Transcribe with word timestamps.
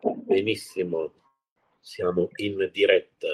Benissimo, 0.00 1.14
siamo 1.78 2.28
in 2.36 2.68
diretta. 2.72 3.28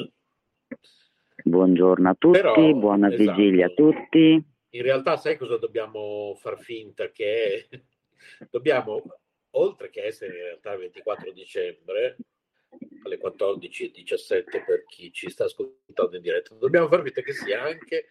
Buongiorno 1.44 2.08
a 2.10 2.14
tutti, 2.14 2.38
Però, 2.38 2.74
buona 2.74 3.12
esatto, 3.12 3.36
vigilia 3.36 3.66
a 3.66 3.70
tutti. 3.70 4.44
In 4.70 4.82
realtà 4.82 5.16
sai 5.16 5.36
cosa 5.36 5.56
dobbiamo 5.56 6.34
far 6.36 6.58
finta 6.60 7.10
che? 7.10 7.68
Dobbiamo, 8.50 9.02
oltre 9.50 9.88
che 9.88 10.04
essere 10.04 10.36
in 10.36 10.42
realtà 10.42 10.72
il 10.72 10.80
24 10.80 11.32
dicembre, 11.32 12.16
alle 13.04 13.18
14.17 13.18 14.64
per 14.66 14.84
chi 14.86 15.12
ci 15.12 15.30
sta 15.30 15.44
ascoltando 15.44 16.16
in 16.16 16.22
diretta, 16.22 16.54
dobbiamo 16.54 16.88
far 16.88 17.02
finta 17.02 17.22
che 17.22 17.32
sia 17.32 17.62
anche 17.62 18.08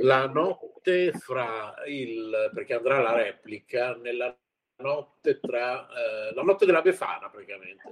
la 0.00 0.26
notte 0.26 1.12
fra 1.12 1.74
il 1.86 2.50
perché 2.54 2.74
andrà 2.74 3.00
la 3.00 3.14
replica 3.14 3.94
nella 3.96 4.36
notte 4.78 5.38
tra 5.40 5.86
eh, 5.86 6.34
la 6.34 6.42
notte 6.42 6.66
della 6.66 6.82
Befana 6.82 7.28
praticamente. 7.28 7.82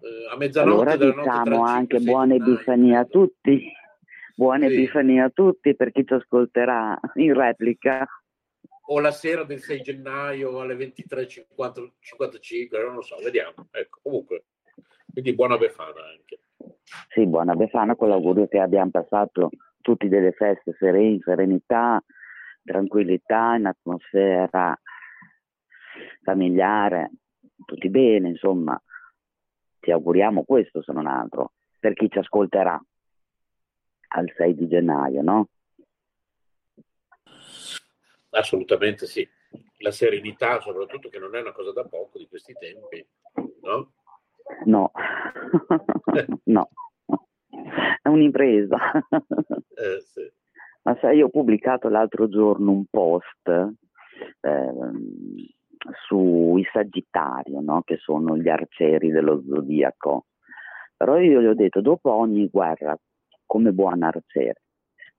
Eh, 0.00 0.28
a 0.30 0.36
mezzanotte 0.36 0.92
allora 0.92 0.96
diciamo 0.96 1.64
anche 1.64 1.98
buone 2.00 2.36
Epifanie 2.36 2.96
a 2.96 3.04
tutti. 3.04 3.72
Buone 4.34 4.68
sì. 4.68 4.74
Epifanie 4.74 5.20
a 5.20 5.30
tutti 5.30 5.74
per 5.74 5.90
chi 5.92 6.04
ci 6.06 6.14
ascolterà 6.14 6.98
in 7.14 7.34
replica. 7.34 8.06
O 8.88 9.00
la 9.00 9.10
sera 9.10 9.42
del 9.42 9.60
6 9.60 9.82
gennaio 9.82 10.60
alle 10.60 10.76
23.55 10.76 12.84
non 12.84 12.94
lo 12.94 13.02
so 13.02 13.16
vediamo. 13.22 13.66
Ecco 13.72 13.98
comunque 14.02 14.44
quindi 15.12 15.34
buona 15.34 15.56
Befana 15.56 16.04
anche. 16.04 16.38
Sì 17.08 17.26
buona 17.26 17.54
Befana 17.54 17.96
con 17.96 18.08
l'augurio 18.08 18.46
che 18.46 18.60
abbiamo 18.60 18.90
passato 18.90 19.50
tutti 19.80 20.08
delle 20.08 20.32
feste 20.32 20.74
sereni, 20.78 21.20
serenità, 21.22 22.02
tranquillità, 22.64 23.54
in 23.54 23.66
atmosfera 23.66 24.78
familiare, 26.22 27.10
tutti 27.64 27.88
bene, 27.88 28.28
insomma, 28.28 28.80
ti 29.80 29.90
auguriamo 29.90 30.44
questo 30.44 30.82
se 30.82 30.92
non 30.92 31.06
altro, 31.06 31.52
per 31.78 31.94
chi 31.94 32.10
ci 32.10 32.18
ascolterà 32.18 32.82
al 34.08 34.32
6 34.36 34.54
di 34.54 34.68
gennaio, 34.68 35.22
no? 35.22 35.48
Assolutamente 38.30 39.06
sì. 39.06 39.26
La 39.78 39.90
serenità, 39.90 40.60
soprattutto, 40.60 41.08
che 41.08 41.18
non 41.18 41.34
è 41.36 41.40
una 41.40 41.52
cosa 41.52 41.72
da 41.72 41.84
poco 41.84 42.18
di 42.18 42.26
questi 42.28 42.54
tempi, 42.58 43.06
no? 43.62 43.92
No, 44.64 44.90
no 46.44 46.70
è 48.06 48.08
un'impresa. 48.08 48.76
Eh, 49.74 50.00
sì. 50.00 50.32
Ma 50.82 50.96
sai, 51.00 51.18
io 51.18 51.26
ho 51.26 51.30
pubblicato 51.30 51.88
l'altro 51.88 52.28
giorno 52.28 52.70
un 52.70 52.84
post 52.88 53.48
eh, 53.48 54.72
sui 56.06 56.64
Sagittario, 56.72 57.60
no? 57.60 57.82
che 57.82 57.96
sono 57.98 58.36
gli 58.36 58.48
arcieri 58.48 59.10
dello 59.10 59.42
zodiaco. 59.46 60.26
Però 60.96 61.18
io 61.18 61.40
gli 61.40 61.46
ho 61.46 61.54
detto, 61.54 61.80
dopo 61.80 62.12
ogni 62.12 62.48
guerra, 62.48 62.96
come 63.44 63.72
buon 63.72 64.02
arciere, 64.02 64.62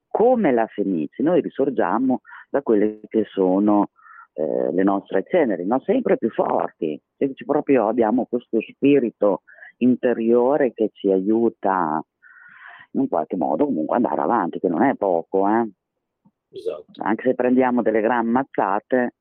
come 0.07 0.51
la 0.51 0.65
Fenice, 0.67 1.21
noi 1.21 1.41
risorgiamo 1.41 2.21
da 2.49 2.61
quelle 2.61 2.99
che 3.07 3.25
sono 3.25 3.89
eh, 4.33 4.71
le 4.71 4.83
nostre 4.83 5.23
ceneri, 5.27 5.65
no? 5.65 5.79
sempre 5.81 6.17
più 6.17 6.29
forti, 6.29 6.99
proprio 7.45 7.87
abbiamo 7.87 8.25
questo 8.25 8.59
spirito 8.61 9.43
interiore 9.77 10.73
che 10.73 10.89
ci 10.93 11.11
aiuta 11.11 12.01
in 12.91 13.07
qualche 13.07 13.35
modo 13.35 13.65
comunque 13.65 13.95
andare 13.95 14.21
avanti, 14.21 14.59
che 14.59 14.69
non 14.69 14.83
è 14.83 14.95
poco, 14.95 15.47
eh? 15.47 15.69
esatto. 16.51 16.85
anche 17.03 17.29
se 17.29 17.35
prendiamo 17.35 17.81
delle 17.81 18.01
gran 18.01 18.27
mazzate, 18.27 19.15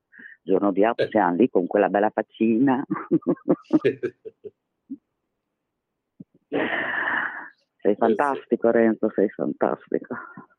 giorno 0.46 0.70
di 0.70 0.84
auto 0.84 1.02
eh. 1.02 1.08
siamo 1.08 1.34
lì 1.34 1.50
con 1.50 1.66
quella 1.66 1.88
bella 1.88 2.10
faccina. 2.10 2.86
sei 7.80 7.96
fantastico 7.96 8.70
Renzo, 8.70 9.10
sei 9.10 9.28
fantastico. 9.28 10.16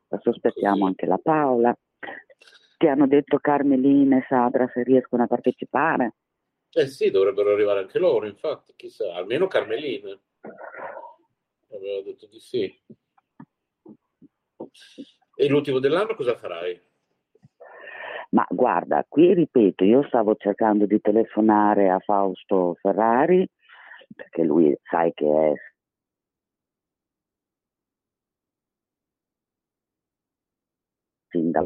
Adesso 0.08 0.30
aspettiamo 0.30 0.86
anche 0.86 1.06
la 1.06 1.18
Paola. 1.18 1.74
Ti 2.76 2.86
hanno 2.86 3.06
detto 3.06 3.38
Carmelina 3.38 4.18
e 4.18 4.26
Sadra 4.28 4.70
se 4.72 4.82
riescono 4.82 5.22
a 5.22 5.26
partecipare? 5.26 6.14
Eh 6.70 6.86
sì, 6.86 7.10
dovrebbero 7.10 7.52
arrivare 7.52 7.80
anche 7.80 7.98
loro, 7.98 8.26
infatti, 8.26 8.74
chissà, 8.76 9.14
almeno 9.14 9.46
Carmelina. 9.46 10.10
Aveva 11.70 12.02
detto 12.02 12.26
di 12.26 12.38
sì. 12.38 12.80
E 15.34 15.48
l'ultimo 15.48 15.78
dell'anno 15.78 16.14
cosa 16.14 16.36
farai? 16.36 16.87
Ma 18.30 18.46
guarda, 18.50 19.04
qui 19.08 19.32
ripeto, 19.32 19.84
io 19.84 20.02
stavo 20.04 20.34
cercando 20.36 20.84
di 20.84 21.00
telefonare 21.00 21.88
a 21.88 21.98
Fausto 21.98 22.76
Ferrari, 22.80 23.48
perché 24.14 24.42
lui 24.42 24.76
sai 24.82 25.12
che 25.14 25.26
è 25.26 25.52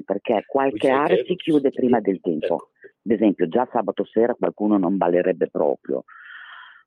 perché 0.04 0.44
qualche 0.46 0.90
area 0.90 1.22
si 1.24 1.36
chiude 1.36 1.70
prima 1.70 2.00
del 2.00 2.20
tempo. 2.20 2.44
Ecco. 2.44 2.70
Ad 3.04 3.12
esempio, 3.12 3.48
già 3.48 3.68
sabato 3.72 4.04
sera 4.04 4.34
qualcuno 4.34 4.76
non 4.76 4.96
ballerebbe 4.96 5.48
proprio. 5.48 6.04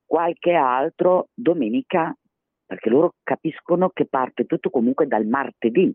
Qualche 0.06 0.54
altro 0.54 1.30
domenica 1.34 2.16
perché 2.66 2.90
loro 2.90 3.14
capiscono 3.24 3.90
che 3.90 4.06
parte 4.06 4.46
tutto 4.46 4.70
comunque 4.70 5.08
dal 5.08 5.26
martedì. 5.26 5.94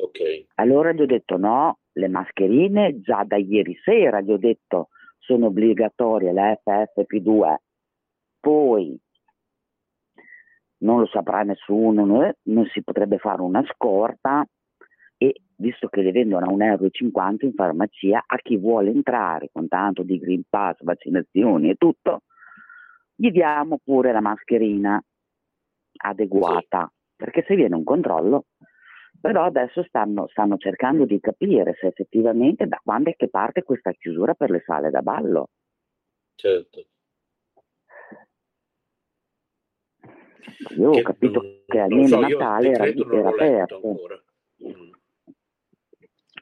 Ok. 0.00 0.46
Allora 0.54 0.92
gli 0.92 1.00
ho 1.00 1.06
detto 1.06 1.36
no, 1.36 1.78
le 1.92 2.08
mascherine 2.08 3.00
già 3.00 3.24
da 3.24 3.36
ieri 3.36 3.76
sera, 3.82 4.20
gli 4.20 4.30
ho 4.30 4.38
detto 4.38 4.88
sono 5.18 5.46
obbligatorie 5.46 6.32
le 6.32 6.60
FFP2, 6.64 7.56
poi 8.40 8.98
non 10.78 11.00
lo 11.00 11.06
saprà 11.06 11.42
nessuno, 11.42 12.04
non 12.42 12.66
si 12.72 12.82
potrebbe 12.82 13.18
fare 13.18 13.42
una 13.42 13.64
scorta 13.72 14.46
e 15.16 15.40
visto 15.56 15.88
che 15.88 16.02
le 16.02 16.12
vendono 16.12 16.46
a 16.46 16.52
1,50 16.52 16.62
euro 16.62 16.88
in 17.40 17.52
farmacia, 17.52 18.22
a 18.24 18.36
chi 18.36 18.56
vuole 18.56 18.90
entrare 18.90 19.50
con 19.52 19.66
tanto 19.66 20.04
di 20.04 20.18
Green 20.18 20.42
Pass, 20.48 20.80
vaccinazioni 20.82 21.70
e 21.70 21.74
tutto, 21.74 22.22
gli 23.16 23.32
diamo 23.32 23.78
pure 23.82 24.12
la 24.12 24.20
mascherina 24.20 25.02
adeguata, 26.00 26.86
sì. 26.86 27.14
perché 27.16 27.44
se 27.48 27.56
viene 27.56 27.74
un 27.74 27.82
controllo, 27.82 28.44
però 29.20 29.44
adesso 29.44 29.82
stanno, 29.84 30.28
stanno, 30.28 30.56
cercando 30.56 31.04
di 31.04 31.18
capire 31.20 31.74
se 31.80 31.88
effettivamente 31.88 32.66
da 32.66 32.80
quando 32.82 33.10
è 33.10 33.16
che 33.16 33.28
parte 33.28 33.62
questa 33.62 33.92
chiusura 33.92 34.34
per 34.34 34.50
le 34.50 34.62
sale 34.64 34.90
da 34.90 35.02
ballo. 35.02 35.48
Certo. 36.34 36.84
Io 40.76 40.90
che, 40.90 41.00
ho 41.00 41.02
capito 41.02 41.42
non, 41.42 41.62
che 41.66 41.78
almeno 41.78 42.06
so, 42.06 42.20
Natale 42.20 42.70
era, 42.70 42.86
era 42.86 43.28
aperto. 43.28 43.80
Mm. 44.64 44.90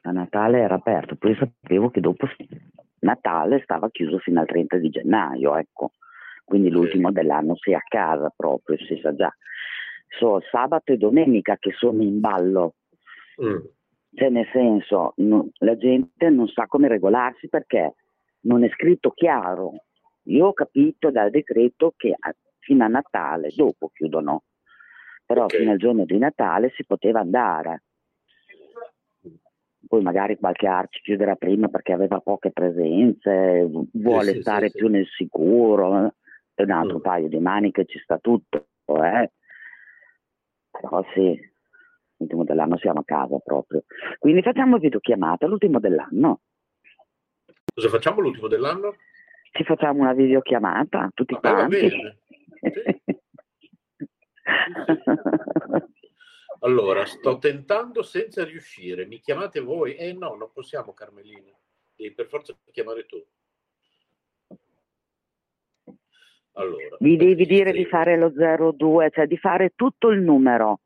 A 0.03 0.11
Natale 0.11 0.59
era 0.59 0.75
aperto, 0.75 1.15
poi 1.15 1.35
sapevo 1.35 1.89
che 1.89 1.99
dopo 1.99 2.27
Natale 2.99 3.61
stava 3.63 3.89
chiuso 3.89 4.19
fino 4.19 4.39
al 4.39 4.45
30 4.45 4.77
di 4.77 4.89
gennaio, 4.89 5.55
ecco 5.57 5.91
quindi 6.47 6.69
l'ultimo 6.69 7.11
dell'anno 7.11 7.57
si 7.57 7.71
è 7.71 7.73
a 7.73 7.83
casa 7.85 8.31
proprio, 8.33 8.77
si 8.77 8.97
sa 9.01 9.13
già. 9.13 9.29
So, 10.07 10.41
sabato 10.49 10.93
e 10.93 10.97
domenica 10.97 11.57
che 11.57 11.71
sono 11.73 12.01
in 12.01 12.19
ballo, 12.19 12.75
mm. 13.43 13.57
cioè 14.13 14.29
nel 14.29 14.47
senso 14.51 15.13
no, 15.17 15.49
la 15.59 15.75
gente 15.77 16.29
non 16.29 16.47
sa 16.47 16.65
come 16.65 16.87
regolarsi 16.87 17.49
perché 17.49 17.95
non 18.41 18.63
è 18.63 18.69
scritto 18.69 19.11
chiaro. 19.11 19.73
Io 20.23 20.47
ho 20.47 20.53
capito 20.53 21.11
dal 21.11 21.29
decreto 21.29 21.93
che 21.95 22.15
a, 22.17 22.33
fino 22.59 22.83
a 22.83 22.87
Natale, 22.87 23.49
dopo 23.55 23.89
chiudono, 23.93 24.43
però 25.25 25.43
okay. 25.43 25.59
fino 25.59 25.71
al 25.71 25.77
giorno 25.77 26.05
di 26.05 26.17
Natale 26.17 26.71
si 26.75 26.85
poteva 26.85 27.19
andare. 27.19 27.83
Poi 29.87 30.01
magari 30.01 30.37
qualche 30.37 30.67
arci 30.67 31.01
chiuderà 31.01 31.35
prima 31.35 31.67
perché 31.69 31.93
aveva 31.93 32.19
poche 32.19 32.51
presenze, 32.51 33.69
vuole 33.93 34.33
sì, 34.33 34.41
stare 34.41 34.69
sì, 34.69 34.77
più 34.77 34.87
sì. 34.87 34.93
nel 34.93 35.07
sicuro 35.07 36.13
e 36.53 36.63
un 36.63 36.71
altro 36.71 36.97
mm. 36.97 37.01
paio 37.01 37.27
di 37.29 37.39
maniche 37.39 37.85
ci 37.85 37.99
sta 37.99 38.17
tutto, 38.17 38.67
eh? 39.03 39.31
Però 40.79 41.03
sì, 41.13 41.39
l'ultimo 42.17 42.43
dell'anno 42.43 42.77
siamo 42.77 42.99
a 42.99 43.05
casa 43.05 43.37
proprio. 43.39 43.83
Quindi 44.19 44.41
facciamo 44.41 44.77
videochiamata 44.77 45.47
l'ultimo 45.47 45.79
dell'anno. 45.79 46.41
Cosa 47.73 47.89
facciamo 47.89 48.21
l'ultimo 48.21 48.47
dell'anno? 48.47 48.95
Ci 49.51 49.63
facciamo 49.63 50.01
una 50.01 50.13
videochiamata, 50.13 51.11
tutti 51.13 51.33
ah, 51.33 51.39
quanti. 51.39 51.89
Sì. 51.89 52.15
allora, 56.59 57.05
sto 57.05 57.37
tentando 57.37 58.01
senza 58.03 58.43
riuscire. 58.43 59.05
Mi 59.05 59.19
chiamate 59.19 59.59
voi? 59.59 59.95
Eh 59.95 60.13
no, 60.13 60.35
non 60.35 60.51
possiamo, 60.51 60.93
Carmelina. 60.93 61.51
Devi 61.95 62.13
per 62.13 62.27
forza 62.27 62.55
chiamare 62.71 63.05
tu. 63.05 63.23
Allora, 66.57 66.97
Vi 66.99 67.17
devi 67.17 67.45
dire 67.45 67.71
di 67.71 67.85
fare 67.85 68.17
lo 68.17 68.31
02, 68.31 69.11
cioè 69.11 69.27
di 69.27 69.37
fare 69.37 69.73
tutto 69.75 70.09
il 70.09 70.21
numero. 70.21 70.81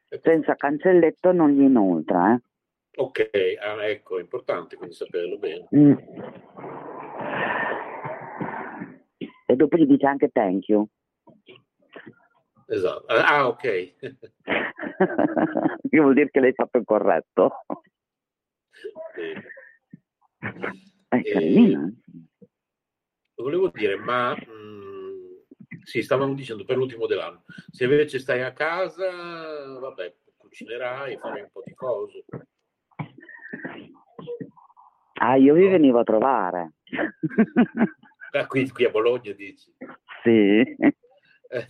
Ecco. 0.08 0.20
Senza 0.22 0.54
cancelletto 0.54 1.32
non 1.32 1.50
gli 1.50 1.62
inoltra, 1.62 2.34
eh. 2.34 2.42
Ok, 2.94 3.30
ah, 3.60 3.86
ecco, 3.86 4.18
è 4.18 4.20
importante 4.20 4.76
quindi 4.76 4.94
saperlo 4.94 5.38
bene. 5.38 5.66
Mm. 5.74 5.94
E 9.46 9.56
dopo 9.56 9.76
gli 9.76 9.86
dice 9.86 10.06
anche 10.06 10.28
thank 10.28 10.68
you. 10.68 10.86
Esatto. 12.66 13.06
Ah, 13.06 13.48
ok. 13.48 13.60
che 15.90 16.00
vuol 16.00 16.14
dire 16.14 16.30
che 16.30 16.40
l'hai 16.40 16.52
fatto 16.52 16.78
il 16.78 16.84
corretto. 16.84 17.64
Sì. 19.14 19.34
Eh. 21.08 21.92
Volevo 23.34 23.68
dire, 23.68 23.96
ma 23.96 24.34
mh, 24.34 25.82
sì, 25.84 26.02
stavamo 26.02 26.34
dicendo 26.34 26.64
per 26.64 26.76
l'ultimo 26.76 27.06
dell'anno. 27.06 27.44
Se 27.70 27.84
invece 27.84 28.18
stai 28.18 28.42
a 28.42 28.52
casa, 28.52 29.78
vabbè, 29.78 30.14
cucinerai, 30.36 31.18
farai 31.18 31.42
un 31.42 31.50
po' 31.52 31.62
di 31.64 31.74
cose. 31.74 32.24
Ah, 35.20 35.36
io 35.36 35.54
vi 35.54 35.68
venivo 35.68 36.00
a 36.00 36.04
trovare. 36.04 36.72
Ah, 38.34 38.46
qui, 38.46 38.66
qui 38.70 38.86
a 38.86 38.88
Bologna 38.88 39.30
dici. 39.32 39.70
sì. 40.22 40.60
Eh, 40.60 41.68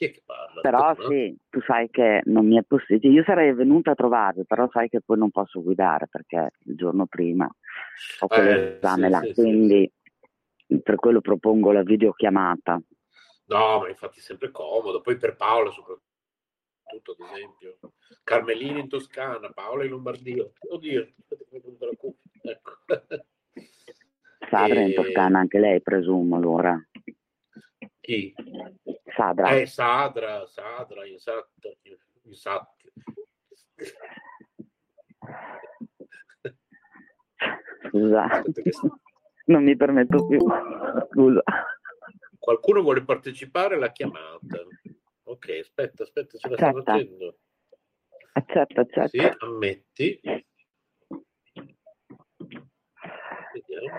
chi 0.00 0.06
è 0.06 0.10
che 0.12 0.22
parla? 0.24 0.62
Però 0.62 0.94
Tu, 0.94 1.02
no? 1.02 1.08
sì, 1.10 1.36
tu 1.50 1.60
sai 1.60 1.90
che 1.90 2.22
non 2.24 2.46
mi 2.46 2.56
è 2.56 2.62
possibile. 2.62 3.12
Io 3.12 3.22
sarei 3.22 3.52
venuta 3.52 3.90
a 3.90 3.94
trovarvi, 3.94 4.46
però 4.46 4.66
sai 4.70 4.88
che 4.88 5.02
poi 5.02 5.18
non 5.18 5.30
posso 5.30 5.62
guidare 5.62 6.08
perché 6.08 6.52
il 6.64 6.74
giorno 6.74 7.04
prima 7.04 7.46
ho 8.20 8.26
quell'esame 8.26 9.04
sì, 9.04 9.10
là, 9.10 9.20
sì, 9.20 9.26
sì, 9.26 9.34
quindi 9.34 9.92
per 10.82 10.94
quello 10.94 11.20
propongo 11.20 11.70
la 11.70 11.82
videochiamata. 11.82 12.80
No, 13.48 13.80
ma 13.80 13.88
infatti 13.88 14.20
è 14.20 14.22
sempre 14.22 14.50
comodo. 14.50 15.02
Poi 15.02 15.18
per 15.18 15.36
Paola 15.36 15.70
soprattutto, 15.70 16.09
ad 16.96 17.20
esempio. 17.32 17.78
Carmelina 18.24 18.78
in 18.78 18.88
Toscana, 18.88 19.50
Paola 19.50 19.84
in 19.84 19.90
Lombardia. 19.90 20.48
Oddio. 20.68 21.08
Ecco. 21.88 22.16
Sadra 24.50 24.80
in 24.80 24.90
E- 24.90 24.94
Toscana 24.94 25.38
anche 25.38 25.58
lei, 25.58 25.80
presumo 25.80 26.36
allora. 26.36 26.82
Chi? 28.00 28.34
Sadra. 29.14 29.50
Eh, 29.50 29.66
Sadra, 29.66 30.46
Sadra, 30.46 31.06
in 31.06 31.18
Sat, 31.18 31.48
in 32.22 32.34
Sat. 32.34 32.68
Scusa, 37.88 38.42
non 39.46 39.64
mi 39.64 39.76
permetto 39.76 40.26
più. 40.26 40.38
Scusa. 41.10 41.42
Qualcuno 42.38 42.82
vuole 42.82 43.04
partecipare 43.04 43.74
alla 43.74 43.92
chiamata. 43.92 44.66
Ok, 45.30 45.48
aspetta, 45.60 46.02
aspetta, 46.02 46.38
ce 46.38 46.48
la 46.48 46.56
stanno 46.56 46.78
Aspetta. 46.78 46.98
facendo. 46.98 47.38
Accetta, 48.32 48.80
accetta. 48.80 49.06
Sì, 49.06 49.18
ammetti. 49.38 50.20
Vediamo. 53.52 53.98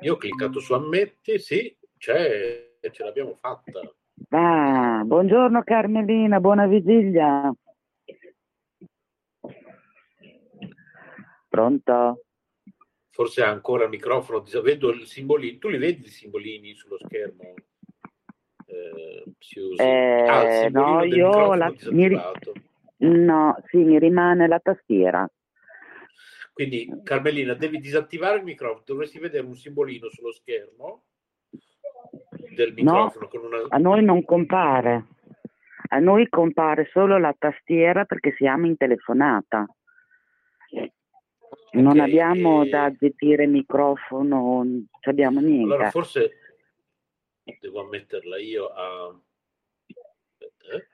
Io 0.00 0.14
ho 0.14 0.16
cliccato 0.16 0.58
su 0.58 0.72
ammetti, 0.72 1.38
sì, 1.38 1.78
c'è, 1.96 2.78
ce 2.90 3.04
l'abbiamo 3.04 3.36
fatta. 3.36 3.80
Ah, 4.30 5.02
buongiorno 5.04 5.62
Carmelina, 5.62 6.40
buona 6.40 6.66
vigilia. 6.66 7.54
Pronto? 11.48 12.24
Forse 13.10 13.44
ha 13.44 13.50
ancora 13.50 13.84
il 13.84 13.90
microfono, 13.90 14.42
vedo 14.62 14.90
il 14.90 15.06
simbolino, 15.06 15.58
tu 15.58 15.68
li 15.68 15.78
vedi 15.78 16.06
i 16.06 16.10
simbolini 16.10 16.74
sullo 16.74 16.98
schermo? 16.98 17.54
Eh, 18.74 19.24
si 19.38 19.60
usa. 19.60 19.82
Eh, 19.84 20.26
ah, 20.28 20.68
no, 20.70 21.04
io 21.04 21.54
la- 21.54 21.72
mi 21.90 22.08
ri-. 22.08 22.20
No, 22.96 23.56
sì, 23.68 23.78
mi 23.78 23.98
rimane 23.98 24.48
la 24.48 24.58
tastiera. 24.58 25.28
Quindi, 26.52 26.88
Carmelina, 27.02 27.54
devi 27.54 27.78
disattivare 27.78 28.38
il 28.38 28.44
microfono. 28.44 28.82
Dovresti 28.84 29.18
vedere 29.18 29.46
un 29.46 29.54
simbolino 29.54 30.08
sullo 30.08 30.32
schermo 30.32 31.04
del 32.54 32.72
microfono 32.72 33.28
con 33.28 33.44
una. 33.44 33.58
A 33.68 33.78
noi 33.78 34.02
non 34.04 34.24
compare. 34.24 35.06
A 35.88 35.98
noi 35.98 36.28
compare 36.28 36.88
solo 36.92 37.18
la 37.18 37.34
tastiera 37.36 38.04
perché 38.04 38.34
siamo 38.36 38.66
in 38.66 38.76
telefonata. 38.76 39.66
Non 41.72 41.86
Ok, 41.88 41.98
abbiamo 41.98 42.64
e- 42.64 42.68
da 42.68 42.92
zittire 42.96 43.46
microfono, 43.46 44.38
non 44.38 44.86
abbiamo 45.02 45.40
niente. 45.40 45.74
Allora, 45.74 45.90
forse 45.90 46.38
devo 47.60 47.80
ammetterla 47.80 48.38
io 48.38 48.68
a. 48.68 49.18
Aspetta, 50.28 50.74
eh. 50.74 50.86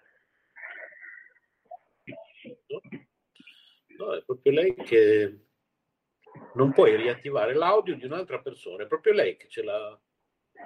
No. 3.99 4.15
È 4.15 4.23
proprio 4.25 4.53
lei 4.53 4.75
che 4.75 5.39
non 6.55 6.73
puoi 6.73 6.97
riattivare 6.97 7.55
l'audio 7.55 7.97
di 7.97 8.05
un'altra 8.05 8.41
persona, 8.41 8.85
è 8.85 8.87
proprio 8.87 9.13
lei 9.13 9.37
che 9.37 9.49
ce 9.49 9.63
l'ha 9.63 10.01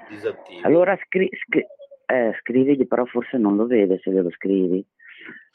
disattiva. 0.08 0.66
Allora 0.66 0.96
scri- 1.04 1.34
scri- 1.36 1.66
eh, 2.06 2.36
scrivigli, 2.40 2.86
però 2.86 3.04
forse 3.06 3.36
non 3.38 3.56
lo 3.56 3.66
vede 3.66 3.98
se 4.02 4.10
glielo 4.10 4.30
scrivi. 4.30 4.86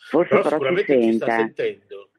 Forse 0.10 0.30
Però 0.30 0.42
però, 0.42 0.50
si 0.50 0.54
sicuramente 0.56 1.02
ci 1.02 1.14
sta 1.14 1.26
sente. 1.28 1.64
sentendo. 1.64 2.12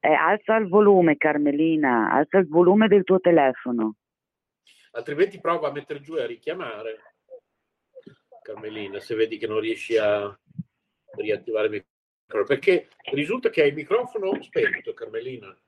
Eh, 0.00 0.12
alza 0.12 0.56
il 0.56 0.68
volume, 0.68 1.16
Carmelina, 1.16 2.10
alza 2.10 2.38
il 2.38 2.48
volume 2.48 2.88
del 2.88 3.04
tuo 3.04 3.20
telefono. 3.20 3.96
Altrimenti 4.92 5.40
prova 5.40 5.68
a 5.68 5.72
mettere 5.72 6.00
giù 6.00 6.16
e 6.16 6.22
a 6.22 6.26
richiamare. 6.26 7.13
Carmelina, 8.44 9.00
se 9.00 9.14
vedi 9.14 9.38
che 9.38 9.46
non 9.46 9.58
riesci 9.58 9.96
a 9.96 10.38
riattivare 11.16 11.68
il 11.68 11.72
microfono. 11.72 12.44
Perché 12.44 12.88
risulta 13.12 13.48
che 13.48 13.62
hai 13.62 13.68
il 13.68 13.74
microfono 13.74 14.40
spento, 14.42 14.92
Carmelina. 14.92 15.58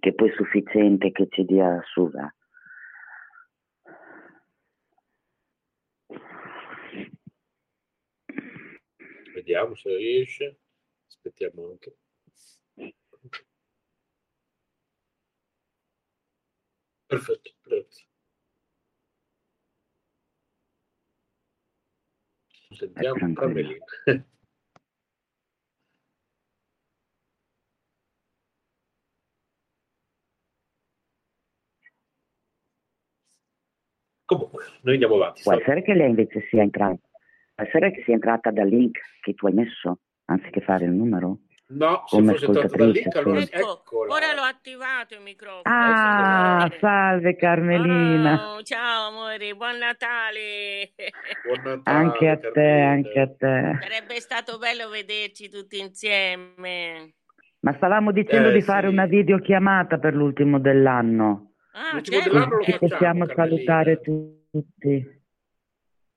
Che 0.00 0.14
poi 0.14 0.30
è 0.30 0.34
sufficiente 0.34 1.12
che 1.12 1.26
ci 1.28 1.44
dia 1.44 1.78
su. 1.92 2.08
va. 2.10 2.34
Vediamo 9.34 9.74
se 9.74 9.94
riesce. 9.94 10.58
Aspettiamo 11.06 11.68
anche. 11.68 11.96
Perfetto, 17.06 17.52
grazie. 17.62 18.06
Sentiamo 22.78 23.14
tranquillo. 23.16 23.76
Carmelina. 24.04 24.24
Comunque, 34.28 34.62
noi 34.82 34.92
andiamo 34.92 35.14
avanti. 35.14 35.40
Può 35.42 35.54
essere 35.54 35.82
che 35.82 35.94
lei 35.94 36.10
invece 36.10 36.46
sia 36.50 36.60
entrata. 36.60 37.00
Può 37.54 37.64
essere 37.64 37.90
che 37.90 38.02
sia 38.02 38.12
entrata 38.12 38.50
dal 38.50 38.68
link 38.68 38.98
che 39.22 39.32
tu 39.32 39.46
hai 39.46 39.54
messo, 39.54 40.00
anziché 40.26 40.60
fare 40.60 40.84
il 40.84 40.92
numero? 40.92 41.38
No, 41.70 42.04
se 42.06 42.16
Come 42.16 42.32
fosse 42.32 42.46
entrato 42.46 42.76
dal 42.76 42.90
link, 42.90 43.14
allora. 43.14 43.40
Ecco, 43.40 43.78
eccola. 43.82 44.14
ora 44.14 44.32
l'ho 44.32 44.40
attivato 44.40 45.14
il 45.14 45.20
microfono. 45.20 45.64
Ah, 45.64 46.70
salve 46.80 47.36
Carmelina. 47.36 48.54
Oh, 48.54 48.62
ciao 48.62 49.08
amore, 49.08 49.54
buon 49.54 49.76
Natale. 49.76 50.92
Buon 51.44 51.60
Natale, 51.62 51.98
Anche 51.98 52.28
a 52.28 52.36
te, 52.38 52.50
Carmelina. 52.52 52.88
anche 52.88 53.20
a 53.20 53.26
te. 53.28 53.78
Sarebbe 53.82 54.20
stato 54.20 54.56
bello 54.56 54.88
vederci 54.88 55.50
tutti 55.50 55.78
insieme. 55.78 57.12
Ma 57.60 57.74
stavamo 57.74 58.12
dicendo 58.12 58.48
Eh, 58.48 58.52
di 58.52 58.62
fare 58.62 58.86
sì. 58.86 58.92
una 58.94 59.04
videochiamata 59.04 59.98
per 59.98 60.14
l'ultimo 60.14 60.58
dell'anno. 60.58 61.52
Ah, 61.72 61.92
L'ultimo 61.92 62.16
certo, 62.16 62.32
dell'anno 62.32 62.62
certo, 62.62 62.88
facciamo, 62.88 62.88
possiamo 62.88 63.26
Carmelina. 63.26 63.34
salutare 63.34 64.00
tutti. 64.00 65.22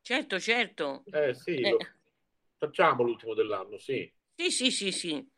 certo, 0.02 0.40
certo. 0.40 1.04
Eh 1.12 1.34
sì, 1.34 1.60
Eh, 1.60 1.70
lo, 1.72 1.78
Facciamo 2.58 3.04
l'ultimo 3.04 3.34
dell'anno, 3.34 3.78
sì. 3.78 4.10
Sì, 4.36 4.50
sì, 4.50 4.72
sì, 4.72 4.92
sì. 4.92 5.30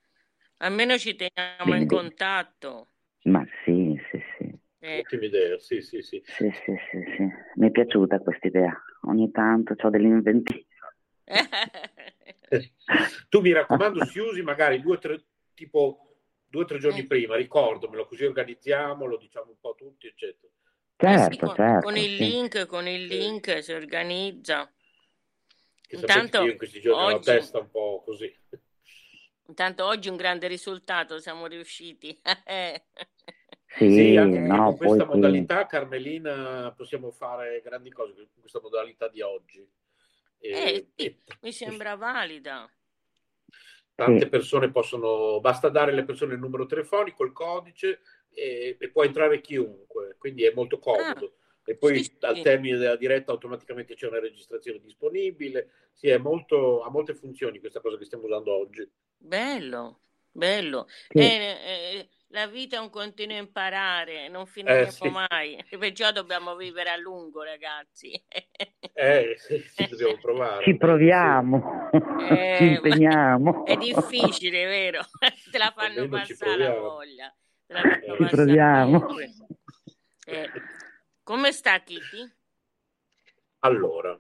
Almeno 0.64 0.98
ci 0.98 1.16
teniamo 1.16 1.66
Bene, 1.66 1.82
in 1.82 1.88
bene. 1.88 1.88
contatto. 1.88 2.88
Ma 3.24 3.46
sì, 3.66 4.00
sì, 4.12 4.22
sì. 4.38 4.58
Eh, 4.80 5.00
Ottima 5.00 5.26
idea, 5.26 5.60
sì, 5.60 5.82
sì, 5.82 6.02
sì. 6.02 6.22
Sì, 6.24 6.50
sì, 6.66 6.74
sì, 6.90 7.04
sì. 7.18 7.28
Mi 7.56 7.68
è 7.68 7.72
piaciuta 7.72 8.20
questa 8.20 8.48
idea. 8.48 8.74
Ogni 9.04 9.30
tanto 9.32 9.76
ho 9.78 9.90
dell'inventivo. 9.90 10.66
Tu 13.30 13.42
mi 13.42 13.52
raccomando, 13.52 14.06
si 14.06 14.20
usi 14.20 14.42
magari 14.42 14.80
due 14.82 14.96
o 14.96 15.00
tre, 15.00 15.24
tipo 15.54 16.16
due 16.48 16.64
o 16.64 16.66
tre 16.66 16.78
giorni 16.80 17.00
Eh. 17.00 17.08
prima, 17.08 17.36
ricordamelo, 17.36 18.06
così 18.06 18.24
organizziamo, 18.26 19.06
lo 19.06 19.18
diciamo 19.18 19.50
un 19.50 19.60
po' 19.60 19.76
tutti, 19.76 20.08
eccetera. 20.08 20.52
Eh 20.98 21.18
sì, 21.18 21.24
Certo, 21.30 21.46
con, 21.48 21.56
certo, 21.56 21.88
con 21.88 21.98
il 21.98 22.10
sì. 22.16 22.24
link, 22.24 22.66
con 22.68 22.88
il 22.88 23.06
link 23.06 23.64
si 23.64 23.74
organizza. 23.74 24.72
Che 25.88 25.98
sapete 25.98 26.08
che 26.08 26.38
io 26.38 26.40
Intanto 26.40 26.46
in 26.52 26.58
questi 26.58 26.80
giorni 26.80 27.02
ho 27.02 27.08
la 27.08 27.16
oggi, 27.16 27.26
testa 27.26 27.60
un 27.60 27.70
po' 27.72 28.04
così. 28.06 28.34
Intanto 29.48 29.86
oggi 29.86 30.10
un 30.10 30.16
grande 30.18 30.48
risultato, 30.48 31.20
siamo 31.20 31.46
riusciti. 31.48 32.20
Sì, 33.76 33.86
Sì, 33.86 34.16
anche 34.18 34.40
Eh, 34.40 34.40
no, 34.40 34.64
con 34.64 34.78
questa 34.78 35.04
poi 35.04 35.06
sì. 35.10 35.12
modalità, 35.14 35.66
Carmelina, 35.66 36.72
possiamo 36.76 37.12
fare 37.12 37.62
grandi 37.62 37.92
cose 37.92 38.14
con 38.32 38.40
questa 38.40 38.62
modalità 38.62 39.08
di 39.10 39.22
oggi. 39.22 39.68
eh, 40.52 40.86
E, 40.86 40.92
sì, 40.96 41.16
e 41.26 41.38
mi 41.42 41.52
sembra 41.52 41.96
valida. 41.96 42.70
tante 43.96 44.28
Sì, 44.28 44.30
persone 44.30 44.72
possono, 44.72 45.40
basta 45.40 45.70
dare 45.70 45.92
alle 45.92 46.04
persone 46.06 46.34
il 46.34 46.40
numero 46.40 46.66
telefonico, 46.66 47.24
il 47.24 47.32
codice 47.32 48.02
e, 48.32 48.76
e 48.80 48.90
può 48.90 49.04
entrare 49.04 49.42
chiunque, 49.42 50.16
quindi 50.18 50.44
è 50.44 50.54
molto 50.54 50.80
Ah, 50.98 51.16
E 51.66 51.78
sì, 51.80 51.80
poi 51.80 52.18
al 52.22 52.36
sì, 52.36 52.42
termine 52.42 52.78
della 52.78 52.96
diretta 52.98 53.32
automaticamente 53.32 53.96
c'è 53.96 54.08
una 54.08 54.20
registrazione 54.20 54.80
disponibile. 54.82 55.70
Sì, 55.94 56.10
è 56.10 56.18
molto, 56.18 56.82
ha 56.84 56.90
molte 56.90 57.14
funzioni 57.16 57.60
questa 57.60 57.80
cosa 57.80 57.98
che 57.98 58.06
stiamo 58.06 58.26
usando 58.26 58.54
oggi. 58.54 58.90
bello, 59.18 60.00
bello. 60.32 60.88
sì, 61.08 61.20
Eh, 61.20 61.58
eh, 61.66 62.10
la 62.28 62.48
vita 62.48 62.78
è 62.78 62.80
un 62.80 62.90
continuo 62.90 63.38
imparare, 63.38 64.28
non 64.28 64.44
Eh 64.44 64.48
finiremo 64.48 64.90
sì, 64.90 65.10
mai. 65.10 65.64
Perciò 65.70 66.12
dobbiamo 66.12 66.56
vivere 66.56 66.90
a 66.90 66.98
lungo, 66.98 67.44
ragazzi. 67.44 68.12
eh, 68.96 69.36
sì, 69.38 69.60
sì, 69.70 69.88
dobbiamo 69.88 70.18
provare 70.18 70.64
ci 70.64 70.72
sì. 70.72 70.78
proviamo, 70.78 71.90
ci 71.94 72.64
Eh, 72.64 72.70
ma 72.82 72.96
impegniamo, 72.96 73.66
è 73.66 73.78
difficile, 73.78 74.66
vero? 74.66 75.02
Te 75.52 75.58
la 75.58 75.72
fanno 75.76 76.02
Almeno 76.02 76.26
ci 76.26 76.38
passare 76.38 76.58
la 76.64 76.80
voglia, 76.80 77.36
te 77.66 77.74
la 77.74 77.82
fanno 77.82 77.96
Eh, 77.96 78.12
ci 78.12 78.18
passare 78.18 78.36
proviamo. 78.36 79.08
Eh, 80.26 80.50
come 81.24 81.52
sta 81.52 81.82
Kitty? 81.82 82.32
Allora, 83.60 84.20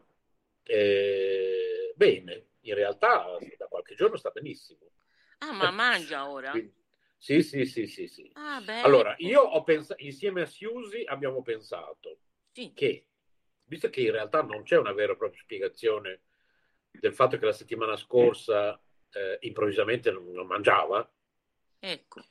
eh, 0.63 1.93
bene, 1.95 2.45
in 2.61 2.73
realtà 2.75 3.25
da 3.57 3.67
qualche 3.67 3.95
giorno 3.95 4.15
sta 4.15 4.29
benissimo. 4.29 4.79
Ah, 5.39 5.51
ma 5.51 5.71
mangia 5.71 6.29
ora? 6.29 6.51
Quindi, 6.51 6.73
sì, 7.17 7.41
sì, 7.41 7.65
sì, 7.65 7.87
sì, 7.87 8.07
sì. 8.07 8.29
Ah. 8.33 8.61
Allora, 8.81 9.15
io 9.19 9.41
ho 9.41 9.63
pensato, 9.63 10.01
insieme 10.03 10.41
a 10.41 10.45
Siusi 10.45 11.03
abbiamo 11.05 11.41
pensato 11.41 12.19
Sì, 12.53 12.71
che, 12.73 13.07
visto 13.65 13.89
che 13.89 14.01
in 14.01 14.11
realtà 14.11 14.41
non 14.41 14.63
c'è 14.63 14.77
una 14.77 14.93
vera 14.93 15.13
e 15.13 15.17
propria 15.17 15.41
spiegazione 15.41 16.21
del 16.91 17.13
fatto 17.13 17.37
che 17.37 17.45
la 17.45 17.53
settimana 17.53 17.97
scorsa 17.97 18.79
eh, 19.11 19.37
improvvisamente 19.41 20.11
non, 20.11 20.31
non 20.31 20.47
mangiava, 20.47 21.09
ecco. 21.79 22.21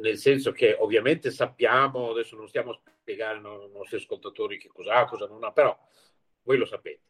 Nel 0.00 0.16
senso 0.16 0.52
che 0.52 0.74
ovviamente 0.78 1.30
sappiamo, 1.30 2.10
adesso 2.10 2.36
non 2.36 2.48
stiamo 2.48 2.72
a 2.72 2.80
spiegare 3.00 3.36
ai 3.36 3.42
no- 3.42 3.68
nostri 3.72 3.96
ascoltatori 3.96 4.58
che 4.58 4.68
cos'ha, 4.68 5.04
cosa 5.04 5.26
non 5.26 5.44
ha, 5.44 5.52
però 5.52 5.76
voi 6.42 6.56
lo 6.58 6.66
sapete, 6.66 7.02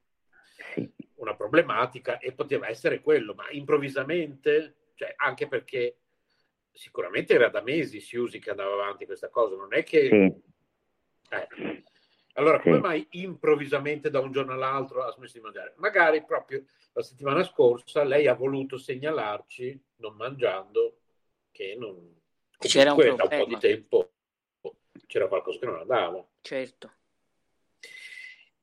una 1.16 1.34
problematica 1.34 2.18
e 2.18 2.32
poteva 2.32 2.68
essere 2.68 3.00
quello, 3.00 3.34
ma 3.34 3.48
improvvisamente, 3.50 4.90
cioè 4.94 5.12
anche 5.16 5.48
perché 5.48 5.98
sicuramente 6.72 7.34
era 7.34 7.48
da 7.48 7.62
mesi 7.62 8.00
Siusi 8.00 8.38
che 8.38 8.50
andava 8.50 8.72
avanti 8.72 9.06
questa 9.06 9.28
cosa, 9.28 9.56
non 9.56 9.72
è 9.74 9.82
che... 9.82 10.08
sì, 10.08 10.52
eh. 11.34 11.82
Allora, 12.36 12.60
come 12.60 12.80
mai 12.80 13.06
improvvisamente 13.10 14.10
da 14.10 14.18
un 14.18 14.32
giorno 14.32 14.52
all'altro 14.52 15.04
ha 15.04 15.12
smesso 15.12 15.38
di 15.38 15.44
mangiare? 15.44 15.74
Magari 15.76 16.24
proprio 16.24 16.64
la 16.92 17.02
settimana 17.02 17.44
scorsa 17.44 18.02
lei 18.02 18.26
ha 18.26 18.34
voluto 18.34 18.76
segnalarci, 18.76 19.80
non 19.96 20.16
mangiando, 20.16 20.98
che 21.52 21.76
non... 21.78 22.22
C'era 22.68 22.92
un 22.92 22.99
comunque 22.99 23.28
da 23.28 23.37
un 23.37 23.42
po' 23.42 23.49
di 23.49 23.59
tempo 23.59 24.09
c'era 25.06 25.28
qualcosa 25.28 25.59
che 25.59 25.66
non 25.66 25.76
andava. 25.78 26.26
certo. 26.40 26.92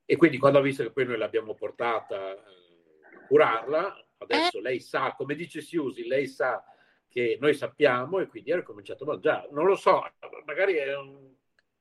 E 0.05 0.15
quindi 0.17 0.37
quando 0.37 0.59
ha 0.59 0.61
visto 0.61 0.83
che 0.83 0.91
poi 0.91 1.05
noi 1.05 1.17
l'abbiamo 1.17 1.53
portata 1.53 2.33
eh, 2.33 3.15
a 3.15 3.25
curarla, 3.27 3.97
Eh, 3.97 4.05
adesso 4.17 4.59
lei 4.59 4.79
sa, 4.79 5.13
come 5.15 5.35
dice 5.35 5.61
Siusi, 5.61 6.05
lei 6.05 6.27
sa 6.27 6.63
che 7.07 7.37
noi 7.39 7.53
sappiamo 7.53 8.19
e 8.19 8.27
quindi 8.27 8.51
ha 8.51 8.57
ricominciato 8.57 9.03
a 9.03 9.07
mangiare. 9.07 9.47
Non 9.51 9.65
lo 9.65 9.75
so, 9.75 10.01
magari 10.45 10.75
è 10.75 10.97
un... 10.97 11.33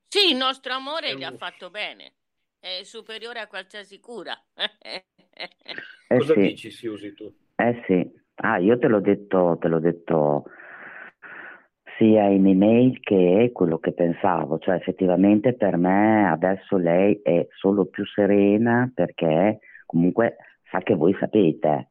sì, 0.06 0.30
il 0.30 0.36
nostro 0.36 0.72
amore 0.72 1.16
gli 1.16 1.24
ha 1.24 1.30
un... 1.30 1.38
fatto 1.38 1.70
bene, 1.70 2.14
è 2.60 2.82
superiore 2.84 3.40
a 3.40 3.46
qualsiasi 3.48 3.98
cura. 3.98 4.40
Eh 4.54 6.18
Cosa 6.18 6.34
sì, 6.34 6.40
dici 6.40 6.70
Siusi 6.70 7.14
tu? 7.14 7.34
eh 7.56 7.82
sì. 7.86 8.18
Ah, 8.42 8.58
io 8.58 8.78
te 8.78 8.88
l'ho 8.88 9.00
detto, 9.00 9.56
te 9.60 9.68
l'ho 9.68 9.80
detto 9.80 10.44
sia 12.00 12.24
in 12.28 12.46
email 12.48 13.00
che 13.00 13.50
quello 13.52 13.78
che 13.78 13.92
pensavo, 13.92 14.58
cioè 14.58 14.76
effettivamente 14.76 15.54
per 15.54 15.76
me 15.76 16.28
adesso 16.30 16.78
lei 16.78 17.20
è 17.22 17.46
solo 17.50 17.86
più 17.86 18.04
serena 18.06 18.90
perché 18.94 19.60
comunque 19.86 20.36
sa 20.70 20.80
che 20.80 20.94
voi 20.94 21.14
sapete, 21.20 21.90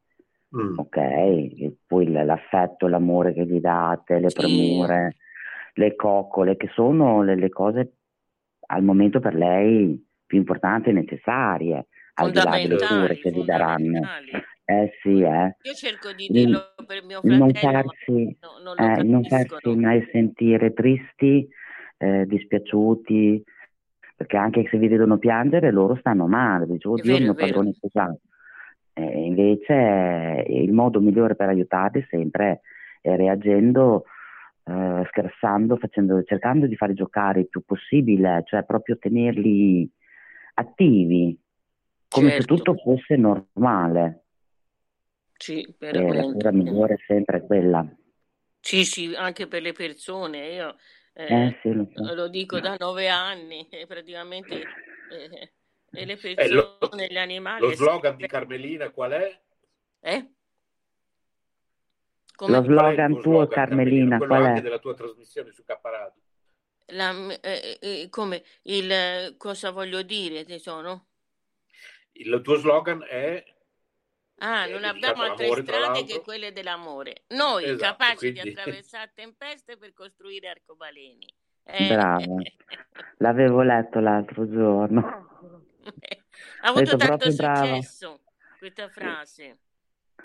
Mm. 0.51 0.79
ok? 0.79 0.97
E 0.97 1.77
poi 1.85 2.11
l'affetto, 2.11 2.87
l'amore 2.87 3.33
che 3.33 3.45
gli 3.45 3.59
date, 3.59 4.19
le 4.19 4.31
Sì, 4.33 4.33
premure, 4.33 5.17
le 5.75 5.95
coccole, 5.95 6.57
che 6.57 6.69
sono 6.73 7.21
le, 7.23 7.35
le 7.35 7.49
cose 7.49 7.93
al 8.67 8.83
momento 8.83 9.19
per 9.19 9.35
lei 9.35 10.03
più 10.25 10.37
importanti 10.39 10.89
e 10.89 10.93
necessarie, 10.93 11.87
al 12.19 12.31
di 12.31 12.37
là 12.37 12.49
delle 12.51 12.85
cure 12.85 13.19
che 13.19 13.31
gli 13.31 13.43
daranno. 13.43 14.01
Eh 14.65 14.91
sì, 15.01 15.21
eh. 15.21 15.55
Io 15.63 15.73
cerco 15.73 16.11
di 16.13 16.27
dirlo 16.29 16.75
per 16.85 17.03
mio 17.03 17.21
il 17.23 17.37
non 17.37 17.49
fratello, 17.49 17.73
ma 17.73 17.81
farsi, 17.81 18.37
no- 18.39 18.59
non 18.63 18.75
lo 18.77 18.99
eh, 18.99 19.03
non 19.03 19.23
farsi 19.23 19.75
mai 19.75 20.07
sentire 20.11 20.73
tristi, 20.73 21.47
eh, 21.97 22.25
dispiaciuti, 22.27 23.43
perché 24.15 24.37
anche 24.37 24.67
se 24.69 24.77
vi 24.77 24.87
vedono 24.87 25.17
piangere 25.17 25.71
loro 25.71 25.95
stanno 25.95 26.27
male, 26.27 26.67
dice 26.67 26.87
È 26.87 26.91
oddio 26.91 27.15
il 27.15 27.21
è 27.21 27.23
mio 27.23 27.33
padrone 27.33 27.73
sposato. 27.73 28.19
Eh, 28.93 29.25
invece 29.25 30.45
il 30.47 30.71
modo 30.71 30.99
migliore 30.99 31.35
per 31.35 31.49
aiutarli 31.49 32.05
sempre 32.09 32.61
è 33.01 33.15
reagendo, 33.15 34.03
eh, 34.65 35.03
scherzando, 35.07 35.77
facendo, 35.77 36.21
cercando 36.23 36.67
di 36.67 36.75
fare 36.75 36.93
giocare 36.93 37.39
il 37.39 37.49
più 37.49 37.63
possibile, 37.65 38.43
cioè 38.45 38.63
proprio 38.63 38.97
tenerli 38.97 39.89
attivi, 40.55 41.35
come 42.09 42.31
se 42.31 42.35
Certo, 42.37 42.55
tutto 42.55 42.75
fosse 42.75 43.15
normale. 43.15 44.23
sì, 45.37 45.61
E 45.61 46.13
la 46.13 46.25
veramente. 46.25 46.33
cura 46.33 46.51
migliore 46.51 46.95
è 46.95 47.03
sempre 47.07 47.45
quella. 47.45 47.85
Sì, 48.61 48.83
sì, 48.85 49.13
anche 49.15 49.47
per 49.47 49.61
le 49.61 49.71
persone. 49.73 50.47
Io 50.53 50.75
Eh 51.27 51.45
eh, 51.47 51.59
sì, 51.61 51.71
lo 51.73 51.87
so. 51.93 52.13
lo 52.13 52.27
dico 52.27 52.59
da 52.59 52.75
nove 52.77 53.07
anni, 53.09 53.67
e 53.69 53.85
praticamente 53.87 54.71
eh, 55.07 55.53
e 55.91 56.05
le 56.05 56.17
Eh, 56.35 56.47
lo, 56.49 56.77
persone, 56.77 57.07
gli 57.09 57.17
animali 57.17 57.61
lo 57.61 57.71
slogan 57.73 58.15
di 58.15 58.27
sempre... 58.27 58.27
Carmelina 58.27 58.89
qual 58.91 59.11
è? 59.11 59.41
Eh? 60.01 60.33
Lo 62.45 62.45
Come? 62.45 62.57
Il 62.57 62.63
slogan 62.63 63.11
tuo 63.21 63.21
slogan, 63.21 63.47
Carmelina? 63.49 64.17
Qual 64.17 64.31
anche 64.31 64.59
è? 64.59 64.61
della 64.61 64.79
tua 64.79 64.93
trasmissione 64.93 65.51
su 65.51 65.63
K-Radio. 65.63 66.21
La, 66.91 67.11
eh, 67.41 67.77
eh, 67.81 68.07
come 68.09 68.43
il 68.63 68.91
eh, 68.91 69.35
cosa 69.37 69.71
voglio 69.71 70.01
dire, 70.01 70.43
tesoro? 70.45 71.08
Il 72.25 72.41
tuo 72.43 72.55
slogan 72.57 73.03
è, 73.03 73.43
Ah, 74.41 74.65
è 74.65 74.69
non 74.71 74.83
abbiamo 74.85 75.21
altre 75.23 75.51
strade 75.53 76.03
che 76.05 76.21
quelle 76.21 76.53
dell'amore. 76.53 77.23
Noi, 77.29 77.63
Esatto, 77.65 77.75
capaci 77.75 78.31
di 78.31 78.39
quindi 78.39 78.39
attraversare 78.39 79.11
tempeste 79.13 79.77
per 79.77 79.93
costruire 79.93 80.47
arcobaleni. 80.49 81.27
Eh, 81.63 81.87
Brava, 81.87 82.43
l'avevo 83.17 83.61
letto 83.63 83.99
l'altro 83.99 84.49
giorno. 84.49 85.27
ha 86.59 86.67
avuto 86.69 86.95
detto 86.95 86.97
tanto 86.97 87.07
proprio 87.07 87.33
brava. 87.33 87.77
successo 87.77 88.21
questa 88.57 88.89
frase, 88.89 89.59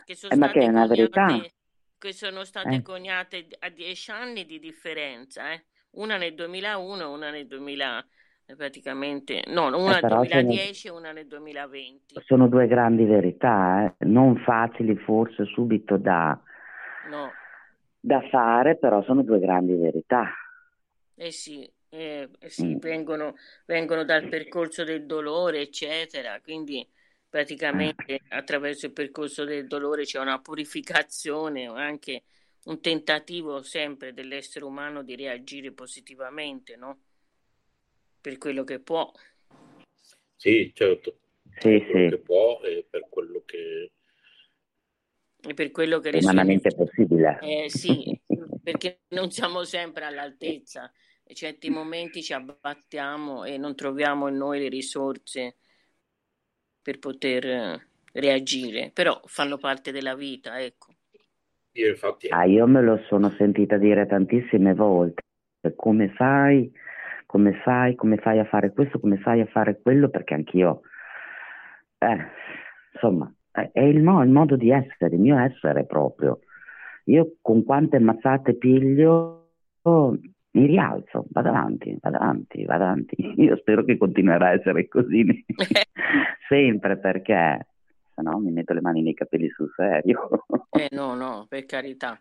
che 0.04 0.16
sono 0.16 0.32
Eh, 0.32 0.36
ma 0.36 0.48
che 0.50 0.60
è 0.60 0.66
state 0.66 0.68
una 0.68 0.86
verità? 0.86 1.26
coniate, 1.26 1.54
che 1.98 2.12
sono 2.12 2.44
state 2.44 2.76
Eh, 2.76 2.82
coniate 2.82 3.48
a 3.60 3.68
dieci 3.70 4.10
anni 4.10 4.44
di 4.46 4.58
differenza, 4.58 5.52
eh. 5.52 5.66
Una 5.92 6.16
nel 6.16 6.34
2001 6.34 7.02
e 7.02 7.04
una 7.06 7.30
nel 7.30 7.46
2000, 7.46 8.00
eh, 8.00 8.06
praticamente, 8.56 9.44
no, 9.48 9.68
eh, 9.68 9.76
una 9.76 10.00
nel 10.00 10.04
però 10.06 10.24
sono, 10.24 10.52
2010 10.52 10.86
e 10.88 10.90
una 10.90 11.12
nel 11.12 11.26
2020. 11.26 12.24
sono 12.26 12.48
due 12.48 12.66
grandi 12.66 13.04
verità, 13.04 13.84
eh. 13.98 14.04
Non 14.06 14.36
facili 14.38 14.96
forse 14.96 15.44
subito 15.44 15.96
da, 15.96 16.40
No, 17.04 17.38
da 18.00 18.20
fare, 18.30 18.76
però 18.76 19.02
sono 19.02 19.22
due 19.22 19.38
grandi 19.40 19.74
verità. 19.74 20.26
eh 21.16 21.30
sì, 21.30 21.70
eh, 21.90 22.28
eh 22.38 22.50
sì, 22.50 22.74
Mm. 22.74 22.78
vengono, 22.78 23.34
vengono 23.66 24.04
dal 24.04 24.26
percorso 24.26 24.84
del 24.84 25.06
dolore, 25.06 25.60
eccetera, 25.60 26.40
quindi 26.40 26.86
praticamente 27.28 28.20
attraverso 28.28 28.86
il 28.86 28.92
percorso 28.92 29.44
del 29.44 29.66
dolore 29.66 30.04
c'è 30.04 30.20
una 30.20 30.40
purificazione 30.40 31.66
anche 31.66 32.24
un 32.64 32.80
tentativo 32.80 33.62
sempre 33.62 34.12
dell'essere 34.12 34.64
umano 34.64 35.02
di 35.02 35.16
reagire 35.16 35.72
positivamente, 35.72 36.76
no? 36.76 37.00
Per 38.24 38.38
quello 38.38 38.64
che 38.64 38.80
può. 38.80 39.12
Sì, 40.34 40.72
certo. 40.74 41.18
Sì, 41.58 41.78
per 41.78 41.84
quello 41.84 42.08
sì. 42.08 42.08
che 42.08 42.18
può 42.22 42.60
e 42.62 42.86
per 42.88 43.06
quello 43.10 43.42
che... 43.44 43.92
E 45.46 45.52
per 45.52 45.70
quello 45.70 45.98
che 45.98 46.08
Umanamente 46.08 46.70
riesce. 46.70 46.84
possibile. 46.86 47.38
Eh 47.42 47.68
sì, 47.68 48.18
perché 48.62 49.00
non 49.08 49.30
siamo 49.30 49.64
sempre 49.64 50.06
all'altezza. 50.06 50.90
In 51.26 51.34
certi 51.34 51.68
momenti 51.68 52.22
ci 52.22 52.32
abbattiamo 52.32 53.44
e 53.44 53.58
non 53.58 53.74
troviamo 53.74 54.28
in 54.28 54.36
noi 54.36 54.58
le 54.58 54.68
risorse 54.68 55.58
per 56.80 56.98
poter 56.98 57.46
eh, 57.46 57.88
reagire, 58.12 58.90
però 58.90 59.20
fanno 59.26 59.58
parte 59.58 59.92
della 59.92 60.14
vita, 60.14 60.62
ecco. 60.62 60.94
Io 61.72 61.88
infatti... 61.88 62.28
Ah, 62.28 62.46
io 62.46 62.66
me 62.66 62.80
lo 62.80 63.02
sono 63.06 63.28
sentita 63.36 63.76
dire 63.76 64.06
tantissime 64.06 64.72
volte. 64.72 65.20
Come 65.76 66.08
fai? 66.08 66.72
Come 67.34 67.54
fai? 67.64 67.96
Come 67.96 68.16
fai 68.18 68.38
a 68.38 68.44
fare 68.44 68.70
questo? 68.70 69.00
Come 69.00 69.16
fai 69.16 69.40
a 69.40 69.46
fare 69.46 69.80
quello? 69.82 70.08
Perché 70.08 70.34
anch'io, 70.34 70.82
eh, 71.98 72.16
insomma, 72.92 73.28
è 73.50 73.80
il, 73.80 74.04
mo- 74.04 74.22
il 74.22 74.30
modo 74.30 74.54
di 74.54 74.70
essere, 74.70 75.16
il 75.16 75.20
mio 75.20 75.36
essere 75.38 75.84
proprio. 75.84 76.38
Io 77.06 77.34
con 77.40 77.64
quante 77.64 77.98
mazzate 77.98 78.54
piglio, 78.54 79.48
mi 79.82 80.66
rialzo, 80.66 81.26
vado 81.30 81.48
avanti, 81.48 81.98
vado 82.00 82.18
avanti, 82.18 82.64
vado 82.66 82.84
avanti. 82.84 83.16
Io 83.42 83.56
spero 83.56 83.82
che 83.82 83.96
continuerà 83.96 84.50
a 84.50 84.52
essere 84.52 84.86
così 84.86 85.44
sempre 86.48 86.98
perché 86.98 87.66
se 88.14 88.22
no 88.22 88.38
mi 88.38 88.52
metto 88.52 88.74
le 88.74 88.80
mani 88.80 89.02
nei 89.02 89.14
capelli 89.14 89.48
sul 89.48 89.72
serio. 89.74 90.28
Eh 90.70 90.88
no, 90.92 91.16
no, 91.16 91.46
per 91.48 91.66
carità. 91.66 92.16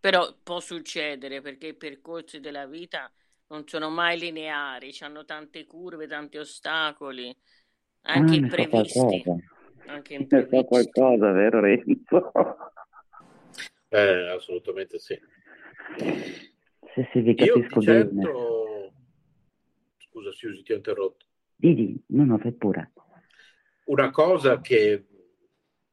Però 0.00 0.24
può 0.40 0.60
succedere 0.60 1.40
perché 1.40 1.68
i 1.68 1.74
percorsi 1.74 2.38
della 2.38 2.66
vita 2.66 3.10
non 3.48 3.66
sono 3.66 3.90
mai 3.90 4.18
lineari, 4.18 4.94
hanno 5.00 5.24
tante 5.24 5.64
curve, 5.66 6.06
tanti 6.06 6.38
ostacoli, 6.38 7.36
Ah, 8.12 8.20
anche 8.22 8.36
ne 8.36 8.50
so 8.54 8.66
imprevisti. 8.66 8.68
qualcosa. 8.68 9.36
Anche 9.86 10.14
Ne 10.16 10.64
imprevisti. 10.64 10.64
qualcosa, 10.64 11.32
vero 11.32 11.60
Renzo? 11.60 12.32
Eh, 13.90 14.28
assolutamente 14.36 14.98
sì. 14.98 15.18
Sì, 16.94 17.02
sì, 17.12 17.20
vi 17.20 17.34
Io 17.36 17.54
capisco 17.54 17.80
bene. 17.82 18.22
certo... 18.22 18.92
Scusa, 19.98 20.32
Susi, 20.32 20.62
ti 20.62 20.72
ho 20.72 20.76
interrotto. 20.76 21.26
Didi, 21.56 22.00
no, 22.08 22.24
no, 22.26 22.38
fai 22.38 22.52
pure. 22.52 22.92
Una 23.86 24.10
cosa 24.10 24.60
che 24.60 25.04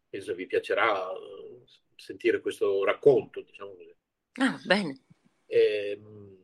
penso 0.10 0.34
vi 0.34 0.46
piacerà 0.48 1.10
eh, 1.12 1.63
sentire 1.96 2.39
questo 2.41 2.84
racconto, 2.84 3.41
diciamo 3.41 3.74
così. 3.75 3.96
Ah, 4.39 4.60
bene. 4.65 4.96
Ehm, 5.48 6.38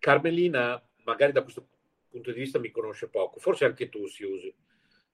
Carmelina, 0.00 0.82
magari 1.04 1.30
da 1.30 1.42
questo 1.42 1.68
punto 2.08 2.32
di 2.32 2.40
vista 2.40 2.58
mi 2.58 2.70
conosce 2.70 3.08
poco, 3.08 3.38
forse 3.38 3.66
anche 3.66 3.88
tu, 3.88 4.06
Siusi. 4.06 4.52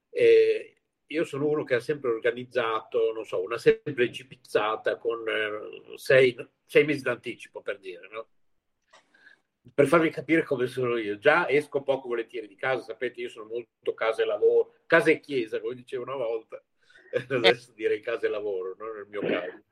Eh, 0.08 0.76
io 1.08 1.24
sono 1.24 1.46
uno 1.46 1.64
che 1.64 1.74
ha 1.74 1.80
sempre 1.80 2.10
organizzato, 2.10 3.12
non 3.12 3.24
so, 3.24 3.42
una 3.42 3.58
semplice 3.58 4.26
pizzata 4.26 4.96
con 4.96 5.28
eh, 5.28 5.96
sei, 5.96 6.34
sei 6.64 6.84
mesi 6.84 7.02
d'anticipo, 7.02 7.60
per 7.60 7.78
dire, 7.78 8.08
no? 8.08 8.28
Per 9.74 9.86
farvi 9.86 10.10
capire 10.10 10.44
come 10.44 10.68
sono 10.68 10.96
io. 10.96 11.18
Già 11.18 11.48
esco 11.48 11.82
poco 11.82 12.08
volentieri 12.08 12.46
di 12.46 12.54
casa, 12.54 12.82
sapete, 12.82 13.20
io 13.20 13.28
sono 13.28 13.46
molto 13.46 13.94
casa 13.94 14.22
e 14.22 14.24
lavoro, 14.24 14.74
casa 14.86 15.10
e 15.10 15.20
chiesa, 15.20 15.60
come 15.60 15.74
dicevo 15.74 16.04
una 16.04 16.14
volta. 16.14 16.62
Adesso 17.28 17.72
direi 17.72 18.00
casa 18.00 18.26
e 18.26 18.30
lavoro, 18.30 18.74
no? 18.78 18.92
nel 18.92 19.06
mio 19.08 19.20
caso. 19.20 19.62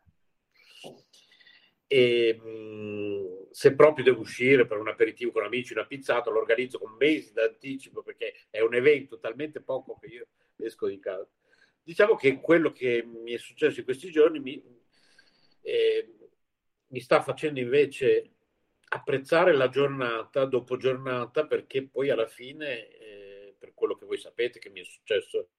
E 1.87 2.35
mh, 2.35 3.50
se 3.50 3.75
proprio 3.75 4.05
devo 4.05 4.20
uscire 4.20 4.66
per 4.66 4.79
un 4.79 4.88
aperitivo 4.88 5.31
con 5.31 5.44
amici, 5.44 5.73
una 5.73 5.87
pizzata, 5.87 6.31
lo 6.31 6.40
organizzo 6.40 6.79
con 6.79 6.97
mesi 6.99 7.33
d'anticipo 7.33 8.03
perché 8.03 8.35
è 8.51 8.61
un 8.61 8.75
evento 8.75 9.18
talmente 9.18 9.61
poco 9.61 9.97
che 10.01 10.07
io 10.07 10.27
esco 10.57 10.88
di 10.88 10.99
casa. 10.99 11.29
Diciamo 11.83 12.16
che 12.16 12.40
quello 12.40 12.73
che 12.73 13.05
mi 13.05 13.33
è 13.33 13.38
successo 13.38 13.79
in 13.79 13.85
questi 13.85 14.11
giorni 14.11 14.40
mi, 14.40 14.62
eh, 15.62 16.14
mi 16.88 17.01
sta 17.01 17.23
facendo 17.23 17.61
invece 17.61 18.31
apprezzare 18.88 19.53
la 19.53 19.68
giornata 19.68 20.47
dopo 20.47 20.77
giornata 20.77 21.47
perché 21.47 21.87
poi 21.87 22.11
alla 22.11 22.27
fine, 22.27 22.88
eh, 22.88 23.55
per 23.59 23.73
quello 23.75 23.94
che 23.94 24.05
voi 24.05 24.18
sapete 24.18 24.59
che 24.59 24.70
mi 24.70 24.81
è 24.81 24.85
successo 24.85 25.51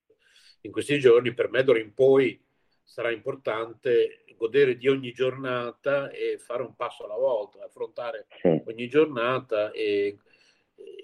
in 0.61 0.71
questi 0.71 0.99
giorni, 0.99 1.33
per 1.33 1.49
me 1.49 1.63
d'ora 1.63 1.79
in 1.79 1.93
poi 1.93 2.43
sarà 2.83 3.11
importante 3.11 4.23
godere 4.35 4.77
di 4.77 4.87
ogni 4.87 5.11
giornata 5.11 6.09
e 6.09 6.37
fare 6.37 6.61
un 6.63 6.75
passo 6.75 7.05
alla 7.05 7.15
volta, 7.17 7.63
affrontare 7.63 8.27
Sì. 8.41 8.61
ogni 8.65 8.87
giornata 8.87 9.71
e 9.71 10.17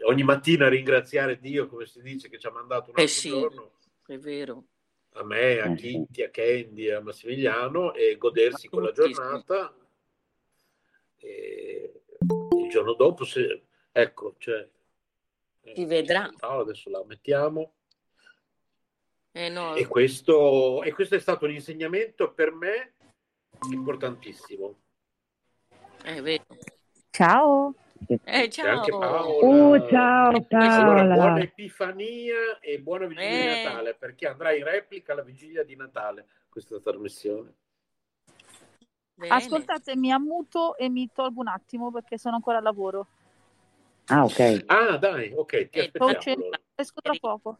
ogni 0.05 0.23
mattina 0.23 0.67
ringraziare 0.67 1.39
Dio, 1.39 1.67
come 1.67 1.85
si 1.85 2.01
dice, 2.01 2.29
che 2.29 2.37
ci 2.39 2.47
ha 2.47 2.51
mandato 2.51 2.89
un 2.91 2.97
Eh 2.97 3.01
altro 3.03 3.15
sì. 3.15 3.29
giorno, 3.29 3.71
È 4.05 4.17
vero. 4.17 4.63
a 5.13 5.23
me, 5.23 5.59
a 5.59 5.71
Eh. 5.71 5.75
Kitty, 5.75 6.23
a 6.23 6.29
Candy, 6.29 6.89
a 6.89 7.01
Massimiliano 7.01 7.93
e 7.93 8.17
godersi 8.17 8.67
A 8.67 8.69
quella 8.69 8.91
tutti, 8.91 9.07
sì. 9.07 9.13
giornata. 9.13 9.75
E 11.17 12.01
il 12.57 12.69
giorno 12.69 12.93
dopo, 12.93 13.23
se, 13.25 13.63
ecco, 13.91 14.35
cioè, 14.37 14.67
eh, 15.63 15.75
Si 15.75 15.85
vedrà. 15.85 16.29
adesso 16.39 16.89
la 16.89 17.03
mettiamo. 17.05 17.73
Eh 19.33 19.47
no, 19.49 19.75
E 19.75 19.85
questo, 19.87 20.83
e 20.83 20.91
questo 20.91 21.15
è 21.15 21.19
stato 21.19 21.45
un 21.45 21.51
insegnamento 21.51 22.33
per 22.33 22.51
me 22.51 22.93
importantissimo. 23.69 24.75
è 26.03 26.21
vero. 26.21 26.43
Ciao. 27.11 27.73
Eh, 28.07 28.19
E 28.23 28.39
anche 28.43 28.51
ciao. 28.91 28.97
Paola. 28.99 29.45
Oh, 29.45 29.89
ciao 29.89 30.31
Eh, 30.31 30.45
Allora, 30.51 31.03
buona 31.03 31.15
Paola. 31.15 31.41
Epifania 31.43 32.59
e 32.59 32.79
buona 32.79 33.05
vigilia 33.05 33.29
di 33.29 33.43
Eh. 33.59 33.63
Natale, 33.63 33.93
perché 33.93 34.27
andrà 34.27 34.53
in 34.53 34.63
replica 34.63 35.13
alla 35.13 35.21
vigilia 35.23 35.63
di 35.63 35.75
Natale 35.75 36.27
questa 36.49 36.79
trasmissione. 36.79 37.53
Bene. 39.13 39.33
Ascoltate, 39.35 39.95
mi 39.95 40.11
ammuto 40.11 40.75
e 40.77 40.89
mi 40.89 41.09
tolgo 41.13 41.41
un 41.41 41.47
attimo 41.47 41.91
perché 41.91 42.17
sono 42.17 42.35
ancora 42.35 42.57
al 42.57 42.63
lavoro. 42.63 43.07
Ah, 44.05 44.23
ok. 44.25 44.63
Ah, 44.65 44.97
dai, 44.97 45.31
ok, 45.33 45.69
ti 45.69 45.79
Eh, 45.79 45.81
aspettiamo. 45.81 46.49
Esco 46.75 47.01
tra 47.01 47.13
poco. 47.19 47.57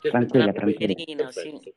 Tranquilla, 0.00 0.52
tranquilla. 0.52 1.30
sì. 1.30 1.72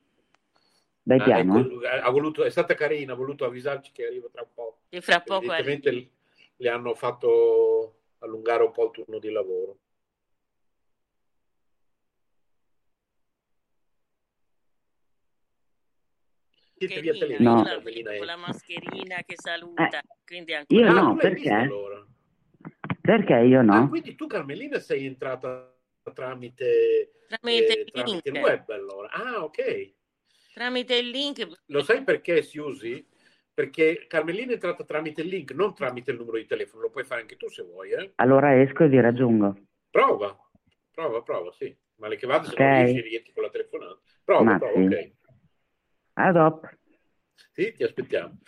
Dai 1.08 1.22
Ah, 1.22 1.24
piano, 1.24 1.60
ecco, 1.60 1.80
ha 1.88 2.10
voluto, 2.10 2.44
è 2.44 2.50
stata 2.50 2.74
carina, 2.74 3.14
ha 3.14 3.16
voluto 3.16 3.46
avvisarci 3.46 3.94
che 3.94 4.06
arriva 4.08 4.28
tra 4.30 4.42
un 4.42 4.50
po'. 4.54 4.82
E 4.90 5.00
fra 5.00 5.22
poco 5.22 5.54
Evidentemente 5.54 5.92
l- 5.94 6.10
le 6.58 6.70
hanno 6.70 6.96
fatto 6.96 8.00
allungare 8.18 8.64
un 8.64 8.72
po' 8.72 8.84
il 8.88 8.92
turno 8.92 9.18
di 9.18 9.30
lavoro. 9.30 9.78
Carina, 16.78 17.14
telefono, 17.14 17.50
No. 17.50 17.58
io 17.60 17.64
la 17.64 17.80
vedo 17.80 18.16
con 18.18 18.26
la 18.26 18.36
mascherina 18.36 19.24
che 19.26 19.36
saluta, 19.38 20.02
quindi 20.26 20.52
Io 20.68 20.86
Ah, 20.88 20.92
no, 20.92 21.16
perché? 21.16 21.50
allora? 21.50 22.06
Perché 23.02 23.34
io 23.34 23.60
Ah, 23.60 23.64
no? 23.64 23.88
quindi 23.88 24.14
tu 24.16 24.28
Carmelina 24.28 24.78
sei 24.80 25.06
entrata 25.06 25.74
tramite, 26.14 27.12
tramite 27.30 27.78
eh, 27.78 27.80
il 27.86 27.92
tramite 27.92 28.30
web 28.32 28.70
allora. 28.72 29.10
Ah, 29.10 29.44
ok. 29.46 29.94
Tramite 30.58 30.96
il 30.96 31.10
link, 31.10 31.48
Lo 31.68 31.84
sai 31.84 32.04
perché 32.04 32.42
si 32.42 32.58
usi? 32.58 33.06
Perché 33.54 34.06
Carmelina 34.08 34.50
è 34.52 34.54
entrata 34.54 34.84
tramite 34.84 35.22
il 35.22 35.28
link, 35.28 35.52
non 35.52 35.76
tramite 35.76 36.10
il 36.12 36.18
numero 36.18 36.38
di 36.38 36.48
telefono. 36.48 36.82
Lo 36.82 36.90
puoi 36.90 37.04
fare 37.04 37.22
anche 37.22 37.38
tu 37.38 37.48
se 37.48 37.62
vuoi, 37.62 37.92
eh? 37.92 38.12
Allora 38.16 38.60
esco 38.60 38.84
e 38.84 38.88
vi 38.88 39.00
raggiungo. 39.00 39.56
Prova, 39.92 40.36
prova, 40.92 41.22
prova, 41.22 41.52
sì. 41.52 41.76
Male 41.98 42.16
che 42.16 42.26
vada, 42.28 42.46
se 42.46 42.54
Ok. 42.54 42.60
non 42.60 42.74
riesci, 42.74 43.02
rientri 43.02 43.34
con 43.34 43.44
la 43.44 43.50
telefonata. 43.50 44.00
Prova, 44.24 44.44
Ma 44.44 44.58
prova, 44.58 44.74
sì. 44.80 44.86
ok. 44.96 45.12
A 46.14 46.32
dopo. 46.32 46.70
Sì, 47.52 47.74
ti 47.74 47.84
aspettiamo. 47.84 48.40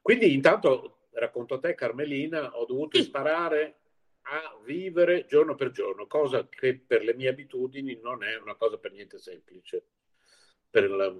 Quindi 0.00 0.32
intanto 0.32 1.06
racconto 1.12 1.54
a 1.54 1.58
te, 1.60 1.74
Carmelina, 1.74 2.56
ho 2.56 2.64
dovuto 2.64 2.98
Sì. 2.98 3.04
imparare 3.06 3.78
a 4.22 4.56
vivere 4.64 5.26
giorno 5.26 5.54
per 5.54 5.70
giorno, 5.70 6.06
cosa 6.08 6.48
che 6.48 6.76
per 6.84 7.02
le 7.04 7.14
mie 7.14 7.28
abitudini 7.28 7.98
non 8.00 8.22
è 8.24 8.36
una 8.36 8.54
cosa 8.56 8.78
per 8.78 8.92
niente 8.92 9.18
semplice. 9.18 9.86
Per 10.70 10.88
la- 10.90 11.14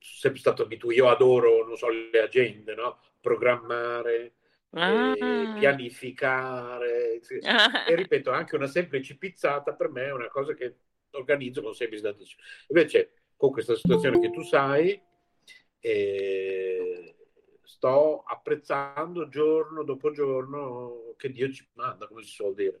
sempre 0.00 0.40
stato 0.40 0.62
abituato, 0.62 0.96
io 0.96 1.08
adoro, 1.08 1.64
non 1.66 1.76
so, 1.76 1.88
le 1.88 2.20
agende, 2.22 2.74
no? 2.74 2.98
Programmare, 3.20 4.34
Ah. 4.72 5.12
eh, 5.16 5.54
pianificare. 5.58 7.18
sì. 7.22 7.38
Ah. 7.42 7.86
E 7.88 7.94
ripeto, 7.96 8.30
anche 8.30 8.54
una 8.56 8.68
semplice 8.68 9.16
pizzata 9.16 9.74
per 9.74 9.90
me 9.90 10.06
è 10.06 10.12
una 10.12 10.28
cosa 10.28 10.54
che 10.54 10.76
organizzo 11.12 11.60
con 11.60 11.72
mesi 11.78 12.00
d'anticipo. 12.02 12.42
Invece, 12.68 13.12
con 13.36 13.50
questa 13.50 13.74
situazione 13.74 14.20
che 14.20 14.30
tu 14.30 14.42
sai, 14.42 15.00
eh, 15.80 17.16
sto 17.64 18.22
apprezzando 18.26 19.28
giorno 19.28 19.82
dopo 19.82 20.10
giorno 20.12 21.14
che 21.16 21.30
Dio 21.32 21.50
ci 21.50 21.66
manda, 21.74 22.06
come 22.06 22.22
si 22.22 22.30
suol 22.30 22.54
dire. 22.54 22.80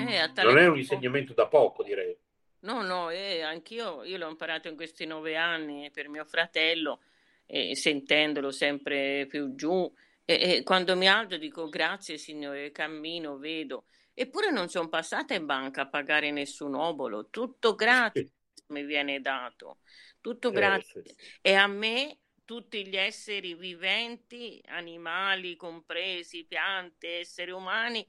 Eh, 0.00 0.42
Non 0.42 0.58
è 0.58 0.66
un 0.68 0.76
insegnamento 0.78 1.32
da 1.32 1.46
poco, 1.48 1.82
direi. 1.82 2.16
No, 2.62 2.82
no, 2.82 3.10
eh, 3.10 3.40
anch'io 3.42 4.02
io 4.02 4.16
l'ho 4.18 4.28
imparato 4.28 4.66
in 4.66 4.74
questi 4.74 5.06
nove 5.06 5.36
anni 5.36 5.90
per 5.92 6.08
mio 6.08 6.24
fratello, 6.24 7.00
e 7.46 7.76
sentendolo 7.76 8.50
sempre 8.50 9.26
più 9.28 9.54
giù. 9.54 9.90
E, 10.24 10.62
quando 10.64 10.96
mi 10.96 11.08
alzo 11.08 11.36
dico 11.36 11.68
grazie 11.68 12.18
Signore, 12.18 12.72
cammino, 12.72 13.38
vedo. 13.38 13.84
Eppure 14.12 14.50
non 14.50 14.68
sono 14.68 14.88
passata 14.88 15.34
in 15.34 15.46
banca 15.46 15.82
a 15.82 15.88
pagare 15.88 16.32
nessun 16.32 16.74
obolo, 16.74 17.28
tutto 17.30 17.76
gratis 17.76 18.32
mi 18.68 18.84
viene 18.84 19.20
dato, 19.20 19.78
tutto 20.20 20.50
Eh, 20.50 20.82
sì. 21.04 21.14
E 21.40 21.54
a 21.54 21.68
me 21.68 22.18
tutti 22.44 22.84
gli 22.86 22.96
esseri 22.96 23.54
viventi, 23.54 24.60
animali 24.66 25.54
compresi, 25.54 26.44
piante, 26.44 27.20
esseri 27.20 27.52
umani, 27.52 28.04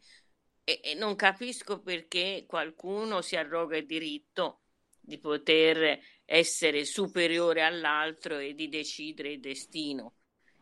e, 0.70 0.82
e 0.84 0.94
non 0.94 1.16
capisco 1.16 1.80
perché 1.82 2.46
qualcuno 2.48 3.22
si 3.22 3.36
arroga 3.36 3.76
il 3.76 3.88
diritto 3.88 4.60
di 5.00 5.18
poter 5.18 6.00
essere 6.26 6.86
superiore 6.86 7.64
all'altro 7.64 8.38
e 8.38 8.54
di 8.54 8.70
decidere 8.70 9.32
il 9.32 9.40
destino. 9.40 10.14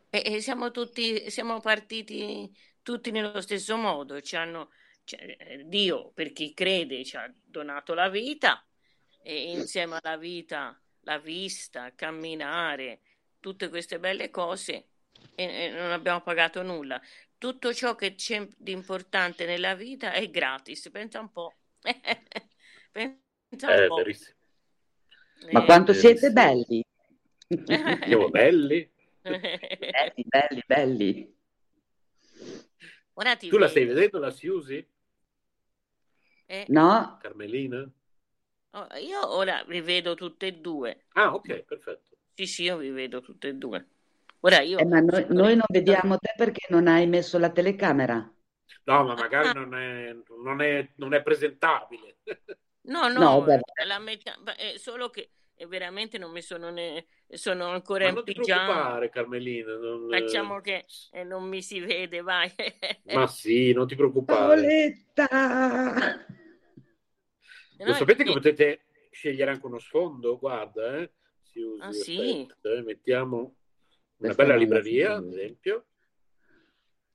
E, 0.09 0.21
e 0.23 0.39
siamo 0.39 0.71
tutti, 0.71 1.29
siamo 1.29 1.59
partiti 1.59 2.49
tutti 2.81 3.11
nello 3.11 3.41
stesso 3.41 3.75
modo. 3.75 4.21
Ci 4.21 4.37
hanno, 4.37 4.69
cioè, 5.03 5.63
Dio, 5.65 6.11
per 6.13 6.31
chi 6.31 6.53
crede, 6.53 7.03
ci 7.03 7.17
ha 7.17 7.29
donato 7.43 7.93
la 7.93 8.07
vita 8.07 8.65
e 9.21 9.51
insieme 9.51 9.99
alla 10.01 10.15
vita 10.15 10.81
la 11.01 11.17
vista, 11.17 11.93
camminare, 11.95 13.01
tutte 13.41 13.67
queste 13.67 13.99
belle 13.99 14.29
cose 14.29 14.89
e, 15.35 15.43
e 15.43 15.69
non 15.69 15.91
abbiamo 15.91 16.21
pagato 16.21 16.61
nulla. 16.63 17.01
Tutto 17.39 17.73
ciò 17.73 17.95
che 17.95 18.15
c'è 18.15 18.47
di 18.57 18.71
importante 18.71 19.45
nella 19.45 19.75
vita 19.75 20.11
è 20.11 20.29
gratis. 20.29 20.89
Pensa 20.91 21.19
un 21.19 21.31
po'. 21.31 21.57
Pensa 22.91 23.71
un 23.71 23.83
Eh, 23.83 23.85
po'. 23.85 24.03
verissimo. 24.03 24.35
Ma 25.49 25.63
Eh, 25.63 25.65
quanto 25.65 25.93
siete 25.93 26.29
verissimo. 26.29 26.31
belli? 26.31 26.83
Siamo 28.07 28.29
belli. 28.29 28.89
belli, 29.91 30.23
belli, 30.31 30.63
belli. 30.67 31.35
Ora 33.15 33.35
ti 33.35 33.51
Tu 33.51 33.57
la 33.57 33.67
vedo. 33.67 33.73
stai 33.73 33.85
vedendo 33.85 34.19
la 34.19 34.31
Siusi, 34.31 34.79
Eh, 36.49 36.69
No? 36.69 37.19
Carmelina? 37.19 37.91
oh, 38.73 38.87
io 38.97 39.27
ora 39.39 39.65
vi 39.65 39.81
vedo 39.81 40.15
tutte 40.15 40.47
e 40.47 40.53
due. 40.61 41.03
Ah, 41.15 41.33
ok, 41.35 41.63
perfetto. 41.67 42.15
Sì, 42.35 42.45
sì, 42.47 42.63
io 42.63 42.77
vi 42.77 42.89
vedo 42.91 43.19
tutte 43.19 43.49
e 43.49 43.53
due. 43.55 43.85
Ora 44.47 44.61
io 44.61 44.79
Eh, 44.79 44.85
ma 44.85 44.99
noi, 45.01 45.25
noi 45.29 45.55
non 45.55 45.65
vediamo 45.69 46.17
te 46.17 46.33
perché 46.35 46.67
non 46.69 46.87
hai 46.87 47.07
messo 47.07 47.37
la 47.39 47.51
telecamera. 47.51 48.17
No, 48.85 49.03
ma 49.05 49.15
magari 49.15 49.49
Ah, 49.49 49.53
non 49.53 49.73
è, 49.75 50.13
non 50.43 50.61
è, 50.61 50.89
non 50.95 51.13
è 51.13 51.21
presentabile. 51.21 52.17
no, 52.83 53.09
No, 53.15 53.41
no, 53.41 53.45
beh, 53.45 53.61
la 53.85 53.99
metà, 53.99 54.35
è 54.55 54.77
solo 54.77 55.09
che 55.09 55.31
eh, 55.55 55.65
veramente 55.67 56.17
non 56.17 56.31
mi 56.31 56.41
sono 56.41 56.69
ne, 56.69 57.07
sono 57.29 57.67
ancora 57.69 58.05
Ma 58.05 58.09
in 58.09 58.13
non 58.13 58.23
ti 58.23 58.33
pigiama. 58.33 58.33
preoccupare, 58.33 59.09
Carmelina. 59.09 59.75
non, 59.77 60.11
eh, 60.13 60.51
Facciamo 60.51 60.61
che 60.61 60.85
eh, 61.11 61.23
non 61.23 61.43
mi 61.47 61.61
si 61.61 61.79
vede, 61.79 62.21
vai. 62.21 62.53
Ma 63.11 63.27
sì, 63.27 63.73
non 63.73 63.87
ti 63.87 63.95
preoccupare. 63.95 64.75
Paoletta! 65.15 65.27
No, 67.79 67.85
Lo 67.85 67.93
sapete 67.93 68.23
che 68.23 68.31
potete 68.31 68.81
scegliere 69.11 69.51
anche 69.51 69.65
uno 69.65 69.79
sfondo? 69.79 70.37
Guarda, 70.37 70.97
eh. 70.97 71.11
Siusi, 71.41 71.89
Ah, 71.89 71.93
sì? 71.93 72.51
eh, 72.61 72.81
mettiamo 72.83 73.55
una 74.17 74.33
bella 74.33 74.55
libreria, 74.55 75.15
ad 75.15 75.27
esempio. 75.27 75.85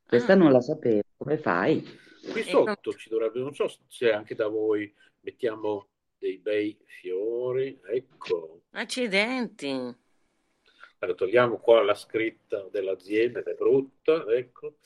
Questa 0.07 0.33
Ah, 0.33 0.37
non 0.37 0.53
la 0.53 0.61
sapevo. 0.61 1.03
Come 1.17 1.39
fai? 1.39 1.83
Qui 2.31 2.41
e 2.43 2.53
non- 2.53 2.67
sotto 2.67 2.93
ci 2.95 3.09
dovrebbe, 3.09 3.41
non 3.41 3.55
so 3.55 3.69
se 3.89 4.13
anche 4.13 4.35
da 4.35 4.47
voi 4.47 4.93
mettiamo 5.21 5.89
dei 6.19 6.39
bei 6.39 6.79
fiori. 6.85 7.81
Ecco. 7.85 8.63
accidenti. 8.73 9.69
Allora, 10.99 11.17
togliamo 11.17 11.59
qua 11.59 11.83
la 11.83 11.95
scritta 11.95 12.69
dell'azienda 12.71 13.43
che 13.43 13.51
è 13.51 13.55
brutta, 13.55 14.25
ecco. 14.29 14.77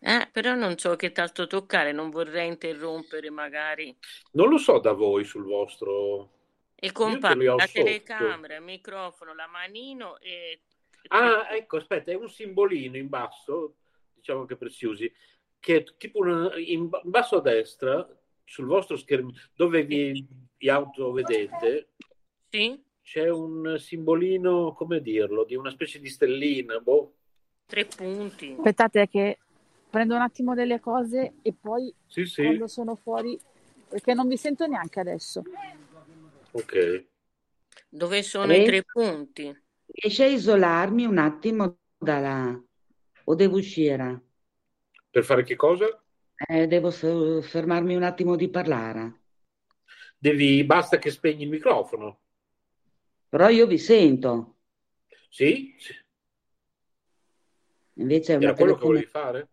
Eh, 0.00 0.28
però 0.32 0.54
non 0.54 0.78
so 0.78 0.96
che 0.96 1.12
tasto 1.12 1.46
toccare, 1.46 1.92
non 1.92 2.08
vorrei 2.10 2.46
interrompere 2.48 3.30
magari. 3.30 3.94
Non 4.32 4.48
lo 4.48 4.56
so 4.56 4.78
da 4.78 4.92
voi 4.92 5.24
sul 5.24 5.44
vostro... 5.44 6.36
E 6.80 6.92
compare 6.92 7.44
la 7.44 7.66
telecamera, 7.66 8.54
il 8.56 8.62
microfono, 8.62 9.34
la 9.34 9.48
manino 9.48 10.18
e... 10.20 10.60
Ah, 11.08 11.48
ecco, 11.50 11.78
aspetta, 11.78 12.12
è 12.12 12.14
un 12.14 12.28
simbolino 12.28 12.96
in 12.96 13.08
basso, 13.08 13.76
diciamo 14.14 14.40
anche 14.40 14.56
per 14.56 14.70
Siusi, 14.70 15.12
che 15.58 15.76
è 15.76 15.84
tipo 15.96 16.18
una- 16.20 16.56
in 16.56 16.88
basso 17.02 17.38
a 17.38 17.40
destra, 17.40 18.06
sul 18.44 18.66
vostro 18.66 18.96
schermo, 18.96 19.32
dove 19.54 19.84
vi, 19.84 20.24
vi 20.56 20.68
autovedete, 20.68 21.88
Sì? 22.48 22.80
c'è 23.02 23.28
un 23.28 23.76
simbolino, 23.78 24.72
come 24.72 25.00
dirlo, 25.00 25.44
di 25.44 25.56
una 25.56 25.70
specie 25.70 25.98
di 25.98 26.08
stellina, 26.08 26.78
boh. 26.78 27.14
Tre 27.66 27.84
punti. 27.86 28.54
Aspettate 28.56 29.08
che 29.08 29.38
prendo 29.90 30.14
un 30.14 30.20
attimo 30.20 30.54
delle 30.54 30.78
cose 30.78 31.34
e 31.42 31.52
poi 31.52 31.92
Sì, 32.06 32.24
sì, 32.24 32.42
quando 32.42 32.68
sono 32.68 32.94
fuori, 32.94 33.38
perché 33.88 34.14
non 34.14 34.28
vi 34.28 34.36
sento 34.36 34.66
neanche 34.66 35.00
adesso. 35.00 35.42
Ok. 36.58 37.06
Dove 37.88 38.22
sono 38.22 38.52
i 38.52 38.58
Re? 38.58 38.64
tre 38.64 38.84
punti? 38.84 39.62
Riesci 39.86 40.22
a 40.22 40.26
isolarmi 40.26 41.04
un 41.04 41.18
attimo 41.18 41.78
dalla... 41.96 42.62
o 43.24 43.34
devo 43.34 43.56
uscire? 43.56 44.22
Per 45.10 45.24
fare 45.24 45.42
che 45.42 45.56
cosa? 45.56 45.86
Eh, 46.36 46.66
devo 46.66 46.90
fermarmi 46.90 47.96
un 47.96 48.02
attimo 48.02 48.36
di 48.36 48.48
parlare. 48.48 49.22
Devi, 50.18 50.64
basta 50.64 50.98
che 50.98 51.10
spegni 51.10 51.44
il 51.44 51.48
microfono. 51.48 52.20
Però 53.28 53.48
io 53.48 53.66
vi 53.66 53.78
sento. 53.78 54.58
Sì? 55.28 55.74
Sì. 55.78 55.94
Invece 57.94 58.34
è 58.34 58.36
una 58.36 58.46
Era 58.46 58.54
quello 58.54 58.76
che 58.76 58.86
volevi 58.86 59.06
fare? 59.06 59.48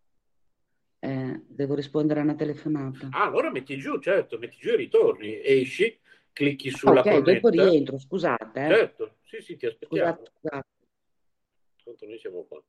Eh, 1.00 1.44
devo 1.48 1.76
rispondere 1.76 2.20
a 2.20 2.24
una 2.24 2.36
telefonata. 2.36 3.10
Ah, 3.12 3.26
allora 3.26 3.52
metti 3.52 3.78
giù, 3.78 4.00
certo, 4.00 4.38
metti 4.38 4.58
giù 4.60 4.70
e 4.70 4.76
ritorni, 4.76 5.40
esci, 5.44 6.00
clicchi 6.36 6.70
sulla 6.70 7.00
Ok, 7.00 7.18
dopo 7.20 7.40
cornetta. 7.40 7.70
rientro, 7.70 7.98
scusate. 7.98 8.60
eh. 8.60 8.76
Certo, 8.76 9.18
sì, 9.24 9.42
sì, 9.42 9.56
ti 9.56 9.66
aspettiamo. 9.66 10.12
Scusate, 10.12 10.32
scusate. 10.40 10.68
Tanto 11.84 12.06
noi 12.06 12.20
siamo 12.20 12.44
qua. 12.44 12.62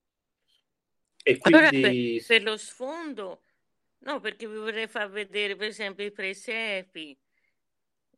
E 1.25 1.39
Allora, 1.41 1.69
quindi 1.71 2.17
per, 2.19 2.27
per 2.27 2.43
lo 2.45 2.57
sfondo, 2.57 3.43
no, 3.99 4.21
perché 4.21 4.47
vi 4.47 4.57
vorrei 4.57 4.87
far 4.87 5.11
vedere, 5.11 5.57
per 5.57 5.69
esempio, 5.69 6.05
i 6.05 6.13
presepi. 6.13 7.19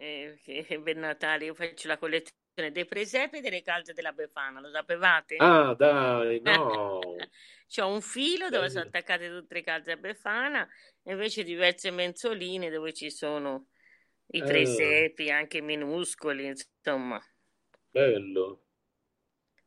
Eh, 0.00 0.38
che 0.44 0.80
per 0.80 0.96
Natale 0.96 1.46
io 1.46 1.54
faccio 1.54 1.88
la 1.88 1.98
collezione 1.98 2.70
dei 2.70 2.84
presepi 2.84 3.38
e 3.38 3.40
delle 3.40 3.62
calze 3.62 3.94
della 3.94 4.12
Befana, 4.12 4.60
lo 4.60 4.70
sapevate? 4.70 5.36
Ah, 5.38 5.74
dai, 5.74 6.40
no. 6.44 7.00
C'ho 7.68 7.86
un 7.88 8.00
filo 8.00 8.48
dove 8.48 8.68
sono 8.68 8.84
attaccate 8.84 9.28
tutte 9.28 9.54
le 9.54 9.62
calze 9.62 9.92
a 9.92 9.96
Befana 9.96 10.68
e 11.02 11.12
invece 11.12 11.42
diverse 11.42 11.90
mensoline 11.90 12.70
dove 12.70 12.92
ci 12.92 13.10
sono 13.10 13.66
i 14.32 14.42
presepi, 14.42 15.30
anche 15.30 15.60
minuscoli, 15.60 16.46
insomma. 16.46 17.20
bello. 17.92 18.62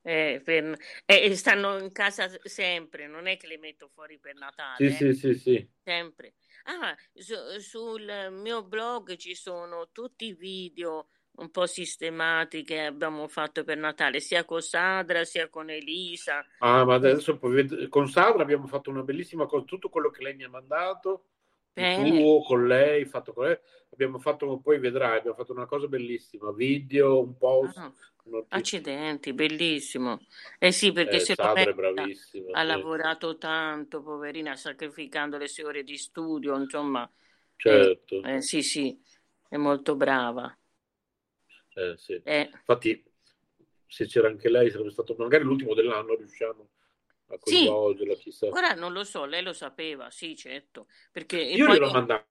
Eh, 0.03 0.41
per- 0.43 0.77
e 1.05 1.15
e 1.25 1.35
stanno 1.35 1.77
in 1.77 1.91
casa 1.91 2.27
sempre, 2.43 3.07
non 3.07 3.27
è 3.27 3.37
che 3.37 3.45
le 3.47 3.57
metto 3.59 3.87
fuori 3.93 4.17
per 4.19 4.33
Sì, 4.73 4.89
Natale, 4.89 4.97
eh, 4.99 5.07
sì, 5.07 5.13
sì, 5.13 5.33
sì. 5.35 5.69
sempre. 5.83 6.33
Ah, 6.63 6.95
su- 7.13 7.59
sul 7.59 8.29
mio 8.31 8.63
blog 8.63 9.15
ci 9.17 9.35
sono 9.35 9.89
tutti 9.91 10.25
i 10.25 10.33
video 10.33 11.07
un 11.37 11.51
po' 11.51 11.65
sistemati 11.67 12.63
che 12.63 12.81
abbiamo 12.85 13.27
fatto 13.27 13.63
per 13.63 13.77
Natale, 13.77 14.19
sia 14.21 14.43
con 14.45 14.61
Sandra 14.61 15.23
sia 15.23 15.49
con 15.49 15.69
Elisa. 15.69 16.43
Ah, 16.63 16.85
ma 16.85 16.93
adesso 16.93 17.39
con 17.89 18.07
Sandra 18.07 18.43
abbiamo 18.43 18.67
fatto 18.67 18.89
una 18.91 19.01
bellissima 19.03 19.47
cosa, 19.47 19.65
tutto 19.65 19.89
quello 19.89 20.09
che 20.11 20.21
lei 20.21 20.35
mi 20.35 20.43
ha 20.43 20.49
mandato, 20.49 21.30
Bene. 21.75 22.11
tuo 22.13 22.43
con 22.43 22.67
lei, 22.67 23.05
fatto 23.05 23.33
con 23.33 23.45
lei, 23.45 23.57
abbiamo 23.91 24.19
fatto, 24.19 24.59
poi 24.59 24.79
vedrai, 24.79 25.19
abbiamo 25.19 25.37
fatto 25.37 25.53
una 25.53 25.65
cosa 25.65 25.87
bellissima, 25.87 26.51
video, 26.51 27.21
un 27.21 27.37
post, 27.37 27.77
Ah, 27.77 27.91
accidenti, 28.49 29.33
bellissimo. 29.33 30.19
Eh 30.59 30.71
sì, 30.71 30.91
perché 30.91 31.17
Eh, 31.17 31.19
se 31.19 31.35
bravissima, 31.35 32.49
Ha 32.51 32.63
lavorato 32.63 33.37
tanto, 33.37 34.01
poverina, 34.03 34.55
sacrificando 34.55 35.37
le 35.37 35.47
sue 35.47 35.63
ore 35.63 35.83
di 35.83 35.97
studio, 35.97 36.57
insomma. 36.57 37.03
Eh, 37.03 37.17
Certo, 37.57 38.21
eh, 38.23 38.41
sì, 38.41 38.61
sì, 38.63 38.99
è 39.47 39.57
molto 39.57 39.95
brava. 39.95 40.55
eh, 41.75 41.95
sì. 41.97 42.13
Eh, 42.25 42.49
Infatti, 42.51 43.03
se 43.87 44.05
c'era 44.05 44.27
anche 44.27 44.49
lei, 44.49 44.69
sarebbe 44.71 44.91
stato 44.91 45.15
magari 45.17 45.43
l'ultimo 45.43 45.73
dell'anno, 45.73 46.15
riusciamo 46.15 46.69
a 47.35 47.39
sì, 47.41 47.79
coinvolgerla, 47.79 48.15
chissà. 48.15 48.55
ora 48.55 48.73
non 48.73 48.91
lo 48.93 49.03
so, 49.03 49.25
lei 49.25 49.43
lo 49.43 49.53
sapeva, 49.53 50.09
sì, 50.11 50.35
certo, 50.35 50.87
perché 51.11 51.59
Io 51.59 51.65
poi 51.65 51.79
gliel'ho 51.81 51.89
mandato, 51.91 52.27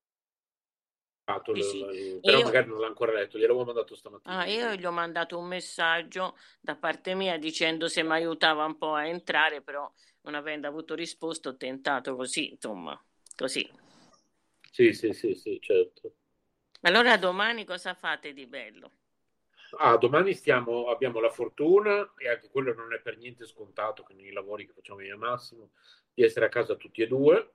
sì, 1.53 1.63
sì, 1.63 2.21
però 2.23 2.41
io, 2.41 2.43
magari 2.43 2.69
non 2.69 2.81
l'ha 2.81 2.87
ancora 2.87 3.13
letto, 3.13 3.39
gliel'avevo 3.39 3.65
mandato 3.65 3.95
ah, 4.25 4.45
stamattina. 4.45 4.45
io 4.47 4.75
gli 4.77 4.85
ho 4.87 4.91
mandato 4.93 5.39
un 5.39 5.47
messaggio 5.47 6.37
da 6.61 6.75
parte 6.77 7.15
mia 7.15 7.39
dicendo 7.39 7.89
se 7.89 8.03
mi 8.03 8.13
aiutava 8.13 8.65
un 8.65 8.77
po' 8.79 8.95
a 8.95 9.07
entrare, 9.07 9.63
però 9.63 9.91
non 10.23 10.35
avendo 10.35 10.67
avuto 10.69 10.95
risposta 10.95 11.49
ho 11.51 11.57
tentato 11.57 12.17
così, 12.17 12.51
insomma, 12.53 12.99
così. 13.37 13.71
Sì, 14.73 14.93
sì, 14.95 15.13
sì, 15.13 15.35
sì, 15.35 15.59
certo. 15.61 16.15
Allora 16.83 17.17
domani 17.17 17.65
cosa 17.65 17.95
fate 17.95 18.35
di 18.35 18.47
bello? 18.47 18.93
Ah, 19.79 19.97
domani 19.97 20.35
stiamo, 20.35 20.89
abbiamo 20.89 21.21
la 21.21 21.31
fortuna, 21.31 22.13
e 22.17 22.29
anche 22.29 22.49
quello 22.51 22.75
non 22.75 22.93
è 22.93 23.01
per 23.01 23.17
niente 23.17 23.47
scontato 23.47 24.03
con 24.03 24.19
i 24.19 24.33
lavori 24.33 24.67
che 24.67 24.73
facciamo 24.73 25.01
io 25.01 25.15
e 25.15 25.17
Massimo, 25.17 25.71
di 26.13 26.23
essere 26.23 26.47
a 26.47 26.49
casa 26.49 26.75
tutti 26.75 27.03
e 27.03 27.07
due. 27.07 27.51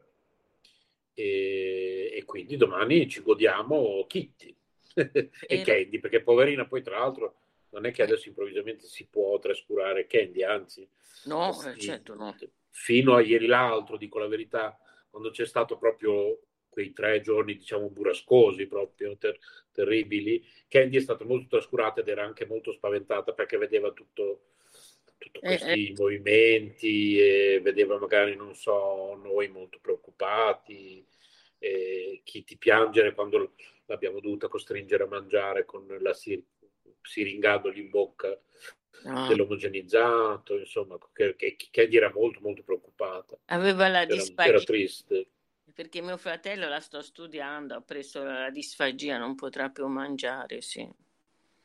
E, 1.14 2.12
e 2.14 2.26
quindi 2.26 2.58
domani 2.58 3.08
ci 3.08 3.22
godiamo 3.22 4.06
Kitty 4.06 4.54
e 5.48 5.62
Candy, 5.62 6.00
perché 6.00 6.22
poverina 6.22 6.66
poi 6.66 6.82
tra 6.82 7.00
l'altro 7.00 7.36
non 7.70 7.86
è 7.86 7.92
che 7.92 8.04
adesso 8.04 8.28
improvvisamente 8.28 8.86
si 8.86 9.06
può 9.08 9.38
trascurare 9.40 10.08
Candy, 10.08 10.44
anzi, 10.44 10.88
no, 11.26 11.52
eh, 11.64 11.78
certo 11.78 12.16
no. 12.16 12.36
fino 12.70 13.16
a 13.16 13.22
ieri 13.22 13.46
l'altro, 13.48 13.98
dico 13.98 14.20
la 14.20 14.28
verità, 14.28 14.78
quando 15.10 15.30
c'è 15.30 15.46
stato 15.46 15.78
proprio 15.78 16.40
quei 16.76 16.92
tre 16.92 17.22
giorni, 17.22 17.56
diciamo, 17.56 17.90
burrascosi, 17.90 18.68
proprio 18.68 19.16
ter- 19.16 19.40
terribili, 19.72 20.46
Candy 20.68 20.98
è 20.98 21.00
stata 21.00 21.24
molto 21.24 21.48
trascurata 21.48 22.02
ed 22.02 22.10
era 22.10 22.26
anche 22.26 22.46
molto 22.46 22.74
spaventata 22.74 23.32
perché 23.32 23.58
vedeva 23.58 23.94
tutto, 23.94 24.48
tutti 25.18 25.40
eh, 25.40 25.58
questi 25.58 25.92
eh, 25.92 25.94
movimenti 25.98 27.18
e 27.18 27.62
vedeva 27.64 27.98
magari, 27.98 28.36
non 28.36 28.54
so, 28.56 29.18
noi 29.24 29.48
molto 29.48 29.80
preoccupati, 29.82 31.08
chi 32.24 32.44
ti 32.44 32.58
piangere 32.58 33.14
quando 33.14 33.54
l'abbiamo 33.86 34.20
dovuta 34.20 34.50
costringere 34.50 35.04
a 35.04 35.08
mangiare 35.08 35.64
con 35.64 35.88
la 36.02 36.14
sir- 36.14 36.44
siringandogli 37.02 37.80
in 37.80 37.90
bocca 37.90 38.38
no. 39.06 39.28
dell'omogenizzato, 39.30 40.58
insomma, 40.58 40.98
che, 41.14 41.36
che 41.38 41.56
Candy 41.72 41.96
era 41.96 42.12
molto 42.14 42.42
molto 42.42 42.64
preoccupata. 42.64 43.40
Aveva 43.46 43.88
la 43.88 44.06
disfagia. 44.06 44.50
Era 44.50 44.60
triste 44.60 45.30
perché 45.76 46.02
mio 46.02 46.16
fratello 46.16 46.70
la 46.70 46.80
sto 46.80 47.02
studiando, 47.02 47.76
ha 47.76 47.82
preso 47.82 48.24
la 48.24 48.50
disfagia, 48.50 49.18
non 49.18 49.36
potrà 49.36 49.70
più 49.70 49.86
mangiare, 49.88 50.62
sì. 50.62 50.90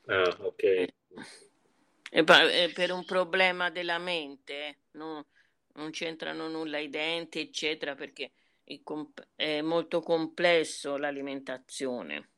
Ah, 0.06 0.36
ok. 0.40 0.62
Eh, 0.62 0.92
e 2.10 2.72
per 2.74 2.90
un 2.90 3.04
problema 3.04 3.70
della 3.70 3.98
mente, 3.98 4.78
no? 4.92 5.26
non 5.74 5.90
c'entrano 5.92 6.48
nulla 6.48 6.78
i 6.78 6.88
denti, 6.88 7.38
eccetera, 7.38 7.94
perché 7.94 8.32
è 9.36 9.60
molto 9.62 10.00
complesso 10.00 10.96
l'alimentazione. 10.96 12.30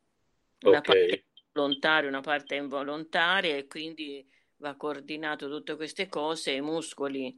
Una 0.64 0.78
okay. 0.78 1.08
parte 1.08 1.24
volontaria, 1.52 2.08
una 2.10 2.20
parte 2.20 2.54
involontaria 2.54 3.56
e 3.56 3.66
quindi 3.66 4.26
va 4.58 4.74
coordinato 4.76 5.48
tutte 5.48 5.74
queste 5.76 6.06
cose 6.06 6.52
e 6.52 6.56
i 6.56 6.60
muscoli 6.60 7.34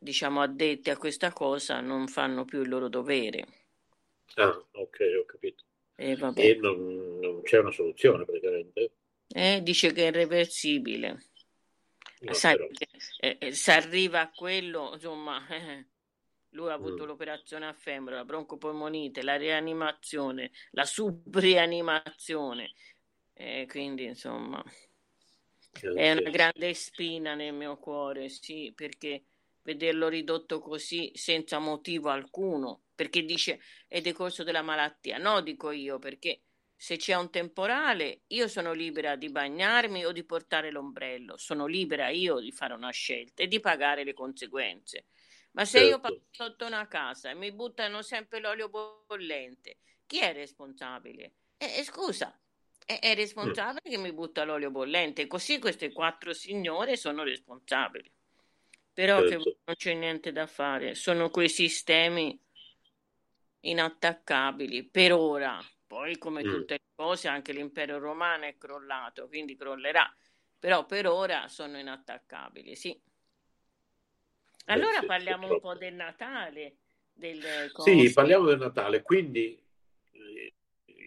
diciamo 0.00 0.40
addetti 0.40 0.90
a 0.90 0.96
questa 0.96 1.32
cosa 1.32 1.80
non 1.80 2.06
fanno 2.08 2.44
più 2.44 2.62
il 2.62 2.68
loro 2.68 2.88
dovere. 2.88 3.57
Ah, 4.34 4.64
ok, 4.72 4.98
ho 5.20 5.24
capito. 5.24 5.64
E, 5.96 6.16
e 6.36 6.54
non, 6.56 7.18
non, 7.20 7.42
c'è 7.42 7.58
una 7.58 7.72
soluzione 7.72 8.24
praticamente? 8.24 8.92
Eh, 9.28 9.60
dice 9.62 9.92
che 9.92 10.04
è 10.04 10.08
irreversibile. 10.08 11.24
No, 12.20 12.32
Sai, 12.32 12.56
eh, 13.20 13.36
eh, 13.40 13.52
se 13.52 13.72
arriva 13.72 14.20
a 14.20 14.30
quello, 14.30 14.92
insomma, 14.94 15.46
eh, 15.48 15.86
lui 16.50 16.70
ha 16.70 16.74
avuto 16.74 17.04
mm. 17.04 17.06
l'operazione 17.06 17.66
a 17.66 17.72
femmina, 17.72 18.16
la 18.16 18.24
broncopolmonite, 18.24 19.22
la 19.22 19.36
rianimazione, 19.36 20.50
la 20.70 20.84
subrianimazione, 20.84 22.72
eh, 23.34 23.66
quindi 23.68 24.04
insomma 24.04 24.62
è 25.94 26.12
una 26.12 26.30
grande 26.30 26.74
spina 26.74 27.34
nel 27.34 27.54
mio 27.54 27.76
cuore, 27.78 28.28
sì, 28.28 28.72
perché 28.74 29.24
vederlo 29.62 30.08
ridotto 30.08 30.60
così 30.60 31.10
senza 31.14 31.58
motivo 31.58 32.08
alcuno, 32.10 32.84
perché 32.94 33.24
dice 33.24 33.60
è 33.86 34.00
decorso 34.00 34.44
della 34.44 34.62
malattia. 34.62 35.18
No, 35.18 35.40
dico 35.40 35.70
io, 35.70 35.98
perché 35.98 36.42
se 36.74 36.96
c'è 36.96 37.14
un 37.14 37.28
temporale 37.30 38.22
io 38.28 38.46
sono 38.46 38.72
libera 38.72 39.16
di 39.16 39.30
bagnarmi 39.30 40.04
o 40.04 40.12
di 40.12 40.24
portare 40.24 40.70
l'ombrello, 40.70 41.36
sono 41.36 41.66
libera 41.66 42.08
io 42.08 42.38
di 42.38 42.52
fare 42.52 42.74
una 42.74 42.90
scelta 42.90 43.42
e 43.42 43.48
di 43.48 43.58
pagare 43.58 44.04
le 44.04 44.14
conseguenze. 44.14 45.06
Ma 45.52 45.64
se 45.64 45.78
certo. 45.78 45.88
io 45.88 46.00
passo 46.00 46.22
sotto 46.30 46.66
una 46.66 46.86
casa 46.86 47.30
e 47.30 47.34
mi 47.34 47.50
buttano 47.52 48.02
sempre 48.02 48.38
l'olio 48.38 48.68
bollente, 48.68 49.78
chi 50.06 50.18
è 50.18 50.32
responsabile? 50.32 51.32
Eh, 51.56 51.82
scusa, 51.82 52.38
è, 52.84 53.00
è 53.00 53.14
responsabile 53.14 53.82
mm. 53.88 53.90
che 53.90 53.98
mi 53.98 54.12
butta 54.12 54.44
l'olio 54.44 54.70
bollente, 54.70 55.26
così 55.26 55.58
queste 55.58 55.92
quattro 55.92 56.32
signore 56.32 56.96
sono 56.96 57.24
responsabili. 57.24 58.10
Però 58.98 59.20
certo. 59.20 59.44
che 59.44 59.56
non 59.64 59.76
c'è 59.76 59.94
niente 59.94 60.32
da 60.32 60.48
fare, 60.48 60.96
sono 60.96 61.30
quei 61.30 61.48
sistemi 61.48 62.36
inattaccabili 63.60 64.88
per 64.88 65.12
ora. 65.12 65.56
Poi, 65.86 66.18
come 66.18 66.42
mm. 66.42 66.48
tutte 66.48 66.74
le 66.74 66.90
cose, 66.96 67.28
anche 67.28 67.52
l'impero 67.52 68.00
romano 68.00 68.46
è 68.46 68.58
crollato, 68.58 69.28
quindi 69.28 69.54
crollerà. 69.54 70.12
Però 70.58 70.84
per 70.84 71.06
ora 71.06 71.46
sono 71.46 71.78
inattaccabili, 71.78 72.74
sì. 72.74 73.00
Allora 74.64 74.98
Beh, 74.98 75.06
parliamo 75.06 75.48
un 75.48 75.60
po' 75.60 75.76
del 75.76 75.94
Natale. 75.94 76.78
Del 77.12 77.70
sì, 77.76 78.12
parliamo 78.12 78.46
del 78.46 78.58
Natale. 78.58 79.02
Quindi 79.02 79.64
eh, 80.10 80.54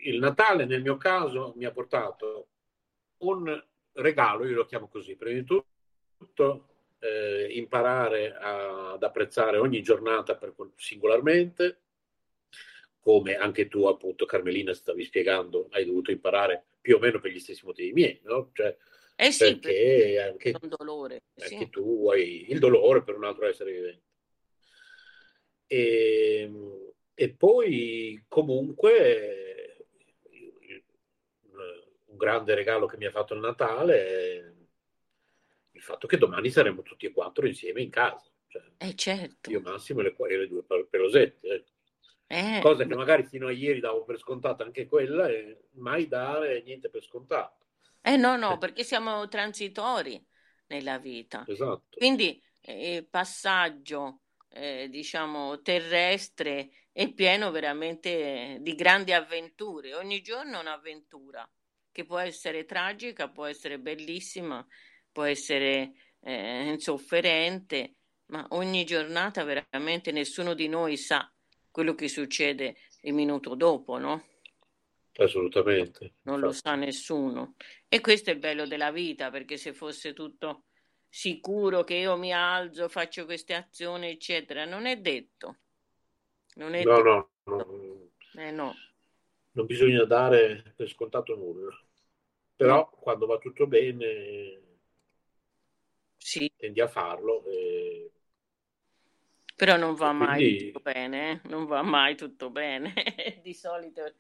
il 0.06 0.18
Natale 0.18 0.64
nel 0.64 0.82
mio 0.82 0.96
caso 0.96 1.52
mi 1.58 1.66
ha 1.66 1.72
portato 1.72 2.52
un 3.18 3.62
regalo, 3.96 4.48
io 4.48 4.56
lo 4.56 4.66
chiamo 4.66 4.88
così, 4.88 5.18
prima 5.18 5.38
di 5.38 5.44
tutto 5.44 6.71
eh, 7.02 7.48
imparare 7.52 8.34
a, 8.34 8.92
ad 8.94 9.04
apprezzare 9.04 9.58
ogni 9.58 9.82
giornata 9.82 10.36
per, 10.36 10.54
singolarmente, 10.76 11.80
come 13.00 13.36
anche 13.36 13.68
tu 13.68 13.86
appunto 13.86 14.26
Carmelina 14.26 14.74
stavi 14.74 15.04
spiegando, 15.04 15.68
hai 15.72 15.86
dovuto 15.86 16.12
imparare 16.12 16.66
più 16.80 16.96
o 16.96 17.00
meno 17.00 17.20
per 17.20 17.32
gli 17.32 17.40
stessi 17.40 17.66
motivi 17.66 17.94
miei, 17.94 18.20
no? 18.24 18.52
Cioè, 18.54 18.78
eh 19.16 19.32
sì, 19.32 19.58
perché 19.58 20.20
anche, 20.20 20.54
dolore, 20.78 21.24
anche 21.40 21.58
sì. 21.58 21.70
tu 21.70 22.10
hai 22.10 22.52
il 22.52 22.60
dolore 22.60 23.04
per 23.04 23.16
un 23.16 23.26
altro 23.26 23.48
essere 23.48 23.72
vivente. 23.72 24.04
E, 25.66 26.42
ehm, 26.42 26.92
e 27.14 27.30
poi 27.34 28.24
comunque 28.28 29.76
un 32.06 32.18
grande 32.18 32.54
regalo 32.56 32.86
che 32.86 32.98
mi 32.98 33.06
ha 33.06 33.12
fatto 33.12 33.34
il 33.34 33.40
Natale 33.40 34.08
è 34.08 34.52
il 35.82 35.88
fatto 35.88 36.06
che 36.06 36.17
domani 36.17 36.52
saremo 36.52 36.84
tutti 36.84 37.08
e 37.08 37.12
quattro 37.12 37.48
insieme 37.48 37.82
in 37.82 37.89
casa. 37.89 38.24
Cioè, 38.48 38.62
eh 38.78 38.96
certo. 38.96 39.50
Io 39.50 39.62
Massimo 39.62 40.02
e 40.02 40.04
le, 40.04 40.15
e 40.15 40.38
le 40.38 40.48
due 40.48 40.63
pelosette. 40.88 41.48
Eh. 41.48 41.65
Eh, 42.28 42.60
Cosa 42.62 42.86
che 42.86 42.96
magari 42.96 43.26
fino 43.26 43.48
a 43.48 43.52
ieri 43.52 43.80
davo 43.80 44.06
per 44.06 44.17
scontata 44.17 44.63
anche 44.63 44.86
quella 44.86 45.28
e 45.28 45.63
mai 45.72 46.08
dare 46.08 46.62
niente 46.62 46.89
per 46.89 47.04
scontato. 47.04 47.65
Eh 48.00 48.15
no, 48.15 48.38
no, 48.38 48.58
perché 48.58 48.84
siamo 48.84 49.28
transitori 49.28 50.24
nella 50.67 50.98
vita. 50.98 51.44
Esatto. 51.48 51.98
Quindi 51.98 52.41
eh, 52.62 52.96
il 52.96 53.08
passaggio, 53.08 54.22
eh, 54.50 54.88
diciamo, 54.88 55.62
terrestre 55.62 56.70
è 56.91 57.12
pieno 57.12 57.52
veramente 57.52 58.60
di 58.62 58.76
grandi 58.76 59.13
avventure. 59.13 59.96
Ogni 59.96 60.22
giorno 60.22 60.58
è 60.58 60.62
un'avventura 60.62 61.50
che 61.91 62.06
può 62.06 62.20
essere 62.20 62.65
tragica, 62.65 63.30
può 63.30 63.46
essere 63.46 63.78
bellissima, 63.78 64.65
può 65.12 65.24
essere 65.24 65.93
eh, 66.21 66.69
insofferente, 66.71 67.95
ma 68.28 68.45
ogni 68.52 68.84
giornata 68.86 69.43
veramente 69.43 70.12
nessuno 70.12 70.54
di 70.54 70.67
noi 70.67 70.97
sa 70.97 71.32
quello 71.69 71.95
che 71.95 72.08
succede 72.08 72.76
il 73.02 73.13
minuto 73.13 73.56
dopo, 73.56 73.97
no? 73.97 74.24
Assolutamente. 75.15 76.13
Non 76.24 76.36
infatti. 76.36 76.41
lo 76.41 76.52
sa 76.52 76.76
nessuno. 76.76 77.56
E 77.88 78.00
questo 78.00 78.30
è 78.30 78.34
il 78.34 78.39
bello 78.39 78.65
della 78.65 78.91
vita, 78.91 79.30
perché 79.30 79.58
se 79.58 79.74
fosse 79.74 80.13
tutto 80.13 80.65
sicuro 81.08 81.84
che 81.84 81.95
io 81.95 82.17
mi 82.17 82.32
alzo, 82.34 82.88
faccio 82.88 83.26
queste 83.26 83.54
azioni, 83.54 84.10
eccetera, 84.10 84.65
non 84.65 84.86
è 84.86 84.97
detto. 84.97 85.58
Non 86.56 86.74
è 86.74 86.84
no, 86.84 86.95
detto. 86.95 87.28
no, 87.45 87.56
no. 87.56 88.41
Eh, 88.41 88.52
no. 88.52 88.74
Non 89.54 89.65
bisogna 89.65 90.06
dare 90.06 90.74
per 90.76 90.88
scontato 90.88 91.36
nulla. 91.36 91.78
Però 92.56 92.76
no. 92.76 92.89
quando 93.02 93.26
va 93.26 93.38
tutto 93.38 93.67
bene 93.67 94.71
sì. 96.22 96.52
tendi 96.56 96.80
a 96.80 96.88
farlo. 96.88 97.44
E... 97.48 98.12
Però 99.56 99.76
non 99.76 99.96
va 99.96 100.12
mai 100.12 100.36
quindi... 100.36 100.66
tutto 100.72 100.80
bene, 100.80 101.32
eh? 101.32 101.50
non 101.50 101.66
va 101.66 101.82
mai 101.82 102.16
tutto 102.16 102.50
bene. 102.50 102.94
Di 103.42 103.54
solito 103.54 104.14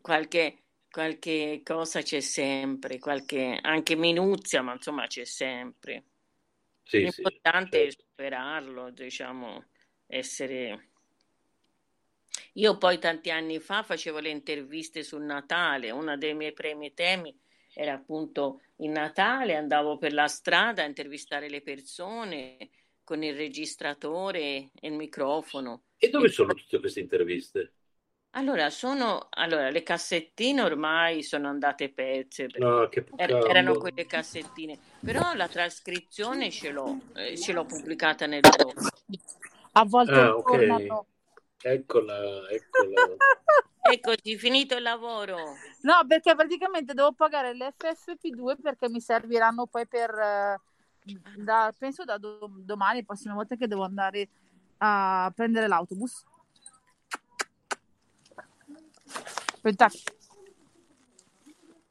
qualche, 0.00 0.62
qualche 0.90 1.60
cosa 1.64 2.00
c'è 2.00 2.20
sempre, 2.20 2.98
qualche 2.98 3.58
anche 3.60 3.96
minuzia, 3.96 4.62
ma 4.62 4.72
insomma 4.72 5.06
c'è 5.06 5.24
sempre. 5.24 6.04
Sì, 6.84 6.98
L'importante 6.98 7.78
sì, 7.78 7.84
certo. 7.84 8.02
è 8.02 8.04
superarlo, 8.06 8.90
diciamo, 8.90 9.66
essere... 10.06 10.88
Io 12.54 12.76
poi 12.76 12.98
tanti 12.98 13.30
anni 13.30 13.58
fa 13.60 13.82
facevo 13.82 14.18
le 14.18 14.28
interviste 14.28 15.02
sul 15.02 15.22
Natale, 15.22 15.90
uno 15.90 16.16
dei 16.16 16.34
miei 16.34 16.52
primi 16.52 16.92
temi 16.92 17.34
era 17.74 17.94
appunto 17.94 18.60
il 18.76 18.90
Natale, 18.90 19.54
andavo 19.56 19.98
per 19.98 20.12
la 20.12 20.28
strada 20.28 20.82
a 20.82 20.86
intervistare 20.86 21.48
le 21.48 21.62
persone 21.62 22.70
con 23.04 23.22
il 23.22 23.34
registratore 23.34 24.40
e 24.40 24.88
il 24.88 24.92
microfono. 24.92 25.82
E 25.96 26.10
dove 26.10 26.28
sono 26.28 26.52
tutte 26.52 26.78
queste 26.80 27.00
interviste? 27.00 27.72
Allora, 28.34 28.70
sono, 28.70 29.26
allora, 29.30 29.68
le 29.70 29.82
cassettine 29.82 30.62
ormai 30.62 31.22
sono 31.22 31.48
andate 31.48 31.92
perse, 31.92 32.48
perché 32.48 32.66
No, 32.66 32.88
che 32.88 33.04
er- 33.16 33.36
erano 33.42 33.76
quelle 33.76 34.06
cassettine, 34.06 34.78
però 35.02 35.34
la 35.34 35.48
trascrizione 35.48 36.50
ce 36.50 36.70
l'ho, 36.70 37.04
eh, 37.12 37.36
ce 37.36 37.52
l'ho 37.52 37.66
pubblicata 37.66 38.26
nel 38.26 38.44
blog. 38.46 38.74
A 39.72 39.84
volte 39.84 40.20
Ah, 40.20 40.34
ok. 40.36 40.52
tornano. 40.52 41.06
Eccola, 41.64 42.48
eccola. 42.50 43.18
Eccoci, 43.84 44.38
finito 44.38 44.76
il 44.76 44.82
lavoro. 44.82 45.36
No, 45.80 46.06
perché 46.06 46.36
praticamente 46.36 46.94
devo 46.94 47.12
pagare 47.12 47.52
le 47.52 47.74
FFP2 47.76 48.56
perché 48.60 48.88
mi 48.88 49.00
serviranno 49.00 49.66
poi 49.66 49.88
per, 49.88 50.10
eh, 50.10 50.60
da- 51.36 51.74
penso 51.76 52.04
da 52.04 52.16
do- 52.16 52.48
domani, 52.58 53.00
la 53.00 53.04
prossima 53.06 53.34
volta 53.34 53.56
che 53.56 53.66
devo 53.66 53.82
andare 53.82 54.28
a 54.78 55.32
prendere 55.34 55.66
l'autobus. 55.66 56.24
Aspetta, 59.52 59.90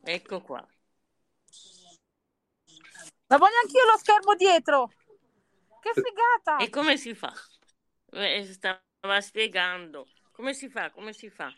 Ecco 0.03 0.41
qua. 0.41 0.65
la 3.27 3.37
voglio 3.37 3.55
anch'io 3.63 3.85
lo 3.85 3.97
schermo 3.97 4.35
dietro. 4.35 4.91
Che 5.81 5.91
figata! 5.93 6.57
E 6.63 6.69
come 6.69 6.95
si 6.97 7.13
fa? 7.13 7.33
Stava 8.09 9.19
spiegando. 9.21 10.07
Come 10.41 10.55
si 10.55 10.69
fa? 10.69 10.89
Come 10.89 11.13
si 11.13 11.29
fa? 11.29 11.53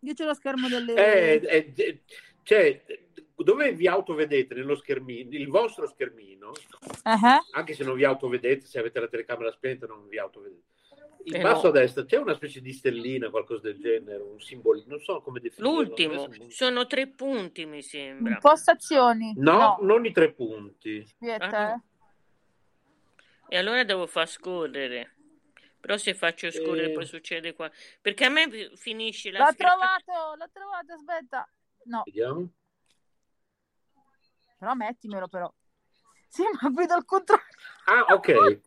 Io 0.00 0.12
c'ho 0.12 0.26
lo 0.26 0.34
schermo 0.34 0.68
delle... 0.68 0.92
Eh, 0.92 1.40
eh, 1.42 1.72
eh, 1.74 2.02
cioè, 2.42 2.84
dove 3.34 3.72
vi 3.72 3.88
autovedete 3.88 4.54
nello 4.54 4.76
schermino, 4.76 5.30
il 5.30 5.48
vostro 5.48 5.86
schermino, 5.86 6.52
Eh, 6.52 7.40
anche 7.52 7.72
se 7.72 7.84
non 7.84 7.96
vi 7.96 8.04
autovedete, 8.04 8.66
se 8.66 8.78
avete 8.78 9.00
la 9.00 9.08
telecamera 9.08 9.50
spenta 9.52 9.86
non 9.86 10.06
vi 10.06 10.18
autovedete. 10.18 10.64
In 11.24 11.36
Eh, 11.36 11.40
basso 11.40 11.62
no. 11.62 11.68
a 11.70 11.72
destra 11.80 12.04
c'è 12.04 12.18
una 12.18 12.34
specie 12.34 12.60
di 12.60 12.74
stellina, 12.74 13.30
qualcosa 13.30 13.62
del 13.62 13.78
genere, 13.80 14.22
un 14.22 14.38
simbolino, 14.38 14.84
non 14.88 15.00
so 15.00 15.22
come 15.22 15.40
definirlo. 15.40 15.76
L'ultimo, 15.80 16.28
sono 16.48 16.86
tre 16.86 17.06
punti, 17.06 17.64
mi 17.64 17.80
sembra. 17.80 18.34
Impostazioni. 18.34 19.32
No, 19.36 19.78
non 19.80 20.04
i 20.04 20.12
tre 20.12 20.30
punti. 20.34 20.98
aspetta, 21.20 21.46
Ah, 21.58 21.68
eh. 21.70 21.72
no. 21.72 21.84
E 23.48 23.56
allora 23.56 23.82
devo 23.82 24.06
far 24.06 24.28
scorrere. 24.28 25.14
Però 25.88 25.98
se 25.98 26.12
faccio 26.12 26.50
scorrere 26.50 26.90
Eh. 26.90 26.92
poi 26.92 27.06
succede 27.06 27.54
qua. 27.54 27.70
Perché 28.02 28.26
a 28.26 28.28
me 28.28 28.50
fi- 28.50 28.70
finisce 28.76 29.30
la 29.30 29.38
L'ho 29.38 29.52
schermata- 29.52 30.02
trovato, 30.04 30.34
l'ho 30.36 30.50
trovato, 30.52 30.92
aspetta. 30.92 31.48
No, 31.84 32.02
Vediamo. 32.04 32.46
però 34.58 34.74
mettimelo 34.74 35.28
però. 35.28 35.50
Sì, 36.28 36.42
ma 36.60 36.68
vedo 36.74 36.92
al 36.92 37.06
contrario. 37.06 37.46
Ah, 37.86 38.04
ok. 38.12 38.60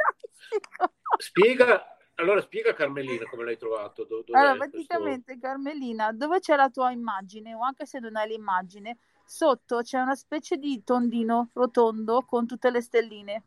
Spiega, 1.18 1.96
allora 2.16 2.42
spiega 2.42 2.74
Carmelina 2.74 3.26
come 3.30 3.44
l'hai 3.44 3.58
trovato. 3.60 4.04
do- 4.06 4.24
Allora, 4.32 4.58
questo- 4.58 4.78
praticamente, 4.78 5.38
Carmelina, 5.38 6.12
dove 6.14 6.40
c'è 6.40 6.56
la 6.56 6.72
tua 6.72 6.90
immagine, 6.90 7.54
o 7.54 7.62
anche 7.62 7.86
se 7.86 8.00
non 8.00 8.16
hai 8.16 8.30
l'immagine, 8.30 8.98
sotto 9.24 9.82
c'è 9.84 10.00
una 10.00 10.16
specie 10.16 10.58
di 10.58 10.84
tondino 10.84 11.52
rotondo 11.54 12.24
con 12.26 12.48
tutte 12.48 12.72
le 12.72 12.82
stelline. 12.82 13.44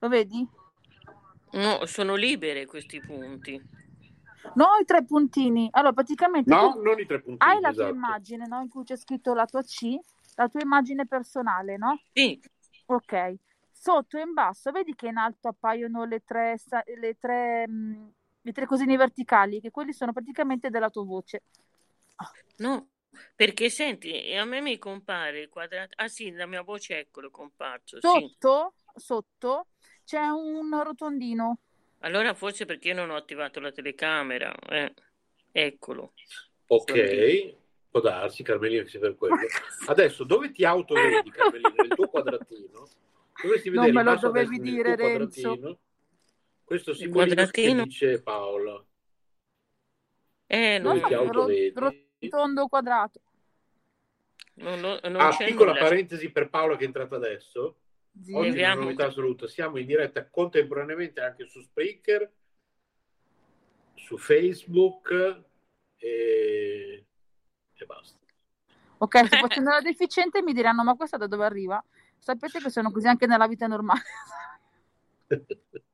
Lo 0.00 0.08
vedi? 0.08 0.58
No, 1.52 1.84
sono 1.86 2.14
libere 2.14 2.66
questi 2.66 3.00
punti. 3.00 3.60
No, 4.54 4.66
i 4.80 4.84
tre 4.84 5.04
puntini. 5.04 5.68
Allora, 5.72 5.92
praticamente 5.92 6.50
No, 6.50 6.74
non 6.82 6.98
i 6.98 7.06
tre 7.06 7.20
puntini. 7.20 7.52
hai 7.52 7.60
la 7.60 7.72
tua 7.72 7.82
esatto. 7.82 7.94
immagine, 7.94 8.46
no? 8.46 8.60
In 8.60 8.68
cui 8.68 8.84
c'è 8.84 8.96
scritto 8.96 9.34
la 9.34 9.46
tua 9.46 9.62
C, 9.62 9.96
la 10.36 10.48
tua 10.48 10.60
immagine 10.60 11.06
personale, 11.06 11.76
no? 11.76 11.98
Sì, 12.14 12.40
Ok. 12.86 13.34
Sotto 13.72 14.18
e 14.18 14.22
in 14.22 14.34
basso, 14.34 14.70
vedi 14.72 14.94
che 14.94 15.06
in 15.08 15.16
alto 15.16 15.48
appaiono 15.48 16.04
le 16.04 16.22
tre, 16.24 16.56
le 17.00 17.16
tre, 17.18 17.66
mh, 17.66 18.12
le 18.42 18.52
tre 18.52 18.66
cosine 18.66 18.96
verticali, 18.96 19.60
che 19.60 19.70
quelli 19.70 19.92
sono 19.94 20.12
praticamente 20.12 20.68
della 20.68 20.90
tua 20.90 21.04
voce. 21.04 21.42
no, 22.58 22.88
perché 23.34 23.70
senti, 23.70 24.10
e 24.12 24.36
a 24.36 24.44
me 24.44 24.60
mi 24.60 24.78
compare 24.78 25.40
il 25.40 25.48
quadrato. 25.48 25.94
Ah 25.96 26.08
sì, 26.08 26.30
la 26.32 26.46
mia 26.46 26.62
voce 26.62 26.98
eccolo 26.98 27.30
comparso. 27.30 27.98
Sì. 28.00 28.08
Sotto, 28.08 28.74
sotto 28.94 29.66
c'è 30.10 30.26
un 30.26 30.82
rotondino. 30.82 31.58
Allora 32.00 32.34
forse 32.34 32.64
perché 32.64 32.92
non 32.92 33.10
ho 33.10 33.14
attivato 33.14 33.60
la 33.60 33.70
telecamera. 33.70 34.52
Eh, 34.68 34.92
eccolo. 35.52 36.14
Ok, 36.66 37.54
può 37.88 38.00
darsi, 38.00 38.42
Carmelina, 38.42 38.82
che 38.82 38.88
sia 38.88 38.98
per 38.98 39.14
quello. 39.14 39.36
Adesso, 39.86 40.24
dove 40.24 40.50
ti 40.50 40.64
autovedi, 40.64 41.30
Carmelina? 41.30 41.70
Nel 41.76 41.94
tuo 41.94 42.08
quadratino? 42.08 42.88
Dovresti 43.40 43.70
Non 43.70 43.84
vedere 43.84 44.04
me 44.04 44.10
in 44.10 44.16
lo 44.16 44.20
dovevi 44.20 44.58
dire, 44.58 44.96
Renzo. 44.96 45.78
questo 46.64 46.92
simbolino 46.92 47.34
quadratino? 47.34 47.82
che 47.82 47.88
dice 47.88 48.20
Paola. 48.20 48.84
Eh, 50.46 50.78
Non 50.80 50.94
Dove 50.94 51.00
non, 51.00 51.08
ti 51.08 51.14
autovedi? 51.14 51.72
rotondo 52.20 52.66
quadrato. 52.66 53.20
non, 54.54 54.80
non- 54.80 54.98
non 55.04 55.20
Ah, 55.20 55.30
c'è 55.36 55.44
piccola 55.44 55.70
nulla. 55.70 55.84
parentesi 55.84 56.30
per 56.32 56.48
Paola 56.50 56.76
che 56.76 56.82
è 56.82 56.86
entrata 56.86 57.14
adesso. 57.14 57.76
Sì. 58.22 58.32
Oggi 58.32 58.58
è 58.58 58.72
una 58.72 58.82
novità 58.82 59.06
assoluta. 59.06 59.46
Siamo 59.46 59.78
in 59.78 59.86
diretta 59.86 60.28
contemporaneamente 60.28 61.20
anche 61.20 61.46
su 61.46 61.60
Spreaker, 61.60 62.30
su 63.94 64.18
Facebook 64.18 65.42
e, 65.96 67.06
e 67.74 67.86
basta. 67.86 68.18
Ok, 68.98 69.28
se 69.28 69.38
facendo 69.38 69.70
la 69.70 69.80
deficiente 69.82 70.42
mi 70.42 70.52
diranno, 70.52 70.84
ma 70.84 70.94
questa 70.94 71.16
da 71.16 71.26
dove 71.26 71.44
arriva? 71.44 71.82
Sapete 72.18 72.60
che 72.60 72.70
sono 72.70 72.90
così 72.90 73.06
anche 73.06 73.26
nella 73.26 73.46
vita 73.46 73.66
normale. 73.66 74.02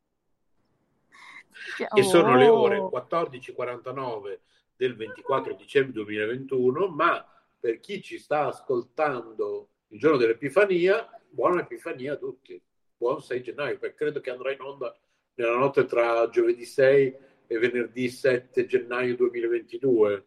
E 1.94 2.02
sono 2.04 2.36
le 2.36 2.46
oh. 2.48 2.60
ore 2.60 2.78
14.49 2.78 4.38
del 4.76 4.94
24 4.94 5.54
dicembre 5.54 5.92
2021, 5.92 6.88
ma 6.88 7.26
per 7.58 7.80
chi 7.80 8.00
ci 8.02 8.18
sta 8.18 8.46
ascoltando 8.46 9.70
il 9.88 9.98
giorno 9.98 10.16
dell'Epifania, 10.16 11.08
buona 11.30 11.60
Epifania 11.62 12.14
a 12.14 12.16
tutti. 12.16 12.60
Buon 12.96 13.20
6 13.20 13.42
gennaio, 13.42 13.78
perché 13.78 13.96
credo 13.96 14.20
che 14.20 14.30
andrà 14.30 14.52
in 14.52 14.60
onda 14.60 14.96
nella 15.34 15.56
notte 15.56 15.84
tra 15.84 16.28
giovedì 16.30 16.64
6 16.64 17.16
e 17.46 17.58
venerdì 17.58 18.08
7 18.08 18.66
gennaio 18.66 19.16
2022. 19.16 20.26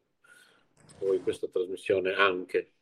Poi 0.99 1.21
questa 1.21 1.47
trasmissione 1.47 2.13
anche. 2.13 2.73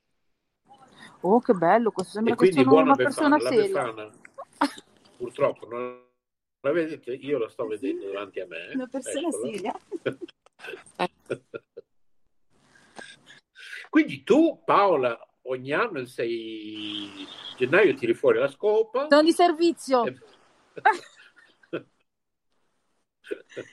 Oh, 1.22 1.40
che 1.40 1.54
bello, 1.54 1.92
questo 1.92 2.12
E 2.12 2.16
sembra 2.16 2.36
che 2.36 2.50
quindi 2.50 2.64
buona 2.64 2.94
una 2.94 2.96
persona 2.96 3.38
Befana. 3.38 3.56
Seria. 3.56 3.68
Befana, 3.68 4.12
purtroppo 5.18 5.68
non 5.68 6.06
la 6.62 6.72
vedete, 6.72 7.14
io 7.14 7.38
la 7.38 7.50
sto 7.50 7.66
vedendo 7.68 8.08
davanti 8.12 8.40
a 8.40 8.48
me. 8.48 8.72
Una 8.74 8.88
persona 8.88 9.28
eccola. 9.28 9.52
seria. 9.52 9.80
Quindi 13.90 14.24
tu, 14.24 14.62
Paola, 14.64 15.18
ogni 15.48 15.72
anno 15.74 16.00
il 16.00 16.08
6 16.08 17.28
gennaio 17.58 17.94
tiri 17.94 18.14
fuori 18.14 18.40
la 18.40 18.50
scopa. 18.50 19.08
Sono 19.10 19.24
di 19.24 19.32
servizio. 19.32 20.06
e- 20.06 20.18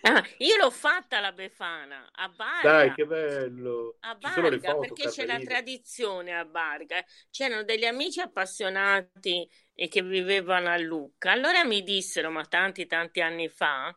Ah, 0.03 0.23
io 0.39 0.57
l'ho 0.57 0.71
fatta 0.71 1.21
la 1.21 1.33
Befana 1.33 2.11
a 2.13 2.29
Barga. 2.29 2.71
Dai, 2.71 2.93
che 2.93 3.07
bello! 3.07 3.97
A 4.01 4.15
Barga, 4.15 4.73
foto, 4.73 4.81
perché 4.81 5.09
c'è 5.09 5.27
la 5.27 5.39
tradizione 5.39 6.37
a 6.37 6.45
Barga. 6.45 7.05
C'erano 7.31 7.63
degli 7.63 7.85
amici 7.85 8.21
appassionati 8.21 9.49
e 9.73 9.89
che 9.89 10.03
vivevano 10.03 10.71
a 10.71 10.77
Lucca. 10.79 11.31
Allora 11.31 11.65
mi 11.65 11.83
dissero, 11.83 12.31
ma 12.31 12.45
tanti 12.45 12.87
tanti 12.87 13.21
anni 13.21 13.49
fa, 13.49 13.95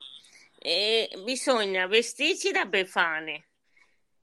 eh, 0.60 1.10
bisogna 1.24 1.88
vestirsi 1.88 2.52
da 2.52 2.66
Befane 2.66 3.47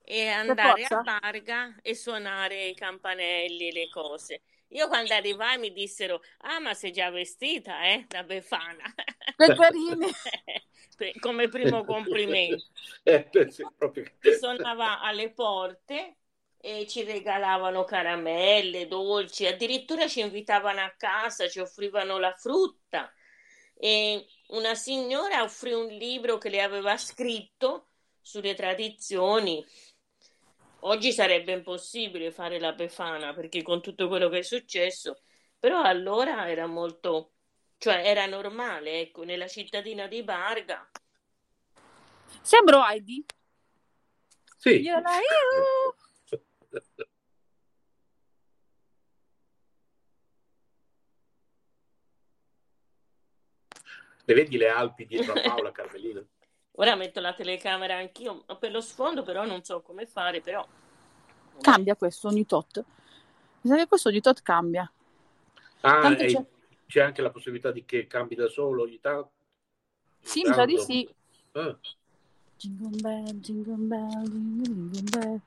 e 0.04 0.28
andare 0.28 0.84
a. 0.84 0.96
Barga 1.02 1.76
e 1.82 1.94
suonare 1.94 2.66
i 2.66 2.74
campanelli 2.74 3.68
e 3.68 3.72
le 3.72 3.88
cose. 3.88 4.42
Io 4.68 4.88
quando 4.88 5.14
arrivai 5.14 5.58
mi 5.58 5.72
dissero, 5.72 6.20
ah 6.38 6.60
ma 6.60 6.74
sei 6.74 6.92
già 6.92 7.10
vestita, 7.10 7.84
eh, 7.84 8.04
da 8.08 8.22
Befana. 8.24 8.84
Peperini. 9.38 10.12
Per- 10.96 11.18
Come 11.18 11.48
primo 11.48 11.84
complimento 11.84 12.66
Eh, 13.04 13.28
proprio 13.78 14.04
suonava 14.30 15.00
alle 15.00 15.30
porte 15.32 16.16
e 16.58 16.86
ci 16.86 17.05
regalavano 17.05 17.84
caramelle, 17.84 18.86
dolci, 18.86 19.46
addirittura 19.46 20.09
ci 20.09 20.20
invitavano 20.20 20.80
a 20.80 20.94
casa, 20.96 21.48
ci 21.48 21.59
offrivano 21.61 22.18
la 22.18 22.32
frutta 22.32 23.12
e 23.76 24.26
una 24.48 24.74
signora 24.74 25.42
offrì 25.42 25.72
un 25.72 25.86
libro 25.88 26.38
che 26.38 26.48
le 26.48 26.62
aveva 26.62 26.96
scritto 26.96 27.88
sulle 28.20 28.55
tradizioni. 28.55 29.64
Oggi 30.87 31.12
sarebbe 31.12 31.53
impossibile 31.53 32.30
fare 32.30 32.61
la 32.61 32.72
Befana 32.72 33.32
perché 33.32 33.62
con 33.62 33.80
tutto 33.80 34.07
quello 34.07 34.28
che 34.28 34.39
è 34.39 34.43
successo, 34.43 35.22
però 35.59 35.80
allora 35.80 36.51
era 36.51 36.66
molto, 36.66 37.32
cioè 37.78 38.03
era 38.07 38.26
normale, 38.26 39.01
ecco, 39.01 39.24
nella 39.24 39.49
cittadina 39.49 40.07
di 40.07 40.22
Barga. 40.22 40.87
Sembro 42.43 42.85
Heidi. 42.85 43.24
Sì. 44.59 44.82
Io 44.82 45.01
la 45.01 45.16
io. 45.16 45.97
Le 54.26 54.35
vedi 54.35 54.59
le 54.59 54.68
Alpi 54.68 55.07
dietro 55.07 55.32
a 55.32 55.41
Paola 55.41 55.72
Carmelina? 55.72 56.22
Ora 56.77 56.97
metto 56.97 57.20
la 57.20 57.33
telecamera 57.35 57.97
anch'io 57.97 58.45
per 58.59 58.72
lo 58.72 58.81
sfondo, 58.81 59.22
però 59.22 59.45
non 59.45 59.62
so 59.62 59.81
come 59.81 60.07
fare, 60.07 60.41
però... 60.41 60.66
Cambia 61.61 61.95
questo 61.95 62.29
ogni 62.29 62.45
tot. 62.47 62.85
Mi 63.61 63.70
sa 63.70 63.77
che 63.77 63.87
questo 63.87 64.09
ogni 64.09 64.20
tot 64.20 64.43
cambia. 64.43 64.91
Ah, 65.83 66.01
Tanto 66.01 66.22
e 66.22 66.27
c'è- 66.27 66.45
c'è 66.87 67.01
anche 67.01 67.22
la 67.22 67.31
possibilità 67.31 67.70
di 67.70 67.85
che 67.85 68.07
cambi 68.07 68.35
da 68.35 68.49
solo 68.49 68.83
ogni 68.83 68.99
tanto? 69.01 69.31
Sì, 70.20 70.43
mi 70.43 70.53
sa 70.53 70.64
di 70.64 70.79
sì. 70.79 71.09
Ah, 71.53 71.79
Jingle 72.57 73.01
bell, 73.01 73.41
jingle 73.41 73.77
bell, 73.77 74.22
jingle, 74.25 74.91
jingle 74.91 75.20
bell. 75.20 75.41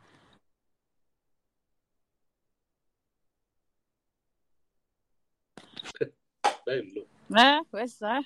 bello. 6.66 7.06
Eh, 7.36 7.62
questo 7.70 8.06
è. 8.08 8.20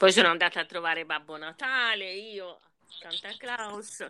Poi 0.00 0.12
sono 0.12 0.28
andata 0.28 0.60
a 0.60 0.64
trovare 0.64 1.04
Babbo 1.04 1.36
Natale, 1.36 2.10
io, 2.10 2.58
Santa 2.86 3.36
Claus, 3.36 4.02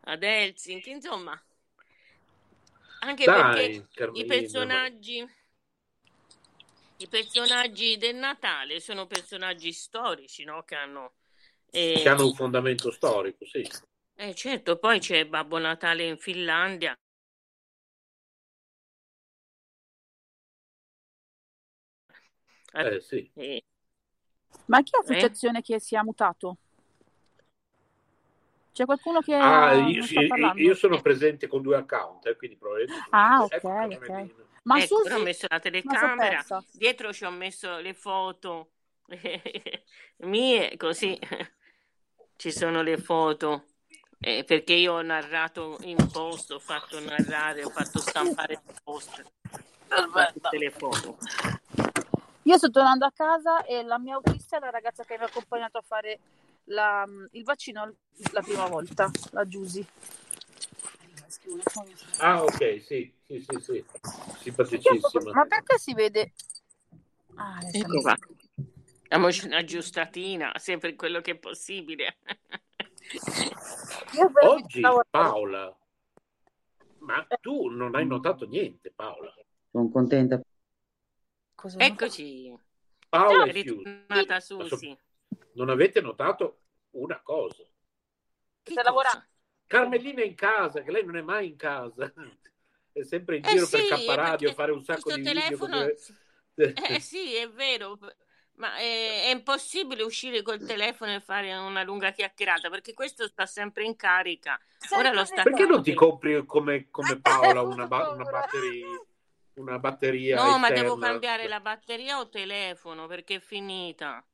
ad 0.00 0.22
Helsinki, 0.22 0.90
insomma. 0.90 1.42
Anche 3.00 3.24
Dai, 3.24 3.54
perché 3.54 3.62
i 3.62 3.86
Carmelina, 3.94 4.26
personaggi, 4.26 5.26
i 6.98 7.06
personaggi 7.08 7.96
del 7.96 8.16
Natale 8.16 8.78
sono 8.78 9.06
personaggi 9.06 9.72
storici, 9.72 10.44
no? 10.44 10.64
Che 10.64 10.74
hanno... 10.74 11.14
eh, 11.70 11.94
che 12.02 12.08
hanno 12.10 12.26
un 12.26 12.34
fondamento 12.34 12.90
storico, 12.90 13.46
sì. 13.46 13.66
eh, 14.16 14.34
certo, 14.34 14.76
poi 14.76 14.98
c'è 14.98 15.24
Babbo 15.24 15.56
Natale 15.56 16.04
in 16.04 16.18
Finlandia. 16.18 16.94
Eh, 22.74 23.00
sì. 23.00 23.32
Eh, 24.68 24.70
Ma 24.70 24.82
chi 24.82 24.94
ha 24.94 24.98
Eh? 24.98 25.02
associazione 25.02 25.62
che 25.62 25.80
si 25.80 25.94
è 25.94 26.02
mutato? 26.02 26.56
C'è 28.72 28.84
qualcuno 28.84 29.20
che 29.20 29.34
Ah, 29.34 29.72
io, 29.72 30.04
io 30.56 30.74
sono 30.74 31.00
presente 31.00 31.48
con 31.48 31.62
due 31.62 31.76
account, 31.76 32.26
eh, 32.26 32.36
quindi 32.36 32.56
probabilmente... 32.56 33.08
Ah, 33.10 33.42
ok, 33.42 33.52
Ecco, 33.54 33.68
ok. 33.68 33.88
Carmelina. 33.88 34.32
Ma 34.64 34.82
ecco, 34.82 35.02
Susi, 35.02 35.12
ho 35.12 35.22
messo 35.22 35.46
la 35.48 35.58
telecamera, 35.58 36.44
dietro 36.72 37.12
ci 37.12 37.24
ho 37.24 37.30
messo 37.30 37.78
le 37.78 37.94
foto 37.94 38.72
mie, 40.18 40.76
così 40.76 41.18
ci 42.36 42.52
sono 42.52 42.82
le 42.82 42.98
foto. 42.98 43.64
Eh, 44.20 44.44
perché 44.44 44.74
io 44.74 44.94
ho 44.94 45.02
narrato 45.02 45.78
in 45.82 45.96
post, 45.96 46.50
ho 46.50 46.58
fatto 46.58 47.00
narrare, 47.00 47.64
ho 47.64 47.70
fatto 47.70 48.00
stampare 48.00 48.54
in 48.54 48.74
post 48.84 49.24
tutte 50.32 50.58
le 50.58 50.70
foto. 50.70 51.18
Io 52.42 52.56
sto 52.56 52.70
tornando 52.70 53.04
a 53.04 53.12
casa 53.12 53.64
e 53.64 53.82
la 53.82 53.98
mia 53.98 54.14
autista 54.14 54.56
è 54.56 54.60
la 54.60 54.70
ragazza 54.70 55.04
che 55.04 55.16
mi 55.16 55.24
ha 55.24 55.26
accompagnato 55.26 55.78
a 55.78 55.82
fare 55.82 56.18
la- 56.64 57.06
il 57.32 57.44
vaccino 57.44 57.94
la 58.32 58.42
prima 58.42 58.66
volta, 58.66 59.10
la 59.32 59.46
Giusy. 59.46 59.86
Ah, 62.18 62.42
ok, 62.42 62.82
sì, 62.82 63.12
sì, 63.26 63.44
sì, 63.46 63.60
sì. 63.60 63.84
Simpaticissima. 64.40 65.32
Ma 65.32 65.44
perché 65.46 65.78
si 65.78 65.92
vede? 65.94 66.32
Ah, 67.34 67.58
adesso 67.58 67.78
Ecco 67.78 68.00
qua. 68.00 68.16
Diamoci 69.08 69.46
una 69.46 69.58
aggiustatina, 69.58 70.52
sempre 70.58 70.94
quello 70.94 71.20
che 71.20 71.32
è 71.32 71.36
possibile. 71.38 72.18
Oggi 74.42 74.82
Paola, 75.10 75.76
ma 76.98 77.26
tu 77.40 77.68
non 77.68 77.94
hai 77.94 78.06
notato 78.06 78.46
niente, 78.46 78.90
Paola. 78.94 79.32
Sono 79.70 79.88
contenta. 79.90 80.40
Cosa 81.58 81.78
Eccoci, 81.80 82.56
Paola 83.10 83.44
è 83.44 83.52
ritornata 83.52 84.38
Susi. 84.40 84.96
non 85.54 85.68
avete 85.70 86.00
notato 86.00 86.60
una 86.90 87.20
cosa. 87.22 87.64
Che 88.62 88.74
cosa? 88.74 88.84
lavorando? 88.84 89.24
Carmelina 89.66 90.22
è 90.22 90.26
in 90.26 90.34
casa, 90.34 90.82
che 90.82 90.90
lei 90.90 91.04
non 91.04 91.16
è 91.16 91.22
mai 91.22 91.48
in 91.48 91.56
casa. 91.56 92.12
È 92.90 93.04
sempre 93.04 93.36
in 93.36 93.42
Eh 93.44 93.50
giro 93.50 93.66
sì, 93.66 93.76
per 93.86 93.92
a 93.92 94.16
perché 94.16 94.54
fare 94.54 94.72
un 94.72 94.82
sacco 94.82 95.12
di 95.12 95.20
video. 95.22 95.32
telefono- 95.36 95.80
cose- 95.86 96.14
Eh 96.74 97.00
sì, 97.00 97.34
è 97.36 97.48
vero, 97.48 97.98
ma 98.54 98.76
è, 98.76 99.24
è 99.26 99.30
impossibile 99.30 100.02
uscire 100.02 100.42
col 100.42 100.64
telefono 100.64 101.14
e 101.14 101.20
fare 101.20 101.54
una 101.56 101.82
lunga 101.84 102.10
chiacchierata 102.10 102.70
perché 102.70 102.94
questo 102.94 103.28
sta 103.28 103.46
sempre 103.46 103.84
in 103.84 103.94
carica. 103.94 104.58
Ora 104.90 105.12
lo 105.12 105.24
sta 105.24 105.42
Perché 105.44 105.66
non 105.66 105.82
ti 105.82 105.94
compri 105.94 106.44
come, 106.44 106.88
come 106.90 107.16
Paola 107.20 107.62
una, 107.62 107.86
ba- 107.86 108.10
una 108.10 108.24
batteria? 108.24 108.86
Una 109.58 109.78
batteria 109.78 110.36
No, 110.36 110.58
ma 110.58 110.68
esterna? 110.68 110.82
devo 110.82 110.96
cambiare 110.98 111.48
la 111.48 111.60
batteria 111.60 112.18
o 112.18 112.28
telefono 112.28 113.06
perché 113.06 113.36
è 113.36 113.40
finita. 113.40 114.24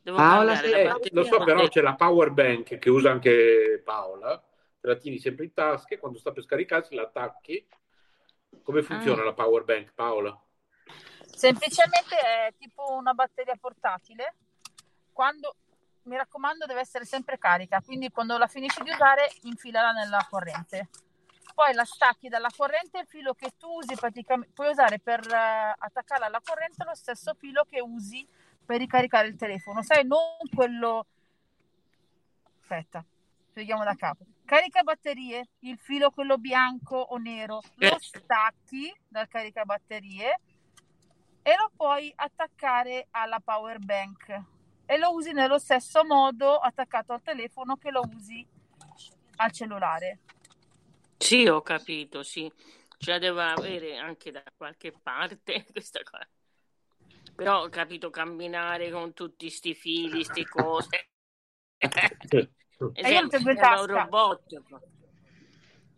Devo 0.00 0.16
Paola, 0.16 0.52
la 0.52 0.60
Eh, 0.62 1.08
lo 1.10 1.24
so, 1.24 1.42
però 1.42 1.66
c'è 1.68 1.80
la 1.80 1.94
power 1.94 2.30
bank 2.30 2.78
che 2.78 2.90
usa 2.90 3.10
anche 3.10 3.82
Paola. 3.84 4.40
Te 4.80 4.86
la 4.86 4.94
tieni 4.96 5.18
sempre 5.18 5.44
in 5.46 5.52
tasca 5.52 5.94
e 5.94 5.98
quando 5.98 6.18
sta 6.18 6.30
per 6.30 6.44
scaricarsi 6.44 6.94
la 6.94 7.02
attacchi. 7.02 7.66
Come 8.62 8.82
funziona 8.82 9.22
Ah. 9.22 9.24
la 9.26 9.32
power 9.34 9.64
bank, 9.64 9.92
Paola? 9.94 10.40
Semplicemente 11.26 12.16
è 12.16 12.54
tipo 12.56 12.92
una 12.92 13.12
batteria 13.12 13.56
portatile. 13.60 14.34
Quando, 15.12 15.56
mi 16.04 16.16
raccomando, 16.16 16.66
deve 16.66 16.80
essere 16.80 17.04
sempre 17.04 17.36
carica. 17.36 17.82
Quindi 17.84 18.10
quando 18.10 18.38
la 18.38 18.46
finisci 18.46 18.82
di 18.82 18.90
usare, 18.90 19.30
infilala 19.42 19.90
nella 19.90 20.24
corrente. 20.30 20.88
Poi 21.58 21.74
la 21.74 21.84
stacchi 21.84 22.28
dalla 22.28 22.50
corrente, 22.56 23.00
il 23.00 23.06
filo 23.08 23.34
che 23.34 23.54
tu 23.58 23.66
usi 23.66 23.96
praticamente 23.96 24.52
puoi 24.54 24.68
usare 24.70 25.00
per 25.00 25.26
eh, 25.26 25.74
attaccarla 25.76 26.26
alla 26.26 26.40
corrente 26.40 26.84
lo 26.84 26.94
stesso 26.94 27.34
filo 27.34 27.64
che 27.64 27.80
usi 27.80 28.24
per 28.64 28.78
ricaricare 28.78 29.26
il 29.26 29.34
telefono. 29.34 29.82
Sai, 29.82 30.06
non 30.06 30.20
quello. 30.54 31.06
Aspetta, 32.60 33.04
spieghiamo 33.48 33.82
da 33.82 33.96
capo. 33.96 34.24
Carica 34.44 34.84
batterie, 34.84 35.48
il 35.62 35.76
filo 35.78 36.12
quello 36.12 36.38
bianco 36.38 36.96
o 36.96 37.16
nero, 37.16 37.60
lo 37.74 37.88
Eh. 37.88 37.96
stacchi 37.98 38.96
dal 39.08 39.26
caricabatterie 39.26 40.40
e 41.42 41.56
lo 41.56 41.72
puoi 41.74 42.12
attaccare 42.14 43.08
alla 43.10 43.40
power 43.44 43.80
bank 43.80 44.42
e 44.86 44.96
lo 44.96 45.12
usi 45.12 45.32
nello 45.32 45.58
stesso 45.58 46.04
modo 46.04 46.56
attaccato 46.56 47.12
al 47.14 47.22
telefono 47.22 47.74
che 47.74 47.90
lo 47.90 48.02
usi 48.14 48.46
al 49.38 49.50
cellulare. 49.50 50.20
Sì, 51.18 51.46
ho 51.46 51.60
capito, 51.62 52.22
sì. 52.22 52.50
Ce 52.98 53.12
la 53.12 53.18
devo 53.18 53.40
avere 53.40 53.96
anche 53.96 54.30
da 54.30 54.42
qualche 54.56 54.92
parte 54.92 55.64
questa 55.70 56.00
cosa. 56.02 56.28
Però 57.36 57.62
ho 57.62 57.68
capito 57.68 58.10
camminare 58.10 58.90
con 58.90 59.12
tutti 59.12 59.48
sti 59.48 59.74
fili, 59.74 60.24
sti 60.24 60.44
cose. 60.46 61.08
E 61.78 63.12
io 63.12 63.20
lo 63.20 63.28
tengo 63.28 63.50
in 63.50 63.56
Sembra 63.56 63.80
un 63.80 63.86
robot. 63.86 64.62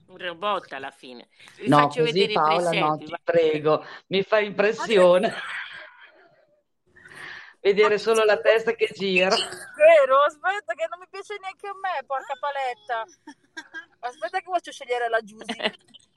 Un 0.07 0.18
robot 0.18 0.73
alla 0.73 0.91
fine. 0.91 1.29
Vi 1.57 1.68
No, 1.68 1.79
faccio 1.79 2.03
così 2.03 2.12
vedere 2.12 2.33
i 2.33 2.35
Paola, 2.35 2.73
no, 2.73 2.97
presepi. 2.97 3.05
ti 3.05 3.11
va? 3.11 3.21
prego, 3.25 3.85
mi 4.09 4.23
fa 4.23 4.41
impressione 4.41 5.33
vedere 7.61 7.99
solo 7.99 8.25
la 8.25 8.39
testa 8.39 8.73
che 8.73 8.91
gira. 8.93 9.35
Vero? 9.77 10.23
Aspetta 10.25 10.75
che 10.75 10.87
non 10.91 10.99
mi 11.01 11.07
piace 11.09 11.37
neanche 11.41 11.66
a 11.66 11.73
me, 11.75 12.05
porca 12.07 12.35
paletta. 12.41 13.05
Aspetta 14.01 14.39
che 14.39 14.51
faccio 14.51 14.73
scegliere 14.73 15.09
la 15.09 15.21
Giusy. 15.21 15.55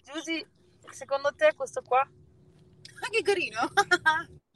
Giusy, 0.04 0.46
secondo 0.92 1.34
te 1.36 1.54
questo 1.56 1.82
qua? 1.82 2.00
Ah, 2.00 3.10
che 3.10 3.22
carino! 3.22 3.60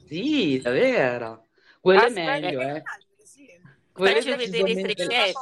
Sì, 0.06 0.58
davvero. 0.60 1.48
Quello 1.80 2.00
è 2.00 2.04
Aspetta. 2.06 2.30
meglio, 2.40 2.60
eh. 2.62 2.82
Sì. 3.24 3.46
Quello 3.92 4.16
è 4.18 4.22
Faccio 4.22 4.36
vedere 4.36 4.70
i 4.70 4.82
presepi. 4.94 5.38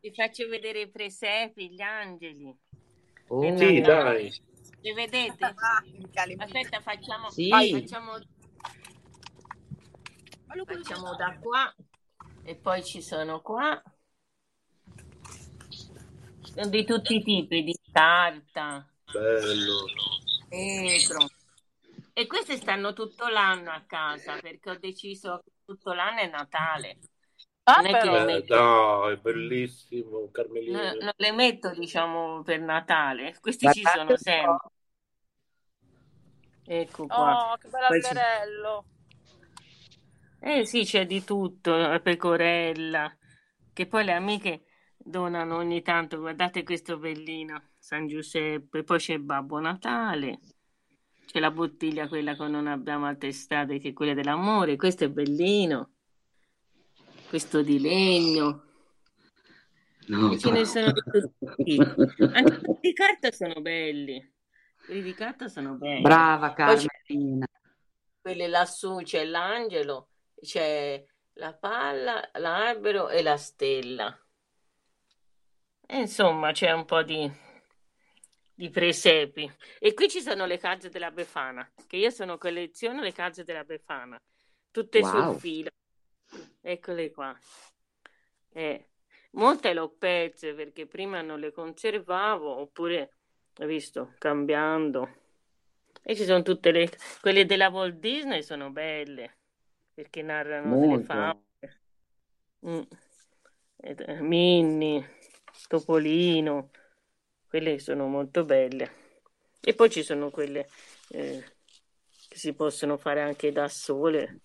Vi 0.00 0.14
faccio 0.14 0.48
vedere 0.48 0.80
i 0.80 0.90
presepi, 0.90 1.70
gli 1.70 1.82
angeli. 1.82 2.56
Oh, 3.28 3.56
Sì, 3.58 3.80
dai. 3.82 4.32
Li 4.80 4.92
vedete? 4.94 5.44
Ah, 5.44 5.84
Aspetta, 6.38 6.80
facciamo, 6.80 7.30
Sì. 7.30 7.50
facciamo, 7.50 8.12
Ma 8.12 8.20
quello 10.46 10.64
facciamo 10.64 11.10
che- 11.10 11.16
da 11.16 11.38
qua 11.38 11.74
e 12.44 12.56
poi 12.56 12.82
ci 12.82 13.02
sono 13.02 13.42
qua. 13.42 13.80
Sono 16.54 16.68
di 16.68 16.84
tutti 16.84 17.14
i 17.16 17.22
tipi, 17.22 17.62
di 17.62 17.76
carta, 17.92 18.86
Bello. 19.12 19.86
vetro. 20.48 21.28
E 22.12 22.26
queste 22.26 22.56
stanno 22.56 22.92
tutto 22.92 23.28
l'anno 23.28 23.70
a 23.70 23.82
casa 23.86 24.38
perché 24.40 24.70
ho 24.70 24.78
deciso 24.78 25.40
che 25.44 25.52
tutto 25.64 25.92
l'anno 25.92 26.20
è 26.20 26.28
Natale. 26.28 26.98
Ah, 27.64 27.76
Non 27.76 27.86
è 27.86 27.98
che 28.00 28.10
le 28.10 28.18
Eh, 28.20 28.24
metto, 28.24 28.54
dai, 28.54 29.16
bellissimo, 29.18 30.30
Carmelina. 30.30 30.92
no- 30.92 30.98
non 31.00 31.12
le 31.16 31.32
metto, 31.32 31.70
diciamo, 31.74 32.42
per 32.42 32.60
Natale. 32.60 33.38
Questi 33.40 33.70
ci 33.72 33.82
Guardate 33.82 33.98
sono 33.98 34.10
un 34.10 34.16
po'. 34.16 34.22
sempre. 34.22 34.70
Ecco 36.66 37.06
qua. 37.06 37.52
Oh, 37.52 37.56
che 37.58 37.68
bello 37.68 37.86
Poi 37.86 38.02
ci- 38.02 38.08
alberello. 38.14 38.84
Eh 40.40 40.64
sì, 40.66 40.84
c'è 40.84 41.06
di 41.06 41.22
tutto, 41.24 41.76
la 41.76 42.00
pecorella, 42.00 43.14
che 43.72 43.86
poi 43.86 44.04
le 44.04 44.12
amiche 44.12 44.64
donano 45.02 45.56
ogni 45.56 45.82
tanto, 45.82 46.18
guardate 46.18 46.62
questo 46.62 46.98
bellino, 46.98 47.70
San 47.78 48.06
Giuseppe, 48.06 48.84
poi 48.84 48.98
c'è 48.98 49.18
Babbo 49.18 49.58
Natale, 49.58 50.40
c'è 51.26 51.40
la 51.40 51.50
bottiglia 51.50 52.08
quella 52.08 52.36
che 52.36 52.46
non 52.46 52.66
abbiamo 52.66 53.06
altre 53.06 53.28
estate, 53.28 53.78
che 53.78 53.90
è 53.90 53.92
quella 53.92 54.14
dell'amore, 54.14 54.76
questo 54.76 55.04
è 55.04 55.08
bellino, 55.08 55.90
questo 57.28 57.62
di 57.62 57.80
legno, 57.80 58.64
No, 60.10 60.36
ce 60.36 60.50
ne 60.50 60.64
sono 60.64 60.90
di 60.90 61.02
tutti. 61.02 61.78
Anche 61.78 62.58
quelli 62.58 62.78
di 62.80 62.92
carta 62.92 63.30
sono 63.30 63.60
belli. 63.60 64.32
Quelli 64.84 65.02
di 65.02 65.14
carta 65.14 65.48
sono 65.48 65.74
belli. 65.74 66.00
Brava 66.00 66.52
Carmelina. 66.52 67.46
Quelli 68.20 68.48
lassù 68.48 68.96
c'è 69.02 69.24
l'angelo, 69.24 70.08
c'è 70.40 71.02
la 71.34 71.54
palla, 71.54 72.28
l'albero 72.34 73.08
e 73.08 73.22
la 73.22 73.36
stella. 73.36 74.18
E 75.92 75.98
insomma, 75.98 76.52
c'è 76.52 76.70
un 76.70 76.84
po' 76.84 77.02
di, 77.02 77.28
di 78.54 78.70
presepi. 78.70 79.50
E 79.80 79.92
qui 79.92 80.08
ci 80.08 80.20
sono 80.20 80.46
le 80.46 80.56
calze 80.56 80.88
della 80.88 81.10
Befana, 81.10 81.68
che 81.88 81.96
io 81.96 82.10
sono 82.10 82.38
colleziono 82.38 83.00
le 83.02 83.10
calze 83.10 83.42
della 83.42 83.64
Befana, 83.64 84.16
tutte 84.70 85.00
Wow. 85.00 85.32
sul 85.32 85.40
filo. 85.40 85.70
Eccole 86.60 87.10
qua. 87.10 87.36
Eh, 88.50 88.90
molte 89.32 89.72
l'ho 89.72 89.88
perse 89.88 90.54
perché 90.54 90.86
prima 90.86 91.22
non 91.22 91.40
le 91.40 91.50
conservavo, 91.50 92.60
oppure, 92.60 93.16
hai 93.56 93.66
visto, 93.66 94.14
cambiando. 94.18 95.08
E 96.04 96.14
ci 96.14 96.22
sono 96.22 96.42
tutte 96.42 96.70
le... 96.70 96.88
Quelle 97.20 97.46
della 97.46 97.68
Walt 97.68 97.96
Disney 97.96 98.44
sono 98.44 98.70
belle, 98.70 99.38
perché 99.92 100.22
narrano 100.22 100.78
delle 100.78 100.86
Molto. 100.86 101.04
favole. 101.04 101.80
Mm. 102.64 102.82
Eh, 103.82 104.20
Minnie, 104.20 105.18
Topolino, 105.70 106.70
quelle 107.46 107.78
sono 107.78 108.08
molto 108.08 108.44
belle. 108.44 108.90
E 109.60 109.72
poi 109.74 109.88
ci 109.88 110.02
sono 110.02 110.30
quelle 110.30 110.68
eh, 111.10 111.44
che 112.28 112.36
si 112.36 112.52
possono 112.54 112.96
fare 112.96 113.20
anche 113.20 113.52
da 113.52 113.68
sole, 113.68 114.40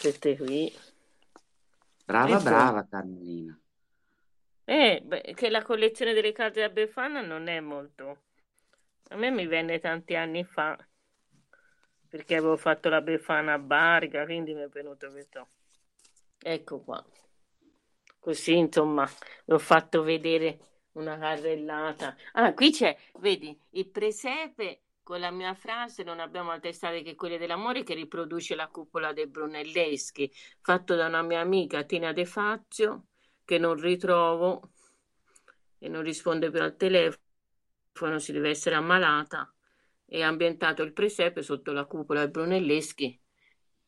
queste 0.00 0.36
qui. 0.36 0.72
Brava, 2.06 2.32
E 2.32 2.42
poi- 2.42 2.44
brava 2.44 2.84
Carmelina. 2.90 3.56
Eh, 4.64 5.00
beh, 5.04 5.32
che 5.34 5.48
la 5.48 5.62
collezione 5.62 6.12
delle 6.12 6.32
carte 6.32 6.60
da 6.60 6.68
Befana 6.68 7.20
non 7.20 7.46
è 7.46 7.60
molto. 7.60 8.24
A 9.10 9.16
me 9.16 9.30
mi 9.30 9.46
venne 9.46 9.78
tanti 9.78 10.16
anni 10.16 10.44
fa, 10.44 10.76
perché 12.08 12.34
avevo 12.34 12.56
fatto 12.56 12.88
la 12.88 13.00
Befana 13.00 13.52
a 13.52 13.58
Barga, 13.58 14.24
quindi 14.24 14.54
mi 14.54 14.62
è 14.62 14.68
venuto 14.68 15.10
questo. 15.10 15.48
Ecco 16.42 16.80
qua. 16.80 17.04
Così, 18.28 18.58
insomma, 18.58 19.08
vi 19.46 19.54
ho 19.54 19.58
fatto 19.58 20.02
vedere 20.02 20.58
una 20.92 21.16
carrellata. 21.16 22.14
Ah, 22.32 22.52
qui 22.52 22.70
c'è, 22.70 22.94
vedi, 23.20 23.58
il 23.70 23.88
presepe 23.88 24.82
con 25.02 25.18
la 25.18 25.30
mia 25.30 25.54
frase 25.54 26.02
non 26.02 26.20
abbiamo 26.20 26.50
altre 26.50 26.74
strade 26.74 27.00
che 27.00 27.14
quelle 27.14 27.38
dell'amore 27.38 27.84
che 27.84 27.94
riproduce 27.94 28.54
la 28.54 28.68
cupola 28.68 29.14
dei 29.14 29.28
Brunelleschi, 29.28 30.30
fatto 30.60 30.94
da 30.94 31.06
una 31.06 31.22
mia 31.22 31.40
amica 31.40 31.84
Tina 31.84 32.12
De 32.12 32.26
Fazio 32.26 33.06
che 33.46 33.56
non 33.56 33.80
ritrovo 33.80 34.72
e 35.78 35.88
non 35.88 36.02
risponde 36.02 36.50
più 36.50 36.60
al 36.60 36.76
telefono, 36.76 38.18
si 38.18 38.32
deve 38.32 38.50
essere 38.50 38.74
ammalata 38.74 39.50
e 40.04 40.22
ambientato 40.22 40.82
il 40.82 40.92
presepe 40.92 41.40
sotto 41.40 41.72
la 41.72 41.86
cupola 41.86 42.20
dei 42.20 42.30
Brunelleschi 42.30 43.18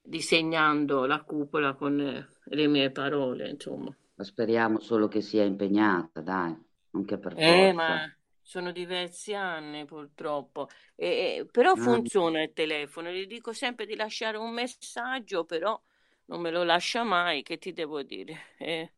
disegnando 0.00 1.04
la 1.04 1.20
cupola 1.24 1.74
con 1.74 2.00
eh, 2.00 2.26
le 2.42 2.66
mie 2.68 2.90
parole, 2.90 3.50
insomma. 3.50 3.94
Ma 4.20 4.24
speriamo 4.24 4.78
solo 4.78 5.08
che 5.08 5.20
sia 5.20 5.42
impegnata, 5.42 6.20
dai, 6.20 6.56
non 6.90 7.04
che 7.04 7.18
per 7.18 7.36
Eh, 7.36 7.72
forza. 7.74 7.74
ma 7.74 8.06
sono 8.42 8.72
diversi 8.72 9.34
anni 9.34 9.84
purtroppo, 9.84 10.68
E- 10.96 11.38
e- 11.38 11.46
però 11.50 11.76
Ah. 11.76 12.00
funziona 12.00 12.42
il 12.42 12.52
telefono, 12.52 13.10
gli 13.10 13.26
dico 13.26 13.52
sempre 13.52 13.86
di 13.86 13.94
lasciare 13.96 14.36
un 14.36 14.52
messaggio, 14.52 15.44
però 15.44 15.80
non 16.26 16.40
me 16.40 16.50
lo 16.50 16.62
lascia 16.64 17.02
mai, 17.04 17.42
che 17.42 17.58
ti 17.58 17.72
devo 17.72 18.02
dire? 18.02 18.34
È 18.58 18.90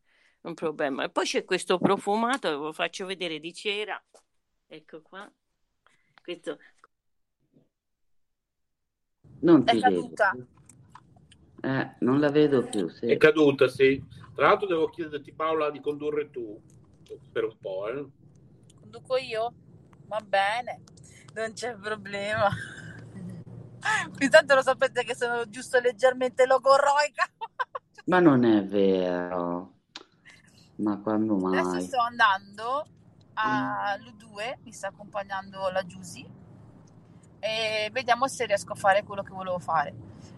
un 0.48 0.54
problema. 0.54 1.04
E 1.04 1.10
poi 1.10 1.24
c'è 1.24 1.44
questo 1.44 1.78
profumato, 1.78 2.48
ve 2.50 2.56
lo 2.56 2.72
faccio 2.72 3.06
vedere 3.06 3.38
di 3.38 3.52
cera, 3.54 4.02
ecco 4.66 5.02
qua, 5.02 5.30
questo 6.22 6.58
Non 9.46 9.60
È 9.64 9.74
ti 9.74 9.78
vedo 9.80 10.16
caduta. 10.16 10.26
più. 10.28 10.42
Eh, 11.64 11.94
non 12.00 12.18
la 12.18 12.28
vedo 12.30 12.64
più, 12.64 12.88
È 12.88 12.92
sì. 12.92 13.16
caduta, 13.18 13.68
sì. 13.68 14.02
Tra 14.34 14.48
l'altro 14.48 14.66
devo 14.66 14.88
chiederti 14.88 15.32
Paola 15.32 15.70
di 15.70 15.80
condurre 15.80 16.28
tu 16.30 16.60
per 17.30 17.44
un 17.44 17.56
po', 17.60 17.88
eh. 17.88 18.04
Conduco 18.80 19.16
io? 19.16 19.52
Va 20.06 20.20
bene, 20.26 20.82
non 21.34 21.52
c'è 21.52 21.76
problema. 21.76 22.48
Intanto 24.18 24.54
lo 24.54 24.62
sapete 24.62 25.04
che 25.04 25.14
sono 25.14 25.48
giusto 25.48 25.78
leggermente 25.78 26.46
logorroica. 26.46 27.24
Ma 28.06 28.18
non 28.18 28.44
è 28.44 28.64
vero. 28.64 29.74
Ma 30.76 30.98
quando 31.00 31.36
Adesso 31.46 31.68
mai? 31.70 31.82
sto 31.82 32.00
andando 32.00 32.84
a 33.34 33.96
Lu2, 33.98 34.58
mi 34.64 34.72
sta 34.72 34.88
accompagnando 34.88 35.68
la 35.70 35.86
Giusy 35.86 36.28
e 37.38 37.88
vediamo 37.92 38.26
se 38.26 38.46
riesco 38.46 38.72
a 38.72 38.76
fare 38.76 39.04
quello 39.04 39.22
che 39.22 39.32
volevo 39.32 39.58
fare. 39.60 39.94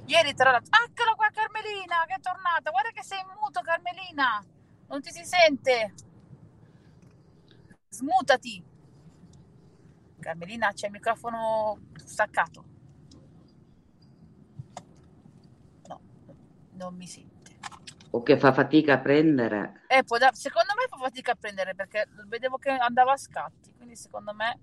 Ieri 0.06 0.34
tra 0.34 0.50
l'altro, 0.50 0.70
eccola 0.86 1.14
qua 1.14 1.30
Carmelina 1.32 2.04
che 2.06 2.14
è 2.14 2.20
tornata, 2.20 2.70
guarda 2.70 2.90
che 2.90 3.02
sei 3.02 3.24
muto 3.40 3.62
Carmelina, 3.62 4.44
non 4.88 5.00
ti 5.00 5.10
si 5.10 5.24
sente, 5.24 5.94
smutati. 7.88 8.62
Carmelina 10.20 10.72
c'è 10.72 10.86
il 10.86 10.92
microfono 10.92 11.78
staccato. 12.04 12.64
No, 15.88 16.00
non 16.72 16.94
mi 16.94 17.06
sente. 17.06 17.32
O 18.10 18.22
che 18.22 18.38
fa 18.38 18.52
fatica 18.52 18.94
a 18.94 18.98
prendere? 18.98 19.82
Eh, 19.88 20.02
da- 20.02 20.32
secondo 20.34 20.74
me 20.76 20.86
fa 20.88 20.96
fatica 20.98 21.32
a 21.32 21.34
prendere 21.34 21.74
perché 21.74 22.08
vedevo 22.26 22.58
che 22.58 22.70
andava 22.70 23.12
a 23.12 23.16
scatti, 23.16 23.72
quindi 23.74 23.96
secondo 23.96 24.34
me 24.34 24.58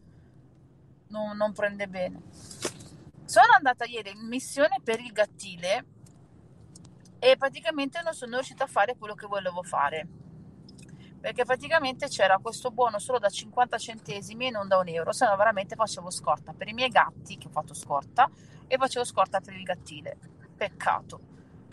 non, 1.08 1.36
non 1.36 1.52
prende 1.52 1.88
bene. 1.88 2.22
Sono 3.32 3.54
andata 3.56 3.86
ieri 3.86 4.12
in 4.12 4.28
missione 4.28 4.82
per 4.84 5.00
il 5.00 5.14
gattile 5.14 5.86
e 7.18 7.38
praticamente 7.38 8.02
non 8.02 8.12
sono 8.14 8.34
riuscita 8.34 8.66
a 8.66 8.68
fare 8.68 8.98
quello 8.98 9.14
che 9.14 9.26
volevo 9.26 9.64
fare. 9.64 10.06
Perché 11.18 11.46
praticamente 11.46 12.10
c'era 12.10 12.40
questo 12.40 12.72
buono 12.72 13.00
solo 13.00 13.20
da 13.20 13.30
50 13.30 13.78
centesimi 13.78 14.48
e 14.48 14.50
non 14.50 14.68
da 14.68 14.80
un 14.80 14.90
euro, 14.90 15.14
se 15.14 15.26
no 15.26 15.34
veramente 15.38 15.76
facevo 15.76 16.10
scorta 16.10 16.52
per 16.52 16.68
i 16.68 16.74
miei 16.74 16.90
gatti, 16.90 17.38
che 17.38 17.48
ho 17.48 17.52
fatto 17.52 17.74
scorta, 17.74 18.30
e 18.68 18.76
facevo 18.76 19.06
scorta 19.06 19.40
per 19.40 19.54
il 19.54 19.64
gattile. 19.64 20.18
Peccato, 20.58 21.22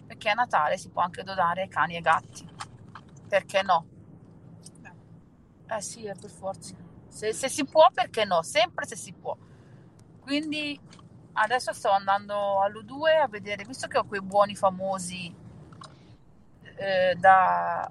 perché 0.07 0.29
a 0.29 0.35
Natale 0.35 0.79
si 0.79 0.91
può 0.91 1.03
anche 1.03 1.25
donare 1.25 1.67
cani 1.67 1.97
e 1.97 2.01
gatti. 2.01 2.49
Perché 3.27 3.63
no? 3.63 3.85
Eh 5.67 5.81
sì, 5.81 6.07
è 6.07 6.15
per 6.15 6.31
forza. 6.31 6.77
Se, 7.09 7.33
se 7.33 7.49
si 7.49 7.65
può, 7.65 7.91
perché 7.93 8.25
no? 8.25 8.43
Sempre 8.45 8.87
se 8.87 8.95
si 8.95 9.13
può. 9.13 9.37
Quindi 10.21 11.07
adesso 11.41 11.73
sto 11.73 11.91
andando 11.91 12.61
all'U2 12.63 13.21
a 13.23 13.29
vedere, 13.29 13.65
visto 13.65 13.87
che 13.87 13.99
ho 13.99 14.05
quei 14.05 14.21
buoni 14.21 14.55
famosi 14.55 15.35
eh, 16.77 17.15
da 17.17 17.91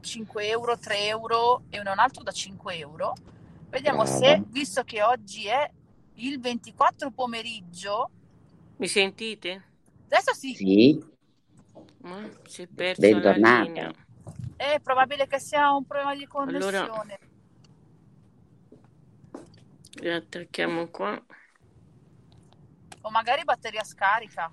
5 0.00 0.48
euro, 0.48 0.78
3 0.78 1.06
euro 1.06 1.62
e 1.70 1.80
un 1.80 1.86
altro 1.86 2.22
da 2.22 2.30
5 2.32 2.76
euro, 2.76 3.14
vediamo 3.68 4.02
Brava. 4.02 4.16
se, 4.18 4.42
visto 4.48 4.82
che 4.84 5.02
oggi 5.02 5.46
è 5.46 5.70
il 6.14 6.40
24 6.40 7.10
pomeriggio, 7.10 8.10
Mi 8.76 8.86
sentite? 8.88 9.62
adesso 10.04 10.34
sì, 10.34 10.54
Sì, 10.54 11.04
Ma 11.98 12.20
si 12.46 12.62
è 12.62 12.66
persa 12.66 13.08
la 13.08 13.18
Bentornata. 13.18 13.62
linea. 13.64 13.92
è 14.56 14.80
probabile 14.80 15.26
che 15.26 15.38
sia 15.40 15.70
un 15.72 15.84
problema 15.84 16.14
di 16.14 16.26
Allora- 16.32 16.86
connessione. 16.86 17.18
Riattacchiamo 20.00 20.88
qua. 20.88 21.20
O 23.08 23.10
magari 23.10 23.42
batteria 23.42 23.82
scarica. 23.84 24.52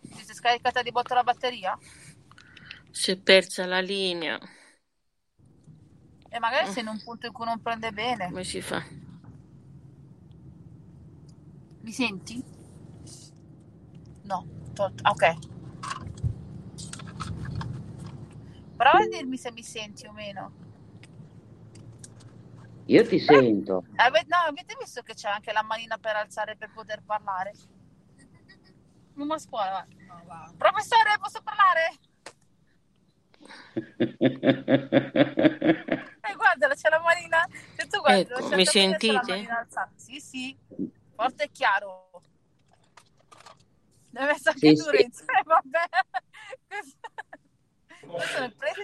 Ti 0.00 0.24
sei 0.24 0.34
scaricata 0.34 0.80
di 0.80 0.90
botto 0.90 1.12
la 1.12 1.22
batteria? 1.22 1.78
Si 2.90 3.10
è 3.10 3.18
persa 3.18 3.66
la 3.66 3.80
linea. 3.80 4.40
E 6.30 6.38
magari 6.38 6.72
sei 6.72 6.82
in 6.82 6.88
un 6.88 7.02
punto 7.02 7.26
in 7.26 7.32
cui 7.34 7.44
non 7.44 7.60
prende 7.60 7.92
bene. 7.92 8.28
Come 8.28 8.42
si 8.42 8.62
fa? 8.62 8.82
Mi 11.82 11.92
senti? 11.92 12.42
No, 14.22 14.46
to- 14.72 14.94
ok. 15.02 15.34
Prova 18.76 18.98
a 18.98 19.08
dirmi 19.08 19.36
se 19.36 19.52
mi 19.52 19.62
senti 19.62 20.06
o 20.06 20.12
meno. 20.12 20.63
Io 22.86 23.06
ti 23.06 23.18
sento. 23.18 23.84
Ave- 23.96 24.24
no, 24.26 24.36
avete 24.36 24.76
visto 24.78 25.02
che 25.02 25.14
c'è 25.14 25.28
anche 25.28 25.52
la 25.52 25.62
manina 25.62 25.98
per 25.98 26.16
alzare 26.16 26.56
per 26.56 26.70
poter 26.72 27.02
parlare? 27.04 27.52
Non 29.14 29.26
mi 29.28 29.38
scuola. 29.38 29.86
Professore, 30.56 31.18
posso 31.20 31.40
parlare? 31.42 31.92
Eh, 36.26 36.34
guardala, 36.36 36.74
c'è 36.74 36.88
la 36.88 37.00
manina. 37.00 37.46
Se 37.76 37.86
tu 37.86 38.00
guardi, 38.00 38.22
Ecco, 38.22 38.48
c'è 38.48 38.56
mi 38.56 38.64
sentite? 38.64 39.46
Sì, 39.96 40.18
sì, 40.20 40.56
forte 41.14 41.44
e 41.44 41.50
chiaro. 41.52 42.10
Deve 44.08 44.30
essere 44.30 44.54
anche 44.54 44.74
Sì, 44.74 44.82
tu, 44.82 44.90
sì. 44.90 44.96
Eh, 44.96 45.10
vabbè. 45.44 45.84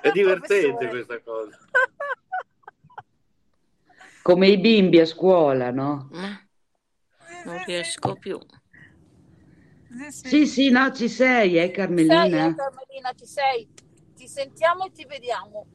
È 0.00 0.02
del 0.02 0.12
divertente 0.12 0.76
professore. 0.76 0.88
questa 0.88 1.20
cosa. 1.20 1.58
Come 4.22 4.48
i 4.48 4.58
bimbi 4.58 5.00
a 5.00 5.06
scuola, 5.06 5.70
no? 5.70 6.08
Non 7.44 7.64
riesco 7.64 8.16
più. 8.16 8.38
Sì, 10.12 10.46
sì. 10.46 10.70
No, 10.70 10.92
ci 10.92 11.08
sei, 11.08 11.58
eh, 11.58 11.66
Ci 11.66 11.68
sei, 11.68 11.68
eh, 11.68 11.70
Carmelina? 11.72 12.54
Carmelina, 12.54 13.12
ci 13.14 13.26
sei. 13.26 13.68
Ti 14.14 14.28
sentiamo 14.28 14.84
e 14.84 14.92
ti 14.92 15.04
vediamo. 15.04 15.66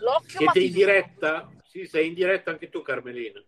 L'occhio 0.00 0.40
ma 0.42 0.52
Siete 0.52 0.58
ti 0.58 0.66
in 0.66 0.72
diretta? 0.72 1.50
Sì, 1.68 1.86
sei 1.86 2.08
in 2.08 2.14
diretta 2.14 2.50
anche 2.50 2.68
tu, 2.68 2.82
Carmelina. 2.82 3.42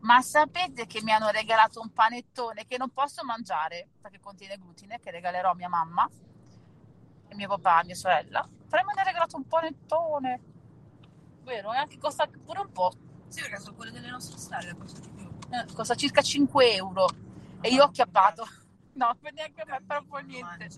Ma 0.00 0.20
sapete 0.20 0.86
che 0.86 1.02
mi 1.02 1.12
hanno 1.12 1.30
regalato 1.30 1.80
un 1.80 1.92
panettone 1.92 2.66
che 2.66 2.76
non 2.76 2.90
posso 2.90 3.24
mangiare 3.24 3.88
perché 4.00 4.20
contiene 4.20 4.56
glutine, 4.56 5.00
che 5.00 5.10
regalerò 5.10 5.50
a 5.50 5.54
mia 5.54 5.68
mamma, 5.68 6.08
e 7.28 7.34
mio 7.34 7.48
papà, 7.48 7.78
a 7.78 7.84
mia 7.84 7.94
sorella. 7.94 8.48
Però 8.68 8.82
mi 8.84 8.90
hanno 8.92 9.02
regalato 9.04 9.36
un 9.36 9.46
panettone. 9.46 10.40
Vero? 11.48 11.72
E 11.72 11.78
anche 11.78 11.96
costa 11.96 12.26
pure 12.26 12.60
un 12.60 12.70
po'. 12.70 12.92
Sì, 13.28 13.40
perché 13.40 13.58
sono 13.58 13.74
quelle 13.74 13.90
delle 13.90 14.10
nostre 14.10 14.36
stelle, 14.36 14.76
costa 14.76 15.00
di 15.00 15.08
più. 15.08 15.26
Eh, 15.50 15.72
costa 15.72 15.94
circa 15.94 16.20
5 16.20 16.74
euro. 16.74 17.08
E 17.62 17.70
io 17.70 17.82
ho 17.82 17.86
acchiappato. 17.86 18.46
No, 18.98 19.16
neanche 19.32 19.60
a 19.60 19.64
me, 19.64 19.80
però 19.86 20.02
fa 20.02 20.18
niente. 20.18 20.68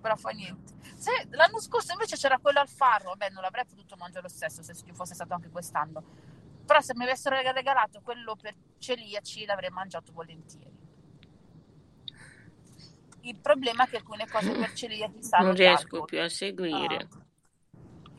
Però 0.00 0.16
fa 0.16 0.30
niente. 0.30 0.72
Se, 0.96 1.26
l'anno 1.32 1.60
scorso 1.60 1.92
invece 1.92 2.16
c'era 2.16 2.38
quello 2.38 2.60
al 2.60 2.68
farro, 2.68 3.10
vabbè, 3.10 3.28
non 3.28 3.42
l'avrei 3.42 3.66
potuto 3.66 3.94
mangiare 3.96 4.22
lo 4.22 4.28
stesso 4.30 4.62
se 4.62 4.74
ci 4.74 4.90
fosse 4.94 5.12
stato 5.12 5.34
anche 5.34 5.50
quest'anno. 5.50 6.02
Però 6.64 6.80
se 6.80 6.94
mi 6.94 7.02
avessero 7.02 7.38
regalato 7.38 8.00
quello 8.00 8.36
per 8.36 8.54
celiaci 8.78 9.44
l'avrei 9.44 9.68
mangiato 9.68 10.12
volentieri. 10.14 10.72
Il 13.20 13.38
problema 13.38 13.84
è 13.84 13.88
che 13.88 13.96
alcune 13.96 14.26
cose 14.26 14.52
per 14.52 14.72
celiaci 14.72 15.22
sanno 15.22 15.48
Non 15.48 15.56
riesco 15.56 16.04
più 16.04 16.22
a 16.22 16.28
seguire. 16.30 16.96
Ah. 16.96 17.25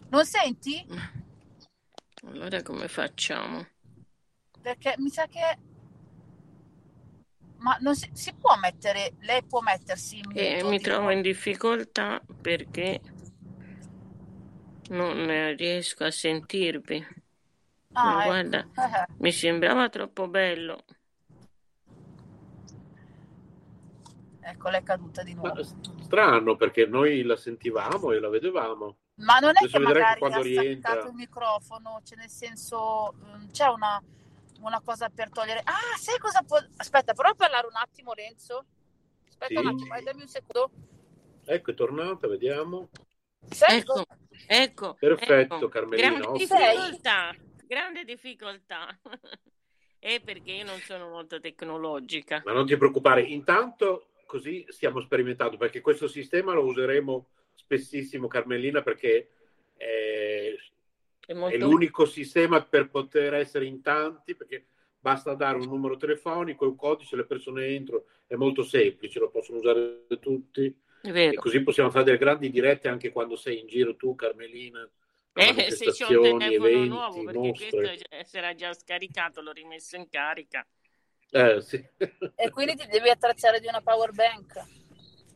Non 0.10 0.26
senti? 0.26 0.86
Allora 2.26 2.62
come 2.64 2.88
facciamo? 2.88 3.66
Perché 4.62 4.96
mi 4.98 5.10
sa 5.10 5.26
che... 5.28 5.58
Ma 7.58 7.78
non 7.82 7.96
si, 7.96 8.10
si 8.14 8.34
può 8.34 8.56
mettere... 8.58 9.14
Lei 9.20 9.44
può 9.44 9.62
mettersi 9.62 10.20
in 10.20 10.28
E 10.34 10.56
mute, 10.56 10.64
mi 10.64 10.80
trovo 10.80 11.10
in 11.12 11.22
difficoltà 11.22 12.22
perché 12.42 13.02
non 14.90 15.30
eh, 15.30 15.54
riesco 15.56 16.04
a 16.04 16.12
sentirvi. 16.12 17.06
Ah, 17.94 18.04
Ma 18.04 18.24
ecco. 18.26 18.26
guarda, 18.26 18.68
Eh, 18.76 19.06
mi 19.18 19.32
sembrava 19.32 19.90
troppo 19.90 20.28
bello. 20.28 20.84
Ecco, 24.42 24.70
l'è 24.70 24.82
caduta 24.84 25.24
di 25.24 25.34
Ma 25.34 25.54
nuovo. 25.54 25.64
strano 26.04 26.56
perché 26.56 26.86
noi 26.86 27.22
la 27.24 27.36
sentivamo 27.36 28.12
e 28.12 28.20
la 28.20 28.30
vedevamo. 28.30 28.98
Ma 29.18 29.40
non 29.40 29.50
è 29.50 29.60
Adesso 29.60 29.78
che 29.78 29.84
magari 29.84 30.20
quando 30.20 30.38
ha 30.38 30.42
rientra- 30.42 30.92
staccato 30.92 31.10
il 31.10 31.16
microfono, 31.16 32.02
cioè 32.04 32.18
nel 32.18 32.30
senso 32.30 33.16
mm, 33.18 33.50
c'è 33.52 33.68
una, 33.68 34.02
una 34.62 34.82
cosa 34.82 35.10
per 35.10 35.32
togliere. 35.32 35.62
Ah, 35.64 35.98
sai 35.98 36.20
cosa 36.20 36.42
può... 36.44 36.60
Aspetta, 36.78 37.14
prova 37.14 37.32
a 37.32 37.36
parlare 37.36 37.68
un 37.68 37.76
attimo, 37.76 38.14
Renzo. 38.14 38.66
Aspetta 39.28 39.60
Sì. 39.60 39.66
un 39.66 39.74
attimo, 39.74 39.96
eh, 39.96 40.02
dammi 40.04 40.22
un 40.22 40.28
secondo. 40.28 40.72
Ecco, 41.46 41.72
è 41.72 41.74
tornata, 41.74 42.28
vediamo. 42.28 42.90
Sai 43.50 43.80
Ecco, 43.80 44.04
ecco. 44.46 44.96
Perfetto, 45.00 45.56
ecco. 45.56 45.68
Carmelina, 45.70 46.10
Grande 46.10 46.38
difficoltà, 46.38 47.36
grande 47.66 48.04
difficoltà. 48.04 49.00
È 49.98 50.20
perché 50.22 50.52
io 50.52 50.66
non 50.66 50.80
sono 50.80 51.10
molto 51.10 51.40
tecnologica. 51.40 52.42
Ma 52.46 52.52
non 52.52 52.66
ti 52.66 52.78
preoccupare, 52.78 53.22
intanto 53.22 54.10
così 54.26 54.66
stiamo 54.68 55.00
sperimentando 55.00 55.56
perché 55.58 55.80
questo 55.82 56.08
sistema 56.08 56.54
lo 56.54 56.66
useremo 56.66 57.28
spessissimo, 57.58 58.28
Carmelina, 58.28 58.82
perché 58.82 59.30
è, 59.76 60.54
È 61.26 61.32
è 61.32 61.34
molto 61.34 61.58
l'unico 61.58 62.06
sistema 62.06 62.64
per 62.64 62.90
poter 62.90 63.34
essere 63.34 63.66
in 63.66 63.82
tanti, 63.82 64.36
perché 64.36 64.66
basta 65.00 65.34
dare 65.34 65.58
un 65.58 65.68
numero 65.68 65.98
telefonico, 65.98 66.66
un 66.66 66.76
codice, 66.76 67.16
le 67.16 67.26
persone 67.26 67.66
entrano, 67.68 68.06
è 68.28 68.36
molto 68.36 68.64
semplice, 68.64 69.20
lo 69.20 69.30
possono 69.30 69.60
usare 69.60 70.06
tutti 70.20 70.74
è 71.02 71.10
e 71.30 71.34
così 71.36 71.62
possiamo 71.62 71.92
fare 71.92 72.06
delle 72.06 72.18
grandi 72.18 72.50
dirette 72.50 72.88
anche 72.88 73.12
quando 73.12 73.36
sei 73.36 73.60
in 73.60 73.68
giro 73.68 73.96
tu, 73.96 74.16
Carmelina, 74.16 74.90
Eh, 75.34 75.72
se 75.72 75.92
c'è 75.92 76.06
un 76.16 76.40
telefono 76.40 76.68
eventi, 76.68 76.88
nuovo, 76.88 77.24
perché 77.24 77.40
mostre. 77.40 77.70
questo 77.70 78.06
si 78.24 78.38
era 78.38 78.54
già 78.56 78.74
scaricato, 78.74 79.42
l'ho 79.42 79.52
rimesso 79.52 79.96
in 79.96 80.10
carica. 80.10 80.66
Eh, 81.30 81.62
sì. 81.62 81.86
E 82.36 82.50
quindi 82.50 82.76
ti 82.76 82.88
devi 82.88 83.10
attrezzare 83.10 83.60
di 83.60 83.68
una 83.68 83.82
power 83.82 84.12
bank. 84.14 84.86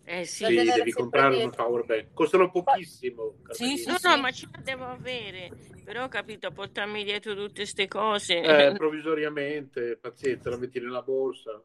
Eh 0.04 0.26
sì. 0.26 0.46
Sì, 0.46 0.56
devi 0.56 0.92
comprare 0.92 1.36
dietro. 1.36 1.64
power 1.64 1.86
bank. 1.86 2.14
Costano 2.14 2.50
pochissimo. 2.50 3.36
Sì, 3.52 3.84
Carmelina. 3.84 3.92
No, 3.92 3.98
sì. 3.98 4.08
no, 4.08 4.18
ma 4.18 4.32
ce 4.32 4.48
la 4.52 4.62
devo 4.62 4.86
avere. 4.86 5.50
Però 5.84 6.04
ho 6.04 6.08
capito, 6.08 6.52
portarmi 6.52 7.04
dietro 7.04 7.34
tutte 7.36 7.54
queste 7.62 7.88
cose. 7.88 8.42
Eh, 8.42 8.74
provvisoriamente, 8.78 9.98
pazienza, 9.98 10.50
la 10.50 10.58
metti 10.58 10.80
nella 10.80 11.02
borsa. 11.02 11.62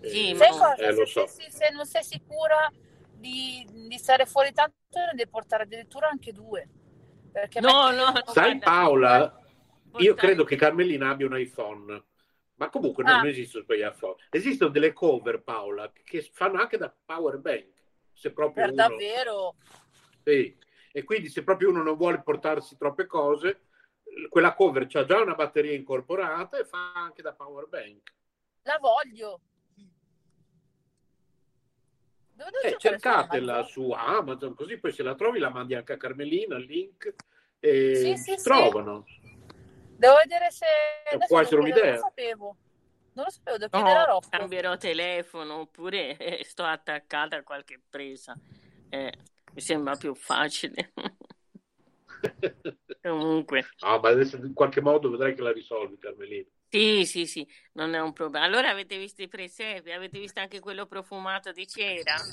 Eh, 0.00 0.08
Sì, 0.08 0.34
ma- 0.34 0.46
cosa? 0.46 0.74
eh, 0.74 0.92
lo 0.92 1.06
se, 1.06 1.06
so. 1.06 1.26
se- 1.26 1.50
se 1.50 1.70
non 1.72 1.86
sei 1.86 2.02
sicura 2.04 2.70
di, 3.14 3.66
di 3.70 3.98
stare 3.98 4.26
fuori 4.26 4.52
tanto, 4.52 4.74
ne 4.92 5.12
devi 5.14 5.30
portare 5.30 5.62
addirittura 5.64 6.08
anche 6.08 6.32
due. 6.32 6.68
Perché 7.32 7.60
No, 7.60 7.90
no. 7.90 8.12
Sai 8.26 8.58
Paola, 8.58 9.38
io 9.98 10.14
credo 10.14 10.44
che 10.44 10.56
Carmelina 10.56 11.10
abbia 11.10 11.26
un 11.26 11.38
iPhone, 11.38 12.02
ma 12.56 12.68
comunque 12.70 13.02
non 13.04 13.20
Ah. 13.20 13.28
esistono 13.28 13.64
per 13.64 13.78
gli 13.78 13.82
iPhone. 13.84 14.16
Esistono 14.30 14.70
delle 14.70 14.92
cover, 14.92 15.42
Paola, 15.42 15.90
che 15.92 16.22
fanno 16.32 16.60
anche 16.60 16.76
da 16.76 16.94
power 17.04 17.38
bank. 17.38 17.72
Se 18.12 18.32
proprio 18.32 18.64
Per 18.64 18.72
uno... 18.72 18.82
davvero. 18.88 19.54
Sì. 20.24 20.56
E 20.92 21.04
quindi 21.04 21.28
se 21.28 21.44
proprio 21.44 21.68
uno 21.68 21.82
non 21.82 21.96
vuole 21.96 22.22
portarsi 22.22 22.76
troppe 22.78 23.06
cose, 23.06 23.60
quella 24.30 24.54
cover 24.54 24.86
c'ha 24.86 25.04
già 25.04 25.20
una 25.20 25.34
batteria 25.34 25.74
incorporata 25.74 26.58
e 26.58 26.64
fa 26.64 26.92
anche 26.94 27.20
da 27.20 27.34
power 27.34 27.68
bank. 27.68 28.14
La 28.62 28.78
voglio. 28.80 29.40
Eh, 32.62 32.76
cercatela 32.78 33.62
su 33.64 33.90
Amazon, 33.90 34.54
così 34.54 34.78
poi 34.78 34.92
se 34.92 35.02
la 35.02 35.14
trovi 35.14 35.38
la 35.38 35.48
mandi 35.50 35.74
anche 35.74 35.92
a 35.94 35.96
Carmelina, 35.96 36.56
il 36.56 36.64
link, 36.64 37.14
e 37.60 37.94
Sì, 37.96 38.16
sì, 38.16 38.32
si 38.32 38.38
sì. 38.38 38.44
trovano. 38.44 39.06
Devo 39.96 40.16
vedere 40.16 40.50
se... 40.50 40.66
Adesso 41.04 41.26
può 41.26 41.40
essere 41.40 41.60
un'idea. 41.60 41.84
Non 41.84 41.92
lo 41.94 41.98
sapevo. 41.98 42.56
Non 43.12 43.24
lo 43.24 43.30
sapevo, 43.30 43.56
devo 43.58 43.70
chiedere 43.70 43.98
a 43.98 44.04
No, 44.04 44.04
Rocco. 44.04 44.28
cambierò 44.28 44.76
telefono 44.76 45.54
oppure 45.60 46.16
eh, 46.18 46.44
sto 46.44 46.64
attaccata 46.64 47.36
a 47.36 47.42
qualche 47.42 47.80
presa. 47.88 48.38
Eh, 48.88 49.12
mi 49.52 49.60
sembra 49.60 49.96
più 49.96 50.14
facile. 50.14 50.92
Comunque, 53.02 53.64
No, 53.80 53.98
ma 54.00 54.08
adesso 54.10 54.36
in 54.36 54.52
qualche 54.54 54.80
modo 54.80 55.10
vedrai 55.10 55.34
che 55.34 55.42
la 55.42 55.52
risolvi, 55.52 55.98
Carmelina. 55.98 56.48
sì, 56.68 57.04
sì, 57.06 57.26
sì, 57.26 57.46
non 57.72 57.94
è 57.94 58.00
un 58.00 58.12
problema. 58.12 58.44
Allora 58.44 58.70
avete 58.70 58.98
visto 58.98 59.22
i 59.22 59.28
presepi? 59.28 59.92
Avete 59.92 60.18
visto 60.18 60.40
anche 60.40 60.60
quello 60.60 60.86
profumato 60.86 61.52
di 61.52 61.66
cera? 61.66 62.28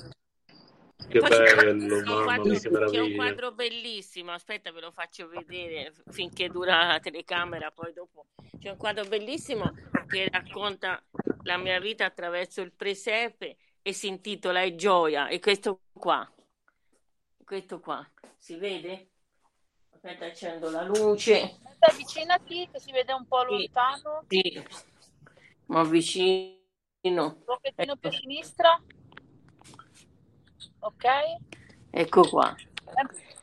Che 0.96 1.20
Poi 1.20 1.30
bello, 1.30 1.54
c'è 1.58 1.70
un 1.70 2.04
mamma 2.04 2.24
quadro- 2.24 2.44
mia, 2.46 2.60
che 2.60 2.60
C'è 2.60 2.68
un 2.70 2.74
meraviglia. 2.74 3.16
quadro 3.16 3.52
bellissimo, 3.52 4.32
aspetta 4.32 4.72
ve 4.72 4.80
lo 4.82 4.92
faccio 4.92 5.28
vedere 5.28 5.94
finché 6.12 6.50
dura 6.50 6.86
la 6.88 7.00
telecamera, 7.00 7.72
poi 7.72 7.94
dopo. 7.94 8.28
C'è 8.60 8.70
un 8.70 8.78
quadro 8.78 9.04
bellissimo 9.06 9.72
che 10.08 10.30
racconta 10.32 11.04
la 11.44 11.58
mia 11.58 11.80
vita 11.80 12.06
attraverso 12.06 12.62
il 12.62 12.72
presepe 12.72 13.58
e 13.82 13.92
si 13.94 14.08
intitola 14.08 14.62
È 14.62 14.76
gioia, 14.76 15.28
e 15.28 15.40
questo 15.40 15.82
qua, 15.92 16.32
questo 17.44 17.80
qua, 17.80 18.10
si 18.38 18.56
vede? 18.56 19.10
Aspetta, 19.92 20.26
accendo 20.26 20.70
la 20.70 20.84
luce, 20.84 21.42
Aspetta, 21.42 21.92
avvicinati 21.92 22.70
che 22.72 22.80
si 22.80 22.92
vede 22.92 23.12
un 23.14 23.26
po' 23.28 23.42
Sì. 23.42 23.52
lontano. 23.56 24.24
sì, 24.28 24.64
mi 25.66 25.78
avvicino. 25.78 26.62
Un 27.06 27.44
pochettino 27.44 27.96
più 27.98 28.10
a 28.10 28.12
Ecco. 28.12 28.20
sinistra. 28.22 28.82
Ok. 30.84 31.06
Ecco 31.92 32.28
qua. 32.28 32.56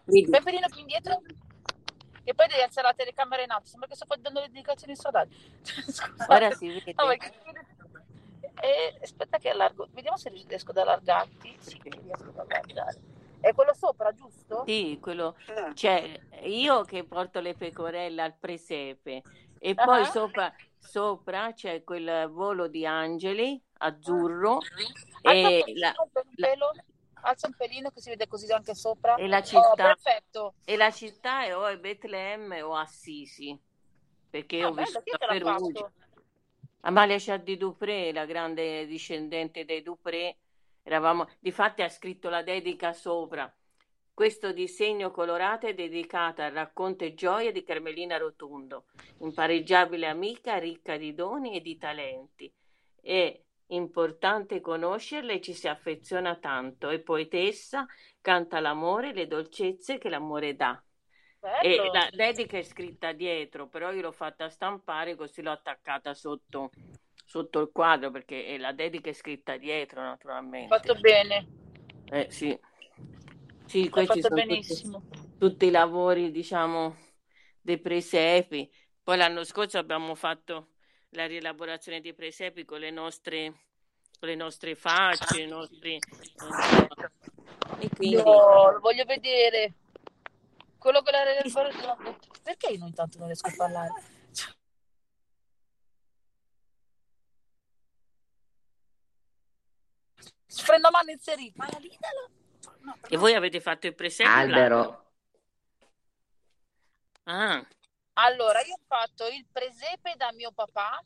Vedi? 0.05 0.29
Peperino 0.31 0.67
più 0.69 0.81
indietro. 0.81 1.21
E 2.25 2.35
poi 2.35 2.47
devi 2.49 2.61
alzare 2.61 2.87
la 2.89 2.95
telecamera 2.95 3.43
in 3.43 3.51
alto. 3.51 3.67
Sembra 3.69 3.89
che 3.89 3.95
sto 3.97 4.07
dando 4.19 4.41
le 4.41 4.47
indicazioni 4.47 4.95
stradali. 4.95 5.35
Scusate. 5.63 6.25
Ora 6.29 6.51
si 6.53 6.69
vede. 6.69 6.95
No, 6.97 7.07
perché- 7.07 7.33
Eh, 8.63 8.99
aspetta 9.03 9.39
che 9.39 9.49
allargo. 9.49 9.89
Vediamo 9.93 10.17
se 10.19 10.29
riesco 10.29 10.71
ad 10.73 10.77
allargarti. 10.79 11.57
Sì, 11.61 11.81
riesco 11.83 12.29
ad 12.29 12.39
allargare. 12.39 13.01
È 13.41 13.55
quello 13.55 13.73
sopra, 13.73 14.13
giusto? 14.13 14.65
Sì, 14.67 14.99
quello, 15.01 15.35
cioè, 15.73 16.21
io 16.43 16.83
che 16.83 17.05
porto 17.05 17.41
le 17.41 17.55
pecorelle 17.55 18.21
al 18.21 18.35
presepe 18.39 19.23
e 19.59 19.73
Ah. 19.75 19.85
poi 19.85 20.05
sopra, 20.05 20.53
sopra 20.79 21.55
c'è 21.55 21.83
quel 21.83 22.29
volo 22.29 22.69
di 22.69 22.85
angeli 22.85 23.59
azzurro 23.79 24.57
un 25.23 25.31
e 25.33 25.63
la, 25.77 25.95
un 25.97 26.11
pelo. 26.35 26.71
Alza 27.23 27.47
un 27.47 27.55
pelino 27.55 27.91
che 27.91 28.01
si 28.01 28.09
vede 28.11 28.27
così 28.27 28.51
anche 28.53 28.75
sopra. 28.75 29.15
e 29.17 29.27
la 29.27 29.39
Oh, 29.39 29.43
città, 29.43 29.75
perfetto. 29.75 30.55
e 30.65 30.77
la 30.77 30.91
città 30.91 31.45
è 31.45 31.57
o 31.57 31.67
è 31.67 31.79
Betlemme 31.79 32.63
o 32.63 32.75
Assisi, 32.75 33.59
perché 34.29 34.63
Ah, 34.63 34.69
ho 34.69 34.73
bello, 34.73 34.87
vissuto 34.87 35.25
a 35.25 35.27
Perugia. 35.29 35.93
Amalia 36.83 37.19
Shah 37.19 37.37
di 37.37 37.57
Dupré, 37.57 38.13
la 38.13 38.25
grande 38.25 38.87
discendente 38.87 39.65
dei 39.65 39.83
Dupré, 39.83 40.37
Eravamo, 40.83 41.29
difatti 41.39 41.83
ha 41.83 41.89
scritto 41.91 42.31
la 42.31 42.43
dedica 42.43 42.93
sopra. 42.95 43.53
Questo 44.15 44.51
disegno 44.53 45.11
colorato 45.11 45.67
è 45.67 45.75
dedicato 45.75 46.41
al 46.43 46.53
racconto 46.53 47.05
e 47.05 47.13
gioia 47.15 47.53
di 47.53 47.63
Carmelina 47.63 48.17
Rotondo, 48.17 48.87
impareggiabile 49.19 50.07
amica 50.07 50.57
ricca 50.57 50.97
di 50.97 51.15
doni 51.15 51.55
e 51.55 51.61
di 51.61 51.77
talenti. 51.77 52.51
È 53.01 53.41
importante 53.71 54.61
conoscerla 54.61 55.33
e 55.33 55.41
ci 55.41 55.53
si 55.53 55.69
affeziona 55.69 56.37
tanto. 56.37 56.89
È 56.89 56.99
poetessa, 57.01 57.87
canta 58.21 58.61
l'amore 58.61 59.11
e 59.11 59.13
le 59.13 59.27
dolcezze 59.27 59.99
che 59.99 60.09
l'amore 60.09 60.55
dà. 60.55 60.83
E 61.63 61.77
Bello. 61.77 61.93
la 61.93 62.09
dedica 62.11 62.59
è 62.59 62.63
scritta 62.63 63.13
dietro, 63.13 63.69
però 63.69 63.93
io 63.93 64.03
l'ho 64.03 64.13
fatta 64.13 64.49
stampare 64.49 65.15
così 65.15 65.41
l'ho 65.43 65.53
attaccata 65.53 66.13
sotto, 66.15 66.71
sotto 67.25 67.61
il 67.61 67.71
quadro 67.73 68.11
perché 68.11 68.47
eh, 68.47 68.59
la 68.59 68.73
dedica 68.73 69.09
è 69.11 69.15
scritta 69.15 69.57
dietro, 69.57 70.03
naturalmente. 70.03 70.77
fatto 70.77 70.95
bene, 70.97 71.47
Eh, 72.11 72.27
sì. 72.31 72.59
Sì, 73.67 73.83
hai 73.83 73.89
questi 73.89 74.21
sono 74.21 74.45
tutti, 74.45 75.37
tutti 75.39 75.67
i 75.67 75.71
lavori, 75.71 76.31
diciamo, 76.31 76.97
dei 77.61 77.79
presepi. 77.79 78.71
Poi 79.03 79.17
l'anno 79.17 79.45
scorso 79.45 79.79
abbiamo 79.79 80.15
fatto 80.15 80.73
la 81.11 81.27
rielaborazione 81.27 82.01
dei 82.01 82.15
presepi 82.15 82.65
con 82.65 82.81
le 82.81 82.91
nostre, 82.91 83.53
con 84.19 84.29
le 84.29 84.35
nostre 84.35 84.75
facce, 84.75 85.43
i 85.43 85.47
nostri. 85.47 85.99
E 87.79 87.89
quindi, 87.89 88.17
Io 88.17 88.23
lo 88.23 88.79
voglio 88.81 89.05
vedere. 89.05 89.75
Quello 90.79 91.03
con 91.03 91.13
la 91.13 91.95
no, 91.95 92.19
Perché 92.43 92.73
io 92.73 92.87
intanto 92.87 93.19
non 93.19 93.27
riesco 93.27 93.49
a 93.49 93.55
parlare? 93.55 93.91
Prendo 100.67 100.91
mano 100.91 101.11
inserito. 101.11 101.55
Ma 101.57 101.69
la 101.71 101.79
Lidl? 101.79 102.31
No, 102.81 102.97
e 103.09 103.17
voi 103.17 103.35
avete 103.35 103.61
fatto 103.61 103.87
il 103.87 103.95
presepe 103.95 104.29
Albero. 104.29 105.13
Ah, 107.25 107.65
Allora, 108.23 108.61
io 108.61 108.75
ho 108.75 108.81
fatto 108.87 109.27
il 109.29 109.47
presepe 109.51 110.15
da 110.17 110.31
mio 110.33 110.53
papà, 110.53 111.03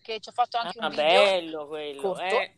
che 0.00 0.18
ci 0.20 0.30
ho 0.30 0.32
fatto 0.32 0.56
anche 0.56 0.78
ah, 0.78 0.86
un 0.86 0.90
video 0.90 1.04
bello 1.04 1.66
quello, 1.66 2.00
corto, 2.00 2.22
eh. 2.22 2.54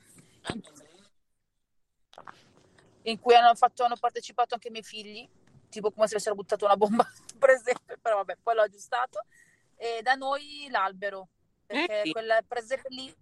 in 3.02 3.18
cui 3.18 3.34
hanno, 3.34 3.54
fatto, 3.56 3.82
hanno 3.82 3.96
partecipato 3.96 4.54
anche 4.54 4.68
i 4.68 4.70
miei 4.70 4.84
figli, 4.84 5.28
tipo 5.68 5.90
come 5.90 6.06
se 6.06 6.14
avessero 6.14 6.36
buttato 6.36 6.66
una 6.66 6.76
bomba 6.76 7.04
sul 7.12 7.38
presepe, 7.38 7.98
però 8.00 8.16
vabbè, 8.18 8.36
poi 8.40 8.54
l'ho 8.54 8.62
aggiustato. 8.62 9.24
E 9.74 10.02
da 10.02 10.14
noi 10.14 10.68
l'albero, 10.70 11.28
Eh 11.66 11.86
perché 11.86 12.02
sì. 12.04 12.12
quel 12.12 12.44
presepe 12.46 12.88
lì, 12.90 13.12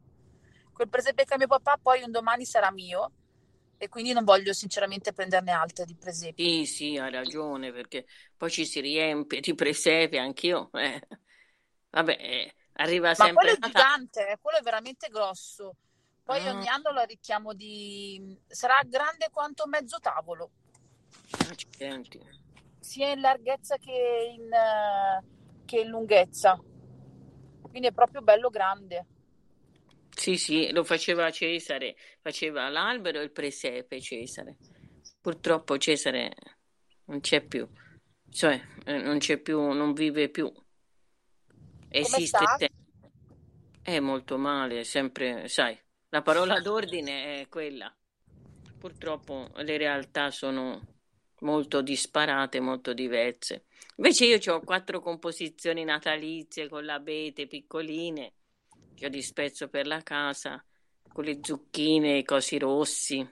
quel 0.75 0.89
presepe 0.91 1.25
che 1.25 1.33
ha 1.33 1.39
mio 1.39 1.47
papà, 1.47 1.79
poi 1.81 2.03
un 2.03 2.11
domani 2.11 2.45
sarà 2.45 2.71
mio, 2.71 3.13
e 3.83 3.89
quindi 3.89 4.13
non 4.13 4.25
voglio 4.25 4.53
sinceramente 4.53 5.15
prenderne 5.15 5.53
altri 5.53 5.87
di 5.87 5.97
presepi. 5.97 6.43
Sì, 6.43 6.65
sì, 6.65 6.97
hai 6.97 7.11
ragione, 7.11 7.71
perché 7.73 8.07
poi 8.37 8.51
ci 8.51 8.65
si 8.65 8.81
riempie 8.81 9.41
di 9.41 9.55
presepe, 9.55 10.19
anch'io. 10.19 10.71
eh. 10.73 11.07
Vabbè, 11.91 12.17
eh, 12.19 12.55
arriva 12.75 13.15
Ma 13.15 13.15
sempre 13.15 13.33
quello 13.33 13.51
è 13.53 13.59
gigante, 13.59 14.29
eh, 14.29 14.39
quello 14.41 14.59
è 14.59 14.63
veramente 14.63 15.09
grosso. 15.09 15.77
Poi 16.25 16.39
Ah, 16.39 16.51
ogni 16.51 16.69
anno 16.69 16.93
lo 16.93 17.01
arricchiamo 17.01 17.53
di... 17.55 18.39
sarà 18.47 18.81
grande 18.87 19.29
quanto 19.31 19.67
mezzo 19.67 19.99
tavolo, 19.99 20.51
accidenti. 21.51 22.21
sia 22.81 23.11
in 23.13 23.21
larghezza 23.21 23.77
che 23.77 24.33
in, 24.37 24.53
eh, 24.53 25.25
che 25.65 25.81
in 25.81 25.89
lunghezza. 25.89 26.59
Quindi 27.69 27.89
è 27.89 27.93
proprio 27.93 28.23
bello 28.23 28.49
grande. 28.51 29.07
Sì, 30.15 30.37
sì, 30.37 30.71
lo 30.73 30.85
faceva 30.85 31.31
Cesare, 31.31 31.97
faceva 32.21 32.69
l'albero 32.69 33.21
e 33.21 33.25
il 33.25 33.31
presepe 33.31 34.01
Cesare. 34.01 34.57
Purtroppo 35.21 35.79
Cesare 35.79 36.35
non 37.07 37.21
c'è 37.21 37.41
più, 37.43 37.69
cioè 38.31 38.61
eh, 38.85 38.99
non 38.99 39.19
c'è 39.19 39.39
più, 39.39 39.61
non 39.73 39.93
vive 39.93 40.29
più. 40.29 40.53
Esiste 41.89 42.71
è 43.83 43.99
molto 43.99 44.37
male, 44.37 44.85
sempre, 44.85 45.49
sai, 45.49 45.79
la 46.11 46.23
parola 46.23 46.61
d'ordine 46.61 47.41
è 47.41 47.49
quella. 47.49 47.93
Purtroppo 48.79 49.51
le 49.57 49.77
realtà 49.77 50.31
sono 50.31 50.81
molto 51.41 51.83
disparate, 51.83 52.61
molto 52.61 52.93
diverse. 52.93 53.65
Invece 53.97 54.27
io 54.27 54.55
ho 54.55 54.61
quattro 54.61 55.01
composizioni 55.01 55.85
natalizie 55.85 56.69
con 56.69 56.85
l'abete 56.85 57.47
piccoline 57.47 58.35
che 59.01 59.07
ho 59.07 59.09
disprezzo 59.09 59.69
per 59.69 59.87
la 59.87 60.03
casa, 60.03 60.63
con 61.11 61.25
le 61.25 61.39
zucchine, 61.41 62.19
i 62.19 62.23
cosi 62.23 62.59
rossi. 62.59 63.27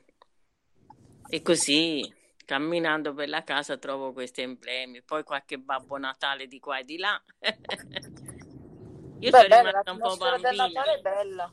E 1.31 1.43
così, 1.43 2.11
camminando 2.47 3.13
per 3.13 3.29
la 3.29 3.45
casa, 3.45 3.77
trovo 3.77 4.15
questi 4.15 4.41
emblemi. 4.41 5.03
Poi 5.03 5.23
qualche 5.25 5.59
Babbo 5.59 5.99
Natale 5.99 6.47
di 6.47 6.59
qua 6.59 6.79
e 6.79 6.85
di 6.85 6.97
là. 6.97 7.23
Io 9.21 9.31
Beh, 9.31 9.31
sono 9.31 9.47
bella, 9.47 9.71
rimasta 9.71 9.93
un 9.93 10.01
po' 10.01 10.17
l'atmosfera 10.17 10.39
del 10.39 10.55
bambina. 10.55 10.57
Natale 10.57 10.95
è 10.95 11.01
bella. 11.03 11.53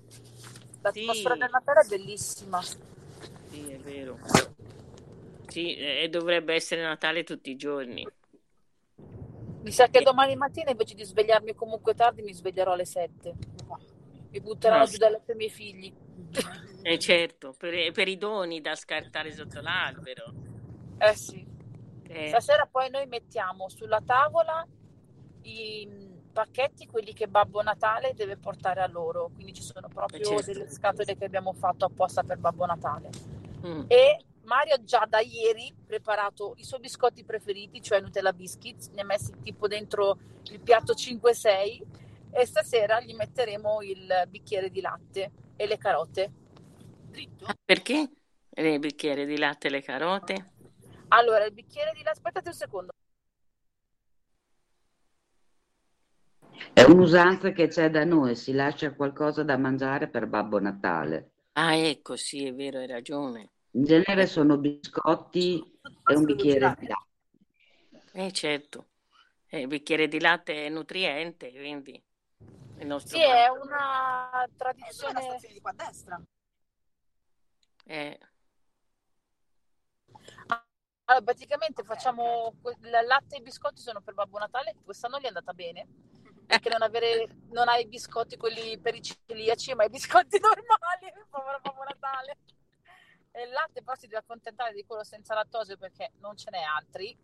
L'atmosfera 0.82 1.36
Sì, 1.36 1.40
del 1.40 1.50
Natale 1.52 1.82
è 1.82 1.88
bellissima. 1.88 2.62
sì, 3.50 3.70
è 3.70 3.80
vero. 3.80 4.18
Sì, 5.48 5.76
e 5.76 6.08
dovrebbe 6.10 6.54
essere 6.54 6.82
Natale 6.84 7.24
tutti 7.24 7.50
i 7.52 7.56
giorni. 7.58 8.06
Mi 9.64 9.72
sa 9.72 9.88
che 9.88 10.00
E- 10.00 10.04
domani 10.04 10.36
mattina 10.36 10.70
invece 10.70 10.94
di 10.96 11.04
svegliarmi 11.04 11.56
comunque 11.56 11.96
tardi 11.96 12.22
mi 12.22 12.34
sveglierò 12.34 12.74
alle 12.74 12.86
7. 12.86 13.34
Mi 14.36 14.42
butteranno 14.42 14.84
Ah, 14.84 14.86
giù 14.86 14.98
dal 14.98 15.14
letto 15.14 15.32
i 15.32 15.36
miei 15.36 15.50
figli. 15.50 15.94
eh, 16.82 17.00
certo, 17.00 17.56
per, 17.58 17.92
per 17.94 18.10
i 18.10 18.18
doni 18.18 18.60
da 18.60 18.76
scartare 18.76 19.32
sotto 19.32 19.62
l'albero. 19.62 20.34
Eh 20.98 21.16
sì. 21.16 21.48
Eh, 22.08 22.28
Stasera 22.28 22.68
poi 22.70 22.90
noi 22.90 23.08
mettiamo 23.08 23.70
sulla 23.70 24.02
tavola 24.06 24.68
i 25.44 25.88
mm, 25.90 26.32
pacchetti, 26.34 26.86
quelli 26.86 27.14
che 27.14 27.30
Babbo 27.30 27.62
Natale 27.62 28.14
deve 28.14 28.36
portare 28.36 28.82
a 28.82 28.88
loro. 28.88 29.32
Quindi 29.34 29.54
ci 29.54 29.62
sono 29.62 29.88
eh, 29.88 29.94
proprio 29.94 30.26
certo. 30.26 30.52
delle 30.52 30.70
scatole 30.70 31.16
che 31.16 31.24
abbiamo 31.24 31.54
fatto 31.54 31.86
apposta 31.86 32.22
per 32.24 32.38
Babbo 32.38 32.66
Natale. 32.66 33.10
Mm. 33.66 33.86
E 33.88 34.26
Mario 34.44 34.84
già 34.84 35.06
da 35.10 35.22
ieri 35.22 35.70
ha 35.70 35.84
preparato 35.88 36.56
i 36.58 36.66
suoi 36.66 36.82
biscotti 36.82 37.24
preferiti, 37.24 37.82
cioè 37.82 38.02
Nutella 38.02 38.34
Biscuits, 38.34 38.90
ne 38.90 39.02
ha 39.02 39.06
messi 39.06 39.32
tipo 39.42 39.70
dentro 39.70 40.18
il 40.52 40.60
piatto 40.60 40.92
5-6 40.92 42.04
e 42.38 42.46
stasera 42.46 43.00
gli 43.00 43.14
metteremo 43.14 43.82
il 43.82 44.26
bicchiere 44.28 44.70
di 44.70 44.82
latte 44.82 45.32
e 45.56 45.66
le 45.66 45.78
carote. 45.78 46.32
Dritto? 47.10 47.48
Perché? 47.64 48.10
Il 48.50 48.80
bicchiere 48.80 49.26
di 49.26 49.38
latte 49.38 49.68
e 49.68 49.70
le 49.70 49.82
carote? 49.82 50.52
Allora, 51.10 51.46
il 51.46 51.54
bicchiere 51.54 51.92
di 51.94 52.04
latte, 52.04 52.20
aspettate 52.20 52.50
un 52.50 52.54
secondo. 52.54 52.92
È 56.74 56.84
un'usanza 56.84 57.52
che 57.52 57.68
c'è 57.68 57.90
da 57.90 58.04
noi, 58.04 58.36
si 58.36 58.52
lascia 58.52 58.94
qualcosa 58.94 59.44
da 59.44 59.58
mangiare 59.58 60.10
per 60.10 60.28
Babbo 60.28 60.60
Natale. 60.60 61.32
Ah, 61.54 61.76
ecco, 61.76 62.18
sì, 62.18 62.46
è 62.46 62.54
vero, 62.54 62.80
hai 62.80 62.88
ragione. 62.88 63.52
In 63.72 63.86
genere 63.86 64.28
sono 64.28 64.58
biscotti 64.58 65.80
e 66.06 66.16
un 66.16 66.26
bicchiere 66.26 66.76
di 66.80 66.88
latte. 66.88 67.08
Eh, 68.12 68.32
certo. 68.34 68.88
Eh, 69.48 69.62
il 69.62 69.68
bicchiere 69.68 70.10
di 70.10 70.20
latte 70.20 70.66
è 70.66 70.70
nutriente, 70.70 71.52
quindi 71.52 72.02
il 72.80 72.88
nostro 72.88 73.18
Sì, 73.18 73.24
è 73.24 73.48
una 73.48 74.44
Eh, 74.44 74.94
dov'è 74.94 75.12
la 75.14 75.22
tradizione. 75.22 75.22
stazione 75.22 75.54
di 75.54 75.62
qua 75.62 75.72
a 75.72 75.74
destra? 75.74 76.22
Eh, 77.88 78.18
Allora, 81.08 81.24
praticamente 81.24 81.84
facciamo 81.84 82.56
latte 83.06 83.36
e 83.36 83.40
i 83.40 83.42
biscotti 83.42 83.80
sono 83.82 84.02
per 84.02 84.16
Babbo 84.16 84.40
Natale, 84.40 84.76
quest'anno 84.84 85.20
gli 85.20 85.24
è 85.24 85.28
andata 85.28 85.54
bene, 85.54 85.88
perché 86.48 86.70
non, 86.70 86.82
avere, 86.82 87.28
non 87.52 87.68
hai 87.68 87.84
i 87.84 87.88
biscotti 87.88 88.38
quelli 88.38 88.80
per 88.80 88.96
i 88.96 89.02
celiaci, 89.04 89.76
ma 89.76 89.84
i 89.84 89.90
biscotti 89.90 90.40
normali, 90.42 91.14
povero 91.30 91.60
Babbo 91.62 91.84
Natale. 91.84 92.38
E 93.32 93.44
il 93.44 93.50
latte 93.52 93.84
però 93.84 93.96
si 93.96 94.08
deve 94.08 94.20
accontentare 94.20 94.74
di 94.74 94.84
quello 94.86 95.04
senza 95.04 95.36
lattosio 95.36 95.78
perché 95.78 96.14
non 96.22 96.36
ce 96.38 96.50
n'è 96.50 96.62
altri, 96.62 97.16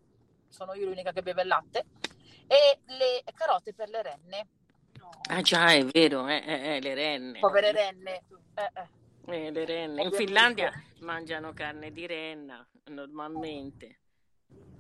sono 0.50 0.74
io 0.74 0.86
l'unica 0.86 1.12
che 1.12 1.24
beve 1.24 1.42
il 1.42 1.48
latte, 1.48 1.86
e 2.48 2.82
le 2.86 3.24
carote 3.34 3.74
per 3.74 3.90
le 3.90 4.02
renne. 4.04 4.48
Ah 5.30 5.42
già, 5.42 5.74
è 5.74 5.86
vero, 5.86 6.28
eh, 6.28 6.44
eh, 6.46 6.76
eh, 6.76 6.82
le 6.82 6.94
renne. 6.94 7.40
povere 7.40 7.72
renne. 7.72 8.24
Eh, 8.56 8.72
eh, 8.74 8.90
Eh, 9.46 9.52
le 9.52 9.66
renne. 9.66 10.04
In. 10.04 10.12
Finlandia 10.12 10.72
mangiano 11.00 11.54
carne 11.54 11.92
di 11.92 12.06
renna 12.06 12.68
normalmente. 12.86 14.00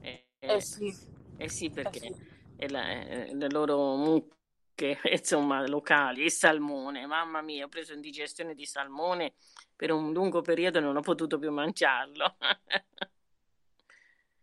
Eh, 0.01 0.59
sì, 0.59 0.91
eh 1.38 1.49
sì, 1.49 1.69
perché 1.69 1.99
sì. 1.99 2.15
è 2.57 2.67
la- 2.67 2.89
eh, 2.89 3.36
le 3.36 3.49
loro 3.49 3.95
mucche, 3.95 4.99
insomma, 5.11 5.65
locali, 5.67 6.24
il 6.24 6.32
salmone. 6.32 7.05
Mamma 7.05 7.41
mia, 7.41 7.65
ho 7.65 7.69
preso 7.69 7.93
indigestione 7.93 8.55
di 8.55 8.65
salmone 8.65 9.34
per 9.76 9.91
un 9.91 10.11
lungo 10.11 10.41
periodo 10.41 10.80
e 10.80 10.82
non 10.82 10.97
ho 10.97 11.01
potuto 11.01 11.38
più 11.38 11.51
mangiarlo. 11.51 12.38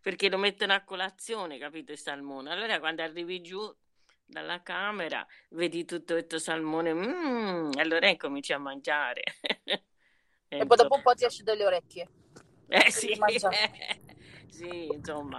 Perché 0.01 0.29
lo 0.29 0.37
mettono 0.37 0.73
a 0.73 0.81
colazione, 0.83 1.57
capito, 1.57 1.91
il 1.91 1.97
salmone. 1.97 2.51
Allora 2.51 2.79
quando 2.79 3.01
arrivi 3.03 3.41
giù 3.41 3.71
dalla 4.29 4.61
camera, 4.61 5.25
vedi 5.49 5.85
tutto 5.85 6.13
questo 6.13 6.37
salmone, 6.37 6.93
mm, 6.93 7.71
allora 7.77 8.15
cominci 8.15 8.53
a 8.53 8.59
mangiare. 8.59 9.23
E 10.51 10.65
poi 10.65 10.77
dopo 10.77 10.95
un 10.95 11.03
po' 11.03 11.13
ti 11.13 11.25
esce 11.25 11.43
dalle 11.43 11.63
orecchie. 11.63 12.09
Eh 12.69 12.89
sì, 12.89 13.15
sì, 14.49 14.87
insomma, 14.87 15.37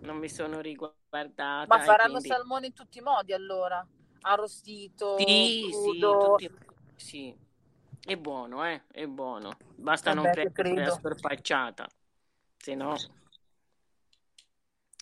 non 0.00 0.16
mi 0.16 0.28
sono 0.30 0.60
riguardata. 0.60 1.66
Ma 1.66 1.80
faranno 1.80 2.12
quindi- 2.12 2.28
salmone 2.28 2.66
in 2.68 2.72
tutti 2.72 2.96
i 2.96 3.02
modi 3.02 3.34
allora? 3.34 3.86
Arrostito, 4.22 5.18
Sì, 5.18 5.58
sì, 5.58 5.70
crudo. 5.70 6.34
tutti- 6.36 6.50
sì. 6.96 7.36
È 8.02 8.16
buono, 8.16 8.64
eh, 8.66 8.84
è 8.90 9.06
buono. 9.06 9.50
Basta 9.76 10.14
non 10.14 10.24
Vabbè, 10.24 10.40
che 10.44 10.50
prendere 10.50 10.86
la 10.86 10.92
scorpacciata, 10.92 11.86
se 12.56 12.74
no... 12.74 12.96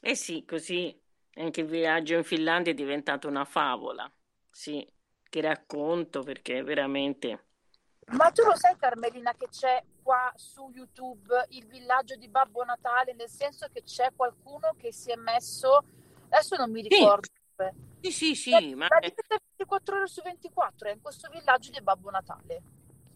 Eh 0.03 0.14
sì, 0.16 0.45
così 0.45 1.01
anche 1.41 1.61
il 1.61 1.66
viaggio 1.66 2.14
in 2.14 2.24
Finlandia 2.24 2.72
è 2.72 2.74
diventato 2.74 3.28
una 3.28 3.45
favola. 3.45 4.11
Sì, 4.51 4.86
ti 5.28 5.41
racconto 5.41 6.22
perché 6.22 6.62
veramente... 6.62 7.45
Ma 8.11 8.30
tu 8.30 8.43
lo 8.43 8.57
sai 8.57 8.74
Carmelina 8.76 9.34
che 9.34 9.49
c'è 9.51 9.82
qua 10.03 10.32
su 10.34 10.70
YouTube 10.74 11.45
il 11.51 11.66
villaggio 11.66 12.16
di 12.16 12.26
Babbo 12.28 12.64
Natale, 12.64 13.12
nel 13.12 13.28
senso 13.28 13.66
che 13.70 13.82
c'è 13.82 14.12
qualcuno 14.16 14.74
che 14.78 14.93
si 14.93 15.11
è 15.11 15.16
messo, 15.16 15.84
adesso 16.30 16.57
non 16.57 16.70
mi 16.70 16.80
ricordo. 16.80 17.28
Sì, 18.01 18.11
sì, 18.11 18.34
sì, 18.34 18.51
Cioè, 18.51 18.74
ma... 18.74 18.86
praticamente 18.86 19.45
24 19.57 19.97
ore 19.97 20.07
su 20.07 20.22
24 20.22 20.89
è 20.89 20.93
in 20.93 21.03
questo 21.03 21.28
villaggio 21.30 21.70
di 21.70 21.82
Babbo 21.82 22.11
Natale. 22.11 22.62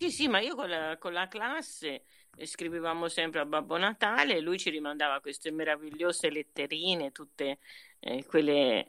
Sì, 0.02 0.10
sì, 0.10 0.26
ma 0.26 0.40
io 0.40 0.56
con 0.56 0.68
la, 0.68 0.98
con 0.98 1.12
la 1.12 1.28
classe 1.28 2.02
eh, 2.34 2.44
scrivevamo 2.44 3.06
sempre 3.06 3.38
a 3.38 3.44
Babbo 3.44 3.76
Natale 3.76 4.34
e 4.34 4.40
lui 4.40 4.58
ci 4.58 4.68
rimandava 4.68 5.20
queste 5.20 5.52
meravigliose 5.52 6.28
letterine, 6.28 7.12
tutte 7.12 7.60
eh, 8.00 8.26
quelle 8.26 8.86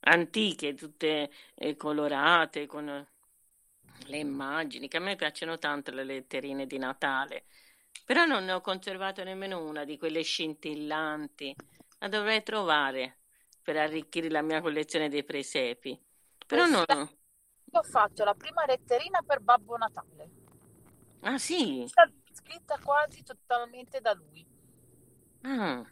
antiche, 0.00 0.74
tutte 0.74 1.30
eh, 1.54 1.76
colorate, 1.76 2.66
con 2.66 2.84
le 4.08 4.16
immagini, 4.18 4.88
che 4.88 4.98
a 4.98 5.00
me 5.00 5.16
piacciono 5.16 5.56
tanto 5.56 5.90
le 5.90 6.04
letterine 6.04 6.66
di 6.66 6.76
Natale. 6.76 7.44
Però 8.04 8.26
non 8.26 8.44
ne 8.44 8.52
ho 8.52 8.60
conservato 8.60 9.24
nemmeno 9.24 9.66
una 9.66 9.84
di 9.84 9.96
quelle 9.96 10.20
scintillanti. 10.20 11.56
La 12.00 12.08
dovrei 12.08 12.42
trovare 12.42 13.20
per 13.62 13.78
arricchire 13.78 14.28
la 14.28 14.42
mia 14.42 14.60
collezione 14.60 15.08
dei 15.08 15.24
presepi. 15.24 15.98
Però 16.46 16.66
non... 16.66 16.84
Ho 17.76 17.82
fatto 17.84 18.24
la 18.24 18.34
prima 18.34 18.64
letterina 18.66 19.22
per 19.22 19.40
Babbo 19.40 19.76
Natale, 19.76 20.30
Ah 21.22 21.38
sì? 21.38 21.92
scritta, 21.92 22.10
scritta 22.32 22.78
quasi 22.82 23.22
totalmente 23.22 24.00
da 24.00 24.12
lui. 24.14 24.46
Ah. 25.44 25.86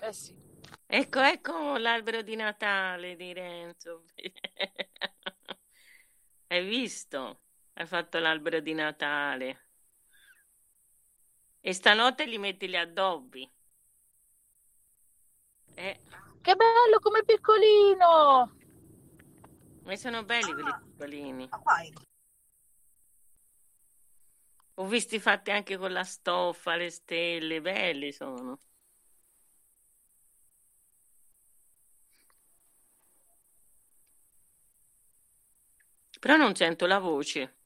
Eh 0.00 0.12
sì. 0.12 0.34
Ecco, 0.86 1.20
ecco 1.20 1.76
l'albero 1.78 2.22
di 2.22 2.34
Natale 2.36 3.16
di 3.16 3.32
Renzo. 3.32 4.04
Hai 6.48 6.64
visto? 6.66 7.40
Hai 7.74 7.86
fatto 7.86 8.18
l'albero 8.18 8.60
di 8.60 8.74
Natale. 8.74 9.68
E 11.60 11.72
stanotte 11.72 12.28
gli 12.28 12.36
metti 12.36 12.68
gli 12.68 12.74
addobbi. 12.74 13.48
Eh, 15.76 15.96
Che 16.40 16.54
bello 16.56 16.98
come 17.00 17.22
piccolino! 17.24 18.50
Ma 19.88 19.96
sono 19.96 20.22
belli 20.22 20.52
quelli 20.52 20.74
piccolini. 20.84 21.46
Ah, 21.48 21.60
vai. 21.64 21.90
Ho 24.74 24.86
visti 24.86 25.18
fatti 25.18 25.50
anche 25.50 25.78
con 25.78 25.92
la 25.92 26.04
stoffa, 26.04 26.76
le 26.76 26.90
stelle, 26.90 27.62
belli 27.62 28.12
sono. 28.12 28.58
Però 36.20 36.36
non 36.36 36.54
sento 36.54 36.84
la 36.84 36.98
voce. 36.98 37.56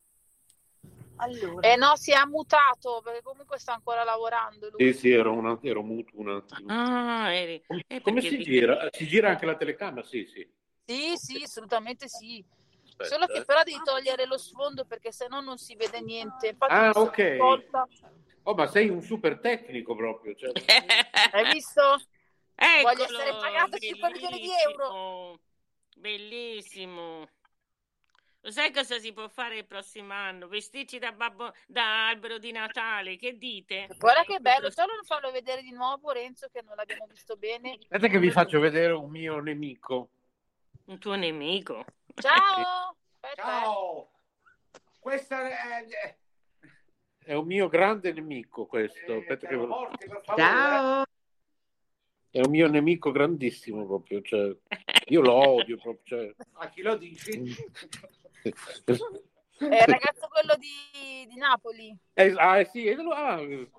Allora, 1.16 1.68
Eh 1.68 1.76
no, 1.76 1.96
si 1.96 2.12
è 2.12 2.14
ammutato 2.14 3.00
perché 3.02 3.22
comunque 3.22 3.58
sta 3.58 3.74
ancora 3.74 4.04
lavorando 4.04 4.70
lui. 4.70 4.92
Sì, 4.92 4.98
sì, 4.98 5.10
ero, 5.10 5.32
una, 5.32 5.58
ero 5.60 5.82
muto 5.82 6.12
un 6.14 6.30
attimo. 6.30 6.72
Ah, 6.72 7.32
eri... 7.34 7.62
Come, 7.66 7.84
eh, 7.88 8.00
come 8.00 8.20
si 8.20 8.38
gira? 8.38 8.88
Si 8.92 9.06
gira 9.08 9.30
anche 9.30 9.46
la 9.46 9.56
telecamera? 9.56 10.06
Sì, 10.06 10.24
sì. 10.26 10.48
Sì, 10.84 11.16
sì, 11.16 11.42
assolutamente 11.42 12.08
sì. 12.08 12.44
Aspetta, 12.86 13.04
Solo 13.14 13.26
che 13.26 13.38
eh. 13.38 13.44
però 13.44 13.62
devi 13.62 13.80
togliere 13.82 14.26
lo 14.26 14.38
sfondo 14.38 14.84
perché 14.84 15.12
sennò 15.12 15.40
non 15.40 15.58
si 15.58 15.74
vede 15.76 16.00
niente. 16.00 16.48
Infatti, 16.48 16.72
Ah, 16.72 16.90
ok. 16.94 17.18
accorta- 17.18 17.88
Oh, 18.44 18.54
ma 18.54 18.66
sei 18.66 18.88
un 18.88 19.00
super 19.02 19.38
tecnico 19.38 19.94
proprio. 19.94 20.34
cioè. 20.34 20.50
Hai 21.32 21.52
visto? 21.52 21.80
Voglio 22.82 23.02
Eccolo, 23.04 23.18
essere 23.18 23.30
pagato 23.38 23.78
5 23.78 24.10
milioni 24.10 24.40
di 24.40 24.50
euro. 24.64 25.38
Bellissimo. 25.96 27.18
Bellissimo. 27.18 27.28
Lo 28.44 28.50
sai 28.50 28.72
cosa 28.72 28.98
si 28.98 29.12
può 29.12 29.28
fare 29.28 29.58
il 29.58 29.66
prossimo 29.66 30.12
anno? 30.12 30.48
Vestirci 30.48 30.98
da, 30.98 31.12
babbo, 31.12 31.52
da 31.68 32.08
albero 32.08 32.38
di 32.38 32.50
Natale, 32.50 33.16
che 33.16 33.38
dite? 33.38 33.86
Guarda 33.98 34.24
che 34.24 34.40
bello, 34.40 34.68
solo 34.72 34.94
non 34.94 35.04
farlo 35.04 35.30
vedere 35.30 35.62
di 35.62 35.70
nuovo 35.70 36.10
Renzo 36.10 36.48
che 36.52 36.60
non 36.62 36.74
l'abbiamo 36.74 37.06
visto 37.06 37.36
bene. 37.36 37.78
Aspetta 37.82 38.08
che 38.08 38.18
vi 38.18 38.32
faccio 38.32 38.58
vedere 38.58 38.92
un 38.94 39.08
mio 39.10 39.38
nemico. 39.38 40.08
Un 40.84 40.98
tuo 40.98 41.14
nemico. 41.14 41.84
Ciao! 42.14 42.96
Aspetta, 43.20 43.30
eh. 43.30 43.34
Ciao! 43.34 44.10
Questa 44.98 45.48
è... 45.48 46.16
È 47.24 47.34
un 47.34 47.46
mio 47.46 47.68
grande 47.68 48.12
nemico 48.12 48.66
questo. 48.66 49.14
Aspetta 49.14 49.46
che 49.46 49.54
lo- 49.54 49.90
Ciao! 50.36 51.04
È 52.30 52.40
un 52.40 52.50
mio 52.50 52.68
nemico 52.68 53.12
grandissimo 53.12 53.86
proprio. 53.86 54.22
Cioè, 54.22 54.56
io 55.06 55.20
lo 55.20 55.32
odio 55.32 55.76
proprio. 55.76 56.02
Cioè. 56.04 56.34
A 56.54 56.68
chi 56.70 56.82
lo 56.82 56.96
dici? 56.96 57.30
È 58.42 59.64
il 59.64 59.84
ragazzo 59.86 60.28
quello 60.28 60.56
di, 60.56 61.26
di 61.28 61.36
Napoli. 61.36 61.96
Eh, 62.14 62.34
ah, 62.36 62.58
eh, 62.58 62.64
sì, 62.64 62.86
eh, 62.86 62.96
ah, 62.96 63.40
eh, 63.40 63.70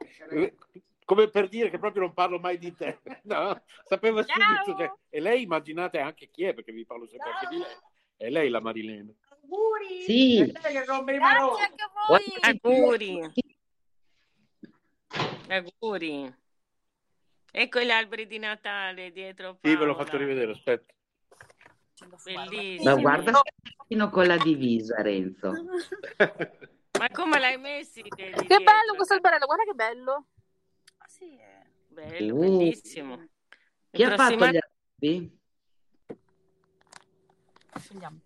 come 1.06 1.30
per 1.30 1.48
dire 1.50 1.70
che 1.70 1.78
proprio 1.80 2.02
non 2.04 2.14
parlo 2.14 2.40
mai 2.40 2.58
di 2.58 2.74
te. 2.76 3.00
No, 3.24 3.62
sapeva 3.86 4.24
Ciao! 4.24 4.64
subito. 4.64 4.78
cioè, 4.78 4.92
e 5.10 5.20
lei 5.20 5.44
immaginate 5.44 6.00
anche 6.00 6.30
chi 6.30 6.44
è, 6.46 6.54
perché 6.54 6.72
vi 6.72 6.86
parlo 6.86 7.08
sempre 7.08 7.32
anche 7.32 7.48
di 7.50 7.58
lei. 7.58 7.76
È 8.18 8.30
lei 8.30 8.50
la 8.50 8.60
Marilena. 8.60 9.12
auguri! 9.42 10.04
Sì. 10.04 10.52
Grazie 10.52 10.78
anche 10.78 10.92
a 10.92 11.90
voi. 12.08 12.22
Auguri. 12.42 13.32
Auguri. 15.50 16.36
Ecco 17.56 17.80
gli 17.82 17.92
alberi 17.92 18.26
di 18.26 18.40
Natale 18.40 19.12
dietro 19.12 19.58
Sì, 19.62 19.76
ve 19.76 19.86
l'ho 19.86 19.94
Paola. 19.94 20.06
fatto 20.06 20.18
rivedere, 20.18 20.52
aspetta. 20.54 20.92
Bellissimo. 22.24 22.96
Ma 22.96 23.00
guarda 23.02 23.42
fino 23.88 24.10
con 24.10 24.26
la 24.26 24.38
divisa, 24.38 25.02
Renzo. 25.02 25.52
Ma 27.00 27.10
come 27.12 27.40
l'hai 27.40 27.58
messi? 27.58 28.02
Che 28.02 28.32
bello 28.32 28.96
questo 28.96 29.14
alberello, 29.14 29.46
guarda 29.46 29.64
che 29.64 29.74
bello. 29.74 30.26
Sì, 31.24 31.38
eh. 31.38 31.64
Bello, 31.88 32.36
Uh. 32.36 32.40
bellissimo. 32.40 33.18
Chi 33.92 34.02
Il 34.02 34.12
ha 34.12 34.16
prossimo 34.16 34.40
fatto 34.40 34.52
gli 34.52 34.60
alberi? 35.00 35.40
Scegliamo. 37.80 38.20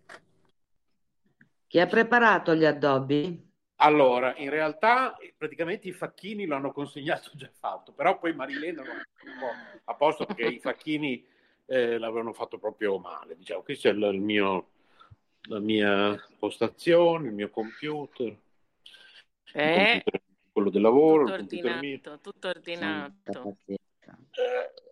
Chi 1.68 1.78
ha 1.80 1.86
preparato 1.86 2.54
gli 2.56 2.64
addobbi? 2.64 3.46
Allora, 3.76 4.34
in 4.36 4.50
realtà 4.50 5.16
praticamente 5.36 5.86
i 5.86 5.92
facchini 5.92 6.46
l'hanno 6.46 6.72
consegnato 6.72 7.30
già 7.34 7.48
fatto, 7.56 7.92
però 7.92 8.18
poi 8.18 8.34
Marilena 8.34 8.82
non 8.82 8.96
un 8.96 9.38
po' 9.38 9.52
a 9.84 9.94
posto 9.94 10.26
perché 10.26 10.46
i 10.46 10.58
facchini 10.58 11.24
eh, 11.66 11.98
l'avevano 11.98 12.32
fatto 12.32 12.58
proprio 12.58 12.98
male. 12.98 13.36
Diciamo, 13.36 13.62
qui 13.62 13.76
c'è 13.76 13.90
il, 13.90 14.02
il 14.02 14.20
mio, 14.20 14.70
la 15.42 15.60
mia 15.60 16.20
postazione, 16.38 17.28
il 17.28 17.34
mio 17.34 17.50
computer, 17.50 18.26
il 18.26 18.40
Eh, 19.52 20.02
computer, 20.02 20.20
quello 20.58 20.70
del 20.70 20.82
lavoro, 20.82 21.24
tutto 21.24 21.54
mio. 21.54 21.72
ordinato, 21.72 22.18
tutto 22.20 22.48
ordinato. 22.48 23.56
pazienza. 23.64 24.18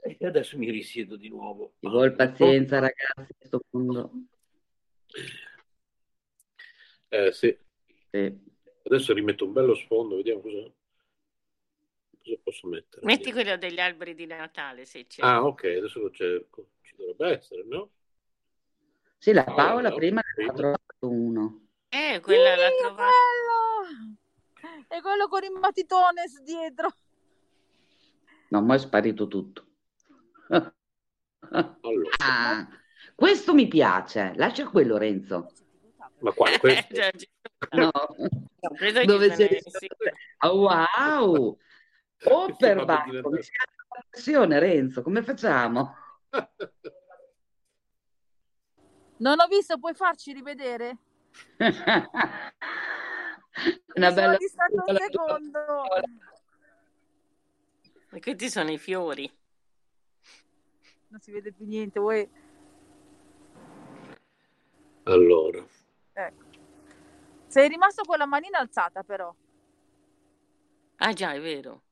Eh, 0.02 0.16
e 0.18 0.26
adesso 0.26 0.56
mi 0.56 0.70
risiedo 0.70 1.16
di 1.16 1.28
nuovo. 1.28 1.74
Ci 1.80 1.88
vuole 1.88 2.12
pazienza, 2.12 2.78
ragazzi, 2.78 3.32
in 3.32 3.36
questo 3.38 3.60
mondo. 3.70 4.12
Eh, 7.08 7.32
sì. 7.32 7.56
Sì. 8.10 8.54
Adesso 8.84 9.12
rimetto 9.12 9.44
un 9.44 9.52
bello 9.52 9.74
sfondo, 9.74 10.16
vediamo 10.16 10.40
cosa, 10.40 10.70
cosa 12.22 12.36
posso 12.42 12.68
mettere. 12.68 13.04
Metti 13.04 13.32
quello 13.32 13.56
degli 13.56 13.80
alberi 13.80 14.14
di 14.14 14.26
Natale 14.26 14.84
se 14.84 15.06
c'è. 15.06 15.22
Ah, 15.22 15.44
ok, 15.44 15.64
adesso 15.64 16.00
lo 16.00 16.10
cerco. 16.10 16.68
Ci 16.82 16.94
dovrebbe 16.96 17.36
essere, 17.36 17.64
no? 17.64 17.90
Sì, 19.18 19.32
la 19.32 19.42
Paola, 19.42 19.64
Paola 19.64 19.88
no? 19.88 19.94
prima 19.96 20.20
ne 20.36 20.44
ha 20.44 20.52
trovato 20.52 20.84
uno. 21.00 21.66
Eh, 21.88 22.20
quella 22.20 22.54
Sì, 22.54 22.60
l'ha 22.60 22.70
trovata. 22.80 24.24
E 24.88 25.00
quello 25.00 25.28
con 25.28 25.42
i 25.42 25.48
matitones 25.50 26.40
dietro. 26.42 26.88
No, 28.48 28.62
ma 28.62 28.74
è 28.74 28.78
sparito 28.78 29.26
tutto. 29.26 29.66
Allora, 31.50 32.10
Ah, 32.18 32.68
questo 33.14 33.54
mi 33.54 33.68
piace. 33.68 34.32
Lascia 34.36 34.66
quello, 34.68 34.96
Renzo. 34.96 35.52
ma 36.20 36.32
qua, 36.32 36.50
questo... 36.58 36.94
No. 37.72 37.90
Dove 39.04 39.32
se 39.34 39.62
sei? 39.64 39.88
Oh, 40.40 40.60
wow! 40.60 41.58
Oh, 42.24 42.46
diventare- 42.58 43.10
mi 43.10 43.20
la 43.22 44.06
pressione, 44.10 44.58
Renzo. 44.58 45.02
Come 45.02 45.22
facciamo? 45.22 45.94
Non 49.18 49.40
ho 49.40 49.46
visto, 49.46 49.78
puoi 49.78 49.94
farci 49.94 50.32
rivedere? 50.32 50.98
Una 53.94 54.09
Mi 54.09 54.14
sono 54.14 54.26
bella 54.26 54.36
distratta 54.36 54.84
un 54.86 54.96
secondo. 54.96 55.84
E 58.12 58.20
questi 58.20 58.50
sono 58.50 58.70
i 58.70 58.78
fiori. 58.78 59.30
Non 61.09 61.20
si 61.20 61.30
vede 61.30 61.52
più 61.52 61.66
niente, 61.66 62.00
vuoi... 62.00 62.28
Allora, 65.04 65.64
Ecco. 66.12 66.44
Sei 67.46 67.68
rimasto 67.68 68.02
con 68.04 68.18
la 68.18 68.26
manina 68.26 68.59
alzata 68.59 69.02
però. 69.02 69.34
Ah 70.96 71.12
già, 71.12 71.32
è 71.32 71.40
vero. 71.40 71.82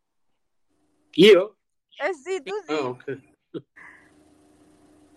io? 1.12 1.58
Eh 1.96 2.14
sì, 2.14 2.42
tu 2.42 2.54
sì. 2.66 2.72
Ah, 2.72 2.88
ok. 2.88 3.18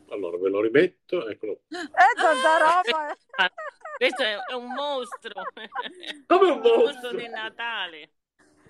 Allora 0.10 0.38
ve 0.38 0.50
lo 0.50 0.62
rimetto, 0.62 1.28
eccolo. 1.28 1.62
Eh, 1.70 2.14
tanta 2.16 2.58
roba. 2.58 3.18
Questo 3.98 4.22
è, 4.22 4.54
un 4.54 4.72
mostro. 4.74 5.42
Come 6.28 6.50
un 6.52 6.60
mostro 6.60 6.86
mostro? 6.86 7.16
di 7.16 7.28
Natale. 7.28 8.12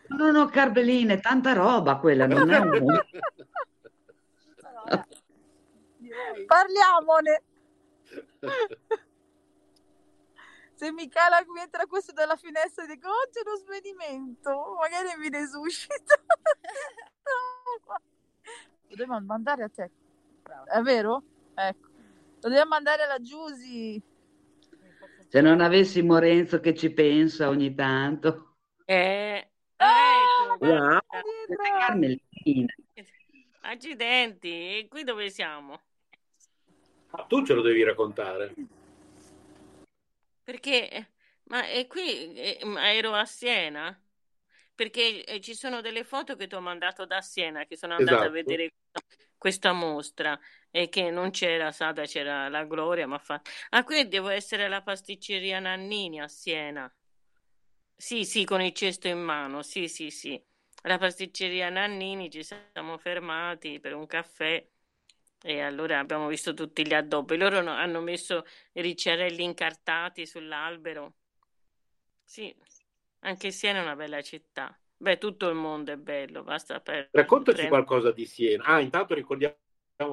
No, 0.08 0.32
no, 0.32 0.46
Carmelina, 0.48 1.14
è 1.14 1.20
tanta 1.20 1.52
roba 1.52 1.98
quella, 1.98 2.28
non 2.28 2.50
è 2.50 2.60
un... 2.60 3.04
Parliamone. 6.46 7.44
Se 10.76 10.92
Michela 10.94 11.44
qui 11.46 11.60
entra 11.60 11.86
questo 11.88 12.14
dalla 12.14 12.38
finestra 12.38 12.86
e 12.86 12.88
dico, 12.88 13.10
oh, 13.10 13.30
c'è 13.30 13.42
uno 13.46 13.58
svenimento, 13.58 14.78
magari 14.80 15.10
mi 15.18 15.30
resuscita. 15.30 16.16
Lo 18.88 18.96
dobbiamo 18.96 19.20
mandare 19.20 19.64
a 19.64 19.70
te. 19.70 19.92
È 20.66 20.80
vero? 20.82 21.22
Ecco. 21.54 21.88
Lo 21.88 22.50
dobbiamo 22.50 22.70
mandare 22.70 23.04
alla 23.04 23.20
Giusy. 23.20 24.02
Se 25.30 25.42
non 25.42 25.62
avessimo 25.62 26.18
Renzo 26.20 26.60
che 26.60 26.74
ci 26.74 26.92
pensa 26.92 27.50
ogni 27.50 27.76
tanto. 27.76 28.56
Eh, 28.86 29.52
Ah, 29.80 30.50
ecco, 30.50 30.58
guarda. 30.58 31.02
Dietro. 31.48 31.56
Carmelina. 31.78 32.74
Accidenti, 33.62 34.78
e 34.78 34.88
qui 34.90 35.04
dove 35.04 35.30
siamo? 35.30 35.82
Ah, 37.12 37.24
tu 37.24 37.46
ce 37.46 37.54
lo 37.54 37.62
devi 37.62 37.84
raccontare. 37.84 38.54
Perché, 40.44 41.12
ma 41.46 41.68
è 41.68 41.86
qui, 41.88 42.34
eh, 42.34 42.60
ma 42.66 42.94
ero 42.94 43.14
a 43.14 43.26
Siena? 43.26 44.02
Perché 44.74 45.26
eh, 45.26 45.42
ci 45.42 45.54
sono 45.54 45.82
delle 45.82 46.04
foto 46.04 46.36
che 46.36 46.48
ti 46.48 46.56
ho 46.56 46.62
mandato 46.62 47.06
da 47.06 47.22
Siena, 47.22 47.66
che 47.66 47.76
sono 47.76 47.96
andata 47.96 48.26
a 48.26 48.30
Esatto. 48.30 48.32
vedere 48.32 48.74
questa 49.38 49.74
mostra 49.74 50.40
e 50.72 50.90
che 50.90 51.10
non 51.12 51.32
c'era 51.32 51.72
Sada, 51.72 52.06
c'era 52.06 52.50
la 52.50 52.64
Gloria, 52.66 53.08
ma 53.08 53.18
fa... 53.18 53.42
Ah, 53.70 53.84
qui 53.84 54.08
devo 54.08 54.30
essere 54.30 54.66
alla 54.66 54.82
pasticceria 54.82 55.60
Nannini 55.60 56.22
a 56.22 56.28
Siena. 56.28 56.92
Sì, 57.96 58.26
sì, 58.26 58.46
con 58.46 58.62
il 58.62 58.74
cesto 58.74 59.08
in 59.08 59.20
mano, 59.20 59.64
sì, 59.64 59.88
sì, 59.88 60.12
sì. 60.12 60.42
Alla 60.84 60.98
pasticceria 61.00 61.70
Nannini 61.70 62.30
ci 62.30 62.44
siamo 62.44 62.98
fermati 62.98 63.80
per 63.80 63.96
un 63.96 64.06
caffè 64.06 64.66
e 65.44 65.62
allora 65.62 66.00
abbiamo 66.00 66.28
visto 66.28 66.54
tutti 66.54 66.86
gli 66.86 66.94
addobbi. 66.94 67.38
Loro 67.38 67.62
no- 67.62 67.72
hanno 67.72 68.00
messo 68.02 68.46
i 68.74 68.82
ricciarelli 68.82 69.44
incartati 69.44 70.26
sull'albero. 70.28 71.14
Sì, 72.24 72.54
anche 73.20 73.52
Siena 73.52 73.80
è 73.80 73.82
una 73.82 73.96
bella 73.96 74.22
città. 74.22 74.78
Beh, 74.96 75.18
tutto 75.18 75.48
il 75.48 75.56
mondo 75.56 75.92
è 75.92 75.98
bello, 75.98 76.44
basta 76.44 76.80
per 76.80 77.10
Raccontaci 77.12 77.58
prendere- 77.58 77.70
qualcosa 77.84 78.12
di 78.12 78.26
Siena. 78.26 78.64
Ah, 78.66 78.80
intanto 78.80 79.14
ricordiamo 79.14 79.56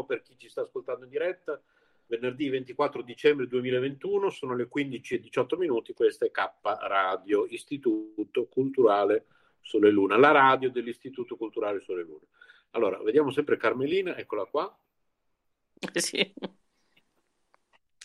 per 0.07 0.23
chi 0.23 0.39
ci 0.39 0.49
sta 0.49 0.63
ascoltando 0.63 1.05
in 1.05 1.11
diretta, 1.11 1.61
venerdì 2.07 2.49
24 2.49 3.03
dicembre 3.03 3.47
2021, 3.47 4.31
sono 4.31 4.55
le 4.55 4.67
15 4.67 5.15
e 5.15 5.21
18 5.21 5.57
minuti, 5.59 5.93
questa 5.93 6.25
è 6.25 6.31
K 6.31 6.53
Radio, 6.63 7.45
Istituto 7.47 8.47
Culturale 8.47 9.27
Sole 9.61 9.91
Luna, 9.91 10.17
la 10.17 10.31
radio 10.31 10.71
dell'Istituto 10.71 11.37
Culturale 11.37 11.81
Sole 11.81 12.03
Luna. 12.03 12.25
Allora, 12.71 13.03
vediamo 13.03 13.31
sempre 13.31 13.59
Carmelina, 13.59 14.17
eccola 14.17 14.45
qua. 14.47 14.79
Sì. 15.93 16.35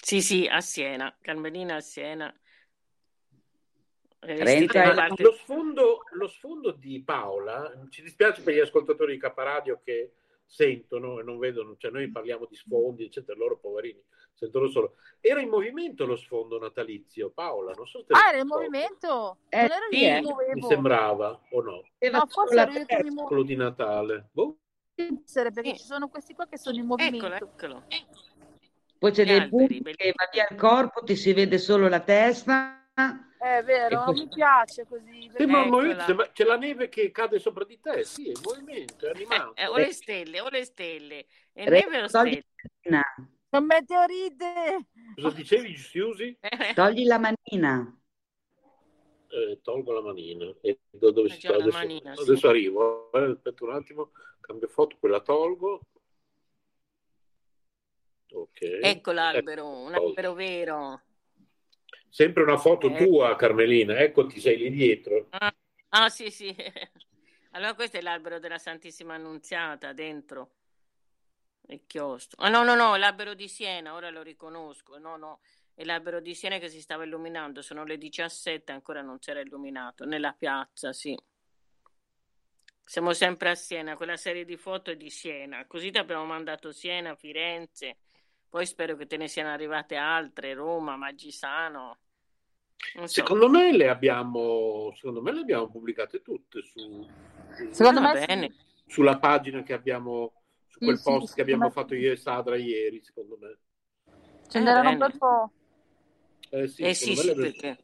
Sì, 0.01 0.21
sì, 0.21 0.47
a 0.47 0.59
Siena, 0.59 1.15
Carmelina 1.21 1.75
a 1.75 1.81
Siena. 1.81 2.33
Parte- 4.95 5.23
Lo 5.23 5.31
sfondo, 5.33 6.03
lo 6.11 6.27
sfondo 6.27 6.71
di 6.71 7.01
Paola, 7.03 7.71
ci 7.89 8.01
dispiace 8.01 8.41
per 8.41 8.53
gli 8.53 8.59
ascoltatori 8.59 9.13
di 9.13 9.19
K 9.19 9.31
Radio 9.35 9.79
che 9.83 10.13
sentono 10.49 11.19
e 11.19 11.23
non 11.23 11.37
vedono, 11.37 11.75
cioè 11.77 11.91
noi 11.91 12.09
parliamo 12.09 12.47
di 12.49 12.55
sfondi, 12.55 13.05
eccetera, 13.05 13.37
loro 13.37 13.59
poverini 13.59 14.03
sentono 14.33 14.67
solo. 14.67 14.95
Era 15.21 15.41
in 15.41 15.49
movimento 15.49 16.05
lo 16.07 16.15
sfondo 16.15 16.57
natalizio, 16.57 17.29
Paola, 17.29 17.73
non 17.73 17.85
so 17.85 18.03
se 18.03 18.13
Ah, 18.13 18.29
era 18.29 18.39
in 18.39 18.47
movimento? 18.47 19.37
Eh, 19.49 19.67
non 19.67 19.77
sì, 19.91 20.03
eh. 20.03 20.21
mi 20.55 20.61
sembrava, 20.63 21.39
o 21.51 21.61
no? 21.61 21.83
Aveva 21.99 22.17
No, 22.19 22.27
forse 22.27 22.65
mi 22.67 23.09
muovevo. 23.09 23.27
Quello 23.27 23.43
di 23.43 23.55
Natale. 23.55 24.29
Boh. 24.31 24.57
Perché 24.95 25.63
Sì. 25.63 25.75
ci 25.77 25.85
sono 25.85 26.09
questi 26.09 26.33
qua 26.33 26.47
che 26.47 26.57
sono 26.57 26.77
in 26.77 26.83
Eccolo, 26.83 26.97
movimento. 27.03 27.35
eccolo. 27.45 27.83
Poi 28.97 29.11
c'è 29.11 29.23
Gli 29.23 29.27
dei 29.27 29.37
alberi, 29.37 29.81
punti 29.81 29.95
che 29.95 30.13
va 30.15 30.29
via 30.31 30.47
il 30.49 30.57
corpo, 30.57 31.03
ti 31.03 31.15
si 31.15 31.31
vede 31.31 31.57
solo 31.57 31.87
la 31.87 32.01
testa. 32.01 32.83
È 33.41 33.63
vero, 33.63 34.03
non 34.03 34.15
mi 34.17 34.27
piace 34.27 34.85
così. 34.85 35.31
Sembra 35.33 35.61
un 35.61 35.69
movimento, 35.69 36.03
sembra- 36.03 36.29
c'è 36.29 36.43
la 36.43 36.57
neve 36.57 36.89
che 36.89 37.09
cade 37.09 37.39
sopra 37.39 37.63
di 37.63 37.79
te, 37.79 38.03
sì, 38.03 38.27
è 38.29 38.33
in 38.35 38.41
movimento, 38.43 39.05
è 39.05 39.07
Eh, 39.07 39.11
animato. 39.15 39.55
eh, 39.55 39.65
o 39.67 39.77
le 39.77 39.93
stelle, 39.93 40.41
o 40.41 40.49
le 40.49 40.65
stelle. 40.65 41.25
E 41.53 41.69
Renzo, 41.69 41.89
neve 41.89 42.03
o 42.03 42.07
stelle? 42.09 42.43
Un 43.51 43.63
meteorite! 43.65 44.87
Cosa 45.15 45.35
dicevi, 45.37 45.77
Susi? 45.77 46.37
togli 46.75 47.05
la 47.05 47.17
manina. 47.17 47.97
Eh, 49.29 49.59
tolgo 49.61 49.93
la 49.93 50.01
manina. 50.01 50.53
E 50.59 50.79
do- 50.89 51.11
dove 51.11 51.29
si 51.29 51.47
la 51.47 51.55
adesso, 51.55 51.77
manina, 51.77 52.15
sì. 52.17 52.21
adesso 52.21 52.49
arrivo. 52.49 53.09
eh, 53.13 53.31
aspetta 53.31 53.63
un 53.63 53.71
attimo, 53.71 54.11
cambio 54.41 54.67
foto, 54.67 54.97
quella 54.99 55.21
tolgo. 55.21 55.79
Ok. 58.31 58.59
Ecco 58.81 59.11
l'albero, 59.11 59.65
un 59.65 59.93
Ecco. 59.93 60.07
albero 60.07 60.33
vero. 60.33 61.01
Sempre 62.09 62.43
una 62.43 62.57
foto 62.57 62.89
Eh. 62.89 63.05
tua, 63.05 63.35
Carmelina. 63.35 63.97
Eccoti, 63.99 64.39
sei 64.39 64.57
lì 64.57 64.69
dietro. 64.71 65.27
Ah, 65.29 65.53
ah, 65.89 66.09
sì, 66.09 66.29
sì. 66.31 66.53
Allora 67.51 67.73
questo 67.73 67.97
è 67.97 68.01
l'albero 68.01 68.37
della 68.39 68.59
Santissima 68.59 69.15
Annunziata 69.15 69.91
dentro 69.93 70.51
il 71.69 71.81
chiostro. 71.87 72.43
Ah, 72.43 72.49
no, 72.49 72.63
no, 72.63 72.75
no, 72.75 72.95
l'albero 72.95 73.33
di 73.33 73.47
Siena, 73.47 73.93
ora 73.95 74.09
lo 74.11 74.21
riconosco. 74.21 74.97
No, 74.99 75.17
no, 75.17 75.39
è 75.73 75.83
l'albero 75.83 76.19
di 76.19 76.35
Siena 76.35 76.57
che 76.59 76.69
si 76.69 76.79
stava 76.79 77.05
illuminando. 77.05 77.61
Sono 77.61 77.85
le 77.85 77.97
17, 77.97 78.71
ancora 78.71 79.01
non 79.01 79.19
si 79.19 79.31
era 79.31 79.39
illuminato. 79.39 80.05
Nella 80.05 80.33
piazza, 80.37 80.93
sì. 80.93 81.17
Siamo 82.83 83.13
sempre 83.13 83.49
a 83.49 83.55
Siena, 83.55 83.95
quella 83.95 84.17
serie 84.17 84.45
di 84.45 84.57
foto 84.57 84.91
è 84.91 84.95
di 84.95 85.09
Siena. 85.09 85.65
Così 85.67 85.91
ti 85.91 85.97
abbiamo 85.99 86.25
mandato 86.25 86.71
Siena, 86.71 87.15
Firenze. 87.15 87.97
Poi 88.49 88.65
spero 88.65 88.95
che 88.95 89.05
te 89.05 89.17
ne 89.17 89.27
siano 89.27 89.49
arrivate 89.49 89.95
altre, 89.95 90.53
Roma, 90.53 90.95
Maggisano. 90.97 91.97
Non 92.95 93.07
so. 93.07 93.21
Secondo 93.21 93.47
me 93.49 93.71
le 93.75 93.89
abbiamo, 93.89 94.91
secondo 94.95 95.21
me 95.21 95.31
le 95.33 95.41
abbiamo 95.41 95.69
pubblicate 95.69 96.21
tutte 96.21 96.61
su, 96.63 97.07
Secondo 97.71 98.01
me 98.01 98.15
sì. 98.15 98.25
bene. 98.25 98.53
sulla 98.87 99.19
pagina 99.19 99.61
che 99.61 99.73
abbiamo, 99.73 100.33
su 100.67 100.79
Sì, 100.79 100.85
quel 100.85 100.97
sì, 100.97 101.03
post 101.03 101.35
che 101.35 101.41
secondo 101.41 101.41
abbiamo 101.41 101.65
me 101.65 101.71
fatto 101.71 101.93
sì. 101.93 101.99
io 102.01 102.11
e 102.11 102.15
Sadra 102.15 102.55
ieri, 102.57 103.01
secondo 103.03 103.37
me. 103.39 103.57
Ce 104.47 104.57
Eh, 104.57 104.61
n'erano 104.63 104.97
bel 104.97 105.17
po'. 105.17 105.51
Eh 106.51 106.67
sì, 106.67 106.83
Eh 106.85 106.93
sì, 106.95 107.15
sì, 107.15 107.33
perché 107.33 107.77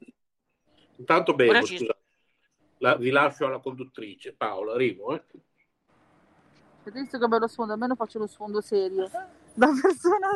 Intanto 0.97 1.35
bevo, 1.35 1.65
ci- 1.65 1.77
scusa. 1.77 1.95
La- 2.79 2.95
vi 2.95 3.09
lascio 3.11 3.45
alla 3.45 3.59
conduttrice. 3.59 4.33
Paola, 4.33 4.73
arrivo. 4.73 5.13
Eh. 5.15 5.23
Visto 6.91 7.17
che 7.17 7.27
bello 7.27 7.47
sfondo? 7.47 7.73
Almeno 7.73 7.95
faccio 7.95 8.19
lo 8.19 8.27
sfondo 8.27 8.61
serio. 8.61 9.09
Da 9.57 9.67
persona 9.81 10.27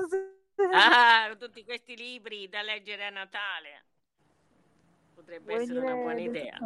seria. 0.55 1.27
Ah, 1.27 1.35
tutti 1.35 1.65
questi 1.65 1.97
libri 1.97 2.47
da 2.47 2.61
leggere 2.61 3.05
a 3.05 3.09
Natale. 3.09 3.83
Potrebbe 5.13 5.51
Vuoi 5.51 5.63
essere 5.63 5.79
una 5.79 5.93
buona 5.95 6.19
idea. 6.21 6.57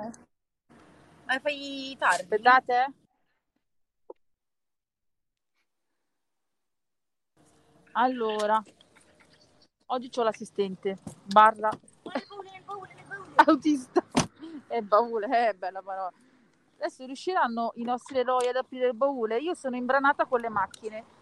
Ma 1.25 1.39
fai 1.39 1.95
tardi? 1.97 2.21
Aspettate. 2.21 2.93
Allora, 7.93 8.61
oggi 9.87 10.09
ho 10.15 10.23
l'assistente, 10.23 10.97
barra 11.25 11.69
autista 13.45 14.03
e 14.67 14.81
baule, 14.81 15.49
eh, 15.49 15.53
bella 15.53 15.81
parola. 15.81 16.11
Adesso 16.77 17.05
riusciranno 17.05 17.71
i 17.75 17.83
nostri 17.83 18.19
eroi 18.19 18.47
ad 18.47 18.57
aprire 18.57 18.87
il 18.87 18.95
baule? 18.95 19.37
Io 19.37 19.53
sono 19.53 19.75
imbranata 19.75 20.25
con 20.25 20.39
le 20.39 20.49
macchine. 20.49 21.12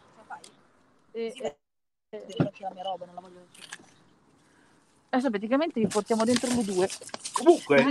E, 1.12 1.32
Sì, 1.32 1.42
e- 1.42 1.58
Devi 2.12 2.36
mettere 2.40 2.64
la 2.64 2.72
mia 2.74 2.84
roba, 2.84 3.06
non 3.06 3.16
la 3.16 3.22
voglio. 3.22 3.46
adesso 5.10 5.30
praticamente 5.30 5.80
vi 5.80 5.88
portiamo 5.88 6.26
dentro 6.26 6.50
le 6.54 6.64
due. 6.64 6.90
Comunque, 7.34 7.86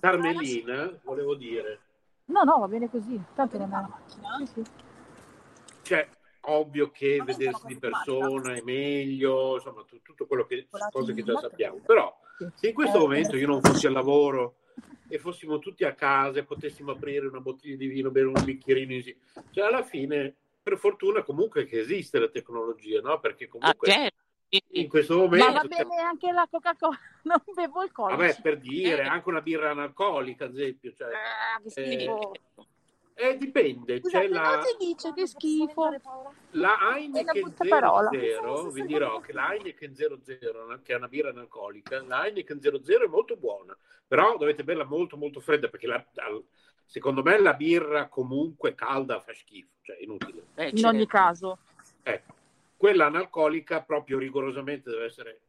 Carmelina, 0.00 0.98
volevo 1.02 1.34
dire, 1.34 1.80
No, 2.26 2.44
no, 2.44 2.58
va 2.60 2.68
bene 2.68 2.88
così. 2.88 3.20
Tanto 3.34 3.58
non 3.58 3.70
la 3.70 3.84
è... 3.84 3.88
macchina? 3.88 4.46
Sì, 4.46 4.62
sì. 4.64 4.70
cioè, 5.82 6.08
ovvio 6.42 6.90
che 6.90 7.16
Ma 7.18 7.24
vedersi 7.24 7.66
di 7.66 7.78
persona 7.78 8.54
è 8.54 8.62
meglio, 8.62 9.56
insomma, 9.56 9.82
tu- 9.84 10.00
tutto 10.00 10.26
quello 10.26 10.46
che, 10.46 10.68
cose 10.90 11.12
che 11.14 11.24
già 11.24 11.36
sappiamo, 11.38 11.78
però 11.84 12.16
Se 12.54 12.68
in 12.68 12.74
questo 12.74 12.98
Eh, 12.98 13.00
momento 13.00 13.36
io 13.36 13.46
non 13.48 13.60
fossi 13.60 13.86
al 13.86 13.92
lavoro 13.92 14.58
e 15.08 15.18
fossimo 15.18 15.58
tutti 15.58 15.84
a 15.84 15.94
casa 15.94 16.38
e 16.38 16.44
potessimo 16.44 16.92
aprire 16.92 17.26
una 17.26 17.40
bottiglia 17.40 17.76
di 17.76 17.86
vino, 17.86 18.10
bere 18.10 18.26
un 18.26 18.44
bicchierino, 18.44 19.14
cioè 19.50 19.66
alla 19.66 19.82
fine, 19.82 20.36
per 20.62 20.78
fortuna 20.78 21.22
comunque 21.22 21.64
che 21.66 21.80
esiste 21.80 22.18
la 22.18 22.28
tecnologia, 22.28 23.00
no? 23.00 23.18
Perché 23.18 23.44
Ah, 23.44 23.48
comunque 23.48 23.90
certo. 23.90 24.16
in 24.68 24.88
questo 24.88 25.14
Ma 25.16 25.20
momento... 25.22 25.52
va 25.52 25.64
bene 25.64 25.96
anche 25.96 26.30
la 26.30 26.46
Coca-Cola, 26.50 26.98
non 27.24 27.42
bevo 27.54 27.82
il 27.82 27.90
Vabbè, 27.92 28.16
colice. 28.16 28.40
per 28.42 28.58
dire, 28.58 29.02
Eh. 29.02 29.06
anche 29.06 29.28
una 29.28 29.40
birra 29.40 29.70
analcolica, 29.70 30.44
ad 30.44 30.52
esempio, 30.54 30.92
cioè, 30.96 31.08
Ah, 31.12 31.60
che 31.60 31.68
Eh, 31.80 31.98
schifo. 31.98 32.32
eh, 33.14 33.36
dipende, 33.36 33.98
Scusate, 33.98 34.28
c'è 34.28 34.32
non 34.32 34.42
la, 34.42 34.62
si 34.62 34.76
dice 34.86 35.12
che 35.14 35.26
schifo. 35.26 35.90
la 36.52 36.78
Heineken 36.94 37.40
brutta 37.40 37.64
parola. 37.68 38.10
00, 38.10 38.70
vi 38.70 38.86
dirò 38.86 39.20
che 39.20 39.32
la 39.32 39.52
Heineken 39.54 39.94
00, 39.94 40.80
che 40.82 40.92
è 40.92 40.96
una 40.96 41.08
birra 41.08 41.30
analcolica, 41.30 42.02
la 42.06 42.24
Heineken 42.26 42.60
00 42.60 43.04
è 43.04 43.08
molto 43.08 43.36
buona, 43.36 43.76
però 44.06 44.36
dovete 44.36 44.62
berla 44.64 44.84
molto 44.84 45.16
molto 45.16 45.40
fredda 45.40 45.68
perché 45.68 45.86
la- 45.86 46.04
al- 46.16 46.44
secondo 46.84 47.22
me 47.22 47.38
la 47.40 47.54
birra 47.54 48.08
comunque 48.08 48.74
calda 48.74 49.20
fa 49.20 49.32
schifo, 49.34 49.76
cioè 49.82 49.96
inutile. 50.00 50.46
Eh, 50.54 50.70
In 50.74 50.84
ogni 50.86 51.06
certo. 51.06 51.16
caso. 51.16 51.58
Ecco, 52.02 52.34
quella 52.76 53.06
analcolica 53.06 53.82
proprio 53.82 54.18
rigorosamente 54.18 54.90
deve 54.90 55.04
essere 55.04 55.40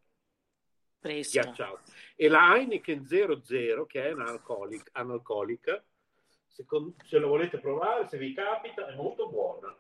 Fresca. 1.00 1.42
ghiacciata. 1.42 1.82
E 2.16 2.28
la 2.30 2.56
Heineken 2.56 3.06
00, 3.06 3.86
che 3.86 4.08
è 4.08 4.12
analcolica, 4.12 4.90
analcolica 4.94 5.84
secondo- 6.48 6.94
se 7.04 7.18
lo 7.18 7.28
volete 7.28 7.58
provare, 7.60 8.08
se 8.08 8.18
vi 8.18 8.34
capita, 8.34 8.88
è 8.88 8.96
molto 8.96 9.28
buona. 9.28 9.76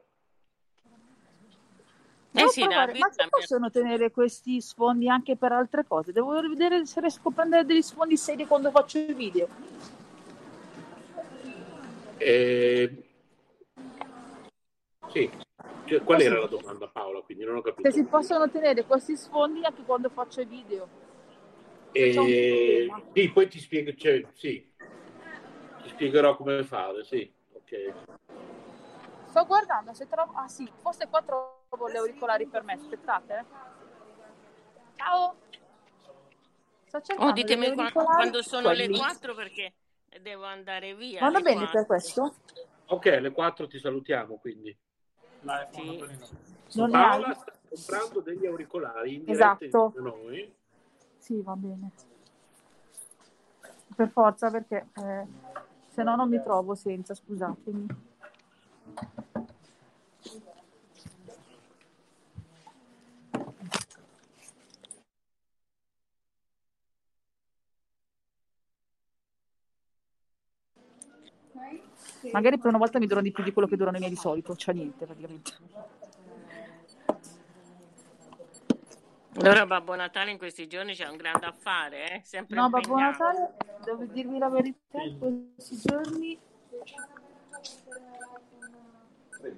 Eh 2.36 2.39
Devo 2.39 2.49
sì, 2.49 2.62
la 2.62 2.68
provare, 2.68 2.97
ma 2.97 3.12
si 3.12 3.28
possono 3.30 3.70
tenere 3.70 4.10
questi 4.10 4.60
sfondi 4.60 5.08
anche 5.08 5.36
per 5.38 5.51
altre 5.51 5.86
cose? 5.86 6.12
Devo 6.12 6.32
vedere 6.41 6.84
se 6.88 6.99
riesco 6.99 7.30
a 7.30 7.32
prendere 7.32 7.64
degli 7.64 7.84
sfondi 7.84 8.18
seri 8.18 8.47
quando 8.47 8.72
faccio 8.72 8.97
i 8.97 9.14
video. 9.14 9.47
Eh, 12.26 13.03
Sì, 15.07 15.30
Cioè, 15.86 16.01
qual 16.03 16.21
era 16.21 16.39
la 16.39 16.47
domanda 16.47 16.88
Paola? 16.88 17.19
Quindi 17.21 17.43
non 17.43 17.57
ho 17.57 17.61
capito. 17.61 17.88
Se 17.89 17.95
si 17.95 18.05
possono 18.05 18.49
tenere 18.49 18.86
questi 18.86 19.15
sfondi 19.15 19.63
anche 19.63 19.84
quando 19.84 20.09
faccio 20.09 20.41
i 20.41 20.45
video. 20.45 20.88
Eh, 21.91 22.13
problema. 22.88 23.01
sì, 23.13 23.30
poi 23.32 23.47
ti 23.47 23.59
spiego, 23.59 23.93
cioè, 23.93 24.26
sì, 24.34 24.74
ti 25.84 25.89
spiegherò 25.89 26.36
come 26.36 26.63
fare, 26.63 27.03
sì, 27.03 27.32
ok. 27.51 27.93
Sto 29.28 29.45
guardando 29.45 29.93
se 29.93 30.07
trovo. 30.07 30.32
Ah 30.34 30.47
sì, 30.47 30.67
forse 30.82 31.07
qua 31.07 31.21
trovo 31.21 31.89
gli 31.91 31.97
auricolari 31.97 32.47
per 32.47 32.63
me. 32.63 32.74
Aspettate. 32.74 33.38
eh. 33.38 33.45
Ciao. 34.95 35.36
Sto 36.86 37.01
cercando 37.01 37.32
Oh, 37.32 37.34
ditemi 37.34 37.74
quando 37.91 38.41
sono 38.41 38.69
le 38.69 38.86
quelli. 38.86 38.97
4 38.97 39.36
perché 39.36 39.74
devo 40.22 40.45
andare 40.45 40.95
via. 40.95 41.26
Alle 41.26 41.41
bene 41.41 41.61
per 41.61 41.86
4. 41.86 41.86
questo? 41.86 42.36
Ok, 42.88 43.05
alle 43.07 43.32
4 43.32 43.68
ti 43.68 43.80
salutiamo, 43.80 44.36
quindi. 44.38 44.76
Sì. 45.72 45.97
Non 46.74 46.89
ne 46.89 46.97
hai? 46.97 47.22
Paola 47.22 47.34
sta 47.34 47.53
comprando 47.70 48.20
degli 48.22 48.45
auricolari 48.45 49.16
in 49.16 49.24
diretta 49.26 49.57
Esatto. 49.66 49.86
insieme 49.86 50.09
a 50.09 50.11
noi. 50.11 50.55
Sì, 51.18 51.41
va 51.41 51.55
bene. 51.55 51.91
Per 53.95 54.09
forza, 54.09 54.49
perché 54.49 54.88
eh, 54.95 55.28
se 55.89 56.03
no 56.03 56.16
non 56.16 56.30
mi 56.30 56.41
trovo 56.41 56.76
senza, 56.76 57.14
scusatemi. 57.14 57.86
Magari 72.32 72.57
per 72.57 72.67
una 72.67 72.78
volta 72.78 72.99
mi 72.99 73.07
durano 73.07 73.26
di 73.26 73.32
più 73.32 73.43
di 73.43 73.51
quello 73.51 73.67
che 73.67 73.76
durano 73.76 73.97
i 73.97 73.99
miei 73.99 74.11
di 74.11 74.17
solito, 74.17 74.55
c'è 74.55 74.74
niente 74.74 75.05
praticamente. 75.05 75.51
Allora 79.36 79.65
Babbo 79.65 79.95
Natale 79.95 80.32
in 80.32 80.38
questi 80.38 80.67
giorni 80.67 80.93
c'è 80.93 81.07
un 81.07 81.17
grande 81.17 81.47
affare, 81.47 82.17
eh? 82.17 82.21
sempre 82.24 82.55
No, 82.55 82.69
Babbo. 82.69 82.95
Natale, 82.95 83.55
devo 83.84 84.03
dirvi 84.05 84.38
la 84.38 84.49
verità, 84.49 85.01
in 85.01 85.49
questi 85.55 85.76
giorni 85.84 86.39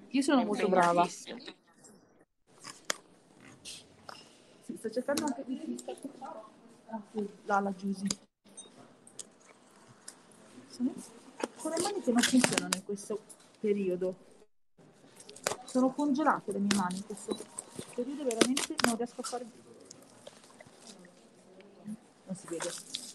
io 0.10 0.22
sono 0.22 0.44
molto 0.44 0.68
brava. 0.68 1.06
Sì, 1.06 1.36
sto 4.78 4.90
cercando 4.90 5.26
anche 5.26 5.44
di 5.46 5.78
ah, 6.88 7.02
sì, 7.12 7.30
là, 7.44 7.60
la 7.60 7.74
Giusy. 7.76 8.08
Con 10.78 10.94
le 11.70 11.82
mani 11.82 12.02
che 12.02 12.12
non 12.12 12.22
funzionano 12.22 12.76
in 12.76 12.84
questo 12.86 13.20
periodo. 13.60 14.16
Sono 15.66 15.92
congelate 15.92 16.52
le 16.52 16.60
mie 16.60 16.76
mani 16.76 16.98
in 16.98 17.06
questo 17.06 17.36
periodo, 17.94 18.24
veramente 18.24 18.76
non 18.86 18.96
riesco 18.96 19.22
a 19.22 19.24
fare. 19.24 19.46
Non 22.26 22.36
si 22.36 22.48
vede. 22.48 22.70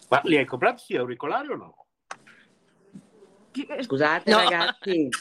Ma 0.09 0.21
li 0.25 0.37
hai 0.37 0.45
comprati 0.45 0.83
sì, 0.83 0.95
auricolari 0.97 1.47
o 1.49 1.55
no? 1.55 1.85
Eh, 3.53 3.83
Scusate 3.83 4.31
No. 4.31 4.37
ragazzi, 4.37 5.09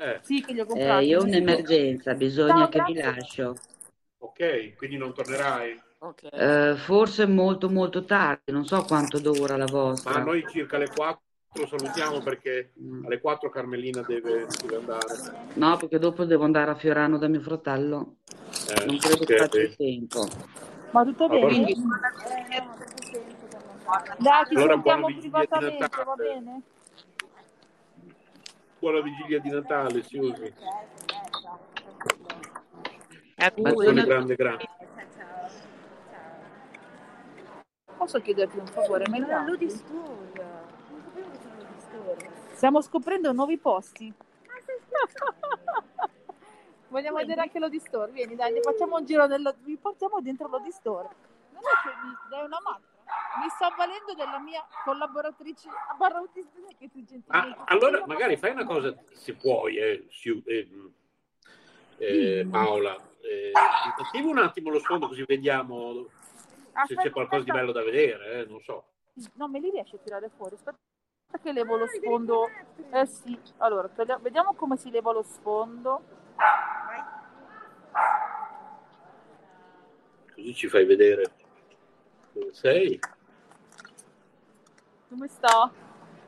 Eh, 0.00 0.20
Sì, 0.22 0.44
che 0.44 0.52
li 0.52 0.60
ho 0.60 0.62
eh, 0.62 0.66
comprati. 0.68 1.06
io 1.06 1.20
ho 1.20 1.24
un'emergenza, 1.24 2.14
bisogna 2.14 2.68
Ciao, 2.68 2.68
che 2.68 2.82
vi 2.82 2.94
lascio. 2.94 3.54
ok, 4.18 4.76
quindi 4.76 4.96
non 4.96 5.12
tornerai. 5.12 5.80
Ok. 5.98 6.28
Eh, 6.30 6.76
forse 6.76 7.26
molto 7.26 7.68
molto 7.68 8.04
tardi, 8.04 8.52
non 8.52 8.64
so 8.64 8.80
quanto 8.84 9.18
dura 9.18 9.56
la 9.56 9.64
Ma 9.66 9.70
vostra. 9.72 10.22
noi 10.22 10.46
circa 10.48 10.76
alle 10.76 10.86
4 10.86 11.20
salutiamo 11.66 12.20
perché 12.20 12.72
alle 13.04 13.20
4 13.20 13.48
Carmelina 13.50 14.02
deve, 14.02 14.46
deve 14.62 14.76
andare. 14.76 15.06
No, 15.54 15.76
perché 15.76 15.98
dopo 15.98 16.24
devo 16.24 16.44
andare 16.44 16.70
a 16.70 16.74
Fiorano 16.74 17.18
da 17.18 17.28
mio 17.28 17.40
fratello. 17.40 18.16
Eh, 18.70 18.84
Non 18.86 18.98
credo 18.98 19.24
che 19.24 19.36
faccia 19.36 19.60
il 19.60 19.76
tempo. 19.76 20.26
Ma 20.92 21.04
tutto 21.04 21.24
Allora- 21.24 21.46
bene? 21.48 21.64
Quindi- 21.64 21.82
Dai, 24.18 24.44
ti 24.48 24.54
Allora, 24.54 24.72
sentiamo 24.74 25.06
privatamente, 25.06 25.88
va 26.04 26.14
bene? 26.14 26.60
Buona 28.78 29.00
vigilia 29.00 29.40
di 29.40 29.48
Natale, 29.50 30.02
Siusi. 30.02 30.52
Auguri. 33.36 33.62
Bacione 33.62 34.04
grande, 34.04 34.34
grande. 34.34 34.64
Posso 37.96 38.20
chiederti 38.20 38.58
un 38.58 38.66
favore? 38.66 39.08
Me 39.08 39.18
Era 39.18 39.42
lo 39.42 39.50
Ludi 39.50 39.66
dai? 39.66 39.76
Store. 39.76 39.98
Non 40.90 41.00
sapevo 41.02 41.30
che 41.30 41.38
c'era 41.38 41.54
Ludi 41.56 41.80
Store. 41.80 42.16
Stiamo 42.58 42.80
scoprendo 42.80 43.30
nuovi 43.32 43.56
posti. 43.56 44.12
Vogliamo 46.88 47.18
vedere 47.18 47.42
anche 47.42 47.60
l'Odi 47.60 47.78
Store? 47.78 48.10
Vieni, 48.10 48.34
dai, 48.34 48.52
ne 48.52 48.60
facciamo 48.62 48.96
un 48.96 49.04
giro 49.04 49.28
nello... 49.28 49.54
Vi 49.60 49.76
portiamo 49.76 50.20
dentro 50.20 50.48
l'Odi 50.48 50.72
Store. 50.72 51.08
Non 51.52 51.62
è 51.62 51.88
che 51.88 51.94
mi 52.04 52.12
dai 52.28 52.44
una 52.44 52.58
mano. 52.60 52.80
Mi 53.40 53.48
sto 53.48 53.64
avvalendo 53.64 54.12
della 54.14 54.40
mia 54.40 54.66
collaboratrice 54.82 55.68
a 55.68 55.94
barra 55.96 56.18
autista 56.18 56.58
che 56.76 56.90
tu 56.90 57.04
gentilmente... 57.04 57.28
Ah, 57.28 57.62
allora, 57.66 58.04
magari 58.06 58.36
fai 58.36 58.50
una 58.50 58.64
cosa, 58.64 58.92
se 59.12 59.34
puoi, 59.36 59.76
eh, 59.76 60.08
Siu- 60.10 60.42
eh, 60.44 60.68
eh. 61.98 62.44
Paola. 62.50 62.96
Eh, 63.20 63.52
attiva 63.54 64.30
un 64.30 64.38
attimo 64.38 64.70
lo 64.70 64.80
sfondo 64.80 65.06
così 65.06 65.22
vediamo 65.24 66.08
se 66.08 66.70
Aspetta, 66.72 67.02
c'è 67.02 67.10
qualcosa 67.10 67.44
di 67.44 67.50
aspetta. 67.50 67.66
bello 67.66 67.72
da 67.78 67.84
vedere, 67.84 68.40
eh, 68.40 68.46
non 68.46 68.60
so. 68.62 68.84
No, 69.34 69.46
me 69.46 69.60
li 69.60 69.70
riesci 69.70 69.94
a 69.94 69.98
tirare 69.98 70.28
fuori? 70.36 70.56
Aspetta 70.56 70.87
che 71.36 71.52
levo 71.52 71.76
lo 71.76 71.86
sfondo. 71.86 72.48
Eh 72.90 73.06
sì, 73.06 73.38
allora, 73.58 73.88
vediamo 74.20 74.54
come 74.54 74.76
si 74.78 74.90
leva 74.90 75.12
lo 75.12 75.22
sfondo. 75.22 76.00
Così 80.34 80.54
ci 80.54 80.68
fai 80.68 80.84
vedere 80.86 81.30
dove 82.32 82.52
sei. 82.54 82.98
Come 85.08 85.28
sta? 85.28 85.70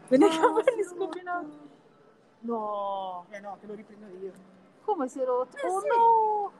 Vedi 0.09 0.24
i 0.24 0.28
No, 0.28 0.55
capelli 0.55 0.82
si 0.82 0.93
è 0.93 0.94
scombinati. 0.94 1.59
No, 2.40 3.27
Eh 3.31 3.40
no, 3.40 3.56
te 3.60 3.66
lo 3.66 3.74
riprendo 3.74 4.06
io. 4.18 4.32
come 4.85 5.09
si 5.09 5.20
è 5.20 5.24
rotto? 5.24 5.56
Eh 5.56 5.68
oh 5.68 5.81
sì. 5.81 5.86
no! 5.89 6.52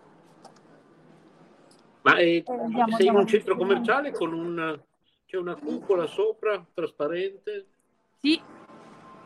Ma 2.03 2.17
eh, 2.19 2.43
andiamo, 2.47 2.97
sei 2.97 3.07
in 3.07 3.15
un 3.15 3.27
centro 3.27 3.57
commerciale 3.57 4.13
con 4.13 4.33
un... 4.33 4.81
c'è 5.27 5.37
una 5.37 5.55
cupola 5.57 6.07
sopra, 6.07 6.65
trasparente? 6.73 7.67
Sì, 8.21 8.43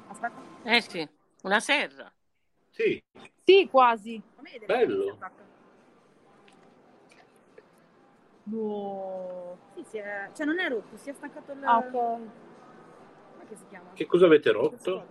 Aspetta. 0.09 0.41
Eh 0.63 0.81
sì, 0.81 1.09
una 1.43 1.61
serra. 1.61 2.13
Sì, 2.71 3.03
sì, 3.45 3.69
quasi. 3.71 4.23
Bello. 4.67 5.19
No. 8.45 9.59
Sì, 9.75 9.85
si 9.89 9.99
è... 9.99 10.31
cioè 10.35 10.47
non 10.47 10.59
è 10.59 10.69
rotto, 10.69 10.97
si 10.97 11.11
è 11.11 11.13
staccato 11.15 11.53
il... 11.53 11.65
Ah, 11.65 11.79
ok. 11.79 11.91
Come 11.91 13.47
che 13.49 13.57
si 13.57 13.65
chiama? 13.69 13.91
che 13.95 14.07
cosa 14.07 14.27
avete 14.27 14.51
rotto? 14.53 15.07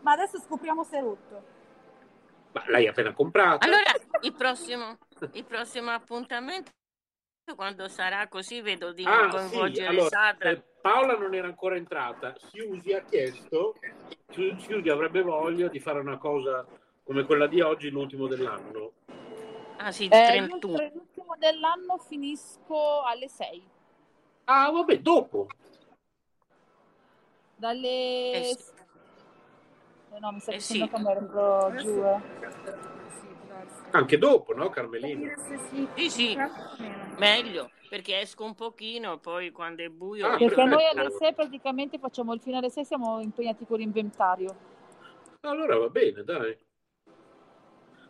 Ma 0.00 0.12
adesso 0.12 0.38
scopriamo 0.40 0.82
se 0.84 0.98
è 0.98 1.00
rotto. 1.00 1.42
Ma 2.52 2.64
l'hai 2.68 2.86
appena 2.86 3.12
comprato? 3.12 3.64
Allora, 3.66 3.92
il 4.20 4.34
prossimo, 4.34 4.98
il 5.32 5.44
prossimo 5.44 5.90
appuntamento 5.90 6.70
quando 7.56 7.88
sarà 7.88 8.26
così 8.28 8.60
vedo 8.60 8.92
di 8.92 9.04
Ah, 9.06 9.30
sì, 9.30 9.36
coinvolgere 9.36 9.88
allora, 9.88 10.08
Sadra. 10.08 10.50
eh, 10.50 10.64
Paola 10.84 11.16
non 11.16 11.32
era 11.34 11.46
ancora 11.46 11.76
entrata. 11.76 12.34
Siusi 12.50 12.92
ha 12.92 13.02
chiesto, 13.02 13.74
Siu- 14.28 14.54
Siusi 14.58 14.90
avrebbe 14.90 15.22
voglia 15.22 15.68
di 15.68 15.80
fare 15.80 15.98
una 15.98 16.18
cosa 16.18 16.66
come 17.02 17.24
quella 17.24 17.46
di 17.46 17.62
oggi, 17.62 17.88
l'ultimo 17.88 18.26
dell'anno. 18.26 18.92
Ah 19.78 19.90
sì, 19.90 20.04
il 20.04 20.10
Eh, 20.10 20.16
io 20.36 20.58
31. 20.58 20.76
tra 20.76 20.90
l'ultimo 20.92 21.36
dell'anno 21.38 21.96
finisco 21.96 23.00
alle 23.02 23.28
6. 23.28 23.66
Ah, 24.44 24.70
vabbè, 24.70 24.98
dopo. 24.98 25.46
Dalle... 27.56 28.40
Eh 28.40 28.44
sì. 28.44 28.72
Eh 30.12 30.18
no, 30.18 30.32
mi 30.32 30.40
sa 30.40 30.50
Eh 30.52 30.56
che 30.56 30.60
sì. 30.60 30.80
un 30.82 30.90
po' 30.90 31.74
giù. 31.76 32.04
eh. 32.04 32.93
Darsi. 33.54 33.82
Anche 33.92 34.18
dopo, 34.18 34.54
no, 34.54 34.68
Carmelina? 34.70 35.32
Sì. 35.94 36.08
Sì, 36.08 36.38
meglio, 37.18 37.70
perché 37.88 38.20
esco 38.20 38.44
un 38.44 38.54
pochino, 38.54 39.18
poi 39.18 39.50
quando 39.52 39.82
è 39.84 39.88
buio... 39.88 40.26
Ah, 40.26 40.36
Perché 40.36 40.64
noi 40.64 40.84
alle 40.86 41.10
6 41.10 41.34
praticamente 41.34 41.98
facciamo 41.98 42.32
il 42.34 42.40
fine 42.40 42.56
alle 42.58 42.70
6 42.70 42.84
siamo 42.84 43.20
impegnati 43.20 43.64
con 43.66 43.78
l'inventario. 43.78 44.54
Allora 45.42 45.76
va 45.76 45.88
bene, 45.88 46.24
dai. 46.24 46.56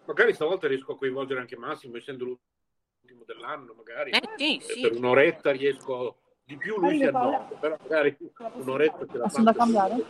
Magari 0.06 0.32
stavolta 0.34 0.68
riesco 0.68 0.92
a 0.92 0.96
coinvolgere 0.96 1.40
anche 1.40 1.56
Massimo, 1.56 1.96
essendo 1.96 2.24
l'ultimo 2.24 3.24
dell'anno, 3.26 3.74
magari. 3.74 4.10
Eh 4.10 4.20
sì, 4.36 4.56
E 4.56 4.60
sì. 4.60 4.80
Per 4.80 4.92
un'oretta 4.96 5.50
riesco 5.50 6.16
di 6.44 6.56
più, 6.56 6.78
lui 6.78 6.96
si 6.98 7.04
annoia, 7.04 7.38
però 7.58 7.76
magari 7.82 8.16
un'oretta 8.54 9.06
ce 9.06 9.18
la 9.18 9.24
Ah, 9.24 9.28
sono 9.28 9.44
da 9.44 9.52
faccio. 9.52 9.64
cambiare? 9.72 10.04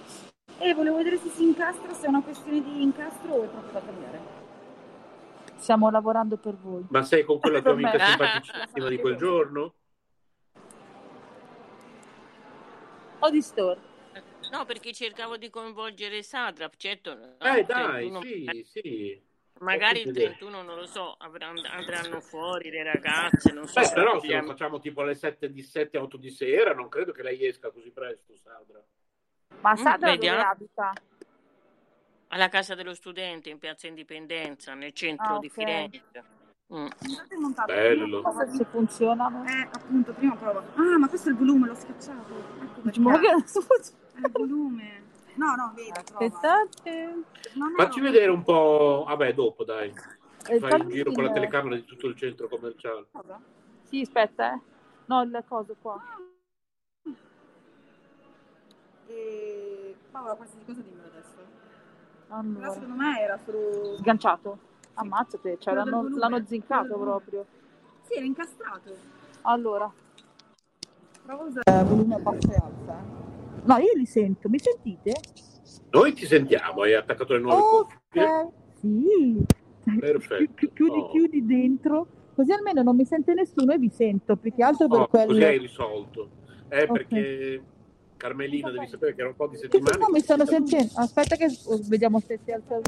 E 0.59 0.75
volevo 0.75 0.97
vedere 0.99 1.17
se 1.19 1.29
si 1.31 1.43
incastra, 1.43 1.93
se 1.95 2.07
è 2.07 2.09
una 2.09 2.23
questione 2.23 2.63
di 2.63 2.83
incastro 2.83 3.33
o 3.33 3.43
è 3.45 3.47
proprio 3.49 3.73
da 3.73 3.81
cambiare. 3.85 4.43
Stiamo 5.65 5.89
lavorando 5.89 6.37
per 6.37 6.55
voi. 6.57 6.85
Ma 6.91 7.03
sei 7.05 7.25
con 7.25 7.39
quella 7.41 7.63
tua 7.63 7.71
amica 7.73 7.99
simpaticissima 7.99 8.87
di 8.91 8.99
quel 8.99 9.17
giorno? 9.17 9.75
O 13.21 13.31
di 13.31 13.41
store. 13.41 13.81
No, 14.53 14.67
perché 14.67 14.93
cercavo 14.93 15.39
di 15.39 15.49
coinvolgere 15.49 16.23
Sadrap, 16.23 16.75
certo. 16.77 17.13
Eh 17.39 17.65
dai, 17.65 18.11
31 18.11 18.21
sì, 18.21 18.67
sì. 18.69 19.23
Magari 19.61 20.01
il 20.01 20.05
Posso 20.05 20.13
vedere. 20.13 20.35
31 20.37 20.63
non 20.63 20.77
lo 20.77 20.85
so, 20.87 21.15
avranno- 21.19 21.63
andranno 21.71 22.21
fuori 22.21 22.69
le 22.69 22.83
ragazze, 22.83 23.51
non 23.53 23.67
so. 23.67 23.81
Beh, 23.81 23.91
però 23.95 24.21
se 24.21 24.27
lo 24.27 24.37
am- 24.37 24.47
facciamo 24.47 24.79
tipo 24.81 25.01
alle 25.01 25.15
7 25.15 25.51
di 25.51 25.63
7, 25.63 25.97
8 25.97 26.19
di 26.19 26.29
sera, 26.29 26.75
non 26.75 26.91
credo 26.91 27.13
che 27.13 27.23
lei 27.23 27.47
esca 27.47 27.71
così 27.71 27.91
presto, 27.91 28.37
Sandra. 28.37 28.85
Ma 29.63 29.73
Mm, 29.73 29.77
Sandra 29.77 30.15
dove 30.15 30.29
abita? 30.29 30.93
Alla 32.35 32.49
casa 32.49 32.75
dello 32.75 32.95
studente 32.95 33.49
in 33.49 33.59
piazza 33.59 33.87
Indipendenza, 33.87 34.75
nel 34.75 34.93
centro 34.93 35.37
Ah, 35.37 35.39
di. 35.39 35.49
Firenze. 35.49 36.03
Mm. 36.75 36.87
Bello. 37.67 38.21
Non 38.23 38.33
so 38.33 38.57
se 38.57 38.65
funzionano. 38.65 39.45
Eh, 39.47 39.69
appunto, 39.71 40.13
prima 40.13 40.35
prova. 40.35 40.65
Ah, 40.75 40.99
ma 40.99 41.09
questo 41.09 41.29
è 41.29 41.33
il 41.33 41.39
volume, 41.39 41.69
l'ho 41.69 41.75
schiacciato. 41.75 42.35
Ecco 42.61 42.81
perché. 42.81 43.01
Ma 43.01 43.19
che? 43.19 43.29
È 43.29 43.35
il 44.17 44.31
volume. 44.33 45.03
No, 45.35 45.55
no, 45.55 45.73
vedi, 45.75 45.91
prova. 45.93 46.25
Aspettate. 46.25 47.25
No, 47.55 47.69
no, 47.69 47.75
Facci 47.77 48.01
no. 48.01 48.05
vedere 48.11 48.31
un 48.31 48.43
po'. 48.43 49.05
Vabbè, 49.07 49.35
dopo 49.35 49.65
dai. 49.65 49.93
Eh, 50.49 50.59
Fai 50.59 50.81
il 50.81 50.87
giro 50.89 51.13
con 51.13 51.25
la 51.25 51.33
telecamera 51.33 51.77
di 51.77 51.85
tutto 51.85 52.09
il 52.09 52.17
centro 52.17 52.49
commerciale. 52.49 53.07
Cosa? 53.13 53.41
Sì, 53.83 54.01
aspetta, 54.01 54.55
eh. 54.55 54.61
No, 55.07 55.23
il 55.23 55.45
coso 55.47 55.77
qua. 55.81 56.03
E... 59.07 59.97
Paola, 60.11 60.35
qualsiasi 60.35 60.65
cosa 60.65 60.81
dimmelo 60.81 61.09
adesso. 61.09 61.34
Però 62.35 62.41
Allora. 62.41 62.71
secondo 62.73 62.95
me 62.95 63.21
era 63.21 63.39
solo... 63.45 63.97
Sganciato. 63.97 64.59
Ammazzate, 64.95 65.57
cioè 65.59 65.75
Quello 65.75 65.91
l'hanno, 65.91 66.17
l'hanno 66.17 66.45
zincato 66.45 66.95
Quello 66.95 67.03
proprio. 67.03 67.47
Sì, 68.03 68.15
era 68.15 68.25
incastrato. 68.27 68.97
Allora. 69.43 69.93
Prova 71.25 71.43
a 71.43 71.47
usare 71.47 71.81
il 71.81 71.87
volume 71.87 72.15
a 72.15 72.19
basso 72.19 72.51
e 72.51 72.55
alza. 72.55 72.99
eh. 72.99 73.63
No, 73.65 73.77
io 73.79 73.93
li 73.97 74.07
sento, 74.07 74.49
mi 74.49 74.59
sentite? 74.59 75.13
Noi 75.91 76.13
ti 76.13 76.27
sentiamo, 76.27 76.83
hai 76.83 76.95
attaccato 76.95 77.33
le 77.35 77.39
nuove 77.41 77.63
cuffie. 77.63 78.25
Ok, 78.25 78.53
sì. 78.81 79.45
Perfetto. 79.99 80.53
Chi- 80.55 80.73
Chiudi, 80.73 80.99
Oh. 80.99 81.09
chiudi 81.11 81.47
dentro, 81.47 82.07
così 82.35 82.53
almeno 82.53 82.83
non 82.83 82.97
mi 82.97 83.05
sente 83.05 83.33
nessuno 83.35 83.73
e 83.73 83.79
vi 83.79 83.89
sento, 83.91 84.37
più 84.37 84.53
che 84.53 84.63
altro 84.63 84.89
per 84.89 84.99
Oh, 85.01 85.07
così 85.09 85.21
hai 85.43 85.57
quello. 85.57 85.63
risolto. 85.63 86.31
Eh, 86.69 86.83
Ok. 86.83 86.93
perché 86.93 87.63
Carmelina 88.17 88.71
devi 88.71 88.87
sapere 88.87 89.15
che 89.15 89.21
era 89.21 89.31
un 89.31 89.37
po' 89.37 89.49
di 89.49 89.57
settimane 89.57 89.93
se 89.93 89.99
no 89.99 90.09
mi 90.11 90.21
stanno 90.21 90.47
sentendo. 90.47 90.93
Aspetta 90.95 91.37
che 91.37 91.47
vediamo 91.89 92.21
se 92.21 92.39
si 92.43 92.51
alza. 92.53 92.79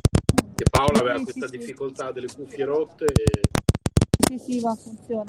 che 0.55 0.65
Paola 0.70 1.01
aveva 1.01 1.19
Sì, 1.19 1.24
questa 1.24 1.47
sì, 1.47 1.53
sì. 1.53 1.59
difficoltà 1.59 2.12
delle 2.12 2.28
cuffie 2.35 2.65
rotte. 2.65 3.05
E... 3.05 3.40
Sì, 4.28 4.39
sì, 4.39 4.61
va, 4.61 4.74
funziona. 4.74 5.24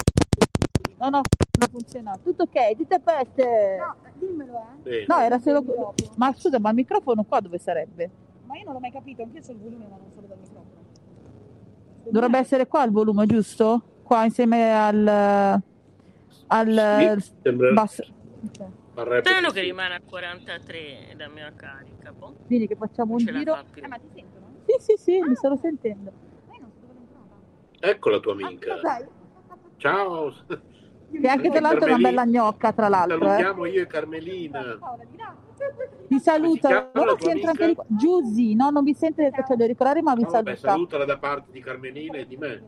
No, 0.98 1.08
no, 1.10 1.20
non 1.58 1.68
funziona. 1.70 2.18
Tutto 2.22 2.44
ok, 2.44 2.74
dite 2.74 2.94
a 2.94 2.98
peste. 3.00 3.76
No, 3.78 3.94
dimmelo, 4.14 4.52
eh. 4.54 4.82
Bene. 4.82 5.04
No, 5.08 5.18
era 5.18 5.38
solo. 5.38 5.94
Ma 6.16 6.34
scusa, 6.36 6.58
ma 6.58 6.70
il 6.70 6.74
microfono 6.76 7.24
qua 7.24 7.40
dove 7.40 7.58
sarebbe? 7.58 8.10
Ma 8.46 8.56
io 8.56 8.64
non 8.64 8.74
l'ho 8.74 8.80
mai 8.80 8.90
capito, 8.90 9.22
anch'io 9.22 9.42
so 9.42 9.52
il 9.52 9.58
volume, 9.58 9.84
ma 9.88 9.96
non 9.96 10.10
solo 10.14 10.26
dal 10.26 10.38
microfono. 10.38 10.86
Dovrebbe 12.10 12.38
essere 12.38 12.66
qua 12.66 12.84
il 12.84 12.90
volume, 12.90 13.26
giusto? 13.26 13.82
Qua 14.02 14.24
insieme 14.24 14.72
al. 14.74 15.60
al 16.46 17.20
Sì, 17.20 17.32
sembra- 17.42 17.72
basso. 17.72 18.02
Ok. 18.46 18.66
Strano 19.20 19.50
che 19.50 19.60
rimane 19.60 19.94
a 19.94 20.00
43 20.04 21.14
la 21.16 21.28
mia 21.28 21.52
carica. 21.54 22.12
boh. 22.12 22.34
Quindi 22.46 22.66
che 22.66 22.74
facciamo 22.76 23.16
Non 23.16 23.26
un 23.26 23.38
giro. 23.38 23.54
fa. 23.54 23.64
Eh, 23.74 23.86
ma 23.86 23.96
ti 23.98 24.08
sentono? 24.14 24.46
Sì, 24.66 24.74
sì, 24.78 24.94
sì, 24.96 25.20
mi 25.20 25.34
sto 25.36 25.56
sentendo. 25.56 26.12
Ecco 27.80 28.10
la 28.10 28.18
tua 28.18 28.32
amica. 28.32 28.80
Ah. 28.80 29.06
Ciao. 29.76 30.32
Che 31.10 31.26
anche 31.26 31.48
tra 31.48 31.60
l'altro 31.60 31.86
è 31.86 31.92
una 31.94 32.02
bella 32.06 32.26
gnocca, 32.26 32.70
tra 32.74 32.88
l'altro. 32.90 33.16
Eh. 33.16 33.20
Salutiamo 33.28 33.64
io 33.64 33.80
e 33.80 33.86
Carmelina. 33.86 34.78
Vi 36.06 36.18
Ora 36.92 37.14
tua 37.14 37.18
si 37.18 37.30
entra 37.30 37.50
anche 37.52 37.64
amica? 37.64 37.66
di 37.66 37.74
qua. 37.74 37.84
Giusy, 37.88 38.54
no, 38.54 38.68
non 38.68 38.84
vi 38.84 38.92
sente 38.92 39.22
perché 39.22 39.42
c'è 39.44 39.54
da 39.56 39.64
ricordare, 39.64 40.02
ma 40.02 40.14
vi 40.14 40.24
No, 40.24 40.28
vabbè, 40.28 40.54
saluta. 40.56 40.68
salutala 40.70 41.04
da 41.06 41.16
parte 41.16 41.50
di 41.50 41.60
Carmelina 41.60 42.18
e 42.18 42.26
di 42.26 42.36
me. 42.36 42.62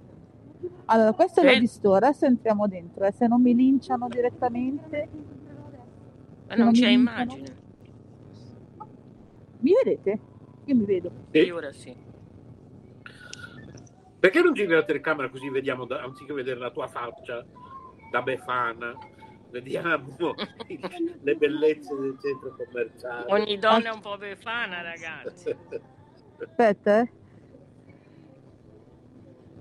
Allora, 0.87 1.13
questo 1.13 1.41
è 1.43 1.45
Eh. 1.45 1.53
lo 1.53 1.59
di 1.59 1.67
store, 1.67 2.07
adesso 2.07 2.25
entriamo 2.25 2.67
dentro, 2.67 3.05
eh, 3.05 3.13
se 3.13 3.27
non 3.27 3.43
mi 3.43 3.55
linciano 3.55 4.09
direttamente. 4.09 5.09
Ma 6.51 6.57
non 6.57 6.73
c'è 6.73 6.89
immagine. 6.89 7.57
Mi 9.61 9.73
vedete? 9.85 10.19
Io 10.65 10.75
mi 10.75 10.85
vedo. 10.85 11.11
Sì. 11.31 11.43
Sì, 11.45 11.51
ora 11.51 11.73
sì. 11.73 11.97
Perché 14.19 14.41
non 14.43 14.53
giri 14.53 14.73
la 14.73 14.85
telecamera 14.85 15.31
così 15.31 15.49
vediamo, 15.49 15.85
da- 15.85 16.03
anziché 16.03 16.33
vedere 16.33 16.59
la 16.59 16.71
tua 16.71 16.89
faccia 16.89 17.47
da 18.11 18.23
befana, 18.23 18.95
vediamo 19.51 20.17
le 21.23 21.37
bellezze 21.37 21.95
del 21.95 22.19
centro 22.21 22.57
commerciale. 22.57 23.33
Ogni 23.33 23.57
donna 23.59 23.91
è 23.91 23.95
un 23.95 24.01
po' 24.01 24.19
befana, 24.19 24.83
ragazzi. 24.83 25.57
Aspetta, 26.39 27.01
eh. 27.01 27.13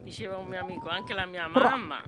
Diceva 0.02 0.38
un 0.38 0.48
mio 0.48 0.60
amico, 0.60 0.90
anche 0.90 1.14
la 1.14 1.26
mia 1.28 1.48
mamma. 1.48 2.02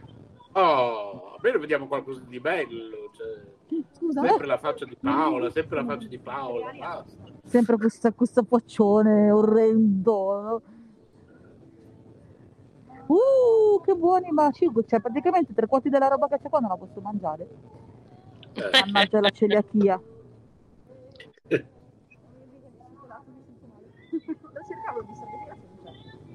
Oh, 0.53 1.35
almeno 1.35 1.59
vediamo 1.59 1.87
qualcosa 1.87 2.21
di 2.25 2.39
bello. 2.39 3.11
Cioè, 3.15 3.59
Scusa, 3.93 4.21
sempre 4.21 4.43
eh, 4.43 4.47
la 4.47 4.57
faccia 4.57 4.85
di 4.85 4.97
Paola, 4.99 5.49
sempre 5.49 5.75
la 5.77 5.85
faccia 5.85 6.07
di 6.07 6.19
Paola. 6.19 6.71
Basta. 6.77 7.23
sempre 7.45 7.77
questa, 7.77 8.11
questo 8.11 8.43
faccione 8.43 9.31
orrendo. 9.31 10.41
no? 10.41 10.61
Uh, 13.07 13.81
che 13.81 13.93
buoni, 13.93 14.31
ma 14.31 14.51
cibo, 14.51 14.83
cioè 14.85 15.01
praticamente 15.01 15.53
tre 15.53 15.67
quarti 15.67 15.89
della 15.89 16.07
roba 16.07 16.27
che 16.27 16.39
c'è 16.39 16.49
qua 16.49 16.59
non 16.59 16.69
la 16.69 16.77
posso 16.77 17.01
mangiare. 17.01 17.47
Eh, 18.53 18.69
Mannaggia 18.85 19.19
la 19.19 19.29
celiachia. 19.29 20.01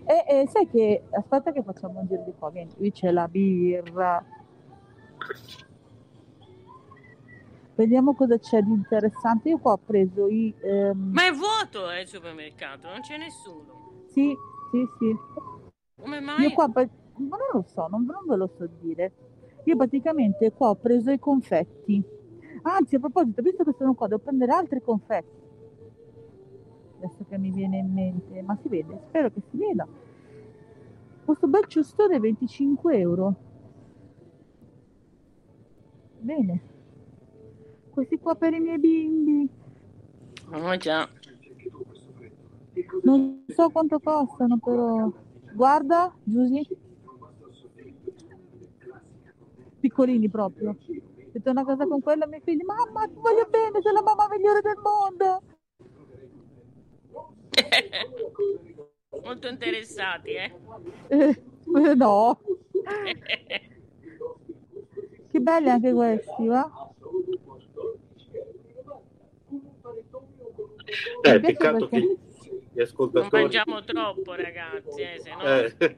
E, 0.08 0.24
e 0.28 0.46
sai 0.48 0.68
che, 0.68 1.02
aspetta 1.10 1.50
che 1.50 1.64
facciamo 1.64 1.98
un 1.98 2.06
giro 2.06 2.22
di 2.24 2.32
qua, 2.38 2.50
vieni, 2.50 2.72
qui 2.74 2.92
c'è 2.92 3.10
la 3.10 3.26
birra. 3.26 4.24
Vediamo 7.77 8.15
cosa 8.15 8.39
c'è 8.39 8.62
di 8.62 8.73
interessante. 8.73 9.51
Io 9.51 9.59
qua 9.59 9.73
ho 9.73 9.77
preso 9.78 10.28
i... 10.28 10.53
ehm, 10.62 11.11
Ma 11.12 11.27
è 11.27 11.32
vuoto 11.32 11.90
eh, 11.90 12.01
il 12.01 12.09
supermercato, 12.09 12.89
non 12.89 13.01
c'è 13.01 13.19
nessuno. 13.19 14.05
Sì, 14.07 14.35
sì, 14.70 14.86
sì. 14.98 15.16
Come 16.01 16.20
mai? 16.20 16.40
Io 16.40 16.53
qua, 16.53 16.69
ma 16.69 16.82
non 17.36 17.48
lo 17.53 17.65
so, 17.66 17.86
non, 17.89 18.05
non 18.05 18.24
ve 18.27 18.36
lo 18.36 18.51
so 18.57 18.66
dire. 18.81 19.12
Io 19.65 19.77
praticamente 19.77 20.53
qua 20.53 20.70
ho 20.70 20.74
preso 20.77 21.11
i 21.11 21.19
confetti. 21.19 22.03
Anzi, 22.62 22.94
a 22.97 22.98
proposito, 22.98 23.43
visto 23.43 23.62
che 23.62 23.74
sono 23.77 23.93
qua, 23.93 24.09
devo 24.09 24.23
prendere 24.23 24.53
altri 24.53 24.81
confetti. 24.81 25.44
Adesso 26.97 27.27
che 27.28 27.36
mi 27.36 27.51
viene 27.51 27.77
in 27.77 27.93
mente, 27.93 28.40
ma 28.40 28.57
si 28.62 28.69
vede, 28.69 28.98
spero 29.09 29.31
che 29.31 29.43
si 29.51 29.57
veda. 29.59 29.86
Questo 31.27 31.47
bel 31.47 31.66
ciustone 31.66 32.16
è 32.16 32.20
25 32.20 32.98
euro. 32.98 33.35
Bene. 36.20 36.74
Questi 37.97 38.18
qua 38.18 38.35
per 38.35 38.52
i 38.52 38.60
miei 38.60 38.78
bimbi. 38.78 39.48
Oh, 40.51 40.77
già. 40.77 41.09
Non 43.02 43.43
so 43.48 43.70
quanto 43.70 43.98
costano, 44.01 44.59
però. 44.59 45.10
Guarda, 45.55 46.14
Giusy. 46.23 46.68
piccolini 49.81 50.28
proprio. 50.28 50.70
Ho 50.70 50.77
detto 51.32 51.51
una 51.51 51.64
cosa 51.64 51.86
con 51.86 52.02
quello 52.02 52.24
ai 52.24 52.28
miei 52.28 52.43
figli, 52.44 52.62
mamma 52.62 53.06
ti 53.06 53.14
voglio 53.14 53.47
bene, 53.48 53.81
sei 53.81 53.94
la 53.94 54.02
mamma 54.02 54.28
migliore 54.28 54.60
del 54.60 54.77
mondo. 54.82 55.43
Molto 59.24 59.48
interessati, 59.48 60.32
eh? 60.32 60.55
Eh, 61.09 61.43
eh, 61.89 61.94
no, 61.97 62.40
che 65.31 65.40
belli 65.40 65.70
anche 65.70 65.93
questi, 65.93 66.47
va? 66.47 66.85
Eh, 71.22 71.40
peccato 71.40 71.88
perché- 71.88 72.06
che 72.06 72.50
gli 72.72 72.76
Non 72.76 72.84
ascoltatori... 72.84 73.42
mangiamo 73.42 73.82
troppo, 73.84 74.34
ragazzi, 74.34 75.00
eh, 75.00 75.20
se 75.20 75.30
no... 75.34 75.42
Eh, 75.42 75.96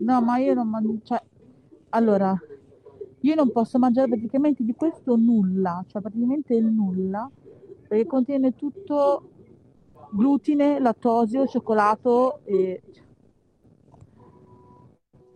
No, 0.00 0.22
ma 0.22 0.38
io 0.38 0.54
non 0.54 0.68
mangio, 0.68 1.00
cioè, 1.02 1.20
allora, 1.90 2.40
io 3.20 3.34
non 3.34 3.50
posso 3.50 3.78
mangiare 3.80 4.08
praticamente 4.08 4.62
di 4.64 4.72
questo 4.74 5.16
nulla, 5.16 5.84
cioè 5.88 6.00
praticamente 6.00 6.54
il 6.54 6.66
nulla, 6.66 7.28
perché 7.88 8.06
contiene 8.06 8.54
tutto 8.54 9.28
glutine, 10.10 10.78
lattosio, 10.78 11.48
cioccolato 11.48 12.40
e 12.44 12.80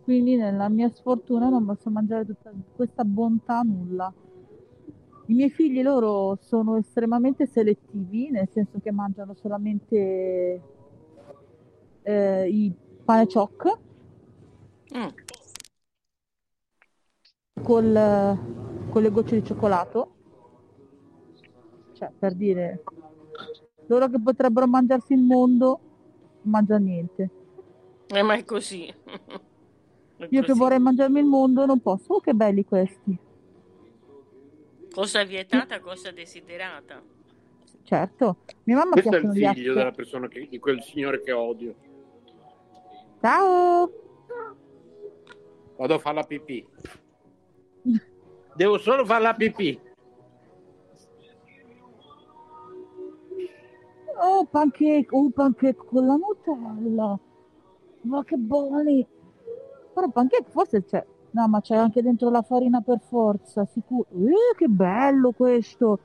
quindi 0.04 0.36
nella 0.36 0.68
mia 0.68 0.88
sfortuna 0.88 1.48
non 1.48 1.64
posso 1.64 1.90
mangiare 1.90 2.24
tutta 2.24 2.52
questa 2.76 3.04
bontà 3.04 3.62
nulla. 3.62 4.12
I 5.32 5.34
miei 5.34 5.48
figli 5.48 5.80
loro 5.80 6.36
sono 6.42 6.76
estremamente 6.76 7.46
selettivi, 7.46 8.28
nel 8.30 8.48
senso 8.52 8.78
che 8.82 8.92
mangiano 8.92 9.32
solamente 9.32 10.60
eh, 12.02 12.48
i 12.50 12.70
pane 13.02 13.26
ciocco 13.26 13.78
Mm. 14.94 15.08
col, 17.62 18.38
con 18.90 19.00
le 19.02 19.10
gocce 19.10 19.40
di 19.40 19.46
cioccolato. 19.46 20.10
Cioè, 21.94 22.10
per 22.18 22.34
dire, 22.34 22.82
loro 23.86 24.08
che 24.10 24.20
potrebbero 24.20 24.66
mangiarsi 24.66 25.14
il 25.14 25.22
mondo, 25.22 25.80
non 26.42 26.50
mangiano 26.52 26.84
niente. 26.84 27.30
Eh, 28.08 28.22
ma 28.22 28.34
è 28.34 28.44
così. 28.44 28.84
È 30.18 30.26
Io 30.28 30.42
che 30.42 30.48
così. 30.48 30.58
vorrei 30.58 30.78
mangiarmi 30.78 31.20
il 31.20 31.24
mondo 31.26 31.64
non 31.64 31.80
posso. 31.80 32.12
Oh, 32.12 32.20
che 32.20 32.34
belli 32.34 32.66
questi. 32.66 33.18
Cosa 34.92 35.24
vietata, 35.24 35.80
cosa 35.80 36.10
desiderata. 36.10 37.02
Certo, 37.82 38.38
mia 38.64 38.76
mamma 38.76 38.92
Questo 38.92 39.16
è 39.16 39.18
il 39.18 39.32
figlio 39.32 39.74
della 39.74 39.88
after. 39.88 39.94
persona 39.94 40.28
che, 40.28 40.46
di 40.48 40.58
quel 40.58 40.82
signore 40.82 41.20
che 41.20 41.32
odio. 41.32 41.74
Ciao! 43.20 43.90
Vado 45.76 45.94
a 45.94 45.98
fare 45.98 46.14
la 46.14 46.22
pipì. 46.24 46.66
Devo 48.54 48.78
solo 48.78 49.04
fare 49.04 49.22
la 49.22 49.34
pipì. 49.34 49.80
Oh, 54.20 54.44
pancake, 54.44 55.06
oh, 55.10 55.30
pancake 55.30 55.84
con 55.86 56.06
la 56.06 56.16
Nutella. 56.16 57.18
Ma 58.02 58.24
che 58.24 58.36
buoni! 58.36 59.06
Però 59.94 60.08
pancake 60.10 60.50
forse 60.50 60.84
c'è. 60.84 61.04
No, 61.32 61.48
ma 61.48 61.60
c'è 61.60 61.76
anche 61.76 62.02
dentro 62.02 62.30
la 62.30 62.42
farina 62.42 62.80
per 62.82 63.00
forza, 63.00 63.64
sicuro. 63.64 64.06
Eh, 64.10 64.54
che 64.56 64.68
bello 64.68 65.32
questo! 65.32 65.98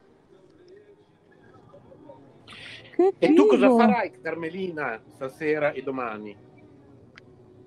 Che 2.95 3.13
E 3.19 3.33
tu 3.33 3.45
cosa 3.45 3.67
figo! 3.67 3.77
farai, 3.77 4.11
Carmelina, 4.21 5.01
stasera 5.05 5.71
e 5.71 5.81
domani? 5.83 6.35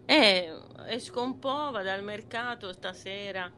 Eh, 0.07 0.49
esco 0.89 1.23
un 1.23 1.39
po', 1.39 1.71
vado 1.71 1.91
al 1.91 2.03
mercato 2.03 2.73
stasera, 2.73 3.53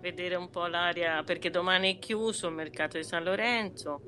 vedere 0.00 0.36
un 0.36 0.48
po' 0.50 0.66
l'aria, 0.66 1.22
perché 1.24 1.50
domani 1.50 1.96
è 1.96 1.98
chiuso 1.98 2.48
il 2.48 2.54
mercato 2.54 2.96
di 2.96 3.04
San 3.04 3.24
Lorenzo. 3.24 4.00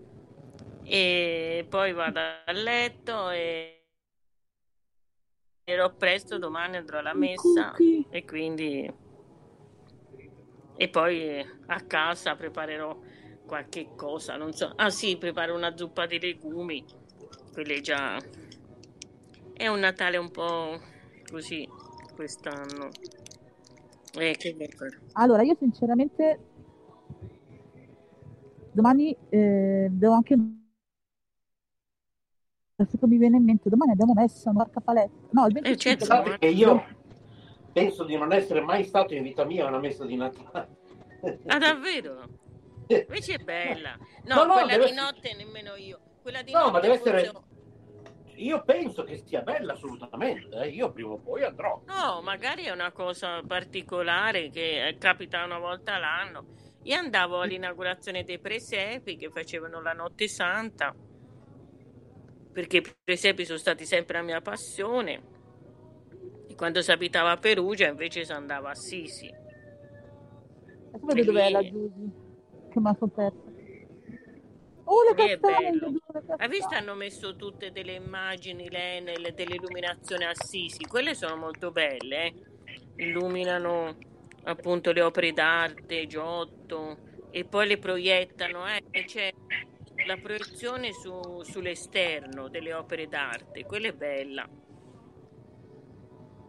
E 0.82 1.66
poi 1.68 1.92
vado 1.92 2.20
a 2.46 2.52
letto 2.52 3.30
e 3.30 3.74
ero 5.64 5.94
presto, 5.94 6.38
domani 6.38 6.76
andrò 6.76 6.98
alla 6.98 7.14
messa 7.14 7.74
e 8.10 8.24
quindi... 8.24 9.08
E 10.82 10.88
poi 10.88 11.44
a 11.66 11.80
casa 11.82 12.36
preparerò 12.36 12.98
qualche 13.44 13.88
cosa, 13.94 14.36
non 14.36 14.54
so. 14.54 14.72
Ah 14.76 14.88
sì, 14.88 15.18
preparo 15.18 15.54
una 15.54 15.76
zuppa 15.76 16.06
di 16.06 16.18
legumi, 16.18 16.82
quelle 17.52 17.82
già... 17.82 18.16
È 19.52 19.66
un 19.66 19.78
Natale 19.80 20.16
un 20.16 20.30
po' 20.30 20.80
così 21.30 21.68
quest'anno. 22.14 22.88
Eh, 24.18 24.34
che? 24.38 24.56
Allora, 25.12 25.42
io 25.42 25.54
sinceramente 25.58 26.38
domani 28.72 29.14
eh, 29.28 29.88
devo 29.90 30.14
anche 30.14 30.34
adesso 32.76 32.96
che 32.96 33.06
mi 33.06 33.18
viene 33.18 33.36
in 33.36 33.44
mente, 33.44 33.68
domani 33.68 33.92
abbiamo 33.92 34.14
messa 34.14 34.48
una 34.48 34.60
barca 34.64 34.80
paletta. 34.80 35.28
No, 35.32 35.46
il 35.46 35.56
Eh, 35.58 35.60
25 35.60 35.76
certo, 35.76 36.06
domani. 36.06 36.24
Pensate 36.24 36.38
che 36.38 36.58
io 36.58 36.84
penso 37.72 38.04
di 38.04 38.16
non 38.16 38.32
essere 38.32 38.60
mai 38.60 38.84
stato 38.84 39.14
in 39.14 39.22
vita 39.22 39.44
mia 39.44 39.64
a 39.64 39.68
una 39.68 39.78
messa 39.78 40.04
di 40.04 40.16
Natale. 40.16 40.68
Ah, 41.46 41.58
davvero? 41.58 42.24
Invece 42.88 43.34
è 43.34 43.38
bella. 43.38 43.96
No, 44.24 44.44
No, 44.44 44.52
quella 44.54 44.76
di 44.76 44.82
essere- 44.84 44.94
notte 44.94 45.34
nemmeno 45.34 45.74
io. 45.76 46.00
Quella 46.22 46.42
di 46.42 46.52
No, 46.52 46.58
notte 46.60 46.72
ma 46.72 46.80
deve 46.80 46.94
essere- 46.94 47.32
Io 48.36 48.62
penso 48.64 49.04
che 49.04 49.16
sia 49.24 49.42
bella 49.42 49.74
assolutamente. 49.74 50.56
eh. 50.56 50.68
Io 50.68 50.90
prima 50.90 51.10
o 51.10 51.18
poi 51.18 51.44
andrò. 51.44 51.82
No, 51.86 52.20
magari 52.22 52.64
è 52.64 52.70
una 52.70 52.90
cosa 52.90 53.42
particolare 53.46 54.48
che 54.50 54.88
eh, 54.88 54.96
capita 54.98 55.44
una 55.44 55.58
volta 55.58 55.98
l'anno. 55.98 56.46
Io 56.84 56.96
andavo 56.96 57.40
all'inaugurazione 57.42 58.24
dei 58.24 58.38
presepi 58.38 59.16
che 59.16 59.28
facevano 59.30 59.82
la 59.82 59.92
notte 59.92 60.26
santa, 60.28 60.94
perché 62.52 62.78
i 62.78 62.94
presepi 63.04 63.44
sono 63.44 63.58
stati 63.58 63.84
sempre 63.84 64.16
la 64.18 64.24
mia 64.24 64.40
passione. 64.40 65.38
E 66.60 66.66
quando 66.66 66.82
si 66.82 66.92
abitava 66.92 67.30
a 67.30 67.36
Perugia 67.38 67.88
invece 67.88 68.22
si 68.22 68.32
andava 68.32 68.68
a 68.68 68.72
Assisi. 68.72 69.32
Adesso 70.92 71.06
vedo 71.06 71.32
dov'è 71.32 71.50
la 71.50 71.62
Giusy 71.62 72.12
che 72.70 72.80
mi 72.80 72.88
ha 72.88 72.94
scoperto. 72.94 73.48
Oh, 74.84 75.02
le 75.14 75.14
le 75.14 75.40
Hai 76.36 76.48
visto? 76.48 76.74
Hanno 76.74 76.94
messo 76.94 77.34
tutte 77.36 77.72
delle 77.72 77.94
immagini 77.94 78.68
lei 78.68 79.00
nelle 79.00 79.32
dell'illuminazione 79.32 80.26
Assisi. 80.26 80.84
Quelle 80.84 81.14
sono 81.14 81.36
molto 81.36 81.70
belle, 81.70 82.24
eh. 82.24 82.34
Illuminano 82.96 83.96
appunto 84.44 84.92
le 84.92 85.00
opere 85.00 85.32
d'arte, 85.32 86.06
Giotto, 86.06 86.98
e 87.30 87.44
poi 87.44 87.68
le 87.68 87.78
proiettano. 87.78 88.68
Eh. 88.68 88.82
E 88.90 89.04
C'è 89.04 89.32
la 90.06 90.16
proiezione 90.18 90.92
su- 90.92 91.42
sull'esterno 91.42 92.48
delle 92.48 92.74
opere 92.74 93.06
d'arte. 93.06 93.64
Quella 93.64 93.88
è 93.88 93.92
bella. 93.92 94.46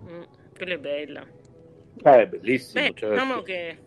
Mm, 0.10 0.24
quella 0.56 0.74
è 0.74 0.80
bella. 0.80 1.28
Eh, 2.04 2.28
bellissimo, 2.28 2.84
Beh, 2.84 2.94
certo. 2.94 3.14
diciamo 3.14 3.42
che 3.42 3.78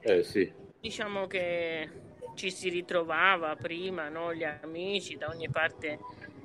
Eh, 0.00 0.22
sì. 0.24 0.52
diciamo 0.80 1.26
che 1.26 1.88
ci 2.34 2.50
si 2.50 2.68
ritrovava 2.68 3.54
prima, 3.56 4.08
no? 4.08 4.34
Gli 4.34 4.44
amici 4.44 5.16
da 5.16 5.28
ogni 5.28 5.48
parte 5.48 5.98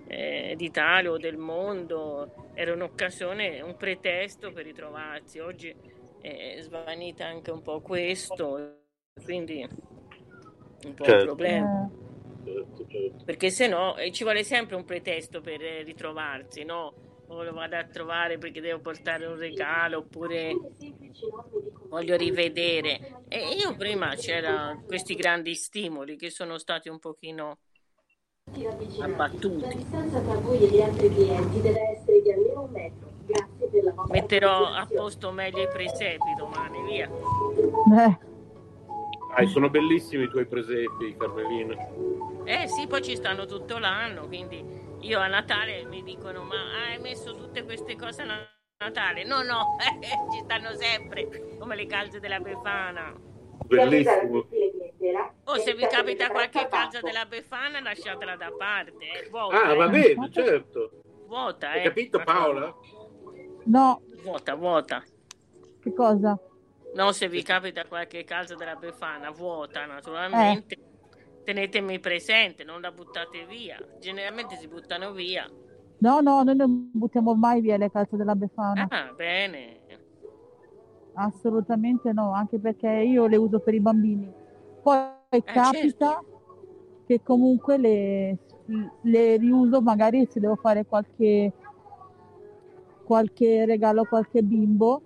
eh, 0.08 0.54
d'Italia 0.56 1.12
o 1.12 1.18
del 1.18 1.38
mondo, 1.38 2.52
era 2.54 2.74
un'occasione, 2.74 3.62
un 3.62 3.76
pretesto 3.78 4.52
per 4.52 4.66
ritrovarsi. 4.66 5.40
Oggi 5.40 5.74
è 6.22 6.58
svanita 6.62 7.26
anche 7.26 7.52
un 7.52 7.62
po' 7.62 7.82
questo, 7.82 8.82
quindi 9.24 9.66
un 10.84 10.94
po' 10.94 11.04
un 11.06 11.06
Certo. 11.06 11.26
problema. 11.26 11.90
Eh, 12.46 12.54
certo, 12.54 12.86
certo. 12.88 13.24
Perché 13.26 13.50
se 13.50 13.68
no 13.68 13.98
eh, 13.98 14.12
ci 14.12 14.24
vuole 14.24 14.44
sempre 14.44 14.76
un 14.76 14.86
pretesto 14.86 15.42
per 15.42 15.60
ritrovarsi, 15.60 16.64
no? 16.64 16.94
O 17.30 17.44
lo 17.44 17.54
vado 17.54 17.76
a 17.76 17.84
trovare 17.84 18.38
perché 18.38 18.62
devo 18.62 18.80
portare 18.80 19.26
un 19.26 19.38
regalo 19.38 20.00
oppure 20.00 20.56
voglio 21.90 22.16
rivedere. 22.16 23.24
E 23.28 23.50
io 23.50 23.76
prima 23.76 24.16
c'era 24.16 24.82
questi 24.86 25.16
grandi 25.16 25.54
stimoli 25.56 26.16
che 26.16 26.30
sono 26.30 26.58
stati 26.58 26.88
un 26.90 27.00
pochino 27.00 27.60
abbattuti. 29.02 29.60
La 29.62 29.74
distanza 29.74 30.22
tra 30.22 30.36
voi 30.36 30.64
e 30.64 30.68
gli 30.68 30.82
altri 30.82 31.14
clienti 31.14 31.62
deve 31.62 31.82
essere 31.90 32.22
di 32.22 32.32
almeno 32.32 32.64
un 32.64 32.72
metro. 32.72 33.12
Grazie 33.26 33.68
per 33.68 33.84
la 33.84 33.92
vostra 33.92 34.14
Metterò 34.20 34.66
a 34.66 34.88
posto 34.90 35.32
meglio 35.32 35.64
i 35.64 35.68
presepi 35.68 36.34
domani, 36.38 36.84
via. 36.86 37.10
eh, 37.10 38.18
Ah, 39.40 39.46
sono 39.46 39.70
bellissimi 39.70 40.24
i 40.24 40.30
tuoi 40.30 40.48
presepi, 40.48 41.16
Carmelina. 41.16 41.76
Eh 42.44 42.68
sì, 42.68 42.88
poi 42.88 43.04
ci 43.04 43.16
stanno 43.16 43.46
tutto 43.46 43.78
l'anno, 43.78 44.26
quindi 44.26 44.66
io 45.02 45.20
a 45.20 45.28
Natale 45.28 45.86
mi 45.86 46.02
dicono 46.02 46.44
ma 46.44 46.56
hai 46.90 46.98
messo 47.00 47.36
tutte 47.36 47.64
queste 47.64 47.96
cose 47.96 48.24
a 48.24 48.48
Natale? 48.80 49.24
No, 49.26 49.44
no, 49.44 49.76
ci 50.34 50.40
stanno 50.44 50.74
sempre, 50.74 51.56
come 51.60 51.76
le 51.76 51.86
calze 51.86 52.20
della 52.20 52.40
Befana. 52.40 53.14
Bellissimo. 53.68 54.48
O 55.44 55.56
se 55.60 55.76
vi 55.76 55.86
capita 55.88 56.30
qualche 56.30 56.68
calza 56.68 57.00
della 57.02 57.26
Befana 57.26 57.80
lasciatela 57.80 58.36
da 58.36 58.52
parte, 58.58 59.06
è 59.24 59.30
vuota, 59.30 59.62
Ah, 59.66 59.72
eh. 59.72 59.76
va 59.76 59.88
bene, 59.88 60.32
certo. 60.32 61.02
vuota, 61.28 61.70
Hai 61.70 61.82
eh. 61.82 61.84
capito, 61.84 62.24
Paola? 62.24 62.74
no, 63.66 64.02
Vuota, 64.24 64.56
vuota. 64.56 65.04
che 65.80 65.94
cosa? 65.94 66.40
No, 66.96 67.12
se 67.12 67.28
vi 67.30 67.44
capita 67.44 67.86
qualche 67.86 68.24
casa 68.24 68.56
della 68.56 68.76
Befana 68.76 69.30
vuota, 69.32 69.86
naturalmente, 69.86 70.76
Eh. 70.76 71.44
tenetemi 71.44 72.00
presente, 72.00 72.64
non 72.64 72.82
la 72.82 72.92
buttate 72.92 73.46
via. 73.46 73.78
Generalmente 74.00 74.56
si 74.58 74.68
buttano 74.68 75.12
via. 75.12 75.48
No, 76.00 76.20
no, 76.22 76.44
noi 76.44 76.56
non 76.56 76.90
buttiamo 76.94 77.36
mai 77.36 77.62
via 77.62 77.78
le 77.78 77.92
calze 77.92 78.18
della 78.18 78.36
Befana. 78.36 78.88
Ah, 78.90 79.12
bene. 79.16 79.82
Assolutamente 81.14 82.14
no, 82.14 82.32
anche 82.34 82.60
perché 82.60 82.90
io 82.90 83.26
le 83.28 83.38
uso 83.38 83.60
per 83.60 83.74
i 83.74 83.80
bambini. 83.80 84.32
Poi 84.82 85.16
Eh, 85.30 85.44
capita 85.44 86.24
che 87.06 87.22
comunque 87.24 87.78
le, 87.78 88.38
le 89.02 89.38
riuso 89.38 89.82
magari 89.82 90.28
se 90.30 90.40
devo 90.40 90.56
fare 90.56 90.86
qualche, 90.86 91.52
qualche 93.04 93.66
regalo 93.66 94.02
a 94.02 94.08
qualche 94.08 94.44
bimbo 94.44 95.02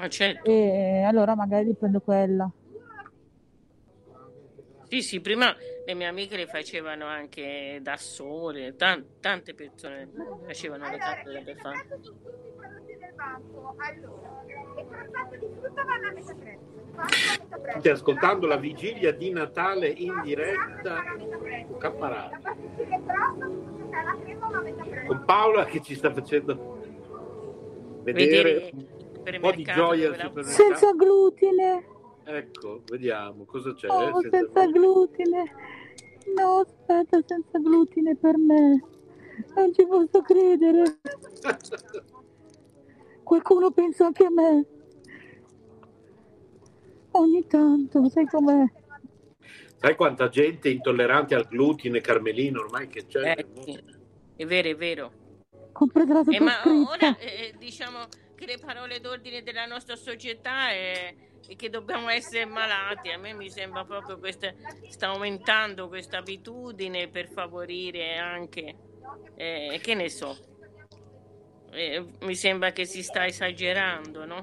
Ah, 0.00 0.08
certo. 0.08 0.48
e 0.48 1.02
allora 1.02 1.34
magari 1.34 1.64
riprendo 1.66 2.00
quella. 2.00 2.48
Sì, 4.88 5.02
sì, 5.02 5.20
prima 5.20 5.52
le 5.84 5.94
mie 5.94 6.06
amiche 6.06 6.36
le 6.36 6.46
facevano 6.46 7.06
anche 7.06 7.80
da 7.82 7.96
sole, 7.96 8.76
tan- 8.76 9.04
tante 9.20 9.54
persone 9.54 10.08
facevano 10.46 10.88
le 10.88 10.98
carte 10.98 11.22
della 11.24 11.40
Befana. 11.40 11.84
State 17.70 17.90
ascoltando 17.90 18.46
la 18.46 18.56
vigilia 18.56 19.12
di 19.12 19.30
Natale 19.30 19.88
in 19.88 20.20
diretta 20.22 21.02
K-Radio. 21.76 22.38
con 25.08 25.24
Paola 25.24 25.64
che 25.64 25.82
ci 25.82 25.96
sta 25.96 26.12
facendo 26.12 26.78
vedere 28.04 28.42
Vedere 28.70 28.96
supermercato 29.34 29.92
la- 29.92 29.96
supermercato. 29.96 30.42
Senza 30.48 30.92
glutine, 30.92 31.84
Ecco, 32.24 32.82
vediamo 32.90 33.44
cosa 33.44 33.72
c'è. 33.74 33.88
oh, 33.88 34.20
senza 34.20 34.38
senza 34.38 34.66
glutine. 34.66 35.52
No, 36.36 36.58
aspetta, 36.58 37.22
senza 37.26 37.58
glutine 37.58 38.14
per 38.16 38.36
me. 38.36 38.82
Non 39.54 39.72
ci 39.72 39.86
posso 39.86 40.20
credere. 40.22 40.82
Qualcuno 43.22 43.70
pensa 43.70 44.06
anche 44.06 44.24
a 44.24 44.30
me. 44.30 44.66
Ogni 47.12 47.46
tanto, 47.46 48.08
sai 48.10 48.26
com'è? 48.26 48.64
Sai 49.76 49.96
quanta 49.96 50.28
gente 50.28 50.68
intollerante 50.68 51.34
al 51.34 51.46
glutine, 51.48 52.00
Carmelino, 52.00 52.60
ormai 52.60 52.88
che 52.88 53.06
c'è? 53.06 53.36
Eh. 53.38 53.82
È 54.36 54.44
vero, 54.44 54.68
è 54.68 54.76
vero. 54.76 55.12
Comprate 55.72 56.12
la 56.12 56.22
Eh, 56.26 56.40
ma 56.40 56.60
ora 56.64 57.16
eh, 57.18 57.54
diciamo 57.58 57.98
che 58.38 58.46
le 58.46 58.58
parole 58.64 59.00
d'ordine 59.00 59.42
della 59.42 59.66
nostra 59.66 59.96
società 59.96 60.70
è, 60.70 61.12
è 61.48 61.56
che 61.56 61.68
dobbiamo 61.70 62.08
essere 62.08 62.44
malati. 62.44 63.10
A 63.10 63.18
me 63.18 63.32
mi 63.32 63.50
sembra 63.50 63.84
proprio 63.84 64.16
questa 64.18 64.52
sta 64.88 65.08
aumentando 65.08 65.88
questa 65.88 66.18
abitudine 66.18 67.08
per 67.08 67.26
favorire 67.28 68.16
anche, 68.16 68.76
eh, 69.34 69.80
che 69.82 69.94
ne 69.94 70.08
so, 70.08 70.36
Eh, 71.70 72.02
mi 72.20 72.34
sembra 72.34 72.70
che 72.70 72.86
si 72.86 73.02
sta 73.02 73.26
esagerando, 73.26 74.24
no? 74.24 74.42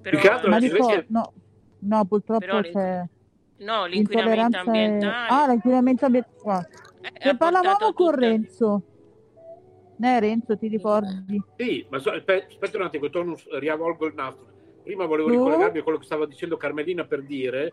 Però, 0.00 0.20
che 0.20 0.28
altro 0.28 0.56
che- 0.56 1.04
no, 1.08 1.32
no, 1.80 2.04
purtroppo 2.04 2.38
Però 2.38 2.60
c'è 2.60 3.04
no, 3.56 3.86
l'inquinamento 3.86 4.56
è- 4.56 4.60
ambientale. 4.60 5.28
Ah, 5.28 5.46
l'inquinamento 5.48 6.04
ambientale. 6.04 6.68
eh, 7.00 7.24
Ne 7.24 7.36
parlavamo 7.36 7.92
con 7.92 8.06
tutto- 8.06 8.10
Renzo. 8.20 8.82
Eh, 10.02 10.20
Renzo, 10.20 10.56
ti 10.56 10.68
ricordi? 10.68 11.42
Sì, 11.56 11.86
ma 11.90 11.98
so- 11.98 12.10
aspe- 12.10 12.46
aspetta 12.48 12.78
un 12.78 12.84
attimo, 12.84 13.10
torno, 13.10 13.36
riavvolgo 13.58 14.06
il 14.06 14.14
nastro. 14.14 14.46
Prima 14.82 15.04
volevo 15.06 15.28
Oh. 15.28 15.32
ricollegarmi 15.32 15.78
a 15.78 15.82
quello 15.82 15.98
che 15.98 16.04
stava 16.04 16.26
dicendo 16.26 16.56
Carmelina 16.56 17.04
per 17.04 17.22
dire, 17.22 17.72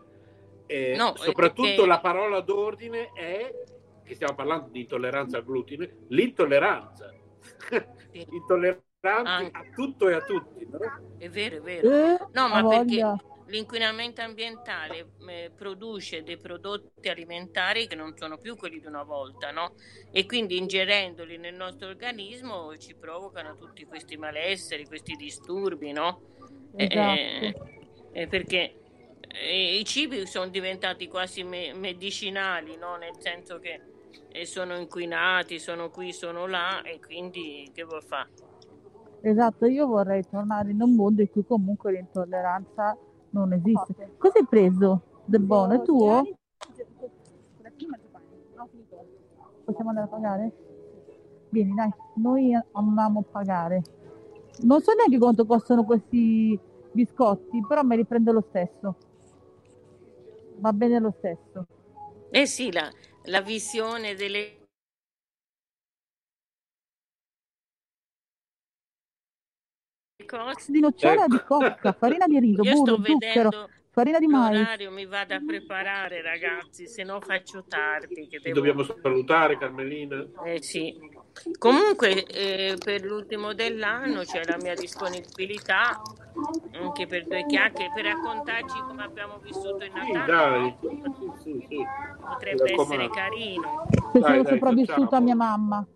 eh, 0.66 0.94
No, 0.96 1.14
soprattutto 1.16 1.68
perché- 1.68 1.86
la 1.86 2.00
parola 2.00 2.40
d'ordine 2.40 3.10
è, 3.14 3.50
che 4.04 4.14
stiamo 4.14 4.34
parlando 4.34 4.68
di 4.70 4.80
intolleranza 4.80 5.38
al 5.38 5.44
glutine, 5.44 5.90
l'intolleranza. 6.08 7.12
Sì. 8.10 8.26
Intolleranti 8.30 8.82
Anche. 9.02 9.50
a 9.58 9.64
tutto 9.74 10.08
e 10.08 10.14
a 10.14 10.20
tutti. 10.20 10.66
no? 10.70 10.78
È 11.16 11.28
vero, 11.30 11.56
è 11.56 11.60
vero. 11.60 11.90
Eh, 11.90 12.18
No, 12.32 12.48
ma 12.48 12.62
perché 12.62 12.76
voglia. 12.76 13.16
L'inquinamento 13.48 14.20
ambientale 14.20 15.12
eh, 15.28 15.50
produce 15.54 16.22
dei 16.22 16.38
prodotti 16.38 17.08
alimentari 17.08 17.86
che 17.86 17.94
non 17.94 18.14
sono 18.16 18.38
più 18.38 18.56
quelli 18.56 18.80
di 18.80 18.86
una 18.86 19.02
volta, 19.02 19.50
no? 19.50 19.74
E 20.10 20.26
quindi 20.26 20.56
ingerendoli 20.56 21.38
nel 21.38 21.54
nostro 21.54 21.88
organismo 21.88 22.76
ci 22.76 22.94
provocano 22.94 23.56
tutti 23.56 23.84
questi 23.84 24.16
malesseri, 24.16 24.86
questi 24.86 25.14
disturbi, 25.14 25.92
no? 25.92 26.20
Eh, 26.76 26.86
Esatto. 26.86 27.68
eh, 28.12 28.26
perché 28.26 28.74
eh, 29.28 29.78
i 29.78 29.84
cibi 29.84 30.26
sono 30.26 30.48
diventati 30.48 31.08
quasi 31.08 31.42
me- 31.42 31.72
medicinali, 31.74 32.76
no? 32.76 32.96
Nel 32.96 33.14
senso 33.18 33.58
che 33.58 33.80
eh, 34.30 34.44
sono 34.44 34.76
inquinati, 34.76 35.58
sono 35.58 35.90
qui, 35.90 36.12
sono 36.12 36.46
là 36.46 36.82
e 36.82 36.98
quindi 37.00 37.70
che 37.74 37.84
vuoi 37.84 38.02
fare? 38.02 38.30
Esatto, 39.20 39.66
io 39.66 39.86
vorrei 39.86 40.24
tornare 40.28 40.70
in 40.70 40.80
un 40.80 40.94
mondo 40.94 41.22
in 41.22 41.30
cui 41.30 41.44
comunque 41.44 41.92
l'intolleranza 41.92 42.96
non 43.38 43.52
esiste. 43.52 44.14
Cosa 44.18 44.38
hai 44.38 44.46
preso? 44.46 45.02
Del 45.24 45.40
buono? 45.40 45.74
È 45.74 45.82
tuo? 45.82 46.22
Possiamo 49.64 49.90
andare 49.90 50.06
a 50.06 50.10
pagare? 50.10 50.52
Vieni, 51.50 51.74
dai, 51.74 51.90
noi 52.14 52.58
amiamo 52.72 53.22
pagare. 53.30 53.82
Non 54.62 54.80
so 54.80 54.92
neanche 54.92 55.18
quanto 55.18 55.46
costano 55.46 55.84
questi 55.84 56.58
biscotti, 56.90 57.62
però 57.66 57.82
me 57.82 57.96
li 57.96 58.04
prendo 58.04 58.32
lo 58.32 58.44
stesso. 58.48 58.96
Va 60.56 60.72
bene 60.72 60.98
lo 60.98 61.14
stesso. 61.16 61.66
Eh 62.30 62.46
sì, 62.46 62.72
la, 62.72 62.90
la 63.24 63.40
visione 63.40 64.14
delle 64.14 64.57
cose. 70.28 70.70
Di 70.70 70.80
nocciola 70.80 71.24
Ecco. 71.24 71.32
di 71.32 71.40
cocca, 71.46 71.92
farina 71.92 72.26
di 72.26 72.38
riso, 72.38 72.62
Io 72.62 72.76
sto 72.76 72.96
burro, 72.98 73.04
zucchero, 73.12 73.48
vedendo 73.50 73.68
farina 73.90 74.18
di 74.20 74.26
mais. 74.26 74.56
l'orario, 74.58 74.90
mi 74.92 75.06
vado 75.06 75.34
a 75.34 75.40
preparare, 75.44 76.22
ragazzi, 76.22 76.86
se 76.86 77.02
no 77.02 77.20
faccio 77.20 77.64
tardi. 77.66 78.28
Devo... 78.30 78.54
dobbiamo 78.54 78.82
salutare, 78.84 79.58
Carmelina. 79.58 80.24
Eh 80.44 80.62
sì. 80.62 80.96
Comunque, 81.58 82.24
eh, 82.24 82.76
per 82.82 83.02
l'ultimo 83.04 83.54
dell'anno 83.54 84.22
c'è 84.22 84.42
la 84.44 84.56
mia 84.60 84.74
disponibilità 84.74 86.00
anche 86.72 87.06
per 87.06 87.26
due 87.26 87.44
chiacchiere 87.46 87.90
per 87.94 88.04
raccontarci 88.04 88.78
come 88.86 89.02
abbiamo 89.02 89.38
vissuto 89.38 89.84
il 89.84 89.92
Sì, 90.04 90.12
Natale. 90.12 90.76
Sì, 90.80 91.32
sì, 91.42 91.66
sì. 91.68 91.76
Potrebbe 92.20 92.72
essere 92.72 93.10
carino. 93.10 93.86
Se 94.12 94.18
Dai, 94.18 94.22
sono 94.30 94.42
dai, 94.42 94.52
sopravvissuta 94.52 94.94
facciamo. 95.00 95.16
a 95.16 95.20
mia 95.20 95.34
mamma. 95.34 95.86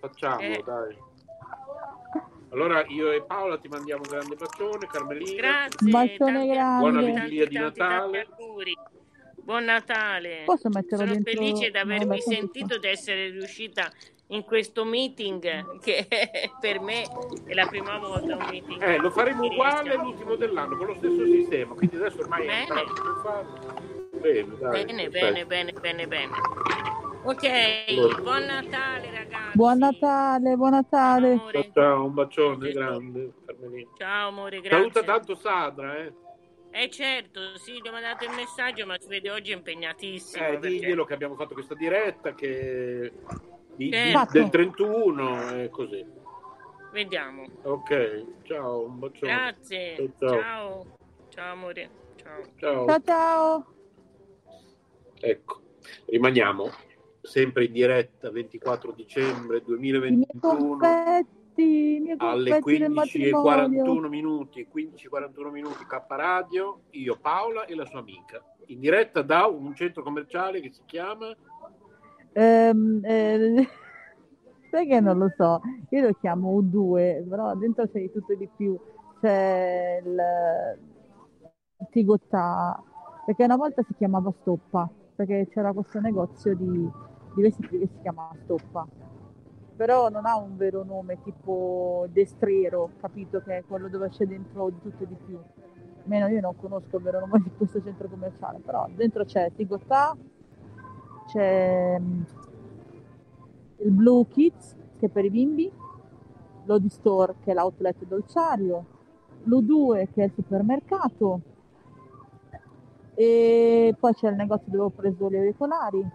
Facciamolo, 0.00 0.42
Eh. 0.42 0.62
dai. 0.64 0.96
Allora 2.56 2.82
io 2.88 3.10
e 3.12 3.22
Paola 3.22 3.58
ti 3.58 3.68
mandiamo 3.68 4.00
un 4.02 4.08
grande 4.08 4.34
bacione, 4.34 4.86
Carmelina. 4.86 5.34
Grazie. 5.34 5.76
Un 5.84 5.90
bacione 5.90 6.32
tanti 6.32 6.48
grande. 6.48 6.90
Buona 6.90 7.20
vigilia 7.20 7.46
di 7.46 7.58
Natale. 7.58 8.28
Buon 9.42 9.64
Natale. 9.64 10.42
Posso 10.46 10.70
metterlo 10.70 11.04
Sono 11.04 11.12
dentro? 11.12 11.32
felice 11.34 11.66
di 11.70 11.76
No, 11.76 11.80
avermi 11.80 12.06
questo 12.06 12.30
sentito, 12.30 12.78
di 12.78 12.86
essere 12.88 13.28
riuscita 13.28 13.92
in 14.28 14.42
questo 14.44 14.86
meeting 14.86 15.80
che 15.80 16.08
per 16.58 16.80
me 16.80 17.02
è 17.44 17.52
la 17.52 17.66
prima 17.66 17.98
volta 17.98 18.36
un 18.36 18.46
meeting. 18.48 18.82
Eh, 18.82 18.96
lo 18.96 19.10
faremo 19.10 19.44
uguale 19.44 19.94
l'ultimo 19.94 20.34
dell'anno, 20.36 20.78
con 20.78 20.86
lo 20.86 20.94
stesso 20.94 21.26
sistema, 21.26 21.74
quindi 21.74 21.96
adesso 21.96 22.20
ormai 22.20 22.42
è 22.44 22.46
Bene. 22.46 22.60
imparato 22.62 22.92
come 22.94 23.20
farlo. 23.22 23.84
Bene, 24.18 24.56
dai. 24.58 24.84
Bene, 24.86 25.08
bene, 25.10 25.44
bene, 25.44 25.72
bene, 25.72 26.06
bene. 26.06 26.32
Ok, 27.28 27.44
Allora. 27.88 28.20
buon 28.22 28.44
Natale 28.44 29.10
ragazzi. 29.10 29.56
Buon 29.56 29.78
Natale, 29.78 30.56
buon 30.56 30.70
Natale. 30.70 31.28
Ciao, 31.36 31.40
Amore. 31.42 31.70
ciao, 31.72 32.04
un 32.04 32.14
bacione 32.14 32.70
grande, 32.72 33.32
Carmelina. 33.44 33.90
Ciao 33.96 34.28
amore, 34.28 34.60
grazie. 34.60 34.78
Saluta 34.92 35.02
tanto 35.02 35.34
Sadra, 35.34 35.96
eh. 35.98 36.12
Eh 36.70 36.90
certo, 36.90 37.56
sì, 37.58 37.80
gli 37.80 37.88
ho 37.88 37.90
mandato 37.92 38.24
il 38.24 38.30
messaggio, 38.30 38.86
ma 38.86 38.96
si 38.98 39.08
vede 39.08 39.30
oggi 39.30 39.50
è 39.50 39.54
impegnatissimo. 39.56 40.44
Eh, 40.44 40.50
perché- 40.58 40.68
diglielo 40.68 41.04
che 41.04 41.14
abbiamo 41.14 41.34
fatto 41.34 41.54
questa 41.54 41.74
diretta 41.74 42.34
che 42.34 43.12
di- 43.74 43.88
di- 43.88 43.90
Certo. 43.92 44.32
del 44.32 44.50
31 44.50 45.54
e 45.62 45.68
così. 45.70 46.04
Vediamo. 46.92 47.44
Ok, 47.62 48.24
ciao, 48.44 48.84
un 48.86 48.98
bacione. 49.00 49.32
Grazie. 49.32 49.96
Ciao, 49.96 50.12
ciao. 50.18 50.40
Ciao. 50.40 50.86
Ciao 51.30 51.52
amore. 51.52 51.90
Ciao. 52.16 52.42
Ciao. 52.58 52.86
Ciao 52.86 53.02
ciao. 53.04 53.66
Ecco, 55.20 55.60
rimaniamo 56.06 56.70
sempre 57.26 57.64
in 57.64 57.72
diretta 57.72 58.30
24 58.30 58.92
dicembre 58.92 59.58
I 59.58 59.62
miei 59.78 59.92
2021 59.92 60.38
confetti, 60.40 62.14
alle 62.16 62.60
confetti 62.60 62.78
del 62.78 62.90
15.41 62.90 62.92
matrimonio. 62.92 64.08
minuti 64.08 64.68
15.41 64.72 65.50
minuti 65.50 65.84
K 65.86 66.04
Radio 66.08 66.80
io 66.90 67.18
Paola 67.20 67.66
e 67.66 67.74
la 67.74 67.84
sua 67.84 67.98
amica 67.98 68.42
in 68.66 68.80
diretta 68.80 69.22
da 69.22 69.46
un 69.46 69.74
centro 69.74 70.02
commerciale 70.02 70.60
che 70.60 70.72
si 70.72 70.82
chiama 70.86 71.34
Ehm, 72.38 73.00
eh, 73.02 73.66
sai 74.70 74.86
che 74.86 75.00
non 75.00 75.16
lo 75.16 75.32
so, 75.34 75.62
io 75.88 76.02
lo 76.02 76.12
chiamo 76.20 76.60
U2, 76.60 77.26
però 77.26 77.54
dentro 77.54 77.88
c'è 77.88 78.00
di 78.00 78.12
tutto 78.12 78.32
e 78.34 78.36
di 78.36 78.48
più. 78.54 78.78
C'è 79.20 80.02
il 80.04 80.78
Tigotta, 81.90 82.82
perché 83.24 83.44
una 83.44 83.56
volta 83.56 83.82
si 83.84 83.94
chiamava 83.96 84.30
Stoppa, 84.42 84.86
perché 85.14 85.48
c'era 85.50 85.72
questo 85.72 85.98
negozio 85.98 86.54
di, 86.54 86.90
di 87.36 87.42
vestiti 87.42 87.78
che 87.78 87.86
si 87.86 88.00
chiamava 88.00 88.34
Stoppa. 88.42 88.86
Però 89.76 90.08
non 90.08 90.24
ha 90.24 90.36
un 90.38 90.56
vero 90.56 90.82
nome 90.82 91.20
tipo 91.22 92.08
Destriero, 92.10 92.90
capito? 92.98 93.42
Che 93.42 93.58
è 93.58 93.64
quello 93.64 93.88
dove 93.88 94.08
c'è 94.08 94.24
dentro 94.26 94.70
di 94.70 94.80
tutto 94.80 95.04
e 95.04 95.06
di 95.06 95.16
più. 95.26 95.38
Almeno 96.02 96.28
io 96.28 96.40
non 96.40 96.56
conosco 96.56 96.96
il 96.96 97.02
vero 97.02 97.20
nome 97.20 97.42
di 97.42 97.50
questo 97.54 97.82
centro 97.82 98.08
commerciale, 98.08 98.60
però 98.64 98.88
dentro 98.94 99.24
c'è 99.24 99.52
Tigotta, 99.54 100.16
c'è 101.26 101.98
mm, 102.00 102.22
il 103.78 103.90
Blue 103.90 104.26
Kids 104.28 104.74
che 104.98 105.06
è 105.06 105.08
per 105.10 105.26
i 105.26 105.30
bimbi, 105.30 105.70
l'Odi 106.64 106.88
Store 106.88 107.34
che 107.40 107.50
è 107.50 107.54
l'outlet 107.54 108.06
dolciario, 108.06 108.84
l'U2 109.44 110.08
che 110.12 110.22
è 110.22 110.24
il 110.24 110.32
supermercato 110.32 111.40
e 113.14 113.94
poi 113.98 114.12
c'è 114.14 114.28
il 114.28 114.36
negozio 114.36 114.70
dove 114.70 114.84
ho 114.84 114.90
preso 114.90 115.28
gli 115.28 115.36
auricolari, 115.36 116.06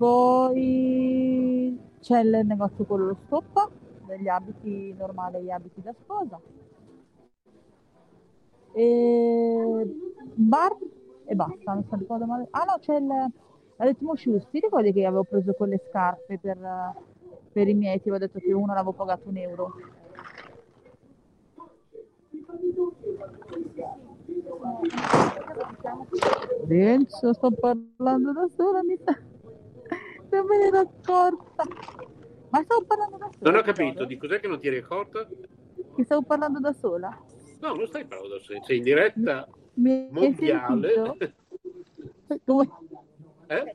poi 0.00 1.78
c'è 2.00 2.20
il 2.20 2.40
negozio 2.46 2.86
quello 2.86 3.08
lo 3.08 3.16
stoppa 3.26 3.68
degli 4.06 4.28
abiti 4.28 4.94
normali, 4.94 5.42
gli 5.42 5.50
abiti 5.50 5.82
da 5.82 5.92
sposa 5.92 6.40
e 8.72 9.94
bar 10.36 10.74
e 11.26 11.34
basta, 11.34 11.74
non 11.74 11.84
so 11.84 11.96
ricordo 11.96 12.24
male. 12.24 12.48
Ah 12.50 12.64
no, 12.64 12.78
c'è 12.80 12.96
il 12.96 13.32
Ritmo 13.76 14.16
Shoes, 14.16 14.48
ti 14.48 14.60
ricordi 14.60 14.90
che 14.94 15.04
avevo 15.04 15.24
preso 15.24 15.52
quelle 15.52 15.78
scarpe 15.90 16.38
per, 16.38 16.58
per 17.52 17.68
i 17.68 17.74
miei, 17.74 18.00
ti 18.00 18.08
avevo 18.08 18.24
detto 18.24 18.38
che 18.38 18.54
uno 18.54 18.72
l'avevo 18.72 18.92
pagato 18.92 19.28
un 19.28 19.36
euro. 19.36 19.74
Renzo, 26.66 27.34
sto 27.34 27.50
parlando 27.50 28.32
da 28.32 28.48
sola, 28.56 28.82
mi 28.82 28.96
sa. 29.04 29.39
Non 30.30 30.46
me 30.46 30.58
ne 30.58 30.64
ero 30.66 30.78
accorta. 30.78 31.64
Ma 32.50 32.62
stavo 32.62 32.84
parlando 32.84 33.16
da 33.16 33.28
sola. 33.38 33.50
Non 33.50 33.60
ho 33.60 33.62
capito, 33.62 34.04
di 34.04 34.16
cos'è 34.16 34.40
che 34.40 34.48
non 34.48 34.58
ti 34.60 34.66
eri 34.68 34.78
accorta? 34.78 35.26
Che 35.96 36.04
stavo 36.04 36.22
parlando 36.22 36.58
da 36.60 36.72
sola. 36.72 37.16
No, 37.60 37.74
non 37.74 37.86
stai 37.86 38.04
parlando 38.06 38.36
da 38.36 38.40
sola, 38.42 38.60
sei 38.62 38.78
in 38.78 38.82
diretta 38.84 39.48
Mi 39.74 40.08
mondiale. 40.10 41.16
Come- 42.44 42.70
Eh? 43.46 43.74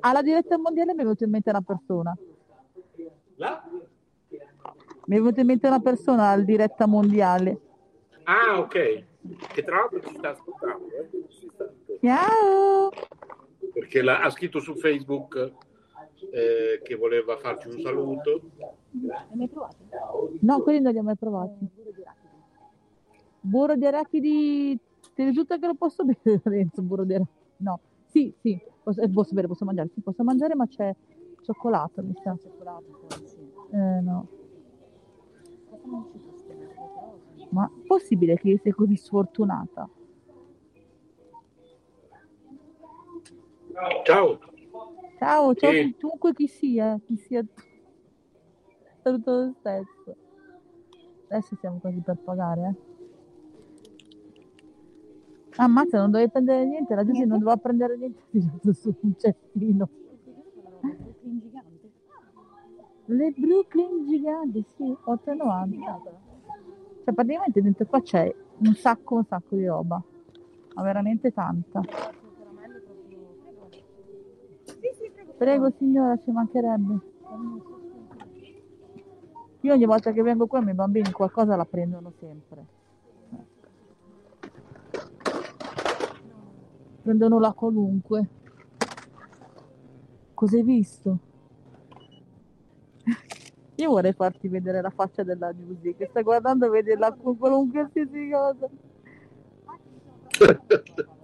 Alla 0.00 0.22
diretta 0.22 0.58
mondiale 0.58 0.92
mi 0.94 1.00
è 1.00 1.02
venuta 1.02 1.24
in 1.24 1.30
mente 1.30 1.50
una 1.50 1.60
persona. 1.62 2.16
Là? 3.36 3.64
Mi 5.06 5.16
è 5.16 5.18
venuta 5.18 5.40
in 5.40 5.46
mente 5.46 5.66
una 5.66 5.80
persona 5.80 6.28
alla 6.28 6.42
diretta 6.44 6.86
mondiale. 6.86 7.60
Ah, 8.24 8.58
ok. 8.60 9.04
Che 9.52 9.62
tra 9.64 9.76
l'altro 9.76 10.00
ci 10.00 10.14
sta 10.16 10.30
ascoltando. 10.30 10.86
eh, 10.92 11.10
ci 11.28 11.48
sta 11.52 11.64
ascoltando. 11.64 11.98
Ciao! 12.00 12.90
Perché 13.72 14.02
la- 14.02 14.20
ha 14.20 14.30
scritto 14.30 14.60
su 14.60 14.74
Facebook 14.74 15.52
eh, 16.30 16.80
che 16.82 16.94
voleva 16.94 17.36
farci 17.38 17.68
un 17.68 17.80
saluto. 17.80 18.40
No, 20.40 20.62
quelli 20.62 20.80
non 20.80 20.92
li 20.92 20.98
ho 20.98 21.02
mai 21.02 21.16
provati. 21.16 21.66
Burro 23.40 23.74
di 23.74 23.86
arachidi, 23.86 24.78
ti 25.14 25.24
risulta 25.24 25.58
che 25.58 25.66
lo 25.66 25.74
posso 25.74 26.04
bere, 26.06 26.40
Renzo? 26.44 26.82
Burro 26.82 27.04
di 27.04 27.14
arachidi? 27.14 27.40
No, 27.56 27.80
sì, 28.06 28.32
sì, 28.40 28.60
posso, 28.82 29.00
eh, 29.00 29.08
posso 29.08 29.34
bere, 29.34 29.46
posso 29.46 29.64
mangiare, 29.64 29.88
sì, 29.94 30.00
posso 30.00 30.22
mangiare, 30.22 30.54
ma 30.54 30.66
c'è 30.66 30.94
cioccolato, 31.42 32.02
mi 32.02 32.14
sa. 32.22 32.36
Eh, 33.70 34.00
no. 34.00 34.28
Ma 37.50 37.70
possibile 37.86 38.36
che 38.36 38.58
sia 38.62 38.74
così 38.74 38.96
sfortunata? 38.96 39.88
Ciao. 43.72 44.38
Ciao, 45.18 45.54
ciao, 45.54 45.70
Sì. 45.72 45.94
chiunque 45.98 46.32
chi 46.34 46.46
sia, 46.46 46.98
chi 47.06 47.16
sia 47.16 47.44
saluto 49.02 49.30
lo 49.30 49.54
stesso. 49.58 50.16
Adesso 51.28 51.56
siamo 51.56 51.78
quasi 51.78 52.00
per 52.00 52.18
pagare, 52.18 52.68
eh. 52.68 52.90
Ammazza, 55.56 55.98
non 55.98 56.10
dovevi 56.10 56.30
prendere 56.30 56.64
niente, 56.66 56.94
la 56.94 57.04
gente 57.04 57.24
non 57.24 57.38
doveva 57.38 57.56
prendere 57.56 57.96
niente, 57.96 58.20
ha 58.20 58.24
tirato 58.30 58.72
su 58.72 58.94
un 59.00 59.14
cestino. 59.16 59.88
Le 63.06 63.34
Brooklyn 63.36 64.06
giganti, 64.06 64.64
sì, 64.76 64.96
8,90. 65.04 66.00
Cioè, 67.04 67.14
praticamente 67.14 67.62
dentro 67.62 67.86
qua 67.86 68.00
c'è 68.00 68.34
un 68.58 68.74
sacco, 68.74 69.16
un 69.16 69.24
sacco 69.24 69.56
di 69.56 69.66
roba. 69.66 70.02
Ma 70.74 70.82
veramente 70.82 71.32
tanta. 71.32 71.80
Prego 75.42 75.72
signora, 75.76 76.16
ci 76.18 76.30
mancherebbe. 76.30 77.00
Io 79.62 79.72
ogni 79.72 79.86
volta 79.86 80.12
che 80.12 80.22
vengo 80.22 80.46
qua 80.46 80.60
i 80.60 80.62
miei 80.62 80.76
bambini 80.76 81.10
qualcosa 81.10 81.56
la 81.56 81.64
prendono 81.64 82.12
sempre. 82.20 82.64
Prendono 87.02 87.40
la 87.40 87.52
qualunque. 87.54 88.28
Cos'hai 90.32 90.62
visto? 90.62 91.18
Io 93.74 93.90
vorrei 93.90 94.12
farti 94.12 94.46
vedere 94.46 94.80
la 94.80 94.90
faccia 94.90 95.24
della 95.24 95.52
Giusy 95.52 95.96
che 95.96 96.06
sta 96.06 96.22
guardando 96.22 96.66
e 96.66 96.70
vede 96.70 96.96
la 96.96 97.12
qualunque 97.12 97.90
cosa. 98.30 98.70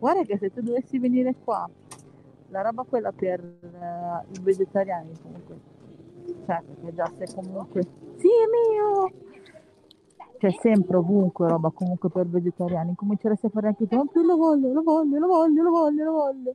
Guarda 0.00 0.22
che 0.22 0.38
se 0.38 0.50
tu 0.50 0.62
dovessi 0.62 0.98
venire 0.98 1.34
qua, 1.44 1.68
la 2.48 2.62
roba 2.62 2.84
quella 2.84 3.12
per 3.12 3.38
eh, 3.38 4.32
i 4.34 4.40
vegetariani 4.40 5.12
comunque, 5.22 5.58
cioè 6.46 6.62
perché 6.62 6.94
già 6.94 7.12
sei 7.18 7.34
comunque, 7.34 7.82
sì 8.16 8.28
mio, 8.50 9.12
c'è 10.38 10.50
sempre 10.52 10.96
ovunque 10.96 11.48
roba 11.48 11.68
comunque 11.68 12.08
per 12.08 12.26
vegetariani, 12.26 12.94
cominceresti 12.94 13.44
a 13.44 13.50
fare 13.50 13.66
anche 13.66 13.86
tu, 13.86 13.96
"Oh, 13.96 14.08
lo 14.22 14.36
voglio, 14.38 14.72
lo 14.72 14.82
voglio, 14.82 15.18
lo 15.18 15.26
voglio, 15.26 15.62
lo 15.62 15.70
voglio, 15.70 16.04
lo 16.04 16.12
voglio. 16.12 16.54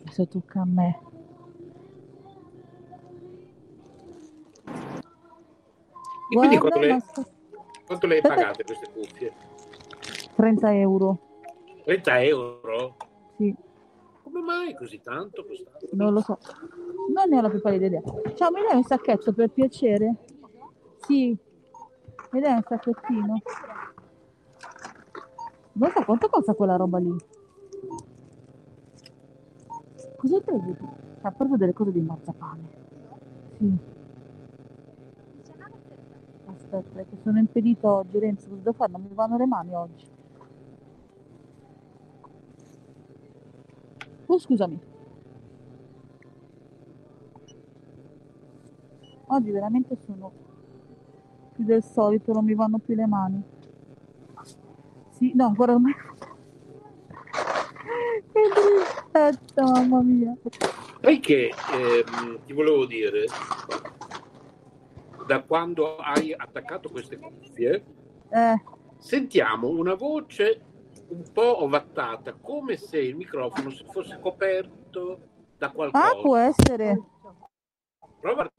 Adesso 0.00 0.26
tocca 0.28 0.62
a 0.62 0.64
me. 0.64 1.11
E 6.32 6.34
quindi 6.34 6.56
Guarda, 6.56 6.78
quanto 6.78 6.78
le, 6.78 6.88
ma 6.88 7.24
quanto 7.84 8.06
le 8.06 8.14
hai 8.14 8.20
Aspetta. 8.20 8.34
pagate 8.40 8.64
queste 8.64 8.90
cuffie? 8.90 9.32
30 10.34 10.74
euro, 10.76 11.18
30 11.84 12.22
euro? 12.22 12.96
sì. 13.36 13.54
Come 14.22 14.40
mai 14.40 14.74
così 14.74 14.98
tanto 15.02 15.44
costato? 15.44 15.88
Non 15.90 16.14
lo 16.14 16.20
so. 16.22 16.38
Non 17.12 17.28
ne 17.28 17.36
ho 17.36 17.42
la 17.42 17.50
più 17.50 17.60
pallida 17.60 17.84
idea. 17.84 18.00
Ciao, 18.34 18.50
mi 18.50 18.62
dai 18.66 18.76
un 18.76 18.84
sacchetto 18.84 19.32
per 19.34 19.50
piacere? 19.50 20.14
Sì. 21.00 21.36
Mi 22.30 22.40
dai 22.40 22.52
un 22.54 22.62
sacchettino? 22.66 23.42
Non 25.72 25.90
so 25.90 26.04
quanto 26.04 26.28
costa 26.30 26.54
quella 26.54 26.76
roba 26.76 26.96
lì. 26.98 27.14
Cosa 30.16 30.36
hai 30.36 30.42
preso? 30.42 30.76
Ha 31.20 31.30
preso 31.32 31.56
delle 31.58 31.72
cose 31.74 31.92
di 31.92 32.00
marzapane. 32.00 32.62
Sì. 33.58 33.78
Aspetta, 36.78 37.10
che 37.10 37.16
sono 37.22 37.38
impedito 37.38 37.88
oggi, 37.88 38.18
Renzo. 38.18 38.48
Cosa 38.48 38.60
devo 38.60 38.72
fare? 38.72 38.92
Non 38.92 39.02
mi 39.02 39.14
vanno 39.14 39.36
le 39.36 39.46
mani 39.46 39.74
oggi. 39.74 40.06
Oh, 44.26 44.38
scusami. 44.38 44.80
Oggi 49.26 49.50
veramente 49.50 49.96
sono 50.06 50.32
più 51.52 51.64
del 51.64 51.82
solito, 51.82 52.32
non 52.32 52.44
mi 52.44 52.54
vanno 52.54 52.78
più 52.78 52.94
le 52.94 53.06
mani. 53.06 53.42
Sì, 55.10 55.32
no, 55.34 55.52
guarda 55.54 55.74
ormai. 55.74 55.92
Che 58.32 58.40
tristezza, 58.48 59.62
mamma 59.62 60.00
mia. 60.00 60.34
Sai 61.02 61.20
che 61.20 61.52
ehm, 61.72 62.38
ti 62.46 62.52
volevo 62.54 62.86
dire, 62.86 63.26
da 65.32 65.42
quando 65.42 65.96
hai 65.96 66.34
attaccato 66.34 66.90
queste 66.90 67.16
cuffie, 67.18 67.84
Eh, 68.28 68.62
sentiamo 68.98 69.68
una 69.68 69.94
voce 69.94 70.60
un 71.08 71.24
po' 71.32 71.62
ovattata, 71.62 72.34
come 72.34 72.76
se 72.76 72.98
il 72.98 73.16
microfono 73.16 73.70
si 73.70 73.84
fosse 73.90 74.18
coperto 74.20 75.20
da 75.56 75.70
qualcosa. 75.70 76.10
ah, 76.10 76.20
può 76.20 76.36
essere. 76.36 77.00
Prova 78.20 78.42
a 78.42 78.50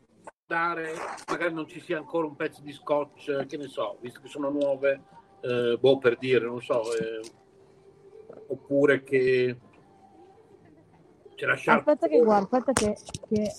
guardare, 0.47 0.93
magari 1.27 1.53
non 1.53 1.67
ci 1.67 1.79
sia 1.79 1.97
ancora 1.97 2.25
un 2.27 2.35
pezzo 2.35 2.61
di 2.61 2.71
scotch, 2.71 3.45
che 3.45 3.57
ne 3.57 3.67
so, 3.67 3.97
visto 4.01 4.19
che 4.21 4.27
sono 4.27 4.49
nuove, 4.49 5.01
eh, 5.41 5.77
boh 5.79 5.97
per 5.99 6.17
dire, 6.17 6.45
non 6.45 6.61
so, 6.61 6.81
eh, 6.95 7.21
oppure 8.47 9.03
che 9.03 9.57
C'è 11.35 11.45
la 11.45 11.55
sciarpa. 11.55 11.91
Aspetta 11.91 12.07
che 12.07 12.19
guardo, 12.19 12.55
aspetta 12.55 12.73
che, 12.73 12.97
che 13.27 13.51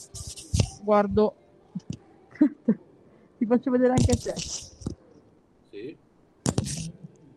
guardo. 0.82 1.34
Ti 3.44 3.50
faccio 3.50 3.70
vedere 3.70 3.90
anche 3.90 4.10
a 4.10 4.16
te. 4.16 4.34
Sì. 5.68 5.98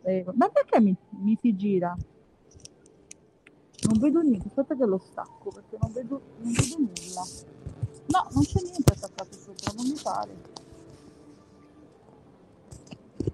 Eh, 0.04 0.26
ma 0.36 0.48
perché 0.48 0.80
mi, 0.80 0.96
mi 1.10 1.38
si 1.42 1.54
gira? 1.54 1.94
Non 3.90 4.00
vedo 4.00 4.22
niente, 4.22 4.48
aspetta 4.48 4.78
che 4.78 4.86
lo 4.86 5.00
stacco 5.00 5.50
perché 5.50 5.78
non 5.82 5.92
vedo, 5.92 6.22
non 6.38 6.54
vedo 6.54 6.78
nulla. 6.78 7.26
No, 8.06 8.28
non 8.32 8.42
c'è 8.42 8.62
niente 8.62 8.94
attaccato 8.94 9.34
sopra, 9.34 9.74
non 9.76 9.86
mi 9.86 10.00
pare. 10.02 10.36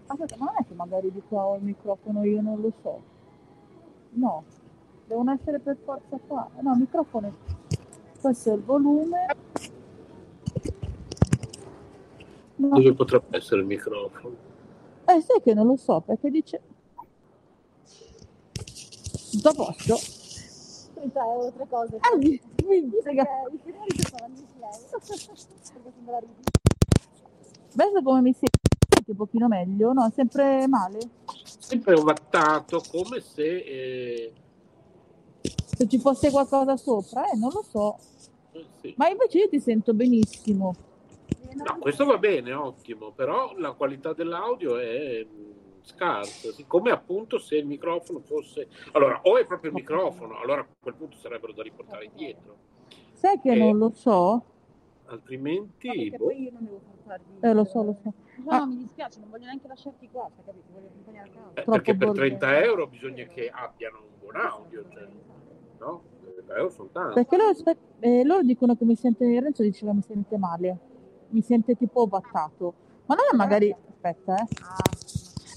Aspetta, 0.08 0.36
ma 0.38 0.46
non 0.46 0.56
è 0.58 0.66
che 0.66 0.74
magari 0.74 1.12
di 1.12 1.22
qua 1.28 1.46
ho 1.46 1.56
il 1.58 1.64
microfono, 1.64 2.24
io 2.24 2.42
non 2.42 2.60
lo 2.60 2.74
so. 2.82 3.04
No, 4.14 4.44
devono 5.06 5.32
essere 5.32 5.60
per 5.60 5.78
forza 5.86 6.18
qua. 6.26 6.50
No, 6.60 6.74
il 6.74 6.80
microfono. 6.80 7.36
Questo 8.20 8.50
è 8.50 8.56
il 8.56 8.64
volume. 8.64 9.26
No, 9.28 9.42
Dove 12.56 12.94
potrebbe 12.94 13.38
essere 13.38 13.62
il 13.62 13.68
microfono? 13.68 14.36
eh, 15.06 15.22
sai 15.22 15.42
che 15.44 15.54
non 15.54 15.68
lo 15.68 15.76
so 15.76 16.02
perché 16.02 16.30
dice... 16.30 16.62
Tutto 19.32 19.50
a 19.50 19.54
posto? 19.54 19.98
30 20.94 21.20
euro, 21.20 21.52
tre 21.52 21.68
cose. 21.68 21.98
Ah, 22.00 22.16
mi, 22.16 22.40
mi. 22.66 22.92
Adesso 27.74 28.02
come 28.04 28.22
mi 28.22 28.34
senti 28.34 29.10
un 29.12 29.16
pochino 29.16 29.48
meglio? 29.48 29.92
No, 29.94 30.10
sempre 30.16 30.68
male? 30.68 31.00
Sempre 31.60 31.96
ovattato, 31.96 32.82
come 32.90 33.20
se... 33.22 33.44
eh, 33.58 34.34
Se 35.42 35.88
ci 35.88 36.00
fosse 36.00 36.30
qualcosa 36.32 36.78
sopra? 36.78 37.26
Eh, 37.30 37.36
non 37.38 37.50
lo 37.52 37.64
so. 37.68 37.98
eh, 38.54 38.66
sì. 38.82 38.94
Ma 38.98 39.10
invece 39.10 39.40
io 39.40 39.50
ti 39.50 39.60
sento 39.60 39.94
benissimo. 39.94 40.76
No, 41.56 41.78
questo 41.80 42.06
va 42.06 42.18
bene, 42.18 42.54
ottimo, 42.54 43.12
però 43.12 43.54
la 43.58 43.72
qualità 43.74 44.14
dell'audio 44.14 44.78
è 44.78 45.26
mm, 45.26 45.52
scarsa, 45.82 46.50
come 46.68 46.92
appunto 46.92 47.38
se 47.38 47.58
il 47.58 47.66
microfono 47.66 48.20
fosse... 48.20 48.68
Allora, 48.94 49.20
o 49.24 49.38
è 49.38 49.46
proprio 49.46 49.70
il 49.72 49.76
microfono, 49.76 50.38
allora 50.40 50.62
a 50.62 50.68
quel 50.80 50.96
punto 50.96 51.18
sarebbero 51.18 51.54
da 51.54 51.64
riportare 51.64 52.06
indietro, 52.06 52.56
Sai 53.14 53.40
che 53.40 53.52
Eh, 53.52 53.56
non 53.58 53.78
lo 53.78 53.92
so? 53.94 54.44
altrimenti... 55.06 55.88
Perché 55.88 56.18
boh. 56.18 56.24
poi 56.26 56.42
io 56.44 56.52
non 56.52 56.64
devo. 56.66 56.82
Eh, 57.42 57.54
lo 57.54 57.64
so, 57.66 57.84
lo 57.84 57.98
so. 58.02 58.14
No, 58.44 58.52
Ah. 58.52 58.58
no, 58.60 58.68
mi 58.68 58.78
dispiace, 58.78 59.20
non 59.20 59.30
voglio 59.30 59.46
neanche 59.46 59.68
lasciarti 59.68 60.10
qua, 60.12 60.30
capito? 60.44 60.66
Voglio 60.74 60.88
accompagnare 60.88 61.30
a 61.30 61.32
casa. 61.32 61.50
Eh, 61.62 61.64
perché 61.64 61.96
per 61.96 62.08
bordello. 62.08 62.38
30 62.38 62.64
euro 62.64 62.88
bisogna 62.88 63.24
che 63.26 63.50
abbiano 63.50 64.00
un 64.00 64.20
buon 64.20 64.36
audio, 64.38 64.86
cioè, 64.92 65.08
no? 65.80 66.02
30 66.34 66.56
euro 66.56 66.70
sono 66.70 66.90
tanti. 66.92 67.14
Perché 67.14 67.38
loro, 67.38 67.54
eh, 68.00 68.24
loro 68.24 68.42
dicono 68.42 68.76
che 68.76 68.86
mi 68.86 68.96
sente, 68.96 69.40
Renzo 69.40 69.62
diceva 69.62 69.94
mi 69.94 70.02
sente 70.02 70.38
male, 70.38 70.80
mi 71.34 71.42
sente 71.42 71.76
tipo 71.76 72.02
ovattato. 72.02 72.74
Ma 73.06 73.16
non 73.16 73.26
è 73.32 73.36
magari... 73.36 73.76
Aspetta, 73.90 74.36
eh. 74.38 74.48
Ah, 74.62 74.78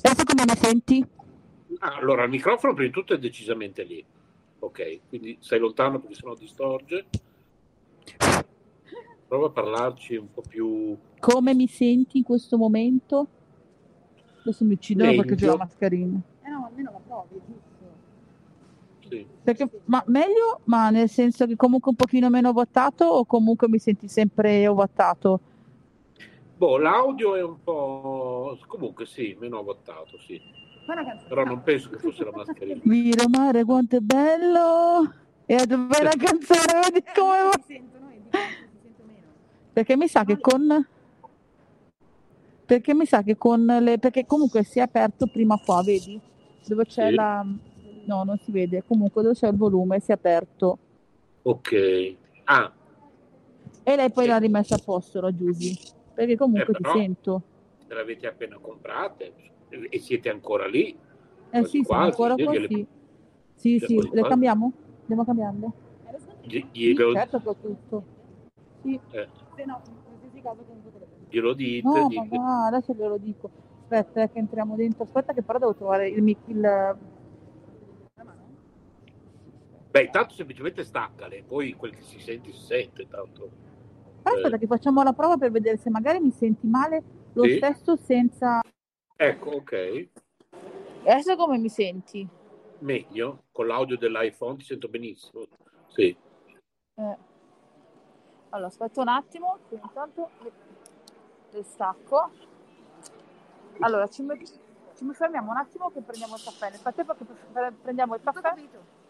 Adesso 0.03 0.25
come 0.25 0.45
mi 0.47 0.57
senti? 0.57 1.07
Ah, 1.81 1.97
allora, 1.97 2.25
il 2.25 2.31
microfono 2.31 2.75
prima 2.75 2.89
di 2.89 2.95
tutto 2.95 3.15
è 3.15 3.19
decisamente 3.19 3.83
lì, 3.83 4.05
ok? 4.59 5.01
Quindi 5.09 5.37
stai 5.41 5.59
lontano 5.59 6.01
perché 6.01 6.15
sennò 6.15 6.35
distorge. 6.35 7.07
Prova 9.29 9.47
a 9.47 9.51
parlarci 9.51 10.17
un 10.17 10.31
po' 10.33 10.43
più... 10.49 10.97
Come 11.19 11.55
mi 11.55 11.67
senti 11.67 12.19
in 12.19 12.25
questo 12.25 12.57
momento? 12.57 13.27
Adesso 14.43 14.65
mi 14.65 14.75
uccidono 14.75 15.15
perché 15.15 15.35
c'è 15.35 15.47
la 15.47 15.57
mascherina. 15.57 16.21
eh 16.45 16.49
no, 16.49 16.67
almeno 16.67 16.93
la 16.93 17.01
provi, 17.05 17.41
giusto? 17.45 17.75
Sì. 19.09 19.27
Perché, 19.43 19.69
ma 19.87 20.03
meglio, 20.07 20.61
ma 20.65 20.91
nel 20.91 21.09
senso 21.09 21.47
che 21.47 21.57
comunque 21.57 21.91
un 21.91 21.97
pochino 21.97 22.31
meno 22.31 22.51
ovattato 22.51 23.05
o 23.05 23.25
comunque 23.25 23.69
mi 23.69 23.79
senti 23.79 24.07
sempre 24.09 24.67
ovattato? 24.69 25.41
Boh, 26.57 26.79
l'audio 26.79 27.37
è 27.37 27.43
un 27.43 27.63
po'... 27.63 28.59
Comunque 28.67 29.05
sì, 29.07 29.37
meno 29.39 29.63
votato, 29.63 30.19
sì. 30.27 30.41
Però 31.29 31.45
non 31.45 31.63
penso 31.63 31.91
che 31.91 31.99
fosse 31.99 32.25
la 32.25 32.31
mascherina. 32.33 32.81
Mira 32.85 33.25
mare 33.29 33.65
quanto 33.65 33.97
è 33.97 34.01
bello! 34.01 35.13
E 35.45 35.67
dov'è 35.67 36.03
la 36.03 36.15
canzone? 36.17 36.81
Vedi 36.91 37.05
come? 37.15 37.51
Si 37.53 37.63
sentono 37.67 38.11
e 38.11 38.21
sente 38.31 39.03
meno. 39.05 39.29
Perché 39.73 39.97
mi 39.97 40.09
sa 40.09 40.25
che 40.25 40.39
con... 40.39 40.87
Perché 42.65 42.95
mi 42.95 43.05
sa 43.07 43.23
che 43.23 43.37
con 43.37 43.65
le... 43.65 43.99
Perché 43.99 44.25
comunque 44.27 44.65
si 44.65 44.79
è 44.79 44.83
aperto 44.83 45.27
prima 45.27 45.59
qua, 45.59 45.83
vedi? 45.83 46.19
Dove 46.67 46.85
c'è 46.87 47.09
Sì. 47.09 47.15
la... 47.15 47.45
No, 48.07 48.23
non 48.25 48.39
si 48.39 48.51
vede. 48.51 48.83
Comunque 48.87 49.23
dove 49.23 49.35
c'è 49.35 49.49
il 49.49 49.57
volume 49.57 50.01
si 50.01 50.11
è 50.11 50.15
aperto. 50.15 50.79
Ok. 51.43 52.15
Ah, 52.45 52.73
E 53.83 53.97
lei 53.97 54.11
poi 54.11 54.25
Sì. 54.25 54.31
l'ha 54.31 54.39
rimessa 54.39 54.75
a 54.77 54.81
posto, 54.85 55.21
la 55.21 55.35
Giusy. 55.35 55.77
Perché 56.17 56.35
comunque 56.37 56.75
Eh, 56.75 56.79
ti 56.79 56.85
sento. 56.85 57.43
se 57.87 57.95
l'avete 57.95 58.27
appena 58.27 58.59
comprate 58.59 59.33
e 59.69 59.99
siete 59.99 60.29
ancora 60.31 60.67
lì, 60.67 60.97
Eh 61.51 61.65
sì, 61.65 61.83
siamo 61.85 62.05
quasi, 62.05 62.05
ancora 62.05 62.37
io 62.37 62.47
qua, 62.47 62.53
gliele- 62.53 62.69
sì. 62.69 62.87
Sì, 63.55 63.79
sì, 63.81 64.09
le 64.13 64.21
quasi. 64.21 64.29
cambiamo? 64.29 64.73
Andiamo 65.01 65.23
a 65.23 65.25
cambiarle? 65.25 65.67
Eh, 66.07 66.13
lo 66.13 66.19
scontrino? 66.19 66.69
gli- 66.73 66.79
Sì, 66.81 66.95
glielo, 66.95 67.11
certo 67.11 67.41
ho 67.43 67.57
tutto. 67.57 68.05
Sì. 68.83 69.01
eh, 69.13 69.29
Se 69.55 69.65
no, 69.65 69.81
in 69.89 69.95
qualsiasi 70.05 70.41
caso 70.43 70.63
comunque 70.67 70.93
te 70.93 70.99
le 70.99 71.07
prendi. 71.07 71.27
glielo 71.31 71.55
dite, 71.55 72.05
No, 72.05 72.09
dite- 72.09 72.39
ma 72.39 72.67
adesso 72.67 72.93
glielo 72.95 73.17
dico. 73.17 73.51
Aspetta, 73.83 74.23
eh, 74.23 74.31
che 74.31 74.39
entriamo 74.39 74.77
dentro. 74.77 75.05
Aspetta 75.05 75.33
che 75.33 75.43
però 75.43 75.59
devo 75.59 75.75
trovare 75.75 76.09
il... 76.09 76.37
il... 76.47 76.97
Mano? 78.19 78.35
Beh, 79.91 80.03
intanto 80.05 80.35
semplicemente 80.35 80.85
staccale, 80.85 81.43
poi 81.43 81.73
quel 81.73 81.95
che 81.95 82.03
si 82.03 82.19
sente 82.21 82.53
si 82.53 82.61
sente, 82.61 83.09
tanto. 83.09 83.51
Però 84.27 84.39
aspetta 84.39 84.59
che 84.59 84.67
facciamo 84.67 85.05
la 85.05 85.13
prova 85.13 85.37
per 85.37 85.53
vedere 85.53 85.77
se 85.77 85.89
magari 85.89 86.19
mi 86.19 86.33
senti 86.33 86.67
male 86.67 87.03
lo 87.35 87.45
Sì. 87.45 87.57
stesso 87.57 87.95
senza... 87.95 88.61
Ecco, 89.15 89.51
ok, 89.51 90.09
Adesso 91.05 91.37
come 91.37 91.59
mi 91.59 91.69
senti? 91.69 92.27
meglio, 92.81 93.45
con 93.53 93.69
l'audio 93.69 93.97
dell'iPhone 93.97 94.57
ti 94.57 94.65
sento 94.65 94.89
benissimo. 94.89 95.45
Sì, 95.87 96.17
Eh. 96.99 97.17
Allora, 98.51 98.69
aspetta 98.69 99.01
un 99.01 99.09
attimo, 99.09 99.59
che 99.69 99.79
intanto 99.81 100.31
le, 101.51 101.63
stacco. 101.63 102.31
Allora, 103.81 104.09
ci, 104.09 104.23
met- 104.23 104.59
ci 104.97 105.05
fermiamo 105.13 105.51
un 105.53 105.57
attimo 105.59 105.91
che 105.91 106.01
prendiamo 106.01 106.35
il 106.35 106.43
caffè. 106.43 106.71
Nel 106.71 106.79
frattempo 106.79 107.15
che 107.15 107.25
pre- 107.25 107.37
pre- 107.53 107.73
prendiamo 107.83 108.15
il 108.15 108.23
caffè, 108.23 108.55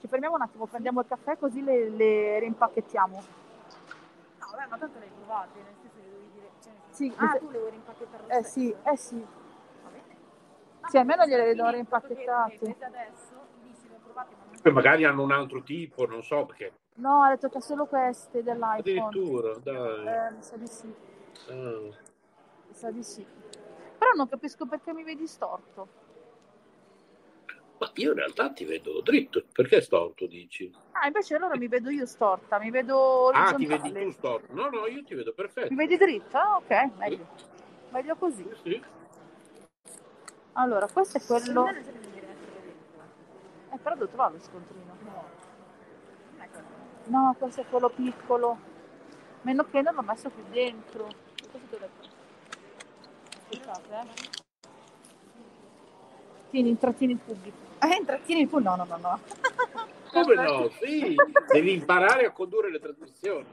ci 0.00 0.08
fermiamo 0.08 0.34
un 0.34 0.42
attimo, 0.42 0.66
prendiamo 0.66 1.00
il 1.00 1.06
caffè 1.06 1.38
così 1.38 1.62
le, 1.62 1.88
le 1.90 2.38
rimpacchettiamo. 2.40 3.45
Ma 4.76 4.82
tanto 4.82 4.98
le 4.98 5.04
hai 5.06 5.10
provate, 5.10 5.58
nel 5.62 5.74
senso 5.80 5.96
che 5.96 6.02
dovevi 6.10 6.30
dire... 6.32 6.50
Cioè, 6.62 6.72
Sì, 6.90 7.12
ah, 7.16 7.30
se- 7.32 7.38
tu 7.38 7.50
le 7.50 7.58
vuoi 7.58 7.70
rimpacchettare 7.70 8.22
lo 8.22 8.28
Eh 8.28 8.42
stesso? 8.42 8.48
sì, 8.50 8.76
eh 8.84 8.96
sì. 8.96 9.26
Va 9.82 9.88
bene. 9.90 10.16
Sì, 10.88 10.98
almeno 10.98 11.26
gliele 11.26 11.54
do 11.54 11.64
che 11.64 11.70
rimpacchettate. 11.72 12.52
le 12.52 12.58
prese 12.74 12.84
adesso, 12.84 13.34
dici, 13.62 13.88
le 13.88 13.94
ho 13.94 13.98
provate, 14.04 14.34
ma 14.38 14.44
non 14.50 14.60
poi 14.60 14.72
magari 14.72 15.04
hanno 15.04 15.22
un 15.22 15.32
altro 15.32 15.62
tipo, 15.62 16.06
non 16.06 16.22
so 16.22 16.44
perché. 16.46 16.72
No, 16.96 17.22
ha 17.22 17.28
detto 17.30 17.48
che 17.48 17.58
ha 17.58 17.60
solo 17.60 17.86
queste 17.86 18.42
dell'iPhone. 18.42 18.78
Addirittura, 18.78 19.54
dai. 19.58 20.06
Eh, 20.06 20.30
mi 20.32 20.42
sa 20.42 20.56
di 20.56 20.66
sì, 20.66 20.94
Ah. 21.48 21.54
mi 21.54 22.74
sa 22.74 22.90
di 22.90 23.02
sì. 23.02 23.26
Però 23.98 24.10
non 24.14 24.28
capisco 24.28 24.66
perché 24.66 24.92
mi 24.92 25.04
vedi 25.04 25.26
storto. 25.26 25.88
Ma 27.78 27.90
io 27.94 28.12
in 28.12 28.16
realtà 28.16 28.50
ti 28.52 28.64
vedo 28.64 29.02
dritto, 29.02 29.44
perché 29.52 29.82
storto 29.82 30.26
dici? 30.26 30.74
Ah, 30.92 31.06
invece 31.06 31.34
allora 31.34 31.56
mi 31.56 31.68
vedo 31.68 31.90
io 31.90 32.06
storta, 32.06 32.58
mi 32.58 32.70
vedo 32.70 33.28
Ah, 33.28 33.52
ti 33.52 33.66
vedi 33.66 33.92
tu 33.92 34.10
storto? 34.12 34.50
No, 34.54 34.70
no, 34.70 34.86
io 34.86 35.04
ti 35.04 35.14
vedo 35.14 35.34
perfetto. 35.34 35.68
Mi 35.70 35.76
vedi 35.76 35.98
dritta? 35.98 36.40
Ah, 36.40 36.56
ok, 36.56 36.90
meglio. 36.96 37.26
Meglio 37.90 38.16
così. 38.16 38.48
Sì, 38.62 38.70
sì. 38.70 38.82
Allora, 40.52 40.88
questo 40.88 41.18
è 41.18 41.22
quello... 41.22 41.68
Eh, 41.68 41.84
però 43.82 43.94
devo 43.94 44.08
trovare 44.08 44.32
lo 44.32 44.40
scontrino. 44.40 44.96
No. 47.04 47.36
Questo 47.38 47.60
è 47.60 47.66
quello 47.68 47.90
piccolo. 47.90 48.58
Meno 49.42 49.68
che 49.68 49.82
non 49.82 49.94
l'ho 49.94 50.02
messo 50.02 50.30
qui 50.30 50.42
dentro. 50.50 51.08
Aspettate, 53.50 53.88
eh. 53.90 54.06
Tieni, 56.50 56.70
intrattieni 56.70 57.12
il 57.12 57.18
pubblico. 57.18 57.65
Eh, 57.78 57.96
intrattieni 57.98 58.42
il 58.42 58.48
No, 58.52 58.76
no, 58.76 58.84
no, 58.84 58.96
no. 58.96 59.20
Come 60.10 60.34
no? 60.34 60.70
Sì, 60.80 61.14
devi 61.52 61.72
imparare 61.74 62.26
a 62.26 62.30
condurre 62.32 62.70
le 62.70 62.78
trasmissioni. 62.80 63.46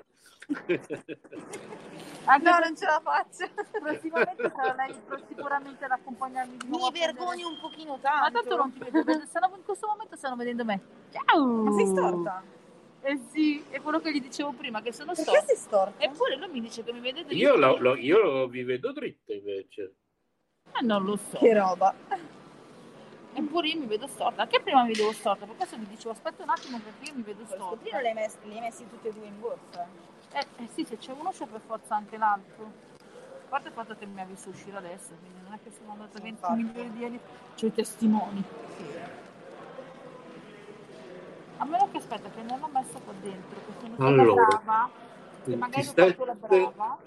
Anche 2.26 2.50
No, 2.50 2.60
non 2.60 2.76
ce 2.78 2.86
la 2.86 3.02
faccio. 3.04 3.50
prossimamente 3.80 4.52
sarà 4.56 4.74
lei 4.76 4.96
sicuramente 5.28 5.86
ad 5.86 5.92
accompagnarmi 5.92 6.58
di 6.58 6.68
nuovo. 6.68 6.90
Mi 6.92 7.00
vergogno 7.00 7.48
un 7.50 7.60
pochino 7.60 7.94
Ma 8.02 8.10
tanto. 8.30 8.40
tanto 8.40 8.56
non 8.56 8.72
ti 8.72 8.80
vedo, 8.80 9.26
stanno- 9.26 9.56
in 9.56 9.64
questo 9.66 9.88
momento 9.88 10.16
stanno 10.16 10.36
vedendo 10.38 10.64
me. 10.64 10.80
Ciao! 11.12 11.46
Ma 11.46 11.72
sei 11.74 11.88
storta? 11.88 12.44
Eh 13.02 13.20
sì, 13.32 13.62
è 13.70 13.82
quello 13.82 14.00
che 14.00 14.14
gli 14.14 14.22
dicevo 14.22 14.52
prima, 14.54 14.82
che 14.82 14.94
sono 14.94 15.08
Perché 15.14 15.24
storta. 15.24 15.46
sei 15.46 15.56
storta? 15.58 16.04
Eppure 16.04 16.38
lui 16.38 16.48
mi 16.48 16.62
dice 16.62 16.84
che 16.84 16.94
mi 16.94 17.02
vede 17.02 17.26
dritto. 17.26 17.36
Io, 17.36 17.58
lo- 17.58 17.78
lo- 17.78 17.96
io 17.98 18.48
vi 18.48 18.64
vedo 18.64 18.94
dritte 18.94 19.34
invece. 19.34 19.96
Eh, 20.80 20.86
non 20.86 21.04
lo 21.04 21.18
so. 21.18 21.38
Che 21.38 21.54
roba. 21.54 21.94
E 23.36 23.40
Oppure 23.42 23.68
io 23.68 23.80
mi 23.80 23.86
vedo 23.88 24.08
storta. 24.08 24.44
Anche 24.44 24.62
prima 24.62 24.84
mi 24.84 24.90
vedevo 24.90 25.12
storta, 25.12 25.46
per 25.46 25.56
questo 25.56 25.78
vi 25.78 25.88
dicevo 25.88 26.12
aspetta 26.12 26.44
un 26.44 26.50
attimo 26.50 26.80
perché 26.80 27.10
io 27.10 27.16
mi 27.16 27.24
vedo 27.24 27.44
storta. 27.46 27.66
scoprino 27.66 28.00
li 28.00 28.08
hai 28.08 28.14
messi, 28.14 28.38
li 28.44 28.54
hai 28.56 28.60
messi 28.62 28.88
tutti 28.88 29.08
e 29.08 29.14
due 29.14 29.26
in 29.26 29.40
borsa. 29.40 29.88
Eh, 30.34 30.46
eh 30.58 30.68
sì, 30.74 30.84
se 30.86 30.98
c'è 30.98 31.12
uno 31.14 31.30
c'è 31.32 31.46
per 31.48 31.62
forza 31.66 31.96
anche 31.96 32.18
l'altro. 32.18 32.72
A 33.00 33.50
parte 33.50 33.68
il 33.70 33.74
fatto 33.74 33.96
che 33.96 34.06
mi 34.06 34.22
ha 34.22 34.26
visto 34.26 34.50
uscire 34.50 34.78
adesso, 34.78 35.14
quindi 35.20 35.40
non 35.44 35.54
è 35.54 35.60
che 35.64 35.72
sono 35.78 35.92
andata 35.92 36.20
20 36.20 36.28
infatti. 36.30 36.64
milioni 36.64 36.92
di 36.92 37.06
anni, 37.06 37.20
c'ho 37.56 37.66
i 37.68 37.74
testimoni. 37.74 38.44
Sì. 38.78 38.86
A 41.58 41.66
meno 41.66 41.88
che 41.92 41.98
aspetta 41.98 42.30
che 42.30 42.42
non 42.42 42.60
l'ho 42.60 42.70
messo 42.72 43.00
qua 43.04 43.14
dentro, 43.22 43.60
che 43.66 43.74
sono 43.80 43.94
stata 43.94 44.10
Allora, 44.10 44.46
brava, 44.46 44.90
che 45.44 45.56
magari 45.56 45.88
ho 45.88 45.94
27. 45.94 46.14
fatto 46.14 46.26
la 46.26 46.34
brava. 46.36 46.98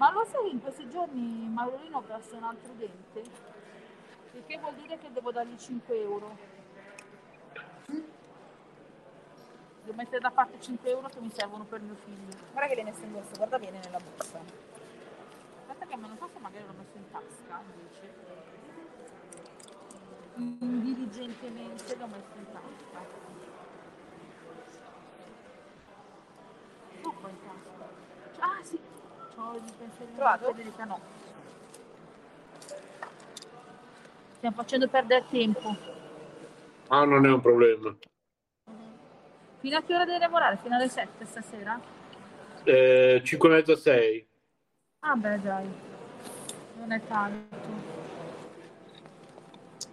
Ma 0.00 0.10
lo 0.12 0.24
sai 0.24 0.44
che 0.44 0.48
in 0.54 0.62
questi 0.62 0.88
giorni 0.88 1.46
Maurolino 1.52 1.98
ha 1.98 2.00
perso 2.00 2.34
un 2.34 2.44
altro 2.44 2.72
dente? 2.72 3.22
Il 4.32 4.42
che 4.46 4.58
vuol 4.58 4.72
dire 4.76 4.96
che 4.96 5.12
devo 5.12 5.30
dargli 5.30 5.58
5 5.58 6.00
euro. 6.00 6.38
Devo 9.84 9.96
mettere 9.96 10.20
da 10.20 10.30
parte 10.30 10.58
5 10.58 10.88
euro 10.88 11.08
che 11.08 11.20
mi 11.20 11.30
servono 11.30 11.64
per 11.64 11.82
mio 11.82 11.96
figlio. 11.96 12.34
Guarda 12.50 12.68
che 12.68 12.74
li 12.76 12.80
hai 12.80 12.86
messi 12.86 13.04
in 13.04 13.12
borsa, 13.12 13.36
guarda 13.36 13.58
bene 13.58 13.78
nella 13.78 13.98
borsa. 13.98 14.40
Aspetta 15.66 15.84
che 15.84 15.96
me 15.96 16.06
non 16.06 16.16
so 16.16 16.30
se 16.32 16.38
magari 16.38 16.64
l'ho 16.64 16.72
messo 16.78 16.96
in 16.96 17.10
tasca 17.10 17.60
invece. 17.60 18.14
Indiligentemente 20.36 21.96
l'ho 21.96 22.06
messo 22.06 22.36
in 22.36 22.46
tasca. 22.50 23.00
In 27.02 27.36
tasca. 27.44 27.88
Ah 28.38 28.62
sì, 28.62 28.80
Trovato? 30.14 30.46
Federica 30.46 30.84
no. 30.84 31.00
Stiamo 34.36 34.56
facendo 34.56 34.88
perdere 34.88 35.24
tempo. 35.30 35.76
Ah, 36.88 37.04
non 37.04 37.24
è 37.24 37.30
un 37.30 37.40
problema. 37.40 37.96
Fino 39.60 39.76
a 39.76 39.82
che 39.82 39.94
ora 39.94 40.04
devi 40.04 40.18
lavorare? 40.18 40.58
Fino 40.62 40.76
alle 40.76 40.88
7 40.88 41.24
stasera? 41.24 41.80
Eh, 42.64 43.20
5 43.24 43.48
e 43.48 43.52
mezza 43.52 43.76
6. 43.76 44.28
Ah 45.00 45.14
beh 45.14 45.40
dai, 45.40 45.72
non 46.76 46.92
è 46.92 47.00
tanto. 47.06 47.68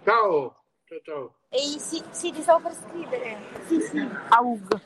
Ciao. 0.04 0.56
Ciao, 0.84 1.00
ciao. 1.02 1.34
Ehi, 1.50 1.78
sì, 1.78 2.02
sì, 2.10 2.32
ti 2.32 2.42
stavo 2.42 2.60
per 2.68 2.74
scrivere. 2.74 3.38
Sì 3.66 3.80
sì, 3.80 4.08
Aug. 4.28 4.80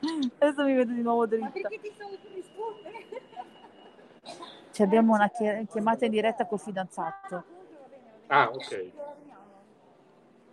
Adesso 0.38 0.64
mi 0.64 0.74
vedo 0.74 0.92
di 0.92 1.02
nuovo 1.02 1.20
Ma 1.20 1.26
dritta. 1.26 1.50
perché 1.50 1.80
ti 1.80 1.90
stavo 1.94 2.16
per 2.22 2.32
rispondere? 2.32 3.06
Ci 4.72 4.82
abbiamo 4.82 5.14
una 5.14 5.28
chi- 5.28 5.66
chiamata 5.68 6.04
in 6.04 6.10
diretta 6.12 6.46
col 6.46 6.58
fidanzato. 6.60 7.44
Ah, 8.28 8.48
ok. 8.48 8.90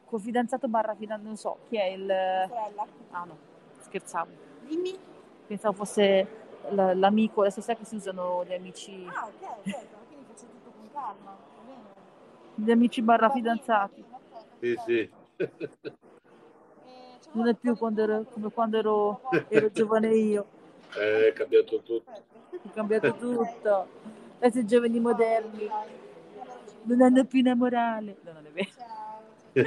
Col 0.05 0.21
fidanzato 0.21 0.67
barra 0.67 0.95
fidanzato, 0.95 1.27
non 1.27 1.37
so 1.37 1.57
chi 1.69 1.77
è 1.77 1.85
il... 1.85 2.45
Sorella. 2.47 2.87
Ah 3.11 3.23
no, 3.25 3.37
scherzavo. 3.81 4.31
Dimmi. 4.61 4.97
Pensavo 5.45 5.73
fosse 5.75 6.27
l- 6.69 6.91
l'amico, 6.99 7.41
adesso 7.41 7.61
sai 7.61 7.77
che 7.77 7.85
si 7.85 7.95
usano 7.95 8.43
gli 8.45 8.53
amici, 8.53 9.05
Ah, 9.07 9.25
ok, 9.27 9.33
ok, 9.59 9.63
quindi 10.07 10.25
faccio 10.27 10.45
tutto 10.45 10.71
con 10.71 10.89
calma. 10.91 11.37
Va 11.55 11.61
bene. 11.65 11.81
gli 12.55 12.71
amici 12.71 13.01
barra 13.01 13.29
fidanzati. 13.29 14.03
Sì, 14.59 14.75
sì. 14.85 15.09
Eh, 17.37 17.39
Non 17.39 17.47
è 17.49 17.53
più 17.53 17.77
quando 17.77 18.01
ero, 18.01 18.23
come 18.31 18.51
quando 18.51 18.77
ero, 18.77 19.21
ero 19.49 19.69
giovane 19.71 20.07
io, 20.09 20.45
Eh, 20.95 21.27
È 21.29 21.33
cambiato 21.33 21.81
tutto. 21.83 22.11
è 22.51 22.69
cambiato 22.73 23.13
tutto. 23.15 23.87
Adesso 24.39 24.59
i 24.59 24.65
giovani 24.65 24.99
moderni 24.99 25.69
non 26.83 27.01
hanno 27.01 27.25
più 27.25 27.39
una 27.41 27.53
morale. 27.55 28.17
No, 28.21 28.31
non 28.33 28.45
è 28.45 28.49
vero. 28.49 28.69
Ciao. 28.75 29.65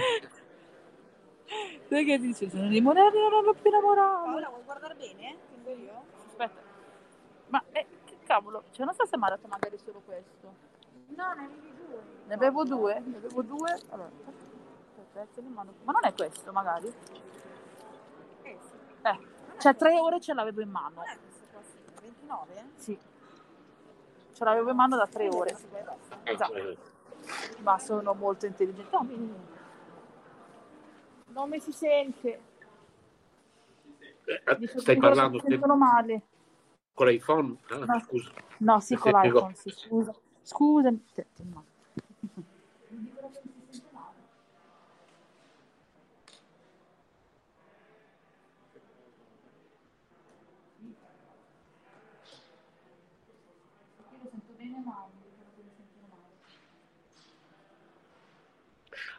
Perché 1.88 2.18
dice, 2.18 2.48
sono 2.50 2.72
i 2.72 2.80
moderni 2.80 3.18
non 3.20 3.32
hanno 3.34 3.52
più 3.54 3.70
una 3.70 3.80
morale. 3.80 4.24
Paola, 4.24 4.48
vuoi 4.48 4.62
guardare 4.64 4.94
bene? 4.94 5.36
Tengo 5.64 5.80
io? 5.82 6.02
Aspetta, 6.26 6.60
ma 7.48 7.62
eh, 7.72 7.86
che 8.04 8.16
cavolo, 8.24 8.64
cioè 8.72 8.84
non 8.86 8.94
so 8.94 9.06
se 9.06 9.16
mi 9.16 9.24
ha 9.26 9.28
dato 9.28 9.46
magari 9.48 9.76
solo 9.78 10.00
questo. 10.04 10.54
No, 11.16 11.32
ne 11.34 11.44
avevi 11.44 11.72
due. 11.76 12.02
Ne 12.26 12.34
avevo 12.34 12.64
due, 12.64 13.00
ne 13.04 13.16
avevo 13.16 13.42
due. 13.42 13.78
Allora, 13.90 14.10
ma 15.84 15.92
non 15.92 16.04
è 16.04 16.14
questo 16.14 16.52
magari? 16.52 16.92
Eh. 19.02 19.08
Eh, 19.10 19.18
cioè 19.58 19.76
tre 19.76 19.98
ore 19.98 20.20
ce 20.20 20.32
l'avevo 20.34 20.60
in 20.60 20.70
mano. 20.70 20.94
Non 20.96 21.04
è 21.04 21.16
questo 21.18 21.44
qua, 21.52 21.60
sì. 21.62 22.00
29? 22.02 22.64
Sì, 22.76 22.98
ce 24.32 24.44
l'avevo 24.44 24.70
in 24.70 24.76
mano 24.76 24.96
da 24.96 25.06
tre 25.06 25.28
ore. 25.28 25.56
Esatto, 26.24 26.54
Eh, 26.54 26.76
ma 27.62 27.78
sono 27.78 28.14
molto 28.14 28.46
intelligente. 28.46 28.90
No, 28.90 29.06
non 31.28 31.48
mi 31.48 31.60
si 31.60 31.72
sente. 31.72 32.40
eh, 34.24 34.56
Dice 34.58 34.78
Stai 34.80 34.96
parlando 34.96 35.38
mi 35.42 35.50
sentono 35.50 35.76
male. 35.76 36.22
con 36.94 37.06
l'iPhone? 37.06 37.56
Ah, 37.68 37.76
No. 37.84 38.00
scusa. 38.00 38.30
No, 38.58 38.80
sì, 38.80 38.96
con 38.96 39.12
l'iPhone, 39.12 39.54
sì, 39.54 39.70
scusa. 39.70 40.14
Scusami. 40.42 41.04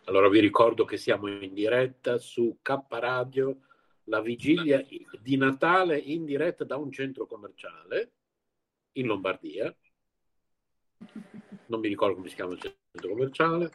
Allora 0.05 0.29
vi 0.29 0.39
ricordo 0.39 0.83
che 0.83 0.97
siamo 0.97 1.27
in 1.27 1.53
diretta 1.53 2.17
su 2.17 2.57
K 2.61 2.79
Radio, 2.89 3.61
la 4.05 4.19
vigilia 4.19 4.83
di 5.19 5.37
Natale 5.37 5.97
in 5.97 6.25
diretta 6.25 6.63
da 6.63 6.75
un 6.75 6.91
centro 6.91 7.27
commerciale 7.27 8.11
in 8.93 9.05
Lombardia. 9.05 9.73
Non 11.67 11.79
mi 11.79 11.87
ricordo 11.87 12.15
come 12.15 12.29
si 12.29 12.35
chiama 12.35 12.53
il 12.53 12.59
centro 12.59 13.09
commerciale. 13.09 13.71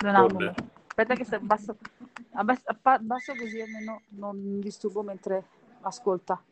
Non 0.00 0.28
Con-. 0.28 0.54
Aspetta 0.86 1.14
che 1.14 1.24
se 1.24 1.38
basso, 1.40 1.76
basso 3.00 3.34
così 3.34 3.60
almeno 3.60 4.02
non 4.10 4.60
disturbo 4.60 5.02
mentre 5.02 5.44
ascolta. 5.80 6.42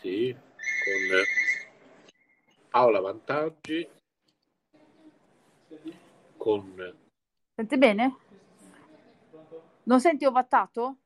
Sì, 0.00 0.32
con 0.32 1.18
eh, 1.18 1.24
Paola 2.70 3.00
Vantaggi, 3.00 3.88
con 6.36 7.00
Senti 7.54 7.76
bene? 7.76 8.16
Non 9.84 10.00
senti 10.00 10.24
ovattato? 10.24 10.96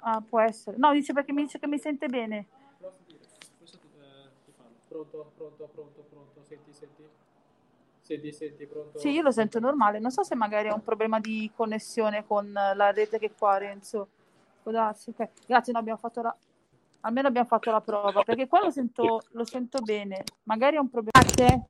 Ah, 0.00 0.20
può 0.20 0.40
essere. 0.40 0.76
No, 0.76 0.92
dice 0.92 1.14
perché 1.14 1.32
mi 1.32 1.42
dice 1.42 1.58
che 1.58 1.66
mi 1.66 1.78
sente 1.78 2.08
bene. 2.08 2.46
Pronto, 4.88 5.32
pronto, 5.36 5.68
pronto, 5.72 6.06
pronto. 6.10 6.42
Senti, 6.44 6.72
senti. 6.72 7.02
Senti, 8.00 8.32
senti, 8.32 8.66
pronto. 8.66 8.98
Sì, 8.98 9.08
io 9.10 9.22
lo 9.22 9.30
sento 9.30 9.58
normale. 9.58 9.98
Non 9.98 10.10
so 10.10 10.22
se 10.22 10.34
magari 10.34 10.68
è 10.68 10.72
un 10.72 10.84
problema 10.84 11.18
di 11.18 11.50
connessione 11.54 12.26
con 12.26 12.52
la 12.52 12.92
rete 12.92 13.18
che 13.18 13.32
qua, 13.32 13.56
Renzo. 13.56 14.08
Può 14.62 14.70
darsi, 14.70 15.10
ok. 15.10 15.46
Grazie, 15.46 15.72
no, 15.72 15.78
abbiamo 15.78 15.98
fatto 15.98 16.20
la... 16.20 16.36
Almeno 17.00 17.28
abbiamo 17.28 17.46
fatto 17.46 17.70
la 17.70 17.80
prova, 17.80 18.22
perché 18.22 18.46
qua 18.46 18.62
lo 18.62 18.70
sento, 18.70 19.22
lo 19.30 19.44
sento 19.44 19.80
bene. 19.80 20.24
Magari 20.44 20.76
è 20.76 20.78
un 20.78 20.90
problema... 20.90 21.18
Grazie. 21.18 21.68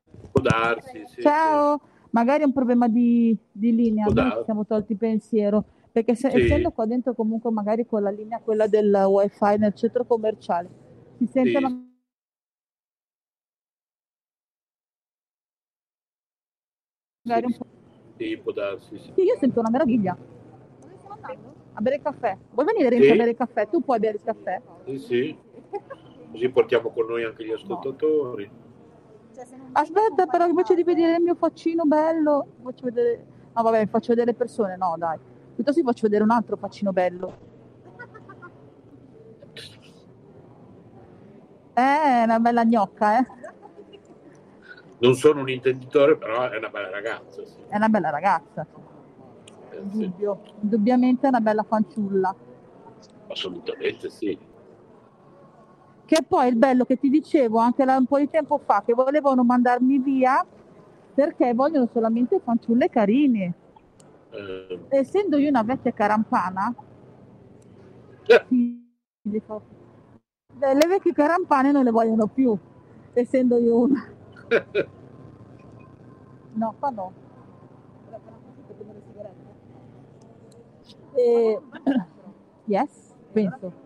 Darsi, 0.49 1.03
sì, 1.07 1.21
Ciao, 1.21 1.79
magari 2.11 2.43
è 2.43 2.45
un 2.45 2.53
problema 2.53 2.87
di, 2.87 3.35
di 3.51 3.73
linea, 3.75 4.07
ci 4.07 4.43
siamo 4.45 4.65
tolti 4.65 4.93
il 4.93 4.97
pensiero, 4.97 5.63
perché 5.91 6.15
se- 6.15 6.29
Sì. 6.31 6.37
essendo 6.37 6.71
qua 6.71 6.85
dentro 6.85 7.13
comunque 7.13 7.51
magari 7.51 7.85
con 7.85 8.01
la 8.03 8.09
linea 8.11 8.39
quella 8.39 8.67
del 8.67 8.93
wifi 9.07 9.57
nel 9.57 9.73
centro 9.73 10.05
commerciale, 10.05 10.69
si 11.17 11.27
Sì. 11.27 11.51
ma- 11.51 11.83
magari 17.23 17.45
un 17.47 17.57
po'... 17.57 17.65
sì, 18.17 18.29
sì, 18.29 18.37
può 18.37 18.51
darsi, 18.51 18.97
sì. 18.99 19.11
Sì, 19.15 19.21
io 19.23 19.37
sento 19.39 19.59
una 19.59 19.69
meraviglia. 19.69 20.15
Dove 20.15 20.95
stiamo 20.97 21.15
andando? 21.19 21.53
A 21.73 21.81
bere 21.81 22.01
caffè. 22.01 22.37
Vuoi 22.51 22.65
venire 22.65 23.01
Sì. 23.03 23.09
a 23.11 23.15
bere 23.15 23.35
caffè? 23.35 23.67
Tu 23.69 23.81
puoi 23.83 23.99
bere 23.99 24.17
il 24.17 24.23
caffè? 24.23 24.61
Sì, 24.85 24.99
sì. 24.99 25.37
Così 26.31 26.49
portiamo 26.49 26.91
con 26.91 27.05
noi 27.07 27.23
anche 27.23 27.45
gli 27.45 27.51
ascoltatori. 27.51 28.45
Non 28.47 28.64
Aspetta, 29.73 30.25
però 30.25 30.45
invece 30.47 30.75
di 30.75 30.83
vedere 30.83 31.15
il 31.17 31.21
mio 31.21 31.35
faccino 31.35 31.83
bello, 31.83 32.47
faccio 32.63 32.85
vedere... 32.85 33.25
No, 33.53 33.61
vabbè, 33.63 33.87
faccio 33.87 34.09
vedere 34.09 34.31
le 34.31 34.37
persone, 34.37 34.75
no, 34.77 34.95
dai. 34.97 35.17
Piuttosto 35.55 35.79
vi 35.79 35.85
faccio 35.85 36.03
vedere 36.03 36.23
un 36.23 36.31
altro 36.31 36.57
faccino 36.57 36.91
bello. 36.91 37.53
Eh, 41.73 41.81
è 41.81 42.23
una 42.23 42.39
bella 42.39 42.63
gnocca, 42.63 43.19
eh. 43.19 43.25
Non 44.99 45.13
sono 45.15 45.41
un 45.41 45.49
intenditore, 45.49 46.15
però 46.17 46.49
è 46.49 46.57
una 46.57 46.69
bella 46.69 46.89
ragazza. 46.89 47.45
Sì. 47.45 47.53
È 47.67 47.75
una 47.75 47.89
bella 47.89 48.09
ragazza, 48.09 48.65
Eh, 49.71 49.83
sì. 49.91 50.13
Indubbiamente 50.61 51.25
è 51.25 51.29
una 51.29 51.41
bella 51.41 51.63
fanciulla. 51.63 52.33
Assolutamente 53.27 54.09
sì. 54.09 54.37
Che 56.05 56.23
poi 56.27 56.47
il 56.47 56.55
bello 56.55 56.85
che 56.85 56.97
ti 56.97 57.09
dicevo 57.09 57.57
anche 57.57 57.83
là 57.83 57.97
un 57.97 58.05
po' 58.05 58.19
di 58.19 58.29
tempo 58.29 58.59
fa, 58.59 58.83
che 58.85 58.93
volevano 58.93 59.43
mandarmi 59.43 59.97
via 59.99 60.45
perché 61.13 61.53
vogliono 61.53 61.87
solamente 61.91 62.39
fanciulle 62.39 62.89
carine. 62.89 63.53
Eh, 64.29 64.79
Essendo 64.89 65.37
io 65.37 65.49
una 65.49 65.63
vecchia 65.63 65.91
carampana, 65.91 66.73
eh, 68.27 68.45
dico, 69.21 69.61
"Beh, 70.53 70.73
le 70.73 70.87
vecchie 70.87 71.13
carampane 71.13 71.71
non 71.71 71.83
le 71.83 71.91
vogliono 71.91 72.27
più, 72.27 72.57
essendo 73.13 73.57
io 73.57 73.77
una. 73.77 74.09
No, 76.57 76.73
qua 76.79 76.89
no. 76.89 77.11
E... 81.15 81.59
Yes, 82.67 83.13
penso. 83.33 83.84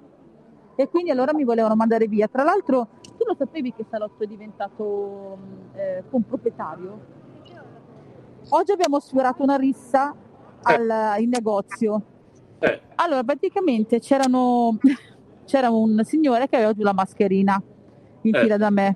E 0.79 0.87
quindi 0.87 1.11
allora 1.11 1.33
mi 1.33 1.43
volevano 1.43 1.75
mandare 1.75 2.07
via. 2.07 2.29
Tra 2.29 2.43
l'altro, 2.43 2.87
tu 3.17 3.25
lo 3.25 3.35
sapevi 3.37 3.73
che 3.73 3.83
Salotto 3.89 4.23
è 4.23 4.27
diventato 4.27 5.37
eh, 5.73 6.03
comproprietario? 6.09 6.99
Oggi 8.47 8.71
abbiamo 8.71 8.97
sfiorato 9.01 9.43
una 9.43 9.57
rissa 9.57 10.15
al, 10.63 11.15
in 11.19 11.27
negozio. 11.27 12.01
eh, 12.59 12.79
Allora, 12.95 13.23
praticamente 13.25 13.99
c'erano, 13.99 14.77
c'era 15.43 15.69
un 15.69 15.99
signore 16.05 16.47
che 16.47 16.55
aveva 16.55 16.71
giù 16.71 16.83
la 16.83 16.93
mascherina 16.93 17.61
in 18.21 18.35
Eh. 18.35 18.39
fila 18.39 18.55
da 18.55 18.69
me 18.69 18.95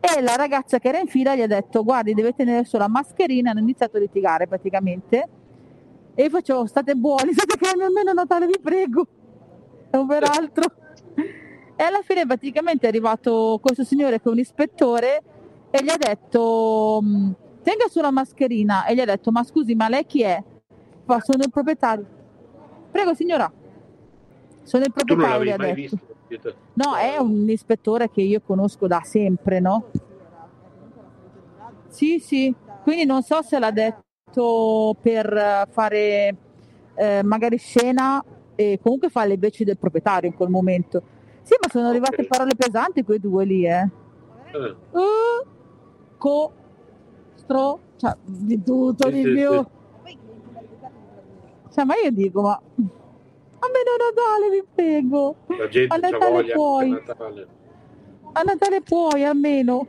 e 0.00 0.22
la 0.22 0.34
ragazza 0.36 0.78
che 0.78 0.88
era 0.88 0.98
in 0.98 1.08
fila 1.08 1.34
gli 1.34 1.42
ha 1.42 1.46
detto 1.46 1.82
guardi 1.82 2.14
deve 2.14 2.32
tenere 2.32 2.64
solo 2.64 2.84
la 2.84 2.88
mascherina 2.88 3.50
hanno 3.50 3.60
iniziato 3.60 3.96
a 3.96 4.00
litigare 4.00 4.46
praticamente 4.46 5.28
e 6.14 6.22
io 6.22 6.28
facevo 6.28 6.66
state 6.66 6.94
buoni 6.94 7.32
state 7.34 7.56
calmi 7.58 7.82
almeno 7.84 8.12
Natale 8.12 8.46
vi 8.46 8.58
prego 8.62 9.06
e 9.90 9.96
un 9.96 10.06
peraltro 10.06 10.64
e 11.76 11.82
alla 11.82 12.00
fine 12.02 12.26
praticamente 12.26 12.86
è 12.86 12.88
arrivato 12.88 13.58
questo 13.62 13.84
signore 13.84 14.20
che 14.20 14.28
è 14.28 14.32
un 14.32 14.38
ispettore 14.38 15.22
e 15.70 15.84
gli 15.84 15.90
ha 15.90 15.96
detto 15.98 17.00
"Mh, 17.02 17.34
tenga 17.62 17.86
sulla 17.88 18.10
mascherina 18.10 18.86
e 18.86 18.94
gli 18.94 19.00
ha 19.00 19.04
detto 19.04 19.30
ma 19.30 19.44
scusi 19.44 19.74
ma 19.74 19.88
lei 19.88 20.06
chi 20.06 20.22
è? 20.22 20.42
Fa, 21.04 21.20
sono 21.20 21.42
il 21.44 21.50
proprietario 21.50 22.06
prego 22.90 23.14
signora 23.14 23.50
sono 24.62 24.84
il 24.84 24.92
tu 24.92 25.04
non 25.04 25.06
proprietario 25.06 25.32
l'avevi 25.32 25.50
ha 25.50 25.56
mai 25.56 25.74
detto 25.74 25.96
visto? 26.28 26.54
No, 26.74 26.94
è 26.96 27.16
un 27.18 27.48
ispettore 27.48 28.10
che 28.10 28.20
io 28.20 28.40
conosco 28.44 28.86
da 28.86 29.00
sempre, 29.04 29.60
no? 29.60 29.84
Sì, 31.88 32.18
sì, 32.18 32.54
quindi 32.82 33.04
non 33.06 33.22
so 33.22 33.40
se 33.42 33.58
l'ha 33.58 33.70
detto 33.70 34.94
per 35.00 35.68
fare 35.70 36.36
eh, 36.94 37.22
magari 37.22 37.56
scena 37.58 38.22
e 38.54 38.78
comunque 38.82 39.08
fa 39.08 39.24
le 39.24 39.38
veci 39.38 39.64
del 39.64 39.78
proprietario 39.78 40.28
in 40.28 40.34
quel 40.34 40.48
momento. 40.50 41.02
Sì, 41.46 41.54
ma 41.62 41.68
sono 41.70 41.88
arrivate 41.90 42.22
Ok. 42.22 42.26
parole 42.26 42.56
pesanti 42.56 43.04
quei 43.04 43.20
due 43.20 43.44
lì, 43.44 43.64
eh. 43.64 43.88
Eh, 44.52 44.76
Uh, 44.90 45.46
co, 46.18 46.52
stro, 47.36 47.78
cioè, 47.94 48.16
di 48.24 48.60
tutto 48.64 49.06
Sì, 49.08 49.12
di 49.14 49.22
sì, 49.22 49.30
più. 49.32 49.64
Cioè, 51.72 51.84
ma 51.84 51.94
io 52.02 52.10
dico, 52.10 52.42
ma 52.42 52.50
a 52.54 52.60
Natale 53.68 54.50
vi 54.50 54.64
prego. 54.74 55.36
La 55.46 55.68
A 55.94 55.96
Natale 55.98 56.52
puoi. 56.52 56.90
a 56.90 56.94
Natale. 56.94 57.46
A 58.32 58.42
Natale 58.42 58.80
puoi 58.82 59.24
almeno. 59.24 59.86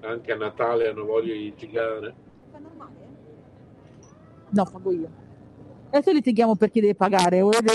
Anche 0.00 0.32
a 0.32 0.36
Natale 0.36 0.88
hanno 0.88 1.04
voglia 1.06 1.32
di 1.32 1.44
litigare. 1.44 2.14
No, 4.50 4.64
pago 4.70 4.92
io. 4.92 5.08
Adesso 5.88 6.12
litighiamo 6.12 6.54
per 6.56 6.70
chi 6.70 6.80
deve 6.80 6.94
pagare. 6.94 7.40
Volete 7.40 7.72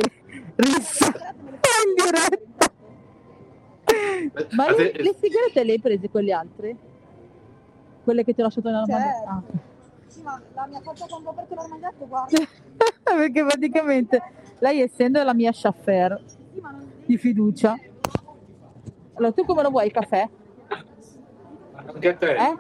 rissa 0.56 1.08
in 1.08 1.94
diretta. 1.96 2.59
Ma 4.52 4.72
le, 4.72 4.92
le 4.94 5.16
sigarette 5.20 5.64
le 5.64 5.72
hai 5.74 5.80
prese 5.80 6.10
quelle 6.10 6.32
altre? 6.34 6.76
Quelle 8.04 8.24
che 8.24 8.34
ti 8.34 8.42
ho 8.42 8.44
lasciato 8.44 8.70
nella 8.70 8.86
Certo. 8.86 9.26
mano? 9.26 9.44
Sì, 10.08 10.22
ma 10.22 10.42
la 10.54 10.68
mia 10.68 10.82
faccia 10.82 11.06
quando 11.06 11.30
ho 11.30 11.32
aperto 11.32 11.56
l'armadietto, 11.56 12.08
guarda. 12.08 12.38
Ah. 12.42 13.16
Perché 13.16 13.44
praticamente 13.46 14.22
lei 14.60 14.82
essendo 14.82 15.24
la 15.24 15.34
mia 15.34 15.52
non 15.52 16.20
di 17.06 17.18
fiducia. 17.18 17.76
Allora 19.14 19.34
tu 19.34 19.46
come 19.46 19.62
lo 19.64 19.70
vuoi 19.70 19.88
il 19.88 19.92
caffè? 19.92 20.30
Anche 21.74 22.08
a 22.08 22.16
te. 22.16 22.36
Eh? 22.36 22.56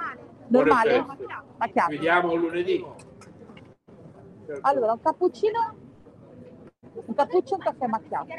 Normale? 0.48 1.06
Macchiato. 1.57 1.90
vediamo 1.90 2.36
lunedì. 2.36 2.86
Allora 4.61 4.94
un 4.94 5.02
cappuccino, 5.02 5.76
un 7.06 7.14
cappuccio 7.14 7.53
e 7.53 7.57
un 7.57 7.61
caffè 7.61 7.86
macchiato. 7.86 8.34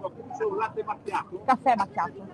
Un 0.00 0.56
latte 0.56 0.84
macchiato? 0.84 1.42
Caffè 1.44 1.74
macchiato. 1.76 2.26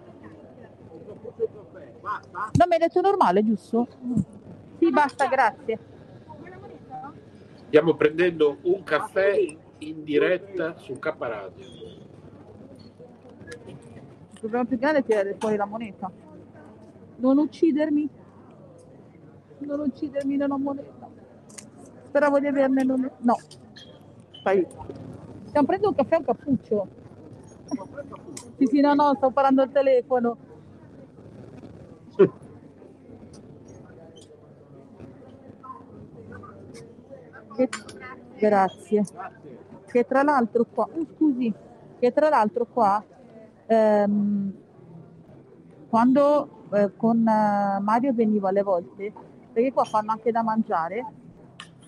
Basta? 2.00 2.50
No, 2.52 2.66
mi 2.66 2.72
hai 2.74 2.78
detto 2.78 3.00
normale, 3.00 3.44
giusto? 3.44 3.88
Sì, 4.78 4.90
basta, 4.90 5.26
grazie. 5.26 5.78
Stiamo 7.66 7.94
prendendo 7.94 8.58
un 8.62 8.82
caffè 8.84 9.36
in 9.78 10.04
diretta 10.04 10.76
su 10.76 10.98
K 10.98 11.14
Radio. 11.18 11.64
Il 13.66 14.38
problema 14.38 14.64
più 14.64 14.78
grande 14.78 14.98
è 14.98 15.04
tirare 15.04 15.36
fuori 15.38 15.56
la 15.56 15.64
moneta. 15.64 16.10
Non 17.16 17.38
uccidermi. 17.38 18.08
Non 19.58 19.80
uccidermi, 19.80 20.36
non 20.36 20.50
ho 20.50 20.58
moneta. 20.58 21.08
Speravo 22.04 22.38
di 22.38 22.46
averne. 22.46 22.84
Non... 22.84 23.10
No. 23.18 23.38
Stai. 24.30 24.66
Stiamo 25.46 25.66
prendendo 25.66 25.88
un 25.88 25.94
caffè 25.94 26.14
e 26.14 26.18
un 26.18 26.24
cappuccio. 26.24 26.88
Sì, 28.56 28.66
sì, 28.66 28.80
no, 28.80 28.94
no, 28.94 29.14
sto 29.16 29.30
parlando 29.30 29.62
al 29.62 29.70
telefono. 29.72 30.36
Che- 37.56 37.68
Grazie. 38.38 39.04
Che 39.90 40.06
tra 40.06 40.22
l'altro 40.22 40.66
qua, 40.72 40.88
oh, 40.90 41.06
scusi, 41.14 41.52
che 41.98 42.12
tra 42.12 42.28
l'altro 42.28 42.66
qua, 42.72 43.02
ehm, 43.66 44.52
quando 45.88 46.48
eh, 46.72 46.90
con 46.96 47.18
eh, 47.26 47.78
Mario 47.80 48.12
venivo 48.12 48.48
alle 48.48 48.62
volte, 48.62 49.12
perché 49.52 49.72
qua 49.72 49.84
fanno 49.84 50.10
anche 50.10 50.32
da 50.32 50.42
mangiare, 50.42 51.04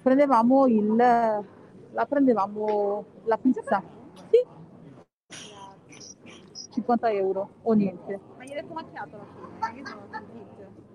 prendevamo 0.02 0.66
il, 0.68 0.94
la 0.94 2.06
prendevamo 2.08 3.04
la 3.24 3.36
pizza, 3.38 3.82
sì, 4.30 4.44
50 6.76 7.10
euro 7.12 7.48
o 7.62 7.72
niente. 7.72 8.20
Ma 8.36 8.44
gli 8.44 8.50
hai 8.50 8.60
detto 8.60 8.74
macchiato 8.74 9.16
alla 9.16 9.24
fine, 9.24 9.78
io 9.78 9.86
sono. 9.86 10.00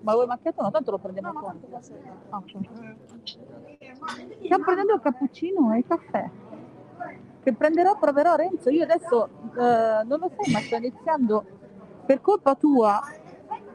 Ma 0.01 0.13
voi 0.13 0.25
macchiato 0.27 0.61
no, 0.61 0.71
tanto 0.71 0.91
lo 0.91 0.97
prendiamo 0.97 1.31
No, 1.31 1.59
posso 1.69 1.93
Ah, 2.29 2.37
ok. 2.37 2.51
Stiamo 4.43 4.63
prendendo 4.63 4.93
il 4.93 5.01
cappuccino 5.01 5.73
e 5.73 5.77
il 5.79 5.85
caffè. 5.87 6.29
Che 7.43 7.53
prenderò, 7.53 7.97
proverò 7.97 8.35
Renzo. 8.35 8.69
Io 8.69 8.83
adesso 8.83 9.27
eh, 9.57 10.03
non 10.05 10.19
lo 10.19 10.31
sai, 10.37 10.53
ma 10.53 10.59
sto 10.59 10.75
iniziando 10.75 11.45
per 12.05 12.21
colpa 12.21 12.55
tua 12.55 13.01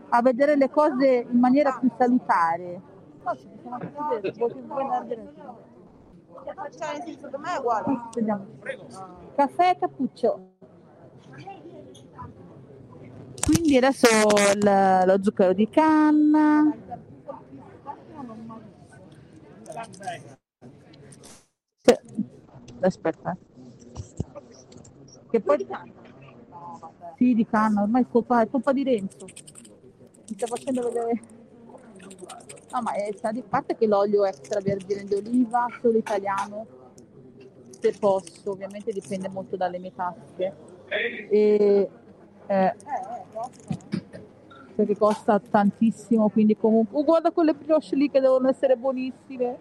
a 0.09 0.23
vedere 0.23 0.57
le 0.57 0.71
cose 0.71 1.27
in 1.29 1.39
maniera 1.39 1.77
più 1.79 1.91
salutare. 1.97 2.81
No, 3.25 3.37
ci 3.37 3.49
possiamo 3.49 3.75
anche 3.75 3.93
vedere, 4.21 4.63
vuoi 4.67 5.07
diretto? 5.07 5.75
Cioè, 6.45 6.93
nel 6.93 7.03
senso, 7.03 7.29
per 7.29 7.39
me 7.41 7.57
è 7.57 7.59
uguale. 7.59 8.01
Vediamo. 8.15 8.47
Caffè 9.35 9.71
e 9.71 9.79
cappuccio. 9.79 10.55
Quindi 13.47 13.77
adesso 13.77 14.07
il- 14.55 15.03
lo 15.07 15.23
zucchero 15.23 15.53
di 15.55 15.69
canna. 15.71 16.75
Aspetta. 22.81 23.37
Che 25.31 25.41
poi... 25.41 25.67
Sì, 27.17 27.35
di 27.35 27.47
canna, 27.47 27.83
ormai 27.83 28.03
è 28.03 28.07
colpa, 28.09 28.43
è 28.43 28.49
colpa 28.49 28.73
di 28.73 28.83
Renzo. 28.85 29.27
Mi 29.27 30.37
sta 30.37 30.47
facendo 30.47 30.83
vedere... 30.83 31.21
No, 32.73 32.83
ma 32.83 32.93
è, 32.95 33.11
sta 33.17 33.33
di 33.33 33.43
parte 33.43 33.77
che 33.77 33.87
l'olio 33.87 34.25
extravergine 34.27 35.05
di 35.05 35.15
oliva, 35.15 35.67
solo 35.81 35.99
italiano, 35.99 36.67
se 37.81 37.93
posso, 37.99 38.51
ovviamente 38.51 38.93
dipende 38.93 39.29
molto 39.29 39.57
dalle 39.57 39.79
mie 39.79 39.95
tasche. 39.95 40.57
E, 41.31 41.89
eh, 42.47 42.75
perché 44.75 44.97
costa 44.97 45.41
tantissimo, 45.41 46.29
quindi 46.29 46.57
comunque... 46.57 46.99
Oh, 46.99 47.05
guarda 47.05 47.31
quelle 47.31 47.55
brioche 47.55 47.97
lì 47.97 48.11
che 48.11 48.21
devono 48.21 48.49
essere 48.49 48.77
buonissime. 48.77 49.59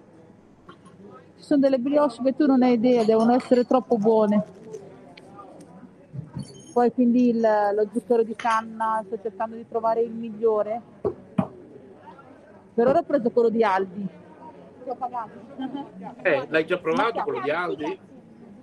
Ci 1.38 1.44
sono 1.44 1.62
delle 1.62 1.80
brioche 1.80 2.22
che 2.22 2.36
tu 2.36 2.46
non 2.46 2.64
hai 2.64 2.74
idea, 2.74 3.04
devono 3.04 3.34
essere 3.34 3.66
troppo 3.66 3.98
buone. 3.98 4.44
Poi 6.74 6.92
quindi 6.92 7.30
il- 7.30 7.40
lo 7.40 7.88
zucchero 7.94 8.24
di 8.24 8.36
canna, 8.36 9.02
sto 9.06 9.18
cercando 9.22 9.56
di 9.56 9.66
trovare 9.68 10.02
il 10.02 10.12
migliore. 10.12 10.82
Per 12.74 12.88
ora 12.88 13.00
ho 13.00 13.04
preso 13.04 13.32
quello 13.32 13.48
di 13.48 13.64
Aldi. 13.64 14.08
Ti 14.84 14.90
ho 14.90 14.96
pagato. 14.96 15.32
Eh, 16.24 16.46
l'hai 16.50 16.66
già 16.66 16.78
provato 16.78 17.24
quello 17.24 17.40
di 17.40 17.52
Aldi? 17.52 18.00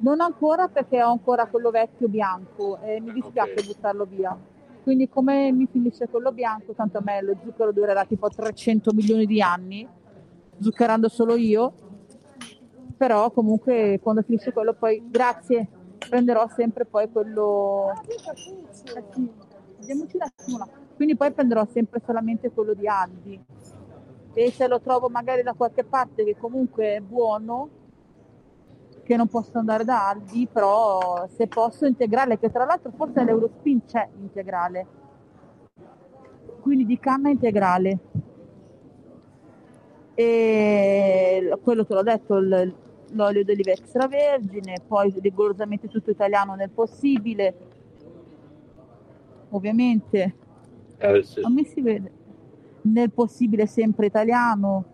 Non 0.03 0.21
ancora 0.21 0.67
perché 0.67 1.01
ho 1.03 1.11
ancora 1.11 1.47
quello 1.47 1.71
vecchio 1.71 2.09
bianco 2.09 2.79
e 2.83 3.01
mi 3.01 3.13
dispiace 3.13 3.53
Ok. 3.53 3.67
buttarlo 3.67 4.05
via. 4.05 4.37
Quindi 4.83 5.09
come 5.09 5.53
mi 5.53 5.69
finisce 5.71 6.09
quello 6.09 6.33
bianco, 6.33 6.73
tanto 6.73 6.99
a 6.99 7.03
me 7.05 7.23
lo 7.23 7.37
zucchero 7.45 7.71
durerà 7.71 8.05
tipo 8.05 8.29
300 8.29 8.93
milioni 8.93 9.27
di 9.27 9.41
anni, 9.41 9.87
zuccherando 10.59 11.09
solo 11.09 11.37
io, 11.37 11.73
però 12.97 13.31
comunque 13.31 14.01
quando 14.03 14.23
finisce 14.23 14.53
quello 14.53 14.75
poi, 14.75 15.01
grazie, 15.09 15.69
prenderò 16.09 16.49
sempre 16.49 16.85
poi 16.85 17.09
quello... 17.09 17.93
Eh 18.09 18.35
sì, 18.35 19.31
vediamoci 19.79 20.17
un 20.17 20.23
attimo 20.23 20.59
là. 20.59 20.69
Quindi 20.97 21.15
poi 21.15 21.31
prenderò 21.31 21.65
sempre 21.71 22.03
solamente 22.05 22.51
quello 22.51 22.75
di 22.75 22.89
Aldi 22.89 23.41
e 24.35 24.51
se 24.51 24.67
lo 24.67 24.81
trovo 24.81 25.09
magari 25.09 25.43
da 25.43 25.53
qualche 25.53 25.85
parte 25.85 26.25
che 26.25 26.37
comunque 26.37 26.97
è 26.97 27.01
buono, 27.01 27.69
che 29.03 29.17
non 29.17 29.29
posso 29.29 29.59
andare 29.59 29.85
da 29.85 30.09
Aldi, 30.09 30.47
però 30.51 31.27
se 31.29 31.47
posso 31.49 31.87
integrale, 31.87 32.39
che 32.39 32.51
tra 32.51 32.65
l'altro 32.65 32.93
forse 32.97 33.25
l'Eurospin 33.25 33.85
c'è 33.85 34.09
integrale, 34.21 34.87
quindi 36.61 36.87
di 36.87 36.99
canna 36.99 37.29
integrale. 37.29 37.99
E 40.15 41.59
quello 41.63 41.85
te 41.85 41.95
l'ho 41.95 42.03
detto, 42.03 42.39
l'olio 42.39 43.45
d'oliva 43.45 43.73
extravergine, 43.73 44.83
poi 44.87 45.13
rigorosamente 45.21 45.89
tutto 45.89 46.11
italiano 46.11 46.55
nel 46.55 46.71
possibile, 46.71 47.55
ovviamente. 49.51 50.37
Eh, 50.99 51.23
sì. 51.25 51.41
Non 51.41 51.55
mi 51.55 51.65
si 51.65 51.81
vede. 51.81 52.13
Nel 52.83 53.11
possibile 53.11 53.67
sempre 53.67 54.07
italiano 54.07 54.85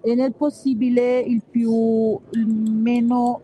e 0.00 0.14
nel 0.14 0.34
possibile 0.34 1.18
il 1.20 1.42
più 1.48 2.18
il 2.30 2.46
meno 2.46 3.42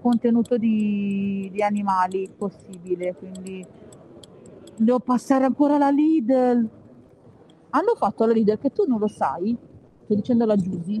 contenuto 0.00 0.56
di, 0.56 1.48
di 1.52 1.62
animali 1.62 2.30
possibile. 2.36 3.14
Quindi 3.14 3.66
devo 4.76 5.00
passare 5.00 5.44
ancora 5.44 5.74
alla 5.74 5.90
Lidl. 5.90 6.68
Hanno 7.70 7.94
fatto 7.96 8.24
la 8.24 8.32
Lidl 8.32 8.58
che 8.58 8.72
tu 8.72 8.84
non 8.86 8.98
lo 8.98 9.08
sai, 9.08 9.56
sto 10.04 10.14
dicendo 10.14 10.46
la 10.46 10.56
Giusy, 10.56 11.00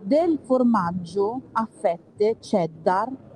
del 0.00 0.38
formaggio 0.42 1.42
a 1.52 1.68
fette 1.70 2.36
cheddar 2.40 3.26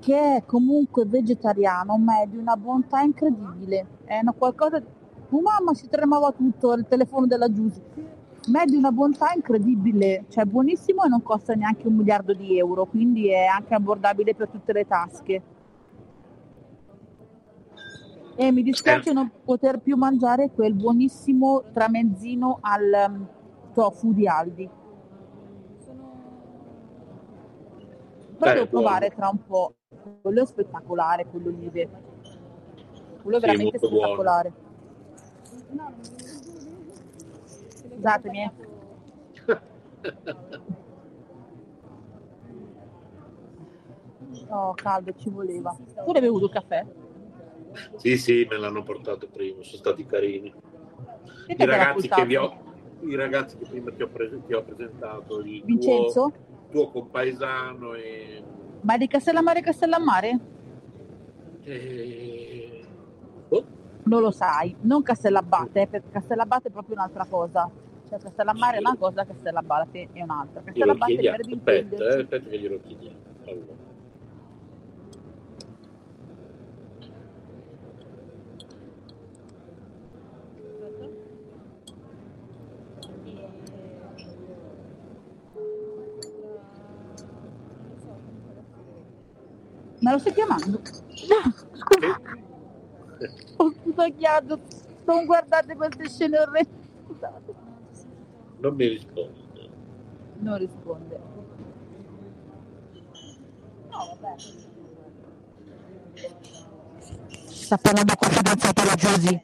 che 0.00 0.34
è 0.36 0.44
comunque 0.44 1.04
vegetariano, 1.06 1.96
ma 1.96 2.22
è 2.22 2.26
di 2.26 2.36
una 2.36 2.56
bontà 2.56 3.02
incredibile. 3.02 3.86
È 4.04 4.18
una 4.18 4.32
qualcosa. 4.32 4.82
Oh 5.30 5.40
mamma, 5.40 5.74
si 5.74 5.88
tremava 5.88 6.32
tutto 6.32 6.72
il 6.72 6.86
telefono 6.88 7.26
della 7.26 7.50
Giusy. 7.50 7.80
Ma 8.48 8.62
è 8.62 8.64
di 8.64 8.74
una 8.74 8.90
bontà 8.90 9.32
incredibile, 9.34 10.24
cioè 10.28 10.44
buonissimo 10.44 11.04
e 11.04 11.08
non 11.08 11.22
costa 11.22 11.54
neanche 11.54 11.86
un 11.86 11.94
miliardo 11.94 12.34
di 12.34 12.58
euro, 12.58 12.86
quindi 12.86 13.28
è 13.28 13.44
anche 13.44 13.72
abbordabile 13.74 14.34
per 14.34 14.48
tutte 14.48 14.72
le 14.72 14.86
tasche. 14.86 15.42
E 18.34 18.50
mi 18.50 18.62
dispiace 18.62 19.12
non 19.12 19.30
poter 19.44 19.78
più 19.78 19.96
mangiare 19.96 20.50
quel 20.50 20.74
buonissimo 20.74 21.64
tramezzino 21.72 22.58
al 22.62 23.06
um, 23.08 23.26
tofu 23.74 24.12
di 24.12 24.26
Aldi. 24.26 24.68
Però 28.38 28.52
devo 28.54 28.66
buono. 28.66 28.86
provare 28.86 29.10
tra 29.10 29.28
un 29.28 29.38
po'. 29.46 29.74
Quello 30.20 30.42
è 30.42 30.46
spettacolare, 30.46 31.26
quello 31.26 31.48
olive. 31.48 31.88
Quello 33.22 33.36
è 33.36 33.40
Sì, 33.40 33.46
veramente 33.46 33.78
molto 33.80 33.88
buono. 33.88 34.52
Scusatemi. 38.02 38.42
eh. 38.42 38.50
Oh, 44.48 44.74
caldo, 44.74 45.14
ci 45.16 45.30
voleva. 45.30 45.74
Tu 46.04 46.12
l'hai 46.12 46.20
bevuto 46.20 46.46
il 46.46 46.50
caffè? 46.50 46.84
Sì, 47.96 48.16
sì, 48.18 48.46
me 48.50 48.58
l'hanno 48.58 48.82
portato 48.82 49.28
prima, 49.28 49.62
sono 49.62 49.78
stati 49.78 50.04
carini. 50.04 50.52
I 51.46 51.64
ragazzi 51.64 52.08
che, 52.08 52.24
vi 52.26 52.34
portato? 52.34 52.64
ho, 52.66 53.06
i 53.06 53.14
ragazzi 53.14 53.56
che 53.56 53.66
prima 53.66 53.92
ti 53.92 54.02
ho, 54.02 54.08
pres- 54.08 54.44
ti 54.46 54.52
ho 54.52 54.62
presentato, 54.64 55.38
il 55.40 55.62
Vincenzo? 55.64 56.32
tuo, 56.32 56.32
tuo 56.70 56.90
compaesano 56.90 57.94
e, 57.94 58.42
Ma 58.80 58.94
è 58.94 58.98
di 58.98 59.06
Castellammare 59.06 59.60
Castellammare? 59.62 60.38
e- 61.62 62.84
oh, 63.48 63.64
Non 64.04 64.20
lo 64.20 64.30
sai, 64.32 64.74
non 64.80 65.02
Castellabate, 65.02 65.82
eh, 65.82 65.86
perché 65.86 66.10
Castellabate 66.10 66.68
è 66.68 66.72
proprio 66.72 66.96
un'altra 66.96 67.24
cosa. 67.24 67.70
Cioè 68.12 68.20
Castellammare 68.20 68.76
è 68.76 68.80
una 68.80 68.94
cosa, 68.98 69.24
Castellabate 69.24 70.08
è 70.12 70.20
un'altra. 70.20 70.60
Castellabate 70.60 71.12
chiediamo. 71.12 71.36
per 71.38 71.54
Aspetta, 71.56 72.04
eh, 72.04 72.20
aspetta 72.20 72.48
che 72.50 72.58
glielo 72.58 72.80
chiediamo. 72.82 73.16
Allora. 73.46 73.90
Me 90.00 90.10
lo 90.10 90.18
stai 90.18 90.32
chiamando? 90.34 90.80
Scusa, 91.72 92.20
ho 93.56 93.72
sbagliato. 93.86 94.60
Non 95.06 95.24
guardate 95.24 95.74
queste 95.76 96.10
scene 96.10 96.38
orrende. 96.38 96.70
Scusate. 97.06 97.61
Non 98.62 98.74
mi 98.76 98.86
risponde. 98.86 99.68
Non 100.38 100.56
risponde. 100.58 101.18
No, 103.90 104.16
vabbè. 104.20 104.34
Sta 107.48 107.76
parlando 107.76 108.14
con 108.16 108.28
la 108.28 108.36
fidanzata 108.36 108.84
la 108.84 108.94
Giusy. 108.94 109.42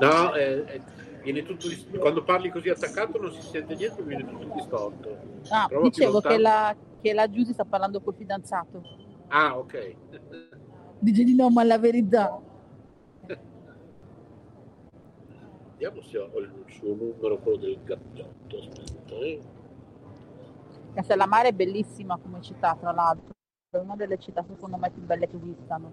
No, 0.00 0.34
eh, 0.34 0.64
eh, 0.68 0.80
viene 1.24 1.42
tutto 1.42 1.66
dis- 1.66 1.86
quando 1.98 2.22
parli 2.22 2.50
così 2.50 2.68
attaccato 2.68 3.20
non 3.20 3.32
si 3.32 3.42
sente 3.42 3.74
niente, 3.74 4.02
viene 4.02 4.24
tutto 4.24 4.54
distorto. 4.54 5.16
Ah, 5.48 5.66
Prova 5.66 5.88
dicevo 5.88 6.20
che 6.20 6.38
la, 6.38 6.76
che 7.02 7.12
la 7.12 7.28
Giusy 7.28 7.52
sta 7.52 7.64
parlando 7.64 8.00
col 8.00 8.14
fidanzato. 8.14 8.80
Ah, 9.28 9.58
ok. 9.58 9.94
Dice 11.00 11.24
di 11.24 11.34
no, 11.34 11.50
ma 11.50 11.64
la 11.64 11.78
verità. 11.78 12.40
Vediamo 15.78 16.02
se 16.02 16.18
ho 16.18 16.38
il 16.40 16.64
suo 16.66 16.92
numero, 16.92 17.38
quello 17.38 17.58
del 17.58 17.78
gattotto. 17.84 18.56
Aspetta, 18.56 19.14
eh. 19.14 19.40
Castellammare 20.92 21.50
è 21.50 21.52
bellissima 21.52 22.18
come 22.18 22.42
città, 22.42 22.74
tra 22.74 22.90
l'altro. 22.90 23.30
È 23.70 23.76
una 23.76 23.94
delle 23.94 24.18
città 24.18 24.42
secondo 24.42 24.76
me 24.76 24.90
più 24.90 25.02
belle 25.02 25.28
che 25.28 25.36
esistano, 25.36 25.92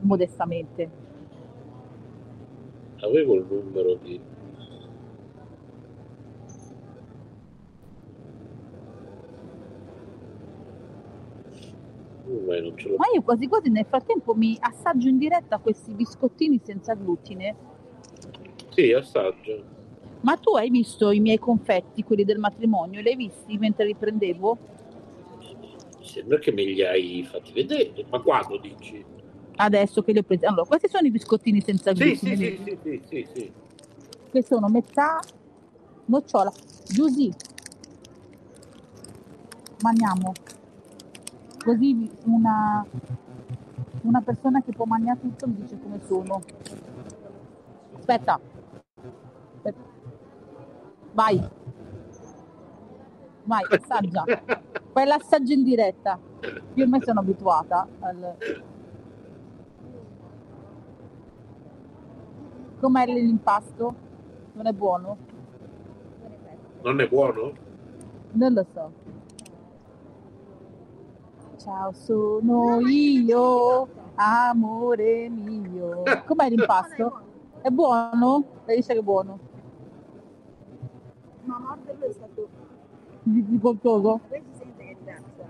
modestamente. 0.00 0.90
Avevo 3.00 3.34
il 3.34 3.46
numero 3.46 3.94
di... 3.96 4.18
Uh, 12.24 12.96
Ma 12.96 13.04
io 13.12 13.22
quasi 13.22 13.48
quasi 13.48 13.68
nel 13.68 13.84
frattempo 13.84 14.34
mi 14.34 14.56
assaggio 14.58 15.08
in 15.08 15.18
diretta 15.18 15.58
questi 15.58 15.92
biscottini 15.92 16.58
senza 16.64 16.94
glutine. 16.94 17.68
Sì, 18.80 18.92
assaggio. 18.92 19.62
Ma 20.22 20.36
tu 20.36 20.56
hai 20.56 20.70
visto 20.70 21.10
i 21.10 21.20
miei 21.20 21.38
confetti, 21.38 22.02
quelli 22.02 22.24
del 22.24 22.38
matrimonio? 22.38 23.02
Li 23.02 23.10
hai 23.10 23.16
visti 23.16 23.58
mentre 23.58 23.84
li 23.84 23.94
prendevo? 23.94 24.56
Mi 25.98 26.06
sembra 26.06 26.38
che 26.38 26.50
me 26.50 26.64
li 26.64 26.82
hai 26.82 27.22
fatti 27.30 27.52
vedere. 27.52 28.06
Ma 28.08 28.20
quando 28.20 28.56
dici? 28.56 29.04
Adesso 29.56 30.02
che 30.02 30.12
li 30.12 30.18
ho 30.18 30.22
presi. 30.22 30.46
Allora, 30.46 30.64
questi 30.64 30.88
sono 30.88 31.06
i 31.06 31.10
biscottini 31.10 31.60
senza 31.60 31.92
glutine. 31.92 32.36
sì, 32.36 32.36
sì, 32.36 32.62
sì, 32.64 32.78
sì, 32.82 33.02
sì, 33.06 33.28
sì. 33.34 33.52
Che 34.30 34.42
sono 34.42 34.68
metà 34.68 35.20
nocciola. 36.06 36.50
Giusy, 36.88 37.30
mangiamo. 39.82 40.32
Così 41.62 42.10
una, 42.24 42.86
una 44.02 44.20
persona 44.22 44.62
che 44.62 44.72
può 44.72 44.86
mangiare 44.86 45.20
tutto 45.20 45.46
mi 45.46 45.56
dice 45.60 45.78
come 45.82 46.00
sono. 46.06 46.42
Aspetta. 47.98 48.40
Vai. 51.12 51.48
Vai, 53.44 53.62
assaggia. 53.70 54.24
Fai 54.92 55.06
l'assaggio 55.06 55.52
in 55.52 55.64
diretta. 55.64 56.18
Io 56.74 56.84
ormai 56.84 57.02
sono 57.02 57.20
abituata 57.20 57.86
al... 58.00 58.36
Com'è 62.80 63.06
l'impasto? 63.06 63.94
Non 64.52 64.66
è 64.66 64.72
buono? 64.72 65.16
Non 66.82 67.00
è 67.00 67.08
buono? 67.08 67.52
Non 68.32 68.52
lo 68.52 68.66
so. 68.72 68.92
Ciao, 71.56 71.92
sono 71.92 72.80
io, 72.80 73.88
amore 74.14 75.28
mio. 75.28 76.02
Com'è 76.24 76.48
l'impasto? 76.48 77.20
È 77.60 77.68
buono? 77.68 78.44
Lei 78.64 78.76
dice 78.76 78.94
che 78.94 79.00
è 79.00 79.02
buono. 79.02 79.49
Ma 81.50 81.58
morderlo 81.60 82.06
è 82.06 82.12
stato... 82.12 82.50
Di, 83.24 83.46
di 83.46 83.58
qualcosa? 83.60 84.20
Poi 84.28 84.42
si 84.52 84.58
sente 84.58 84.84
che 84.84 84.90
è 84.92 84.96
diverso. 84.96 85.48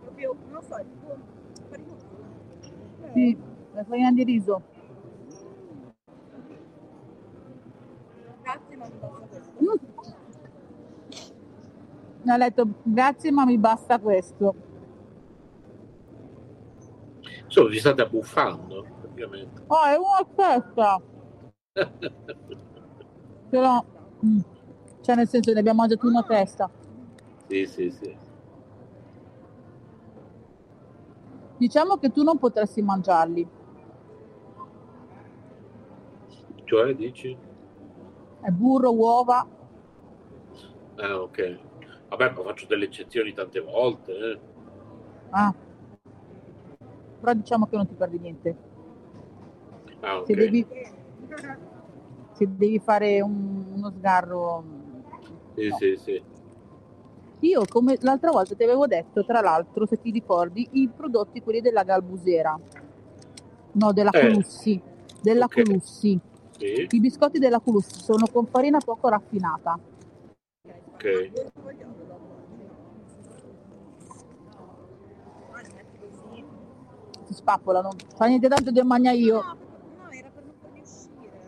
Proprio, 0.00 0.34
non 0.44 0.52
lo 0.52 0.62
so, 0.62 0.76
è 0.76 0.84
tipo... 0.86 1.18
farina- 1.68 1.96
Eh, 3.02 3.12
Sì, 3.14 3.38
la 3.74 3.84
farina 3.84 4.12
di 4.12 4.24
riso. 4.24 4.62
Grazie, 8.42 8.76
ma 8.76 8.86
mi 8.88 8.98
basta 8.98 9.26
questo. 9.28 9.52
Mm. 9.62 9.92
Mi 12.24 12.30
ha 12.32 12.38
detto 12.38 12.68
grazie 12.84 13.32
ma 13.32 13.44
mi 13.46 13.58
basta 13.58 14.00
questo. 14.00 14.54
Insomma, 17.44 17.68
vi 17.70 17.78
state 17.80 18.02
abbuffando, 18.02 18.86
praticamente. 19.00 19.62
Oh, 19.68 19.84
è 19.84 19.96
una 19.96 20.26
festa. 20.34 21.02
Però, 23.52 23.84
mm, 24.24 24.38
cioè 25.02 25.14
nel 25.14 25.28
senso 25.28 25.52
ne 25.52 25.58
abbiamo 25.60 25.80
mangiato 25.80 26.06
una 26.06 26.22
testa. 26.22 26.70
sì, 27.48 27.66
sì, 27.66 27.90
sì. 27.90 28.16
Diciamo 31.58 31.98
che 31.98 32.10
tu 32.10 32.22
non 32.22 32.38
potresti 32.38 32.80
mangiarli. 32.80 33.46
Cioè, 36.64 36.94
dici? 36.94 37.36
È 38.40 38.48
burro, 38.48 38.94
uova. 38.94 39.46
Ah, 40.96 41.20
ok. 41.20 41.58
Vabbè, 42.08 42.30
ma 42.30 42.42
faccio 42.42 42.66
delle 42.66 42.86
eccezioni 42.86 43.34
tante 43.34 43.60
volte. 43.60 44.12
eh. 44.12 44.40
Ah. 45.28 45.54
Però 47.20 47.32
diciamo 47.34 47.66
che 47.66 47.76
non 47.76 47.86
ti 47.86 47.94
perdi 47.94 48.18
niente. 48.18 48.56
Ah, 50.00 50.20
ok. 50.20 50.26
Se 50.26 50.34
devi, 50.34 50.66
se 52.42 52.48
devi 52.56 52.78
fare 52.78 53.20
un- 53.20 53.64
uno 53.74 53.90
sgarro. 53.96 54.64
Sì, 55.54 55.68
no. 55.68 55.76
sì, 55.76 55.96
sì. 55.96 56.22
Io, 57.40 57.64
come 57.68 57.96
l'altra 58.00 58.30
volta 58.30 58.54
ti 58.54 58.62
avevo 58.62 58.86
detto, 58.86 59.24
tra 59.24 59.40
l'altro, 59.40 59.86
se 59.86 60.00
ti 60.00 60.10
ricordi, 60.10 60.68
i 60.72 60.88
prodotti 60.88 61.40
quelli 61.42 61.60
della 61.60 61.82
Galbusera. 61.82 62.58
No, 63.72 63.92
della 63.92 64.10
Eh. 64.12 64.20
Colussi. 64.28 64.80
Della 65.20 65.46
Ok. 65.46 65.62
Colussi. 65.62 66.18
Sì, 66.58 66.86
I 66.90 67.00
biscotti 67.00 67.38
della 67.38 67.58
Colussi 67.60 68.00
sono 68.00 68.26
con 68.30 68.46
farina 68.46 68.78
poco 68.78 69.08
raffinata. 69.08 69.78
ok. 70.94 71.30
Si 77.24 77.34
spappolano. 77.34 77.90
Fa 78.14 78.26
niente 78.26 78.48
tanto 78.48 78.70
di 78.70 78.82
mangia 78.82 79.10
io. 79.12 79.42
No, 79.42 79.56
no, 80.04 80.10
era 80.10 80.28
per 80.30 80.44
non 80.44 80.54
farli 80.60 80.80
uscire. 80.80 81.40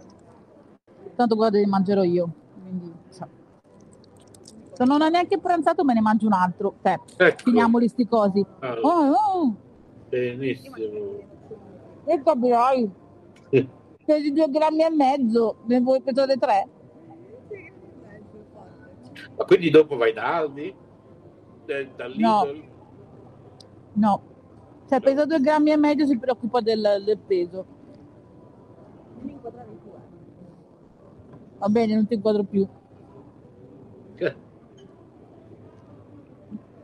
Tanto 1.17 1.35
guarda 1.37 1.59
li 1.59 1.67
mangerò 1.67 2.03
io. 2.03 2.29
Quindi, 2.63 2.93
sa. 3.09 3.29
Se 4.73 4.85
non 4.85 5.01
ho 5.01 5.09
neanche 5.09 5.39
pranzato 5.39 5.85
me 5.85 5.95
ne 5.95 6.01
mangio 6.01 6.27
un 6.27 6.33
altro. 6.33 6.75
Te, 6.83 6.99
Ecco. 7.17 7.43
finiamoli 7.45 7.89
sti 7.89 8.07
cosi. 8.09 8.45
Ah, 8.61 8.77
Oh, 8.83 9.13
oh, 9.13 9.55
benissimo. 10.09 10.75
e 12.05 12.23
capirai. 12.23 12.91
Pesi 14.05 14.33
due 14.33 14.51
grammi 14.51 14.83
e 14.83 14.91
mezzo, 14.91 15.57
ne 15.65 15.81
vuoi 15.81 16.03
pesare 16.03 16.37
tre? 16.37 16.69
Ma 19.37 19.45
quindi 19.45 19.71
dopo 19.71 19.97
vai 19.97 20.13
da 20.13 20.37
Aldi? 20.37 20.75
Eh, 21.67 21.91
No. 22.17 22.47
No. 23.95 24.23
Se 24.85 25.01
pesa 25.01 25.25
due 25.25 25.41
grammi 25.41 25.71
e 25.71 25.77
mezzo 25.77 26.05
si 26.07 26.19
preoccupa 26.19 26.61
del, 26.61 27.03
del 27.05 27.19
peso. 27.19 27.65
Va 31.65 31.71
bene, 31.71 31.95
non 31.95 32.07
ti 32.07 32.13
inquadro 32.13 32.43
più. 32.45 32.69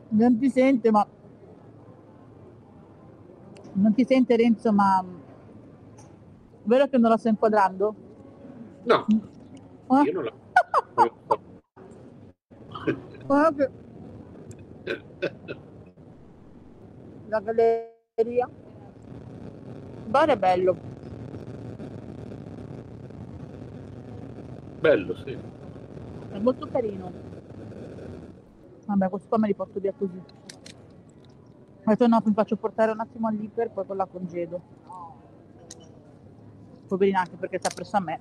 Non 0.09 0.39
ti 0.39 0.49
sente, 0.49 0.89
ma... 0.89 1.07
Non 3.73 3.93
ti 3.93 4.03
sente 4.05 4.35
Renzo, 4.35 4.73
ma... 4.73 5.05
Vero 6.63 6.87
che 6.87 6.97
non 6.97 7.11
la 7.11 7.17
sto 7.17 7.27
inquadrando? 7.27 7.95
No, 8.85 9.05
Ah, 9.87 10.01
io 10.01 10.13
non 10.13 10.23
la... 10.23 10.33
guarda 13.27 13.65
che- 13.67 13.71
La 17.27 17.39
galleria. 17.39 18.49
Il 20.05 20.09
bar 20.09 20.29
è 20.29 20.37
bello. 20.37 20.75
Bello, 24.81 25.15
sì. 25.23 25.37
È 26.31 26.39
molto 26.39 26.67
carino. 26.67 27.11
Vabbè, 28.87 29.09
questo 29.09 29.27
qua 29.27 29.37
me 29.37 29.47
li 29.47 29.53
porto 29.53 29.79
via 29.79 29.93
così. 29.95 30.19
Detto 31.85 32.07
no, 32.07 32.19
mi 32.25 32.33
faccio 32.33 32.55
portare 32.55 32.91
un 32.91 32.99
attimo 32.99 33.27
all'iper, 33.27 33.69
poi 33.69 33.85
con 33.85 33.95
la 33.95 34.05
congedo. 34.07 34.59
Poverina 36.87 37.19
anche 37.19 37.35
perché 37.35 37.59
si 37.61 37.67
è 37.69 37.73
preso 37.73 37.95
a 37.95 37.99
me. 37.99 38.19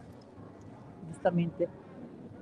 Giustamente. 1.09 1.69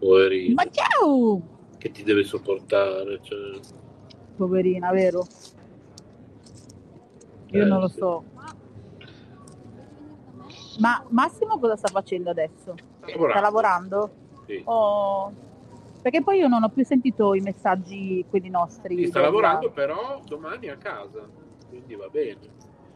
Poverino. 0.01 0.55
Ma 0.55 0.65
ciao! 0.69 1.41
Che 1.79 1.91
ti 1.93 2.03
deve 2.03 2.25
sopportare. 2.25 3.21
Cioè... 3.23 3.61
Poverina, 4.37 4.91
vero? 4.91 5.25
Io 7.51 7.63
Eh, 7.63 7.67
non 7.67 7.81
lo 7.81 7.89
sì. 7.89 7.99
so. 7.99 8.25
Ma 10.81 11.05
Massimo 11.09 11.59
cosa 11.59 11.77
sta 11.77 11.89
facendo 11.89 12.31
adesso? 12.31 12.75
Lavorando. 13.13 13.31
Sta 13.31 13.41
lavorando? 13.41 14.11
Sì. 14.47 14.63
Oh, 14.65 15.33
Perché 16.01 16.23
poi 16.23 16.39
io 16.39 16.49
non 16.49 16.63
ho 16.63 16.69
più 16.69 16.85
sentito 16.85 17.35
i 17.35 17.41
messaggi, 17.41 18.25
quelli 18.31 18.49
nostri. 18.49 18.97
Sì, 18.97 19.07
sta 19.07 19.21
lavorando 19.21 19.71
però 19.71 20.21
domani 20.25 20.69
a 20.69 20.77
casa, 20.77 21.27
quindi 21.69 21.95
va 21.97 22.09
bene. 22.09 22.39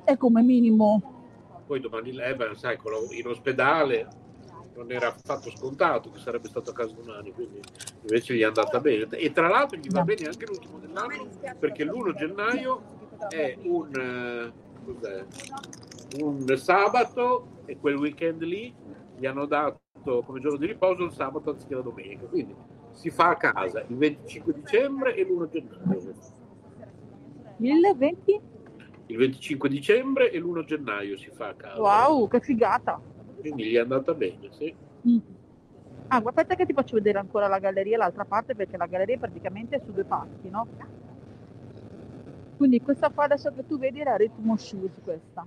È 0.04 0.16
come 0.16 0.40
minimo. 0.42 1.02
Poi 1.66 1.80
domani 1.80 2.12
l'Evan, 2.12 2.56
sai, 2.56 2.76
con 2.76 2.92
la- 2.92 2.98
in 3.10 3.26
ospedale 3.26 4.08
non 4.74 4.90
era 4.90 5.08
affatto 5.08 5.50
scontato 5.50 6.10
che 6.10 6.18
sarebbe 6.20 6.48
stato 6.48 6.70
a 6.70 6.72
casa 6.72 6.94
domani, 6.94 7.32
quindi 7.32 7.60
invece 8.02 8.34
gli 8.34 8.40
è 8.40 8.44
andata 8.44 8.80
bene. 8.80 9.06
E 9.10 9.30
tra 9.32 9.48
l'altro 9.48 9.78
gli 9.78 9.90
va 9.90 9.98
No. 9.98 10.04
bene 10.06 10.26
anche 10.28 10.46
l'ultimo 10.46 10.78
dell'anno 10.78 11.26
perché 11.58 11.84
l'1 11.84 12.14
gennaio 12.14 12.82
è 13.28 13.58
un, 13.64 14.52
eh, 15.04 16.22
un 16.22 16.56
sabato 16.56 17.46
e 17.66 17.78
quel 17.78 17.96
weekend 17.96 18.42
lì 18.42 18.74
gli 19.16 19.26
hanno 19.26 19.44
dato 19.44 19.80
come 20.02 20.40
giorno 20.40 20.58
di 20.58 20.66
riposo 20.66 21.04
il 21.04 21.12
sabato 21.12 21.50
anziché 21.50 21.74
la 21.74 21.80
domenica. 21.80 22.26
Quindi 22.26 22.54
si 22.90 23.10
fa 23.10 23.30
a 23.30 23.36
casa 23.36 23.80
il 23.86 23.96
25 23.96 24.52
dicembre 24.52 25.14
e 25.16 25.24
l'1 25.24 25.48
gennaio. 25.48 26.14
1020? 27.56 28.40
Il 29.06 29.16
25 29.16 29.68
dicembre 29.68 30.30
e 30.30 30.38
l'1 30.38 30.64
gennaio 30.64 31.16
si 31.16 31.30
fa 31.30 31.48
a 31.48 31.54
casa. 31.54 31.80
Wow, 31.80 32.28
che 32.28 32.40
figata. 32.40 33.00
Quindi 33.38 33.64
gli 33.64 33.74
è 33.74 33.80
andata 33.80 34.14
bene, 34.14 34.48
sì. 34.50 34.74
Mm. 35.08 35.18
Ah, 36.08 36.22
aspetta 36.24 36.54
che 36.54 36.66
ti 36.66 36.72
faccio 36.72 36.96
vedere 36.96 37.18
ancora 37.18 37.48
la 37.48 37.58
galleria, 37.58 37.96
l'altra 37.96 38.24
parte, 38.24 38.54
perché 38.54 38.76
la 38.76 38.86
galleria 38.86 39.18
praticamente 39.18 39.76
è 39.76 39.80
su 39.84 39.92
due 39.92 40.04
parti, 40.04 40.50
no? 40.50 40.66
Quindi 42.56 42.80
questa 42.82 43.10
qua 43.10 43.24
adesso 43.24 43.52
che 43.52 43.66
tu 43.66 43.78
vedi 43.78 44.00
è 44.00 44.04
la 44.04 44.16
Ritmo 44.16 44.56
Shoes 44.56 44.92
questa. 45.02 45.46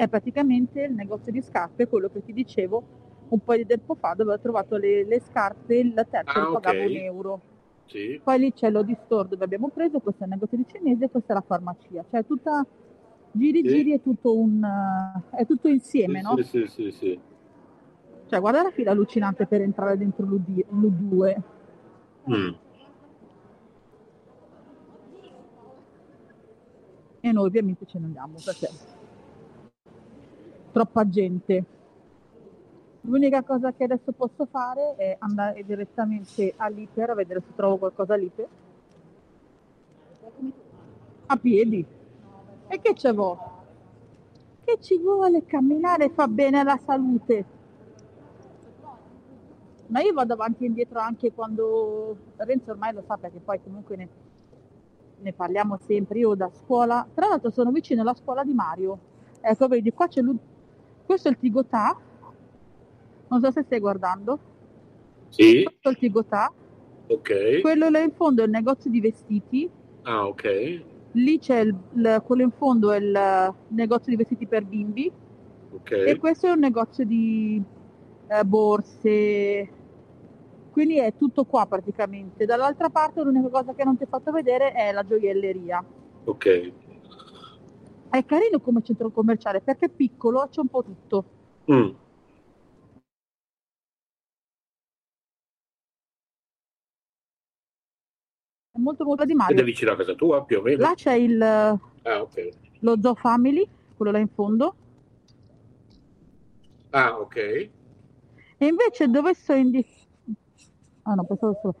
È 0.00 0.08
praticamente 0.08 0.82
il 0.84 0.94
negozio 0.94 1.30
di 1.30 1.42
scarpe, 1.42 1.86
quello 1.86 2.08
che 2.08 2.22
ti 2.22 2.32
dicevo 2.32 2.84
un 3.28 3.40
po' 3.40 3.54
di 3.54 3.66
tempo 3.66 3.94
fa, 3.96 4.14
dove 4.14 4.32
ho 4.32 4.40
trovato 4.40 4.76
le, 4.76 5.04
le 5.04 5.20
scarpe, 5.20 5.92
la 5.92 6.04
terza 6.04 6.30
Ah, 6.32 6.40
lo 6.40 6.52
pagavo 6.52 6.84
ok. 6.84 6.90
un 6.90 6.96
euro. 6.96 7.40
Sì, 7.86 8.20
Poi 8.22 8.38
lì 8.38 8.52
c'è 8.52 8.70
l'Odi 8.70 8.96
Store 9.04 9.28
dove 9.28 9.44
abbiamo 9.44 9.68
preso, 9.70 10.00
questo 10.00 10.22
è 10.22 10.26
il 10.26 10.32
negozio 10.32 10.56
di 10.56 10.64
cinese 10.66 11.10
questa 11.10 11.32
è 11.34 11.36
la 11.36 11.44
farmacia. 11.46 12.02
Cioè 12.08 12.24
tutta, 12.24 12.66
giri 13.30 13.60
Sì. 13.62 13.68
giri 13.68 13.92
è 13.92 14.00
tutto 14.00 14.38
un, 14.38 14.60
è 15.30 15.44
tutto 15.46 15.68
insieme, 15.68 16.20
sì, 16.20 16.22
no? 16.22 16.36
sì, 16.42 16.44
sì, 16.44 16.66
sì, 16.68 16.90
sì. 16.92 17.20
Cioè, 18.26 18.40
guarda 18.40 18.62
la 18.62 18.70
fila 18.70 18.92
allucinante 18.92 19.46
per 19.46 19.60
entrare 19.60 19.96
dentro 19.98 20.24
l'U- 20.24 20.42
l'U2. 20.70 21.34
Mm. 22.26 22.54
E 27.22 27.32
noi 27.32 27.46
ovviamente 27.46 27.84
ce 27.86 27.98
ne 27.98 28.06
andiamo 28.06 28.40
perché 28.42 28.70
troppa 30.72 31.08
gente. 31.08 31.64
L'unica 33.02 33.42
cosa 33.42 33.72
che 33.72 33.84
adesso 33.84 34.12
posso 34.12 34.46
fare 34.46 34.94
è 34.96 35.16
andare 35.20 35.64
direttamente 35.64 36.52
all'Iper 36.56 37.10
a 37.10 37.14
vedere 37.14 37.40
se 37.40 37.54
trovo 37.54 37.78
qualcosa 37.78 38.14
all'Iper. 38.14 38.48
A 41.26 41.36
piedi. 41.36 41.84
E 42.68 42.80
che 42.80 42.94
ce 42.94 43.12
vuole? 43.12 43.38
Che 44.64 44.78
ci 44.80 44.98
vuole? 44.98 45.44
Camminare 45.44 46.10
fa 46.10 46.28
bene 46.28 46.60
alla 46.60 46.78
salute. 46.84 47.58
Ma 49.86 50.00
io 50.00 50.12
vado 50.12 50.34
avanti 50.34 50.64
e 50.64 50.66
indietro 50.68 51.00
anche 51.00 51.32
quando 51.32 52.16
Renzo 52.36 52.70
ormai 52.70 52.92
lo 52.92 53.02
sa 53.06 53.16
perché 53.16 53.40
poi 53.40 53.60
comunque 53.62 53.96
ne, 53.96 54.08
ne 55.18 55.32
parliamo 55.32 55.78
sempre. 55.84 56.18
Io 56.18 56.34
da 56.34 56.50
scuola, 56.52 57.04
tra 57.12 57.26
l'altro 57.26 57.50
sono 57.50 57.72
vicino 57.72 58.02
alla 58.02 58.14
scuola 58.14 58.44
di 58.44 58.52
Mario. 58.52 58.98
Ecco, 59.40 59.66
vedi, 59.68 59.92
qua 59.92 60.06
c'è 60.06 60.20
lui. 60.20 60.38
Questo 61.10 61.26
è 61.26 61.32
il 61.32 61.38
Tigotà. 61.38 62.00
Non 63.26 63.40
so 63.40 63.50
se 63.50 63.64
stai 63.64 63.80
guardando. 63.80 64.38
Sì, 65.28 65.64
Questo 65.64 65.88
è 65.88 65.90
il 65.90 65.98
Tigotà. 65.98 66.54
ok. 67.08 67.60
Quello 67.62 67.88
là 67.88 67.98
in 67.98 68.12
fondo 68.12 68.42
è 68.42 68.44
il 68.44 68.52
negozio 68.52 68.90
di 68.90 69.00
vestiti. 69.00 69.68
Ah, 70.02 70.28
ok. 70.28 70.84
lì 71.14 71.38
c'è 71.40 71.58
il, 71.62 71.76
il- 71.94 72.22
quello 72.24 72.42
in 72.44 72.52
fondo 72.52 72.92
è 72.92 72.98
il 72.98 73.56
negozio 73.70 74.12
di 74.12 74.16
vestiti 74.18 74.46
per 74.46 74.64
bimbi 74.64 75.06
e 75.06 76.12
Ok. 76.12 76.18
questo 76.18 76.46
è 76.46 76.50
un 76.52 76.60
negozio 76.60 77.04
di 77.04 77.60
eh, 78.28 78.44
borse, 78.44 79.68
quindi 80.70 80.98
è 81.00 81.12
tutto 81.16 81.44
qua 81.44 81.66
praticamente. 81.66 82.44
Dall'altra 82.46 82.88
parte 82.88 83.20
l'unica 83.22 83.48
cosa 83.50 83.74
che 83.74 83.82
non 83.84 83.96
ti 83.96 84.04
ho 84.04 84.06
fatto 84.08 84.30
vedere 84.30 84.70
è 84.72 84.92
la 84.92 85.02
gioielleria. 85.04 85.84
Ok. 86.24 86.46
È 88.10 88.24
carino 88.24 88.58
come 88.58 88.82
centro 88.82 89.10
commerciale 89.10 89.60
perché 89.60 89.86
è 89.86 89.88
piccolo, 89.88 90.48
c'è 90.50 90.60
un 90.60 90.66
po' 90.66 90.82
tutto. 90.82 91.24
Mm. 91.70 91.88
È 98.72 98.78
molto 98.78 99.04
molto 99.04 99.24
di 99.24 99.36
Ed 99.48 99.58
è 99.60 99.62
vicino 99.62 99.92
a 99.92 99.96
casa 99.96 100.14
tua, 100.14 100.44
più 100.44 100.58
o 100.58 100.62
meno? 100.62 100.80
Là 100.82 100.94
c'è 100.94 101.12
il, 101.12 101.40
Ah, 101.40 102.20
ok. 102.20 102.48
lo 102.80 103.00
Zoo 103.00 103.14
Family, 103.14 103.68
quello 103.96 104.10
là 104.10 104.18
in 104.18 104.28
fondo. 104.28 104.74
Ah, 106.90 107.16
ok. 107.16 107.36
E 107.36 108.66
invece 108.66 109.08
dove 109.08 109.34
sto 109.34 109.52
in 109.52 109.70
di... 109.70 109.86
Ah 111.02 111.14
no, 111.14 111.24
pensavo 111.24 111.58
solo. 111.62 111.74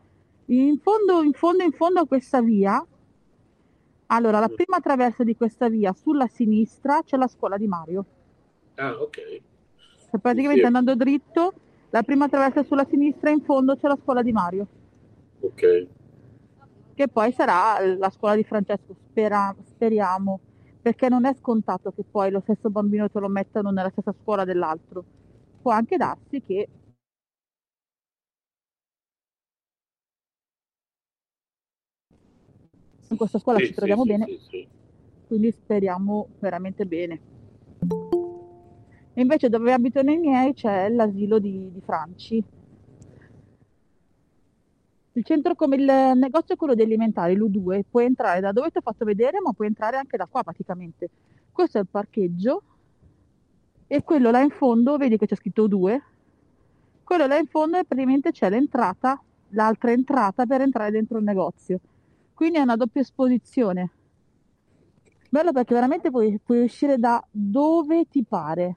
In 0.46 0.78
fondo, 0.78 1.22
in 1.22 1.32
fondo, 1.32 1.64
in 1.64 1.72
fondo 1.72 2.00
a 2.00 2.06
questa 2.06 2.40
via, 2.40 2.84
allora 4.12 4.40
la 4.40 4.48
prima 4.48 4.80
traversa 4.80 5.22
di 5.24 5.36
questa 5.36 5.68
via, 5.68 5.92
sulla 5.92 6.26
sinistra 6.26 7.02
c'è 7.02 7.16
la 7.16 7.28
scuola 7.28 7.56
di 7.56 7.66
Mario. 7.66 8.04
Ah, 8.76 8.92
ok. 9.00 9.40
Cioè, 10.10 10.20
praticamente 10.20 10.60
Sì. 10.62 10.66
andando 10.66 10.94
dritto, 10.96 11.52
la 11.90 12.02
prima 12.02 12.28
traversa 12.28 12.62
sulla 12.64 12.84
sinistra, 12.88 13.30
in 13.30 13.42
fondo 13.42 13.76
c'è 13.76 13.86
la 13.86 13.98
scuola 14.00 14.22
di 14.22 14.32
Mario, 14.32 14.66
Ok. 15.40 15.86
che 16.94 17.08
poi 17.08 17.32
sarà 17.32 17.78
la 17.96 18.10
scuola 18.10 18.34
di 18.34 18.42
Francesco, 18.44 18.94
spera- 19.10 19.54
speriamo, 19.74 20.40
perché 20.82 21.08
non 21.08 21.24
è 21.24 21.34
scontato 21.34 21.92
che 21.92 22.02
poi 22.10 22.30
lo 22.30 22.40
stesso 22.40 22.68
bambino 22.70 23.08
te 23.08 23.20
lo 23.20 23.28
mettano 23.28 23.70
nella 23.70 23.90
stessa 23.90 24.14
scuola 24.20 24.44
dell'altro. 24.44 25.04
Può 25.62 25.70
anche 25.72 25.96
darsi 25.96 26.42
che 26.42 26.68
in 33.10 33.16
questa 33.16 33.38
scuola 33.38 33.58
Sì, 33.58 33.66
ci 33.66 33.74
troviamo 33.74 34.02
sì, 34.02 34.08
bene, 34.08 34.38
sì, 34.48 34.66
quindi 35.26 35.50
speriamo 35.50 36.28
veramente 36.38 36.86
bene. 36.86 37.20
E 39.12 39.20
invece 39.20 39.48
dove 39.48 39.72
abitano 39.72 40.12
i 40.12 40.18
miei 40.18 40.54
c'è 40.54 40.88
l'asilo 40.88 41.38
di, 41.38 41.70
di 41.72 41.80
Franci. 41.80 42.42
Il 45.12 45.24
centro 45.24 45.56
come 45.56 45.76
il 45.76 46.12
negozio 46.14 46.54
è 46.54 46.56
quello 46.56 46.74
degli 46.74 46.86
alimentari, 46.86 47.34
l'U2, 47.34 47.82
puoi 47.90 48.04
entrare 48.04 48.40
da 48.40 48.52
dove 48.52 48.70
ti 48.70 48.78
ho 48.78 48.80
fatto 48.80 49.04
vedere, 49.04 49.40
ma 49.40 49.52
puoi 49.52 49.66
entrare 49.66 49.96
anche 49.96 50.16
da 50.16 50.26
qua 50.30 50.44
praticamente. 50.44 51.10
Questo 51.50 51.78
è 51.78 51.80
il 51.80 51.88
parcheggio 51.90 52.62
e 53.88 54.04
quello 54.04 54.30
là 54.30 54.40
in 54.40 54.50
fondo, 54.50 54.96
vedi 54.96 55.18
che 55.18 55.26
c'è 55.26 55.34
scritto 55.34 55.66
U2, 55.66 56.00
quello 57.02 57.26
là 57.26 57.36
in 57.36 57.48
fondo 57.48 57.82
praticamente 57.82 58.30
c'è 58.30 58.48
l'entrata, 58.48 59.20
l'altra 59.48 59.90
entrata 59.90 60.46
per 60.46 60.60
entrare 60.60 60.92
dentro 60.92 61.18
il 61.18 61.24
negozio. 61.24 61.80
Quindi 62.40 62.56
è 62.56 62.62
una 62.62 62.76
doppia 62.76 63.02
esposizione. 63.02 63.90
Bello 65.28 65.52
perché 65.52 65.74
veramente 65.74 66.10
puoi, 66.10 66.40
puoi 66.42 66.62
uscire 66.62 66.96
da 66.96 67.22
dove 67.30 68.08
ti 68.08 68.24
pare. 68.24 68.76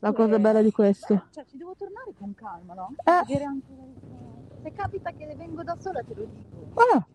La 0.00 0.12
cosa 0.12 0.40
bella 0.40 0.60
di 0.62 0.72
questo. 0.72 1.26
Cioè, 1.30 1.44
ci 1.46 1.56
devo 1.56 1.76
tornare 1.78 2.12
con 2.18 2.34
calma, 2.34 2.74
no? 2.74 2.96
Eh. 3.04 3.10
Anche 3.12 3.62
Se 4.64 4.72
capita 4.72 5.12
che 5.12 5.26
ne 5.26 5.36
vengo 5.36 5.62
da 5.62 5.76
sola, 5.78 6.02
te 6.02 6.12
lo 6.12 6.24
dico. 6.24 6.80
Ah, 6.80 7.06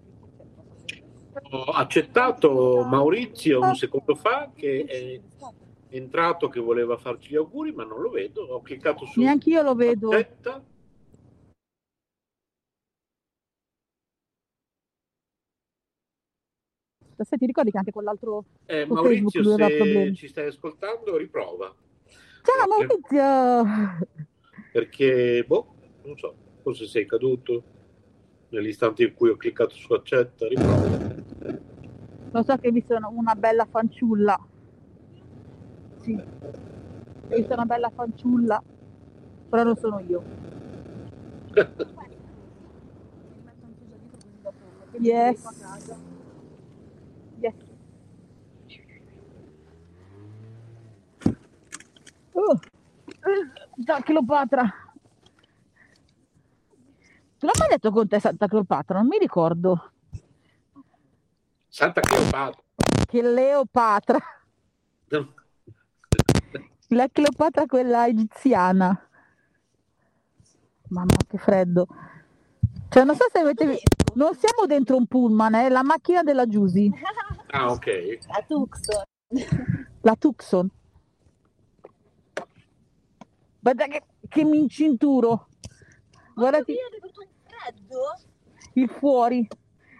Ho 1.51 1.63
accettato 1.73 2.85
Maurizio 2.85 3.59
Ah. 3.61 3.67
un 3.67 3.75
secondo 3.75 4.15
fa 4.15 4.51
che 4.55 4.85
è 4.85 5.19
entrato 5.89 6.47
che 6.47 6.61
voleva 6.61 6.95
farci 6.95 7.31
gli 7.31 7.35
auguri, 7.35 7.73
ma 7.73 7.83
non 7.83 7.99
lo 7.99 8.09
vedo. 8.09 8.41
Ho 8.43 8.61
cliccato 8.61 9.05
su 9.05 9.19
neanche 9.19 9.49
io 9.49 9.61
lo 9.61 9.75
vedo. 9.75 10.11
accetta. 10.11 10.63
Se 17.17 17.37
ti 17.37 17.45
ricordi 17.45 17.71
che 17.71 17.77
anche 17.77 17.91
con 17.91 18.03
l'altro... 18.03 18.45
Eh, 18.65 18.85
Maurizio, 18.85 19.43
Facebook 19.43 19.61
se 19.69 19.77
problemi. 19.77 20.15
ci 20.15 20.27
stai 20.27 20.47
ascoltando, 20.47 21.15
riprova. 21.17 21.73
Ciao 22.07 22.87
Perché- 22.87 23.15
Maurizio! 23.15 24.07
Perché, 24.71 25.43
boh, 25.47 25.73
non 26.03 26.17
so, 26.17 26.33
forse 26.63 26.85
sei 26.87 27.05
caduto 27.05 27.63
nell'istante 28.49 29.03
in 29.03 29.13
cui 29.13 29.29
ho 29.29 29.35
cliccato 29.37 29.75
su 29.75 29.93
accetta, 29.93 30.47
riprova. 30.47 31.15
Lo 32.31 32.41
so 32.43 32.57
che 32.57 32.67
hai 32.67 32.73
visto 32.73 32.95
una- 33.11 33.35
bella 33.35 33.65
fanciulla. 33.65 34.39
Sì. 36.01 36.13
Hai 36.13 37.37
visto 37.37 37.53
una 37.53 37.65
bella 37.65 37.89
fanciulla. 37.89 38.61
Però 39.49 39.63
non 39.63 39.75
sono 39.77 39.99
io. 39.99 40.23
Yes. 44.99 45.43
Oh. 52.35 52.59
Da 53.75 54.01
Cleopatra. 54.01 54.63
Tu 57.37 57.45
l'hai 57.45 57.55
mai 57.59 57.69
detto 57.69 57.91
con 57.91 58.07
te 58.07 58.19
Santa 58.19 58.47
Cleopatra? 58.47 58.99
Non 58.99 59.07
mi 59.07 59.17
ricordo. 59.17 59.91
Santa 61.67 62.01
Cleopatra. 62.01 62.61
Che 63.05 63.21
Leopatra. 63.21 64.17
No. 65.07 65.33
La 66.89 67.07
Cleopatra 67.11 67.65
quella 67.65 68.07
egiziana. 68.07 69.09
Mamma 70.89 71.15
che 71.27 71.37
freddo. 71.37 71.87
Cioè 72.89 73.03
non 73.03 73.15
so 73.15 73.25
se 73.31 73.39
avete 73.39 73.65
visto. 73.65 74.13
Non 74.15 74.35
siamo 74.35 74.67
dentro 74.67 74.95
un 74.95 75.07
pullman, 75.07 75.55
è 75.55 75.69
la 75.69 75.81
macchina 75.81 76.21
della 76.21 76.45
Giusy. 76.45 76.91
Ah, 77.47 77.71
ok. 77.71 78.19
La 78.27 78.43
Tucson. 78.47 79.03
La 80.01 80.15
Tucson. 80.15 80.69
Guarda 83.63 83.87
che, 83.87 84.01
che 84.27 84.43
mi 84.43 84.57
incinturo. 84.57 85.47
Guardati 86.35 86.73
Io 86.73 86.89
devo 86.91 87.07
un 87.15 87.27
freddo? 87.47 88.19
il 88.73 88.89
fuori. 88.89 89.47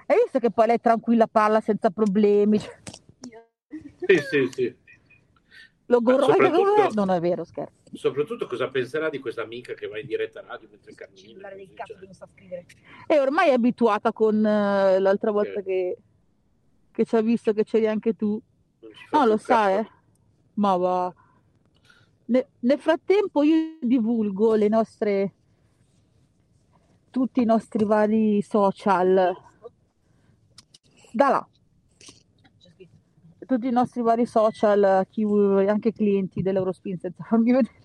Hai 0.06 0.18
visto 0.22 0.40
che 0.40 0.52
poi 0.52 0.68
lei 0.68 0.82
tranquilla 0.82 1.28
parla 1.28 1.62
senza 1.62 1.90
problemi? 1.90 2.60
Sì, 2.60 4.18
sì, 4.30 4.50
sì. 4.52 4.76
Lo 5.86 6.02
gorro- 6.02 6.28
Non 6.94 7.10
è 7.12 7.20
vero, 7.22 7.46
scherzo. 7.46 7.72
Soprattutto 7.94 8.48
cosa 8.48 8.68
penserà 8.70 9.10
di 9.10 9.20
questa 9.20 9.44
amica 9.44 9.74
che 9.76 9.88
va 9.88 9.98
in 9.98 10.08
diretta 10.08 10.42
radio 10.46 10.68
mentre 10.70 10.94
cammina? 10.94 11.50
Cioè. 11.50 11.66
che 11.98 12.06
non 12.06 12.14
sa 12.14 12.28
scrivere. 12.28 12.66
E 13.08 13.18
ormai 13.20 13.50
è 13.50 13.54
abituata 13.54 14.12
con 14.12 14.46
eh, 14.46 15.00
l'altra 15.00 15.32
volta 15.32 15.60
Ok. 15.60 15.64
che, 15.66 15.98
che 16.92 17.06
ci 17.06 17.16
ha 17.16 17.22
visto 17.22 17.54
che 17.54 17.64
c'eri 17.64 17.88
anche 17.88 18.14
tu. 18.14 18.42
Non 18.82 18.92
No, 19.22 19.26
lo 19.26 19.38
sa, 19.38 19.80
eh. 19.80 19.88
Ma 20.56 20.76
va. 20.76 21.14
Ne- 22.34 22.48
nel 22.62 22.80
frattempo 22.80 23.44
io 23.44 23.78
divulgo 23.80 24.56
le 24.56 24.68
nostre 24.68 25.34
tutti 27.12 27.42
i 27.42 27.46
nostri 27.46 27.86
vari 27.86 28.42
social. 28.42 29.32
Da 31.12 31.30
là. 31.30 31.48
C'è 31.96 32.70
scritto. 32.72 33.46
tutti 33.46 33.68
i 33.68 33.72
nostri 33.72 34.02
vari 34.02 34.26
social 34.26 35.06
chi, 35.12 35.24
anche 35.68 35.92
clienti 35.92 36.42
dell'Eurospin 36.42 36.98
senza 36.98 37.24
farmi 37.24 37.52
vedere. 37.52 37.82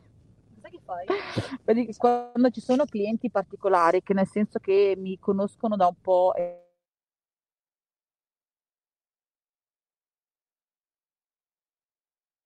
Che 1.67 1.95
quando 1.99 2.49
ci 2.49 2.63
sono 2.63 2.87
clienti 2.87 3.31
particolari 3.31 4.03
che 4.03 4.15
nel 4.15 4.27
senso 4.27 4.59
che 4.61 4.95
mi 4.97 5.19
conoscono 5.19 5.77
da 5.77 5.89
un 5.89 6.01
po' 6.01 6.33
e 6.35 6.68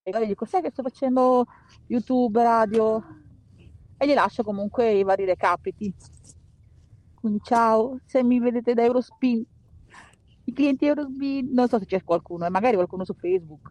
e 0.04 0.10
magari 0.10 0.26
dico 0.26 0.44
sai 0.44 0.62
che 0.62 0.70
sto 0.70 0.82
facendo 0.82 1.46
YouTube, 1.86 2.42
radio 2.42 3.02
e 3.96 4.06
gli 4.06 4.14
lascio 4.14 4.42
comunque 4.42 4.90
i 4.90 5.04
vari 5.04 5.24
recapiti 5.24 5.94
quindi 7.14 7.38
ciao 7.44 8.00
se 8.04 8.24
mi 8.24 8.40
vedete 8.40 8.74
da 8.74 8.82
Eurospin 8.82 9.44
i 10.44 10.52
clienti 10.52 10.86
Eurospin 10.86 11.52
non 11.52 11.68
so 11.68 11.78
se 11.78 11.86
c'è 11.86 12.02
qualcuno 12.02 12.44
e 12.44 12.50
magari 12.50 12.74
qualcuno 12.74 13.04
su 13.04 13.14
Facebook 13.14 13.70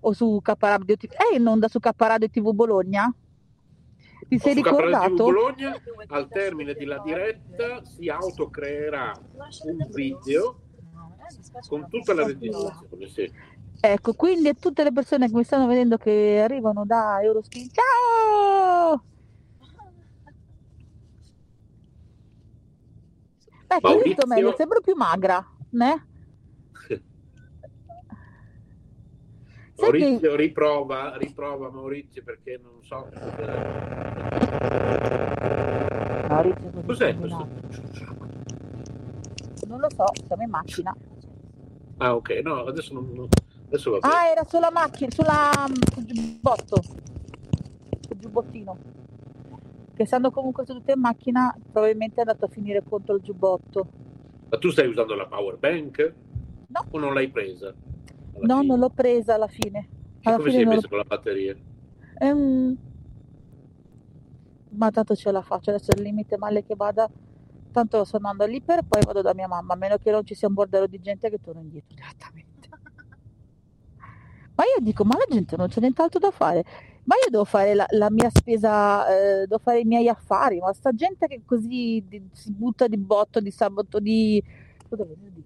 o 0.00 0.12
su 0.12 0.40
K 0.42 0.52
Radio 0.58 0.96
TV 0.96 1.12
eh 1.12 1.36
in 1.36 1.46
onda 1.46 1.68
su 1.68 1.80
K 1.80 1.90
Radio 1.96 2.28
TV 2.28 2.52
Bologna 2.52 3.14
ti 4.28 4.38
sei 4.38 4.54
ricordato? 4.54 5.14
Bologna, 5.14 5.80
al 6.08 6.26
termine 6.28 6.74
della 6.74 6.98
diretta, 6.98 7.84
si 7.84 8.08
autocreerà 8.08 9.12
un 9.66 9.88
video 9.92 10.62
con 11.68 11.86
tutta 11.88 12.12
la 12.12 12.26
registrazione. 12.26 13.06
Sì. 13.06 13.32
Ecco, 13.80 14.14
quindi 14.14 14.48
a 14.48 14.54
tutte 14.54 14.82
le 14.82 14.92
persone 14.92 15.28
che 15.28 15.34
mi 15.34 15.44
stanno 15.44 15.66
vedendo 15.66 15.96
che 15.96 16.40
arrivano 16.42 16.84
da 16.84 17.20
Eurospin, 17.22 17.68
ciao! 17.70 19.04
Ecco, 23.68 23.88
hai 23.88 23.94
visto 24.02 24.26
Maurizio- 24.26 24.26
meglio, 24.26 24.54
sembro 24.56 24.80
più 24.80 24.94
magra, 24.94 25.44
né? 25.70 26.06
Sai 29.74 29.90
che 29.90 29.98
Maurizio 29.98 30.36
riprova, 30.36 31.16
riprova 31.16 31.70
Maurizio 31.70 32.22
perché 32.22 32.58
non 32.62 32.82
so. 32.82 33.08
Maurizio, 36.28 36.70
Cos'è 36.86 37.16
questo? 37.16 37.48
Non 39.66 39.80
lo 39.80 39.88
so, 39.90 40.04
siamo 40.26 40.42
in 40.42 40.50
macchina. 40.50 40.96
Ah, 41.98 42.14
ok, 42.14 42.30
no, 42.42 42.64
adesso 42.64 42.94
non. 42.94 43.28
Adesso 43.66 43.90
va 43.90 43.98
bene. 43.98 44.14
Ah, 44.14 44.28
era 44.28 44.44
sulla 44.44 44.70
macchina, 44.70 45.10
sulla 45.10 45.50
sul 45.92 46.04
giubbotto, 46.04 46.82
sul 46.82 48.16
giubbottino. 48.16 48.78
Che 49.94 50.02
essendo 50.02 50.30
comunque 50.30 50.64
seduta 50.66 50.92
in 50.92 51.00
macchina, 51.00 51.54
probabilmente 51.72 52.16
è 52.16 52.20
andato 52.20 52.44
a 52.44 52.48
finire 52.48 52.82
contro 52.82 53.14
il 53.16 53.22
giubbotto. 53.22 53.88
Ma 54.48 54.58
tu 54.58 54.70
stai 54.70 54.86
usando 54.88 55.14
la 55.14 55.26
power 55.26 55.56
bank? 55.58 56.14
No. 56.68 56.84
O 56.90 56.98
non 56.98 57.14
l'hai 57.14 57.30
presa? 57.30 57.74
No, 58.38 58.56
fine? 58.60 58.66
non 58.66 58.78
l'ho 58.78 58.90
presa 58.90 59.34
alla 59.34 59.48
fine. 59.48 59.88
Alla 60.22 60.36
come 60.36 60.50
fine 60.50 60.62
sei 60.62 60.74
messo 60.74 60.88
con 60.88 60.98
la 60.98 61.04
batteria? 61.04 61.56
Ehm, 62.18 62.76
Ma 64.70 64.90
tanto 64.90 65.14
ce 65.14 65.30
la 65.32 65.42
faccio, 65.42 65.70
adesso 65.70 65.90
il 65.96 66.02
limite 66.02 66.36
male 66.36 66.62
che 66.64 66.74
vada, 66.76 67.08
tanto 67.72 68.04
sto 68.04 68.16
andando 68.16 68.44
all'iper 68.44 68.78
e 68.80 68.84
poi 68.84 69.02
vado 69.04 69.22
da 69.22 69.32
mia 69.34 69.48
mamma, 69.48 69.72
a 69.74 69.76
meno 69.76 69.96
che 69.96 70.10
non 70.10 70.24
ci 70.26 70.34
sia 70.34 70.48
un 70.48 70.54
bordello 70.54 70.86
di 70.86 71.00
gente 71.00 71.30
che 71.30 71.38
torno 71.40 71.60
indietro 71.62 71.94
direttamente. 71.94 72.55
Ma 74.56 74.64
io 74.64 74.82
dico, 74.82 75.04
ma 75.04 75.16
la 75.16 75.26
gente 75.28 75.56
non 75.56 75.68
c'è 75.68 75.80
nient'altro 75.80 76.18
da 76.18 76.30
fare, 76.30 76.64
ma 77.04 77.14
io 77.16 77.30
devo 77.30 77.44
fare 77.44 77.74
la, 77.74 77.86
la 77.90 78.10
mia 78.10 78.30
spesa, 78.30 79.06
eh, 79.08 79.40
devo 79.46 79.58
fare 79.58 79.80
i 79.80 79.84
miei 79.84 80.08
affari, 80.08 80.58
ma 80.60 80.72
sta 80.72 80.92
gente 80.92 81.26
che 81.26 81.42
così 81.44 82.02
di- 82.08 82.28
si 82.32 82.52
butta 82.52 82.86
di 82.88 82.96
botto 82.96 83.40
di 83.40 83.50
sabato, 83.50 84.00
di... 84.00 84.42
venerdì? 84.88 85.44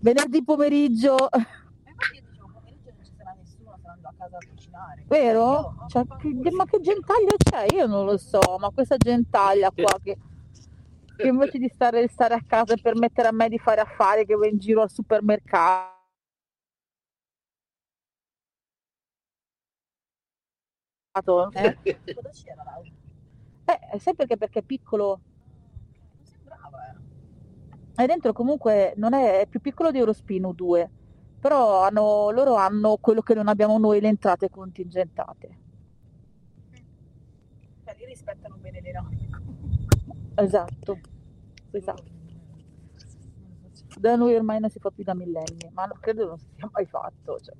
Venerdì 0.00 0.44
pomeriggio, 0.44 1.16
Infatti 1.32 2.14
io 2.14 2.22
dicevo, 2.28 2.48
pomeriggio 2.52 2.90
non 2.94 3.04
ci 3.04 3.12
sarà 3.16 3.34
nessuno, 3.36 3.78
saranno 3.82 4.08
a 4.08 4.14
casa 4.16 4.36
a 4.36 4.46
cucinare. 4.48 5.04
vero? 5.08 5.74
Cioè, 5.88 6.02
che- 6.06 6.50
ma 6.52 6.64
che 6.64 6.80
gentaglia 6.80 7.34
c'è? 7.36 7.66
Io 7.74 7.86
non 7.86 8.04
lo 8.06 8.16
so, 8.16 8.38
ma 8.60 8.70
questa 8.70 8.96
gentaglia 8.96 9.70
qua 9.72 9.98
che, 10.02 10.16
che 11.16 11.26
invece 11.26 11.58
di 11.58 11.68
stare, 11.68 12.06
stare 12.08 12.34
a 12.34 12.42
casa 12.46 12.74
e 12.74 12.80
permettere 12.80 13.28
a 13.28 13.32
me 13.32 13.48
di 13.48 13.58
fare 13.58 13.80
affari 13.80 14.24
che 14.24 14.34
va 14.34 14.46
in 14.46 14.58
giro 14.58 14.82
al 14.82 14.90
supermercato. 14.90 16.00
Eh? 21.14 21.76
Cosa 22.14 22.30
c'era 22.30 22.62
là? 22.64 22.80
Eh, 23.92 23.98
sai 23.98 24.14
perché? 24.14 24.36
Perché 24.38 24.60
è 24.60 24.62
piccolo 24.62 25.20
Non 26.16 26.24
sembrava, 26.26 26.78
eh. 27.96 28.02
e 28.02 28.06
dentro 28.06 28.32
comunque 28.32 28.94
non 28.96 29.12
è, 29.12 29.40
è 29.40 29.46
più 29.46 29.60
piccolo 29.60 29.90
di 29.90 29.98
Eurospino 29.98 30.52
2, 30.52 30.90
però 31.38 31.82
hanno- 31.82 32.30
loro 32.30 32.54
hanno 32.54 32.96
quello 32.98 33.20
che 33.20 33.34
non 33.34 33.48
abbiamo 33.48 33.78
noi, 33.78 34.00
le 34.00 34.08
entrate 34.08 34.48
contingentate. 34.48 35.58
Cioè, 37.84 37.96
lì 37.98 38.04
rispettano 38.06 38.56
bene 38.56 38.80
le 38.80 38.92
norme. 38.92 39.28
Esatto, 40.36 40.98
esatto. 41.72 42.10
Da 44.00 44.16
noi 44.16 44.34
ormai 44.34 44.58
non 44.60 44.70
si 44.70 44.78
fa 44.78 44.90
più 44.90 45.04
da 45.04 45.14
millenni, 45.14 45.68
ma 45.72 45.84
non 45.84 45.98
credo 46.00 46.26
non 46.26 46.38
si 46.38 46.46
sia 46.54 46.68
mai 46.72 46.86
fatto. 46.86 47.38
Cioè, 47.38 47.54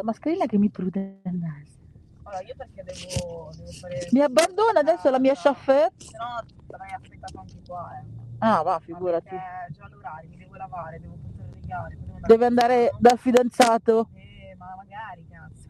cioè, 0.00 0.02
mascherina 0.02 0.46
che 0.46 0.58
mi 0.58 0.70
prude 0.70 1.20
il 1.24 1.34
naso. 1.38 1.78
Allora, 2.22 2.42
io 2.42 2.54
perché 2.56 2.82
devo, 2.82 3.50
devo 3.56 3.70
fare... 3.72 4.08
Mi 4.12 4.20
abbandona 4.20 4.80
adesso 4.80 5.10
la 5.10 5.18
mia 5.18 5.34
chauffeur? 5.34 5.90
Se 5.96 6.10
no, 6.16 6.42
sarei 6.68 6.92
aspettato 6.92 7.38
anche 7.38 7.60
qua, 7.66 7.90
eh. 8.00 8.18
Ah, 8.38 8.62
va, 8.62 8.72
Ma 8.72 8.80
figurati. 8.80 9.28
perché 9.28 9.44
è 9.68 9.70
già 9.72 9.88
l'orario, 9.88 10.28
mi 10.30 10.36
devo 10.36 10.54
lavare, 10.56 11.00
devo 11.00 11.16
portare 11.20 11.48
poi 11.50 11.60
devo 11.98 12.26
Deve 12.26 12.46
andare 12.46 12.90
dal 12.98 13.18
fidanzato. 13.18 14.08
Eh, 14.14 14.54
ma 14.56 14.74
magari, 14.76 15.26
cazzo. 15.28 15.68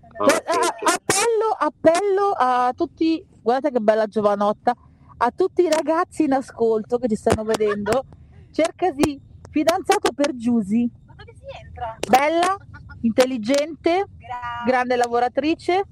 Ah, 0.00 0.08
Beh, 0.08 0.24
ok, 0.24 0.48
a- 0.48 0.66
ok. 0.66 0.94
appello, 0.94 1.50
appello 1.58 2.32
a 2.36 2.72
tutti, 2.76 3.26
guardate 3.42 3.74
che 3.74 3.80
bella 3.80 4.06
giovanotta, 4.06 4.74
a 5.16 5.30
tutti 5.34 5.62
i 5.62 5.68
ragazzi 5.70 6.24
in 6.24 6.32
ascolto 6.32 6.98
che 6.98 7.08
ci 7.08 7.16
stanno 7.16 7.42
vedendo, 7.42 8.04
cercasi 8.52 9.20
fidanzato 9.50 10.12
per 10.12 10.34
Giusy, 10.36 10.88
Ma 11.20 11.24
dove 11.24 11.36
si 11.36 11.64
entra? 11.64 11.98
bella, 12.08 12.56
intelligente, 13.02 14.06
Grazie. 14.16 14.64
grande 14.66 14.96
lavoratrice, 14.96 15.84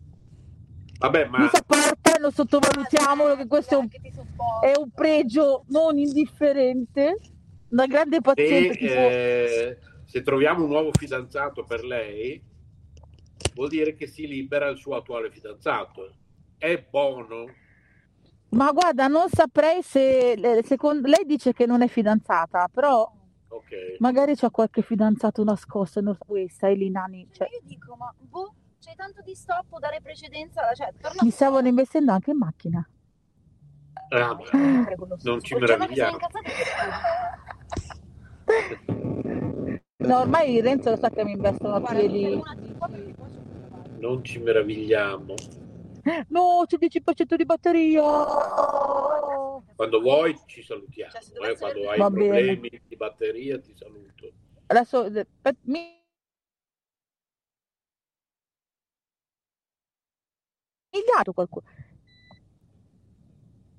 Vabbè, 0.98 1.24
mi 1.26 1.30
ma 1.30 1.50
sopporta, 1.52 2.14
non 2.18 2.32
sottovalutiamolo 2.32 3.36
che 3.36 3.46
questo 3.46 3.74
è 3.74 3.78
un, 3.78 3.88
Che 3.88 4.00
è 4.62 4.72
un 4.76 4.90
pregio 4.90 5.64
non 5.68 5.96
indifferente, 5.98 7.18
una 7.68 7.86
grande 7.86 8.16
se, 8.16 8.22
paziente 8.22 8.76
tipo... 8.76 8.92
eh, 8.92 9.78
se 10.06 10.22
troviamo 10.22 10.64
un 10.64 10.70
nuovo 10.70 10.90
fidanzato 10.92 11.64
per 11.64 11.84
lei, 11.84 12.42
vuol 13.54 13.68
dire 13.68 13.94
che 13.94 14.06
si 14.06 14.26
libera 14.26 14.66
il 14.68 14.78
suo 14.78 14.96
attuale 14.96 15.30
fidanzato. 15.30 16.14
È 16.56 16.84
buono. 16.90 17.44
Ma 18.50 18.72
guarda, 18.72 19.06
non 19.06 19.28
saprei 19.28 19.82
se, 19.82 20.32
eh, 20.32 20.64
secondo, 20.64 21.06
lei 21.06 21.24
dice 21.26 21.52
che 21.52 21.66
non 21.66 21.82
è 21.82 21.88
fidanzata, 21.88 22.68
però 22.72 23.08
Ok. 23.50 23.96
magari 23.98 24.34
c'ha 24.36 24.50
qualche 24.50 24.82
fidanzato 24.82 25.42
nascosto, 25.42 26.00
non 26.00 26.14
so, 26.14 26.24
Ui, 26.32 26.48
stai 26.48 26.76
lì 26.76 26.90
nani, 26.90 27.26
cioè, 27.32 27.48
io 27.50 27.60
dico, 27.62 27.94
ma 27.96 28.12
boh, 28.18 28.54
c'hai 28.78 28.94
tanto 28.94 29.22
di 29.22 29.34
stop, 29.34 29.78
dare 29.78 30.00
precedenza, 30.02 30.72
cioè, 30.74 30.92
torna 31.00 31.20
mi 31.22 31.30
stavano 31.30 31.66
investendo 31.68 32.12
anche 32.12 32.30
in 32.30 32.36
macchina. 32.38 32.88
Ah, 34.10 34.34
ma 34.34 34.84
Prego, 34.84 35.06
lo 35.06 35.18
so. 35.18 35.30
non 35.30 35.40
ci 35.42 35.54
Il 35.54 35.60
meravigliamo. 35.60 36.16
No, 39.98 40.20
ormai 40.20 40.60
Renzo 40.60 40.90
lo 40.90 40.96
sa 40.96 41.10
che 41.10 41.24
mi 41.24 41.32
investono 41.32 41.74
a 41.74 41.80
piedi. 41.80 42.40
c'è. 42.40 43.98
Non 43.98 44.24
ci 44.24 44.38
meravigliamo. 44.38 45.34
No, 46.28 46.62
c'è 46.66 46.76
10% 46.78 47.34
di 47.36 47.44
batteria. 47.44 48.02
Quando 49.78 50.00
vuoi 50.00 50.36
ci 50.46 50.60
salutiamo. 50.60 51.12
Cioè, 51.12 51.50
eh, 51.52 51.56
Quando 51.56 51.88
hai 51.88 51.98
Va 51.98 52.10
bene. 52.10 52.24
problemi 52.26 52.82
di 52.84 52.96
batteria 52.96 53.60
ti 53.60 53.72
saluto. 53.76 54.32
Adesso 54.66 55.08
per- 55.40 55.54
mi 55.66 56.02
dato 61.14 61.32
qualcuno. 61.32 61.64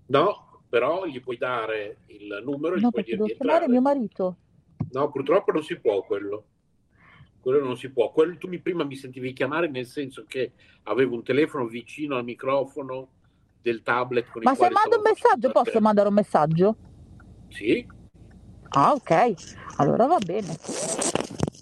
No, 0.06 0.64
però 0.70 1.06
gli 1.06 1.20
puoi 1.20 1.36
dare 1.36 1.98
il 2.06 2.40
numero 2.46 2.76
e 2.76 2.80
gli 2.80 2.84
No, 2.84 2.92
puoi 2.92 3.04
perché 3.04 3.18
dire 3.18 3.28
di 3.28 3.36
chiamare 3.36 3.66
entrare. 3.66 3.72
mio 3.74 3.82
marito. 3.82 4.38
No, 4.92 5.12
purtroppo 5.12 5.52
non 5.52 5.64
si 5.64 5.78
può 5.82 6.02
quello. 6.06 6.46
Quello 7.42 7.62
non 7.62 7.76
si 7.76 7.90
può. 7.90 8.10
Quello, 8.14 8.38
tu 8.38 8.48
mi, 8.48 8.60
prima 8.60 8.86
mi 8.86 8.96
sentivi 8.96 9.34
chiamare 9.34 9.68
nel 9.68 9.86
senso 9.86 10.24
che 10.26 10.54
avevo 10.84 11.16
un 11.16 11.24
telefono 11.24 11.68
vicino 11.68 12.16
al 12.16 12.24
microfono 12.24 13.18
del 13.62 13.82
tablet 13.84 14.30
con 14.30 14.42
Ma 14.44 14.56
se 14.56 14.70
mando 14.70 14.98
un 14.98 15.02
messaggio, 15.04 15.52
posso 15.52 15.72
te. 15.72 15.80
mandare 15.80 16.08
un 16.08 16.14
messaggio? 16.14 16.76
Sì? 17.50 17.86
Ah, 18.70 18.94
ok. 18.94 19.34
Allora 19.78 20.06
va 20.06 20.18
bene. 20.18 20.56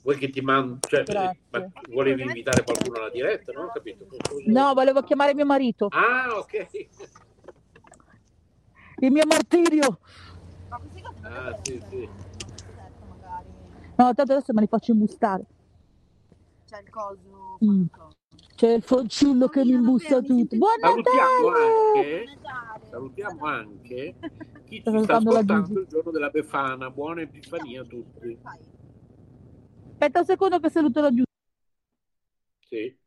Vuoi 0.03 0.17
che 0.17 0.29
ti 0.29 0.41
mando... 0.41 0.77
Cioè, 0.87 1.03
ma 1.49 1.71
volevi 1.89 2.21
invitare 2.21 2.63
qualcuno 2.63 2.97
alla 2.97 3.09
diretta? 3.09 3.51
Non 3.51 3.65
ho 3.65 3.71
capito. 3.73 4.07
No, 4.45 4.73
volevo 4.73 5.01
chiamare 5.01 5.33
mio 5.33 5.45
marito. 5.45 5.87
Ah, 5.89 6.37
ok. 6.37 6.67
Il 8.99 9.11
mio 9.11 9.25
martirio. 9.27 9.99
Ah, 11.21 11.57
sì, 11.61 11.81
sì. 11.89 12.09
magari. 13.07 13.47
No, 13.95 14.13
tanto 14.13 14.33
adesso 14.33 14.53
me 14.53 14.61
li 14.61 14.67
faccio 14.67 14.91
imbustare. 14.91 15.43
C'è 16.67 16.81
il 16.81 16.89
coso. 16.89 17.57
Mm. 17.63 17.85
C'è 18.57 18.73
il 18.73 18.81
fanciullo 18.81 19.49
che 19.49 19.63
mi 19.63 19.73
imbusta 19.73 20.19
tutto. 20.19 20.55
Buon 20.57 20.79
Salutiamo 20.79 21.49
Natale! 21.51 22.23
anche, 22.23 22.39
salutiamo 22.89 23.45
anche 23.45 24.15
chi 24.65 24.83
ci 24.83 25.03
sta 25.03 25.17
ascoltando 25.17 25.79
il 25.79 25.85
giorno 25.85 26.09
della 26.09 26.29
Befana. 26.29 26.89
Buona 26.89 27.21
Epifania 27.21 27.81
a 27.81 27.85
tutti. 27.85 28.35
Aspetta 29.91 30.19
un 30.21 30.25
secondo 30.25 30.59
che 30.59 30.71
saluto 30.71 31.01
la 31.01 31.13
giù. 31.13 31.23
Sì. 32.67 32.97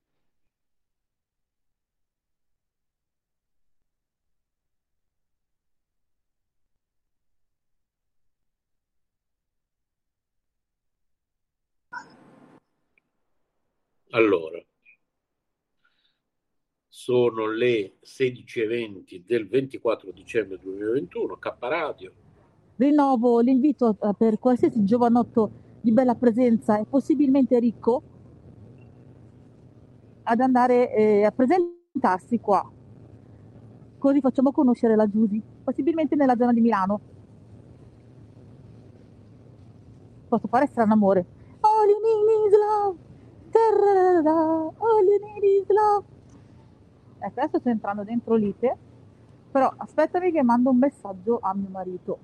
Allora, 14.13 14.63
sono 17.01 17.47
le 17.47 17.95
16.20 18.05 19.23
del 19.25 19.49
24 19.49 20.11
dicembre 20.11 20.59
2021, 20.61 21.37
K 21.37 21.57
Radio. 21.61 22.13
Rinnovo 22.77 23.41
l'invito 23.41 23.97
eh, 23.99 24.13
per 24.19 24.39
qualsiasi 24.39 24.85
giovanotto 24.85 25.51
di 25.81 25.93
bella 25.93 26.15
presenza 26.15 26.79
e 26.79 26.85
possibilmente 26.85 27.59
ricco 27.59 28.03
ad 30.25 30.41
andare 30.41 30.95
eh, 30.95 31.25
a 31.25 31.31
presentarsi 31.31 32.39
qua. 32.39 32.71
Così 33.97 34.21
facciamo 34.21 34.53
conoscere 34.53 34.95
la 34.95 35.09
Giusy, 35.09 35.43
possibilmente 35.65 36.17
nella 36.17 36.37
zona 36.37 36.53
di 36.53 36.61
Milano. 36.61 37.01
Posso 40.29 40.49
fare 40.49 40.67
strano 40.67 40.93
amore. 40.93 41.25
All 41.61 41.89
you 41.89 41.99
need 41.99 42.47
is 42.47 42.59
love. 42.59 42.99
All 44.77 45.05
you 45.07 45.19
need 45.19 45.63
is 45.63 45.67
love. 45.69 46.19
Ecco, 47.23 47.41
adesso 47.41 47.59
sto 47.59 47.69
entrando 47.69 48.03
dentro 48.03 48.35
l'ite, 48.35 48.77
però 49.51 49.71
aspettami 49.77 50.33
che 50.33 50.43
mando 50.43 50.71
un 50.71 50.79
messaggio 50.79 51.39
a 51.41 51.55
mio 51.55 51.69
marito. 51.69 52.19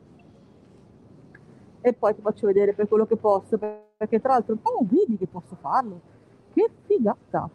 E 1.83 1.93
poi 1.93 2.15
ti 2.15 2.23
faccio 2.23 2.47
vedere 2.47 2.73
per 2.73 2.89
quello 2.89 3.07
che 3.07 3.17
posso, 3.17 3.59
perché 3.59 4.21
tra 4.21 4.33
l'altro, 4.33 4.59
oh, 4.63 4.85
vedi 4.85 5.19
che 5.19 5.27
posso 5.27 5.55
farlo. 5.57 6.01
Che 6.53 6.71
figata. 6.87 7.49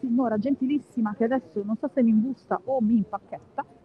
Signora 0.00 0.38
gentilissima 0.38 1.14
che 1.14 1.24
adesso 1.24 1.62
non 1.62 1.76
so 1.76 1.88
se 1.92 2.02
mi 2.02 2.10
imbusta 2.10 2.58
o 2.64 2.80
mi 2.80 2.96
impacchetta. 2.96 3.79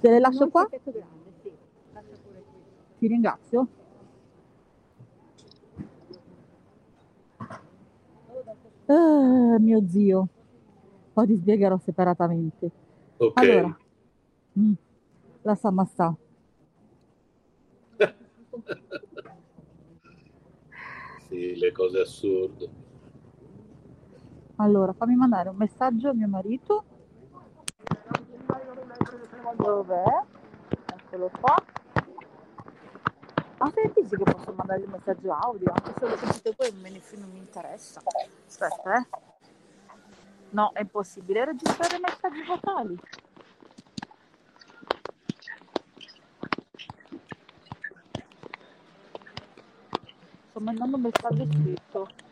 Te 0.00 0.10
le 0.10 0.20
lascio 0.20 0.48
qua? 0.48 0.68
Ti 2.98 3.06
ringrazio. 3.06 3.68
Ah, 8.86 9.56
mio 9.58 9.82
zio. 9.88 10.28
Poi 11.12 11.26
ti 11.26 11.36
spiegherò 11.36 11.78
separatamente. 11.78 12.70
Ok. 13.16 13.38
Allora, 13.38 13.76
mm, 14.58 14.72
la 15.42 15.54
Samastà. 15.54 16.14
sì, 21.28 21.56
le 21.56 21.72
cose 21.72 22.00
assurde. 22.00 22.68
Allora, 24.56 24.92
fammi 24.92 25.16
mandare 25.16 25.48
un 25.48 25.56
messaggio 25.56 26.10
a 26.10 26.14
mio 26.14 26.28
marito. 26.28 26.84
Dov'è? 29.56 30.02
Eccolo 30.94 31.30
qua. 31.40 31.54
Ah, 33.58 33.70
senti 33.72 34.06
sì 34.06 34.16
che 34.16 34.24
posso 34.24 34.52
mandare 34.52 34.80
il 34.80 34.88
messaggio 34.88 35.32
audio, 35.32 35.72
anche 35.72 35.94
se 35.98 36.08
lo 36.08 36.16
sentite 36.16 36.54
voi 36.56 36.72
me 36.72 36.90
ne 36.90 37.00
non 37.16 37.30
mi 37.30 37.38
interessa. 37.38 38.02
Aspetta, 38.46 38.96
eh. 38.96 39.06
No, 40.50 40.72
è 40.72 40.80
impossibile 40.80 41.44
registrare 41.44 41.98
messaggi 41.98 42.42
vocali. 42.42 42.98
Sto 50.50 50.60
mandando 50.60 50.96
un 50.96 51.02
messaggio 51.02 51.46
scritto. 51.46 52.23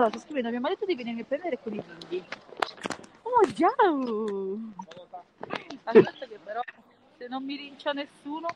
Allora, 0.00 0.16
sto 0.16 0.24
scrivendo 0.24 0.48
a 0.48 0.52
mio 0.52 0.60
marito 0.60 0.86
di 0.86 0.94
venire 0.94 1.20
a 1.20 1.24
prendere 1.26 1.58
con 1.58 1.74
i 1.74 1.82
figli. 1.82 2.24
Oh, 3.20 3.52
ciao! 3.52 4.58
Aspetta 5.84 6.26
che 6.26 6.38
però, 6.42 6.62
se 7.18 7.28
non 7.28 7.44
mi 7.44 7.54
rincia 7.54 7.92
nessuno... 7.92 8.46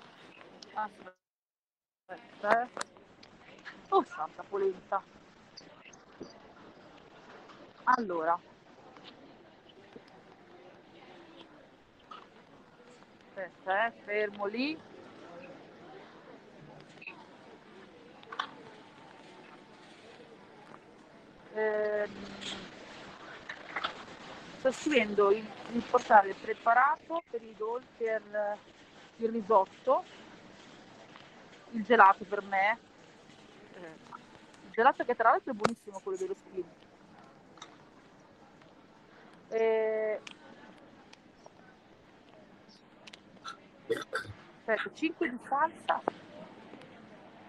Aspetta, 2.06 2.62
eh. 2.62 2.68
Oh, 3.90 4.02
santa 4.04 4.42
polenta. 4.48 5.02
Allora. 7.84 8.40
Aspetta, 13.28 13.86
eh, 13.86 13.92
fermo 14.06 14.46
lì. 14.46 14.78
Ehm, 21.54 22.10
sto 24.58 24.72
scrivendo 24.72 25.30
il, 25.30 25.46
il 25.72 25.82
portale 25.88 26.34
preparato 26.34 27.22
per 27.30 27.42
i 27.42 27.54
dolci, 27.56 27.86
per 27.96 28.58
il 29.16 29.28
risotto, 29.28 30.04
il 31.70 31.84
gelato 31.84 32.24
per 32.24 32.42
me. 32.42 32.78
Il 34.64 34.70
gelato 34.70 35.04
che 35.04 35.14
tra 35.14 35.30
l'altro 35.30 35.52
è 35.52 35.54
buonissimo 35.54 36.00
quello 36.02 36.18
dello. 36.18 36.34
Eh, 39.50 40.20
aspetta, 44.66 44.90
5 44.92 45.30
di 45.30 45.38
salsa. 45.46 46.02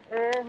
Eh, 0.09 0.43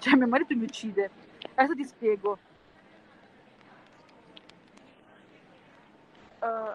cioè, 0.00 0.14
mio 0.16 0.26
marito 0.26 0.56
mi 0.56 0.64
uccide. 0.64 1.10
Adesso 1.54 1.74
ti 1.74 1.84
spiego. 1.84 2.38
Uh, 6.40 6.72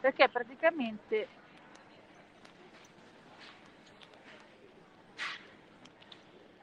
perché 0.00 0.28
praticamente 0.28 1.26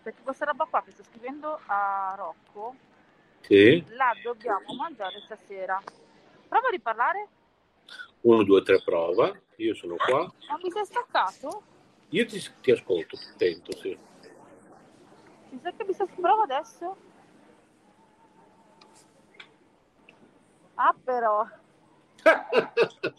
perché 0.02 0.22
questa 0.24 0.46
roba 0.46 0.64
qua 0.70 0.82
che 0.84 0.92
sto 0.92 1.04
scrivendo 1.04 1.60
a 1.66 2.14
Rocco 2.16 2.76
Sì. 3.42 3.84
la 3.90 4.14
dobbiamo 4.24 4.74
mangiare 4.74 5.20
stasera. 5.20 5.82
Prova 6.48 6.68
a 6.68 6.72
riparlare. 6.72 7.28
1, 8.22 8.44
2, 8.44 8.64
3, 8.64 8.82
prova. 8.84 9.38
Io 9.58 9.76
sono 9.76 9.96
qua. 9.96 10.20
Ma 10.20 10.58
mi 10.64 10.72
sei 10.72 10.86
staccato? 10.86 11.76
Io 12.10 12.26
ti, 12.26 12.42
ti 12.62 12.72
ascolto, 12.72 13.18
attento, 13.34 13.76
sì. 13.78 13.98
Mi 15.50 15.60
sa 15.62 15.72
che 15.72 15.84
mi 15.84 15.94
sta 15.94 16.06
prova 16.06 16.44
adesso. 16.44 16.96
Ah 20.76 20.96
però. 21.04 21.46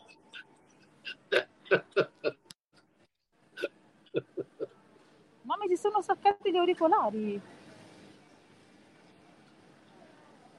Ma 5.42 5.56
mi 5.58 5.68
si 5.68 5.76
sono 5.76 6.02
staccati 6.02 6.50
gli 6.50 6.56
auricolari. 6.56 7.40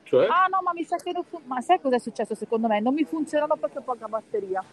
Cioè? 0.03 0.27
Ah 0.27 0.47
no, 0.47 0.61
ma 0.63 0.73
mi 0.73 0.83
sa 0.83 0.97
che 0.97 1.11
non 1.11 1.23
fun- 1.23 1.43
Ma 1.45 1.61
sai 1.61 1.79
cosa 1.79 1.95
è 1.95 1.99
successo 1.99 2.33
secondo 2.33 2.67
me? 2.67 2.79
Non 2.79 2.93
mi 2.95 3.05
funzionano 3.05 3.55
perché 3.55 3.77
ho 3.77 3.81
poca 3.81 4.07
batteria. 4.07 4.63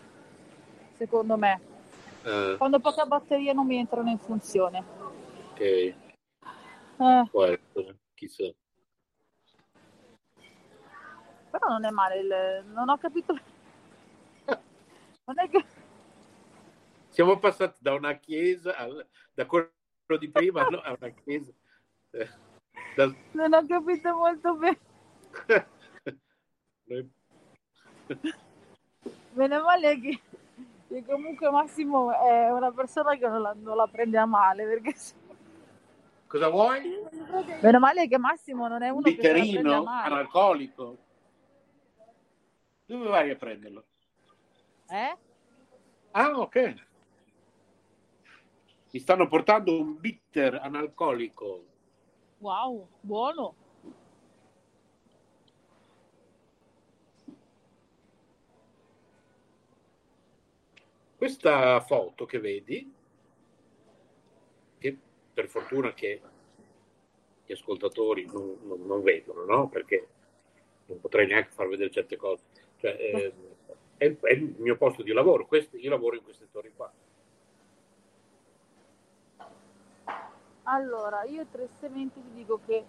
Secondo 0.96 1.36
me. 1.36 1.75
Ah, 2.26 2.56
Quando 2.56 2.80
poca 2.80 3.04
batteria 3.06 3.52
non 3.52 3.66
mi 3.66 3.76
entrano 3.76 4.10
in 4.10 4.18
funzione. 4.18 4.84
ok. 5.52 5.60
Eh, 5.60 5.94
Può 7.30 7.44
essere, 7.44 7.98
chissà. 8.14 8.44
però 11.50 11.68
non 11.68 11.84
è 11.84 11.90
male. 11.90 12.18
il- 12.18 12.64
Non 12.72 12.88
ho 12.88 12.98
capito. 12.98 13.32
Non 15.26 15.38
è 15.38 15.48
che. 15.48 15.64
Siamo 17.10 17.38
passati 17.38 17.78
da 17.80 17.94
una 17.94 18.14
chiesa, 18.14 18.76
al- 18.76 19.06
da 19.34 19.46
quello 19.46 19.70
di 20.18 20.28
prima 20.28 20.66
no, 20.68 20.78
a 20.80 20.96
una 21.00 21.10
chiesa. 21.10 21.52
Eh, 22.10 22.28
da- 22.94 23.14
Non 23.32 23.52
ho 23.54 23.66
capito 23.66 24.14
molto 24.14 24.54
bene. 24.56 24.78
Noi- 26.84 27.10
Meno 29.32 29.62
male 29.62 30.00
che, 30.00 30.20
che 30.88 31.04
comunque 31.04 31.50
Massimo 31.50 32.12
è 32.12 32.50
una 32.50 32.70
persona 32.72 33.16
che 33.16 33.26
non 33.28 33.42
la, 33.42 33.54
non 33.56 33.76
la 33.76 33.86
prende 33.86 34.18
a 34.18 34.26
male. 34.26 34.64
Perché 34.66 34.94
Cosa 36.26 36.48
vuoi? 36.48 36.82
Meno 37.60 37.78
male 37.78 38.08
che 38.08 38.18
Massimo 38.18 38.68
non 38.68 38.82
è 38.82 38.88
Un 38.88 38.96
uno 38.96 39.02
che 39.02 39.12
bicchierino 39.12 39.82
male. 39.84 40.12
analcolico. 40.14 40.96
Dove 42.86 43.08
vai 43.08 43.30
a 43.30 43.36
prenderlo? 43.36 43.84
Eh? 44.88 45.16
Ah, 46.12 46.30
ok. 46.38 46.74
Mi 48.92 49.00
stanno 49.00 49.26
portando 49.26 49.78
un 49.78 49.98
bitter 49.98 50.54
analcolico. 50.62 51.64
Wow, 52.38 52.88
buono. 53.00 53.54
Questa 61.26 61.80
foto 61.80 62.24
che 62.24 62.38
vedi, 62.38 62.88
che 64.78 64.96
per 65.34 65.48
fortuna 65.48 65.92
che 65.92 66.20
gli 67.44 67.50
ascoltatori 67.50 68.26
non, 68.26 68.56
non- 68.62 68.86
non 68.86 69.02
vedono, 69.02 69.44
no? 69.44 69.68
Perché 69.68 70.06
non 70.86 71.00
potrei 71.00 71.26
neanche 71.26 71.50
far 71.50 71.66
vedere 71.66 71.90
certe 71.90 72.14
cose. 72.16 72.44
Cioè, 72.76 72.90
eh, 72.92 73.32
è, 73.96 74.04
il- 74.04 74.18
è 74.20 74.32
il 74.34 74.54
mio 74.58 74.76
posto 74.76 75.02
di 75.02 75.10
lavoro, 75.10 75.46
questo- 75.48 75.76
io 75.76 75.90
lavoro 75.90 76.14
in 76.14 76.22
queste 76.22 76.46
torri 76.48 76.72
qua. 76.76 76.92
Allora, 80.62 81.24
io 81.24 81.44
tristemente 81.50 82.20
ti 82.22 82.30
dico 82.34 82.60
che 82.64 82.84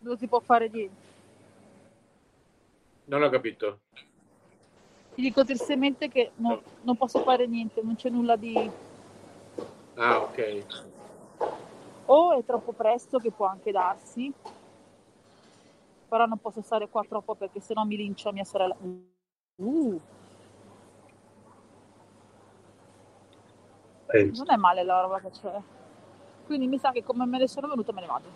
non 0.00 0.18
si 0.18 0.26
può 0.26 0.40
fare 0.40 0.68
niente. 0.68 1.06
Non 3.04 3.22
ho 3.22 3.28
capito. 3.30 3.82
Ti 5.18 5.24
dico 5.24 5.44
tristemente 5.44 6.06
che 6.06 6.30
no- 6.36 6.62
non 6.82 6.96
posso 6.96 7.18
fare 7.18 7.44
niente, 7.48 7.82
non 7.82 7.96
c'è 7.96 8.08
nulla 8.08 8.36
di... 8.36 8.70
Ah, 9.96 10.20
ok. 10.20 10.64
O 12.04 12.38
è 12.38 12.44
troppo 12.44 12.70
presto, 12.70 13.18
che 13.18 13.32
può 13.32 13.46
anche 13.46 13.72
darsi, 13.72 14.32
però 16.08 16.24
non 16.26 16.38
posso 16.38 16.62
stare 16.62 16.88
qua 16.88 17.02
troppo 17.02 17.34
perché 17.34 17.58
sennò 17.58 17.82
mi 17.82 17.96
lincia 17.96 18.30
mia 18.30 18.44
sorella. 18.44 18.76
Uh, 19.56 20.00
Penso. 24.06 24.44
non 24.44 24.54
è 24.54 24.56
male 24.56 24.84
la 24.84 25.00
roba 25.00 25.18
che 25.18 25.30
c'è. 25.30 25.60
Quindi 26.46 26.68
mi 26.68 26.78
sa 26.78 26.92
che 26.92 27.02
come 27.02 27.26
me 27.26 27.38
ne 27.38 27.48
sono 27.48 27.66
venuta 27.66 27.90
me 27.90 28.02
ne 28.02 28.06
vado. 28.06 28.28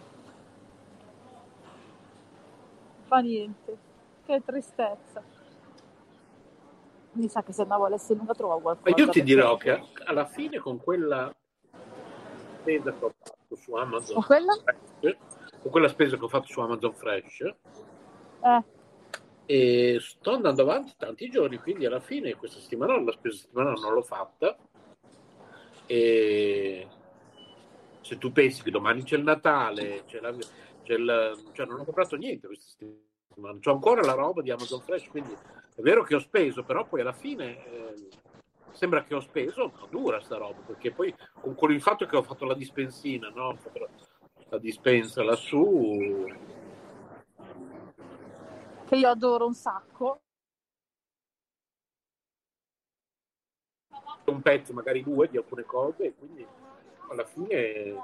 Fa 3.04 3.20
niente. 3.20 3.78
Che 4.26 4.42
tristezza. 4.44 5.41
Mi 7.14 7.28
sa 7.28 7.42
che 7.42 7.52
se 7.52 7.62
andavo 7.62 7.84
all'Esselunga 7.86 8.32
trovavo 8.32 8.58
Ma 8.58 8.62
qualcosa. 8.76 8.96
io 8.96 9.10
ti 9.10 9.18
perché- 9.20 9.22
dirò 9.22 9.56
che 9.56 9.82
alla 10.04 10.24
fine 10.26 10.58
con 10.58 10.78
quella 10.78 11.34
spesa 12.60 12.92
che 12.92 13.04
ho 13.04 13.14
fatto 13.22 13.56
su 13.56 13.74
Amazon 13.74 14.14
Con 14.14 14.24
quella? 14.24 14.52
Fresh, 15.00 15.16
con 15.60 15.70
quella 15.70 15.88
spesa 15.88 16.16
che 16.16 16.24
ho 16.24 16.28
fatto 16.28 16.46
su 16.46 16.60
Amazon 16.60 16.94
Fresh, 16.94 17.40
Eh, 18.44 18.62
e 19.44 19.98
sto 20.00 20.32
andando 20.32 20.62
avanti 20.62 20.94
tanti 20.96 21.28
giorni, 21.28 21.58
quindi 21.58 21.84
alla 21.84 22.00
fine 22.00 22.34
questa 22.36 22.60
settimana 22.60 22.98
la 23.00 23.12
spesa 23.12 23.36
settimanale 23.36 23.80
non 23.80 23.92
l'ho 23.92 24.02
fatta. 24.02 24.56
E 25.86 26.88
se 28.00 28.18
tu 28.18 28.32
pensi 28.32 28.62
che 28.62 28.70
domani 28.70 29.02
c'è 29.02 29.16
il 29.16 29.22
Natale, 29.24 30.04
c'è 30.06 30.20
la- 30.20 30.32
c'è 30.82 30.94
il- 30.94 31.50
cioè 31.52 31.66
non 31.66 31.80
ho 31.80 31.84
comprato 31.84 32.16
niente 32.16 32.46
questa 32.46 32.64
settimana, 32.70 33.58
c'ho 33.60 33.72
ancora 33.72 34.00
la 34.02 34.14
roba 34.14 34.40
di 34.40 34.50
Amazon 34.50 34.80
Fresh, 34.80 35.08
quindi 35.08 35.36
è 35.74 35.80
vero 35.80 36.02
che 36.02 36.14
ho 36.14 36.20
speso, 36.20 36.64
però 36.64 36.84
poi 36.86 37.00
alla 37.00 37.12
fine 37.12 37.64
eh, 37.64 38.08
sembra 38.72 39.04
che 39.04 39.14
ho 39.14 39.20
speso, 39.20 39.72
ma 39.74 39.86
dura 39.88 40.20
sta 40.20 40.36
roba, 40.36 40.60
perché 40.60 40.92
poi 40.92 41.14
con, 41.40 41.54
con 41.54 41.72
il 41.72 41.80
fatto 41.80 42.06
che 42.06 42.16
ho 42.16 42.22
fatto 42.22 42.44
la 42.44 42.54
dispensina, 42.54 43.28
no? 43.30 43.56
La, 44.48 44.58
dispensa 44.58 45.22
lassù, 45.22 46.26
che 48.84 48.96
io 48.96 49.08
adoro 49.08 49.46
un 49.46 49.54
sacco. 49.54 50.20
un 54.24 54.40
pezzo, 54.40 54.72
magari 54.72 55.02
due 55.02 55.28
di 55.28 55.36
alcune 55.36 55.64
cose, 55.64 56.04
e 56.04 56.14
quindi 56.14 56.46
alla 57.08 57.24
fine 57.24 57.96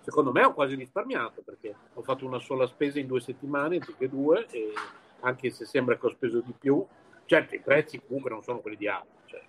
secondo 0.00 0.32
me 0.32 0.44
ho 0.44 0.52
quasi 0.52 0.74
risparmiato 0.74 1.42
perché 1.42 1.74
ho 1.94 2.02
fatto 2.02 2.26
una 2.26 2.40
sola 2.40 2.66
spesa 2.66 2.98
in 2.98 3.06
due 3.06 3.20
settimane 3.20 3.76
anziché 3.76 4.08
due, 4.08 4.46
e 4.50 4.72
anche 5.20 5.50
se 5.50 5.64
sembra 5.64 5.96
che 5.96 6.06
ho 6.06 6.10
speso 6.10 6.40
di 6.40 6.52
più, 6.52 6.84
certo 7.26 7.54
i 7.54 7.60
prezzi 7.60 8.00
comunque 8.00 8.30
non 8.30 8.42
sono 8.42 8.60
quelli 8.60 8.76
di 8.76 8.88
altri, 8.88 9.16
cioè 9.26 9.42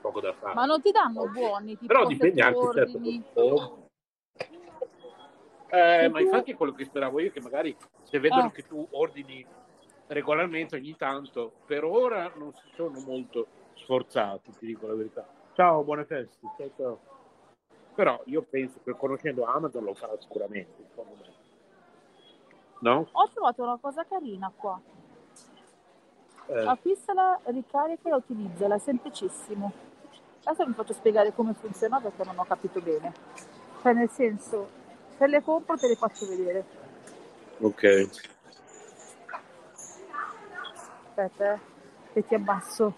poco 0.00 0.20
da 0.20 0.32
fare. 0.34 0.54
Ma 0.54 0.64
non 0.64 0.80
ti 0.82 0.90
danno 0.90 1.28
buoni, 1.28 1.78
tipo 1.78 1.86
Però 1.86 2.06
dipende 2.06 2.42
anche 2.42 2.60
certo 2.72 2.96
ordini. 2.96 3.24
Eh, 5.68 6.08
ma 6.08 6.18
tu- 6.18 6.24
infatti 6.24 6.52
è 6.52 6.56
quello 6.56 6.72
che 6.72 6.84
speravo 6.84 7.20
io, 7.20 7.32
che 7.32 7.40
magari 7.40 7.76
se 8.04 8.20
vedono 8.20 8.46
Eh. 8.46 8.52
che 8.52 8.62
tu 8.66 8.86
ordini 8.92 9.44
regolarmente 10.06 10.76
ogni 10.76 10.94
tanto, 10.96 11.52
per 11.66 11.84
ora 11.84 12.30
non 12.36 12.52
si 12.54 12.68
sono 12.74 13.00
molto 13.00 13.46
sforzati, 13.74 14.52
ti 14.58 14.66
dico 14.66 14.86
la 14.86 14.94
verità. 14.94 15.26
Ciao, 15.54 15.82
buone 15.82 16.04
feste. 16.04 16.38
Ciao, 16.56 16.70
ciao. 16.76 17.00
Però 17.94 18.20
io 18.26 18.42
penso 18.42 18.80
che 18.84 18.92
conoscendo 18.96 19.44
Amazon 19.44 19.84
lo 19.84 19.94
farà 19.94 20.16
sicuramente, 20.20 20.84
secondo 20.88 21.14
me. 21.20 21.32
No? 22.80 23.08
Ho 23.10 23.28
trovato 23.28 23.62
una 23.62 23.78
cosa 23.80 24.04
carina 24.04 24.52
qua. 24.54 24.80
Eh, 26.46 26.66
Acquistala, 26.66 27.40
ricarica 27.44 28.10
e 28.10 28.14
utilizzala, 28.14 28.74
è 28.74 28.78
semplicissimo. 28.78 29.72
Adesso 30.44 30.66
vi 30.66 30.74
faccio 30.74 30.92
spiegare 30.92 31.32
come 31.32 31.54
funziona 31.54 32.00
perché 32.00 32.22
non 32.24 32.38
ho 32.38 32.44
capito 32.44 32.80
bene. 32.80 33.12
Cioè, 33.82 33.92
nel 33.94 34.10
senso, 34.10 34.68
se 35.16 35.26
le 35.26 35.42
compro 35.42 35.76
te 35.76 35.88
le 35.88 35.96
faccio 35.96 36.26
vedere. 36.26 36.64
ok. 37.60 38.08
Aspetta, 41.08 41.54
eh, 41.54 41.60
che 42.12 42.26
ti 42.26 42.34
abbasso. 42.34 42.92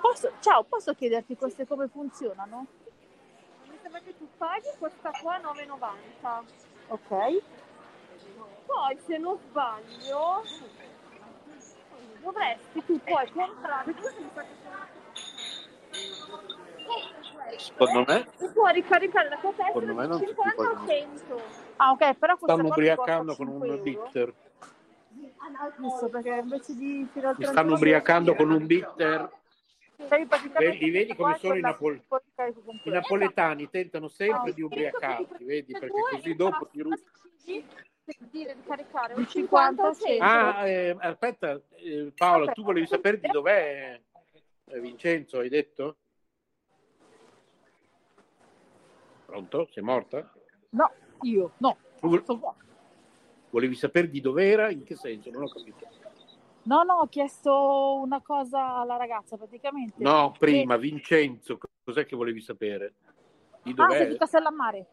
Posso, 0.00 0.30
ciao, 0.40 0.62
posso 0.64 0.92
chiederti 0.94 1.36
queste 1.36 1.66
come 1.66 1.88
funzionano? 1.88 2.66
Mi 3.68 3.78
sembra 3.80 4.00
che 4.00 4.16
tu 4.16 4.28
paghi 4.36 4.68
questa 4.78 5.10
qua 5.22 5.38
9,90. 5.38 6.42
Ok. 6.88 7.42
Poi 8.66 8.98
se 9.06 9.18
non 9.18 9.38
sbaglio 9.48 10.42
dovresti 12.22 12.84
tu 12.86 13.00
puoi 13.04 13.30
comprare 13.30 13.94
Secondo 17.58 18.04
me 18.06 18.26
tu 18.38 18.52
puoi 18.52 18.72
ricaricare 18.72 19.28
la 19.28 19.36
tua 19.36 19.52
Secondo 19.52 19.94
me 19.94 20.06
tessera 20.06 20.06
non 20.06 20.18
di 20.18 20.26
si 20.26 20.34
può 20.34 20.44
50 20.44 20.62
o 20.62 20.76
fare. 20.76 21.00
100. 21.00 21.42
Ah, 21.76 21.90
ok, 21.90 22.14
però 22.14 22.36
stanno 22.36 22.66
ubriacando 22.68 23.36
con 23.36 23.46
5 23.46 23.66
un 23.66 23.72
euro. 23.72 23.82
bitter. 23.82 24.34
Giusto, 25.78 26.08
perché 26.08 26.28
invece 26.42 26.74
di 26.74 26.86
Mi 26.86 27.08
31 27.12 27.50
stanno 27.50 27.74
ubriacando 27.74 28.34
con 28.34 28.50
un 28.50 28.66
bitter. 28.66 29.30
Li 30.78 30.90
vedi 30.90 31.14
come 31.14 31.36
sono 31.38 31.54
i, 31.54 31.60
napol- 31.60 32.00
i 32.84 32.90
napoletani 32.90 33.70
tentano 33.70 34.08
sempre 34.08 34.50
Ah, 34.50 34.52
di 34.52 34.62
ubriacarti, 34.62 35.44
vedi? 35.44 35.72
Perché 35.72 36.00
così 36.10 36.34
dopo 36.34 36.66
ti 36.66 36.80
rubi. 36.80 37.02
Per 38.04 38.16
dire 38.30 38.54
di 38.56 38.62
caricare 38.64 39.14
un 39.14 39.26
50 39.26 39.86
o 39.88 39.94
100. 39.94 40.22
Ah, 40.24 40.66
eh, 40.66 40.96
aspetta, 40.98 41.60
eh, 41.76 42.12
Paolo, 42.16 42.40
Vabbè. 42.46 42.52
tu 42.52 42.64
volevi 42.64 42.86
sapere 42.86 43.20
di 43.20 43.28
dov'è 43.28 44.00
eh, 44.64 44.80
Vincenzo, 44.80 45.38
hai 45.38 45.48
detto? 45.48 45.96
Pronto? 49.26 49.68
Sei 49.70 49.82
morta? 49.82 50.30
No, 50.70 50.90
io, 51.22 51.52
no. 51.58 51.76
Tu 52.00 52.38
vo- 52.38 52.56
volevi 53.50 53.74
sapere 53.76 54.10
di 54.10 54.20
dov'era? 54.20 54.70
In 54.70 54.82
che 54.84 54.96
senso? 54.96 55.30
Non 55.30 55.42
ho 55.44 55.48
capito. 55.48 55.86
No, 56.64 56.82
no, 56.82 56.94
ho 56.94 57.06
chiesto 57.08 58.00
una 58.02 58.20
cosa 58.20 58.76
alla 58.76 58.96
ragazza 58.96 59.36
praticamente. 59.36 60.02
No, 60.02 60.32
prima, 60.38 60.76
Vincenzo, 60.76 61.58
cos'è 61.84 62.04
che 62.06 62.16
volevi 62.16 62.40
sapere? 62.40 62.94
Di 63.62 63.70
Ah, 63.76 63.88
sei 63.90 63.98
dov'è? 63.98 64.08
di 64.08 64.16
Castellammare. 64.18 64.86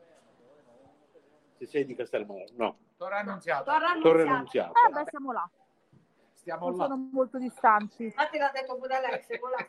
Se 1.59 1.65
sei 1.65 1.85
di 1.85 1.93
Castelmano? 1.93 2.45
No, 2.55 2.77
Torre 2.95 3.15
annunziata. 3.17 3.63
Torre 3.77 4.01
Torre 4.01 4.21
Annunziata. 4.23 4.71
Eh 4.87 4.91
beh, 4.93 5.03
siamo 5.09 5.31
là. 5.33 5.49
Stiamo 6.31 6.69
Non 6.69 6.77
là. 6.77 6.83
sono 6.85 7.09
molto 7.11 7.37
distanti. 7.37 8.05
Infatti 8.05 8.37
l'ha 8.37 8.49
detto 8.53 8.77
pure 8.77 8.95
Alex, 8.95 9.39
voilà. 9.39 9.67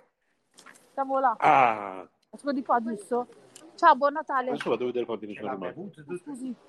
Siamo 0.92 1.18
là. 1.18 1.34
Ah, 1.38 2.08
Sono 2.36 2.52
di 2.52 2.62
qua, 2.62 2.80
giusto? 2.80 3.26
Ciao, 3.74 3.96
buon 3.96 4.12
Natale. 4.12 4.50
adesso 4.50 4.70
vado 4.70 4.84
a 4.84 4.86
vedere 4.86 5.04
quanti 5.04 5.26
ne 5.26 5.34
sono 5.34 5.50
rimasti. 5.52 6.18
Scusi. 6.22 6.54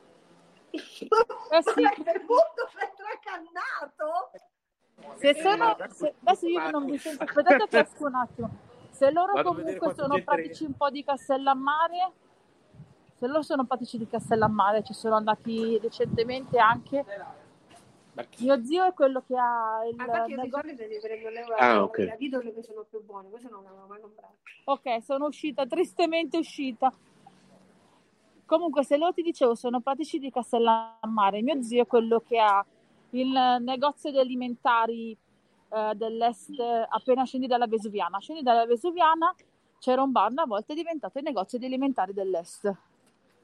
Eh 0.72 1.62
sì, 1.64 1.82
L'hai 1.82 1.96
bevuto 2.02 2.70
mentre 2.78 3.06
è 3.12 3.20
cannato? 3.22 4.32
se 5.18 5.34
sono... 5.36 5.76
se- 5.90 6.14
adesso 6.24 6.48
io 6.48 6.70
non 6.70 6.86
vi 6.86 6.98
sento... 6.98 7.24
Aspettate 7.26 7.88
un 7.98 8.16
attimo. 8.16 8.50
Se 8.90 9.12
loro 9.12 9.34
Vado 9.34 9.54
comunque 9.54 9.94
sono 9.94 10.24
pratici 10.24 10.64
un 10.64 10.74
po' 10.78 10.90
di 10.90 11.04
Castellammare, 11.04 12.12
se 13.22 13.28
loro 13.28 13.44
sono 13.44 13.66
pratici 13.66 14.00
di 14.00 14.08
Castellammare, 14.08 14.82
ci 14.82 14.94
sono 14.94 15.14
andati 15.16 15.78
recentemente 15.78 16.58
anche. 16.58 17.06
Chi- 18.32 18.46
Mio 18.46 18.64
zio 18.66 18.84
è 18.86 18.94
quello 18.94 19.22
che 19.28 19.38
ha 19.38 19.86
il 19.88 20.00
Ah, 20.00 20.26
di 20.26 20.34
negozio. 20.36 20.74
prendo 21.00 21.30
le 21.30 21.44
Ah, 21.60 21.84
ok. 21.84 21.98
la 22.00 22.16
Lidl 22.18 22.52
che 22.52 22.64
sono 22.64 22.84
più 22.90 23.04
buone, 23.06 23.30
queste 23.30 23.48
non 23.48 23.62
le 23.62 23.68
avevo 23.68 23.86
mai 23.86 24.02
comprate. 24.02 24.34
Ok, 24.64 25.04
sono 25.04 25.28
uscita, 25.28 25.68
tristemente 25.68 26.38
uscita. 26.40 26.92
Comunque, 28.48 28.84
se 28.84 28.98
loro 28.98 29.14
ti 29.14 29.22
dicevo, 29.22 29.54
sono 29.54 29.82
pratici 29.82 30.18
di 30.18 30.32
Castellammare. 30.32 31.44
Mio 31.44 31.62
zio 31.62 31.84
è 31.84 31.88
quello 31.88 32.22
che 32.22 32.40
ha 32.40 32.66
il 33.12 33.58
negozio 33.62 34.10
di 34.10 34.18
alimentari 34.18 35.16
eh, 35.70 35.92
dell'est 35.94 36.60
appena 36.90 37.24
scendi 37.24 37.46
dalla 37.46 37.68
Vesuviana. 37.68 38.18
Scendi 38.20 38.42
dalla 38.42 38.66
Vesuviana, 38.66 39.32
c'era 39.78 40.02
un 40.02 40.12
bar, 40.12 40.32
una 40.32 40.46
volta 40.46 40.74
è 40.74 40.76
diventato 40.76 41.20
il 41.20 41.24
negozio 41.24 41.60
di 41.60 41.66
alimentari 41.66 42.14
dell'est. 42.14 42.76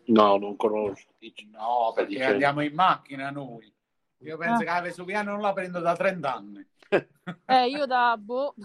No, 0.08 0.38
non 0.38 0.56
conosco. 0.56 1.12
Dici. 1.18 1.50
No, 1.52 1.92
perché 1.96 2.10
dicendo. 2.12 2.32
andiamo 2.34 2.62
in 2.62 2.74
macchina 2.74 3.30
noi. 3.30 3.72
Io 4.20 4.38
penso 4.38 4.56
Ah. 4.56 4.60
che 4.60 4.66
la 4.66 4.82
Vesuviana 4.82 5.32
non 5.32 5.42
la 5.42 5.54
prendo 5.54 5.80
da 5.80 5.96
30 5.96 6.34
anni. 6.34 6.66
Eh, 7.46 7.68
io 7.68 7.86
da 7.86 8.16
boh, 8.18 8.56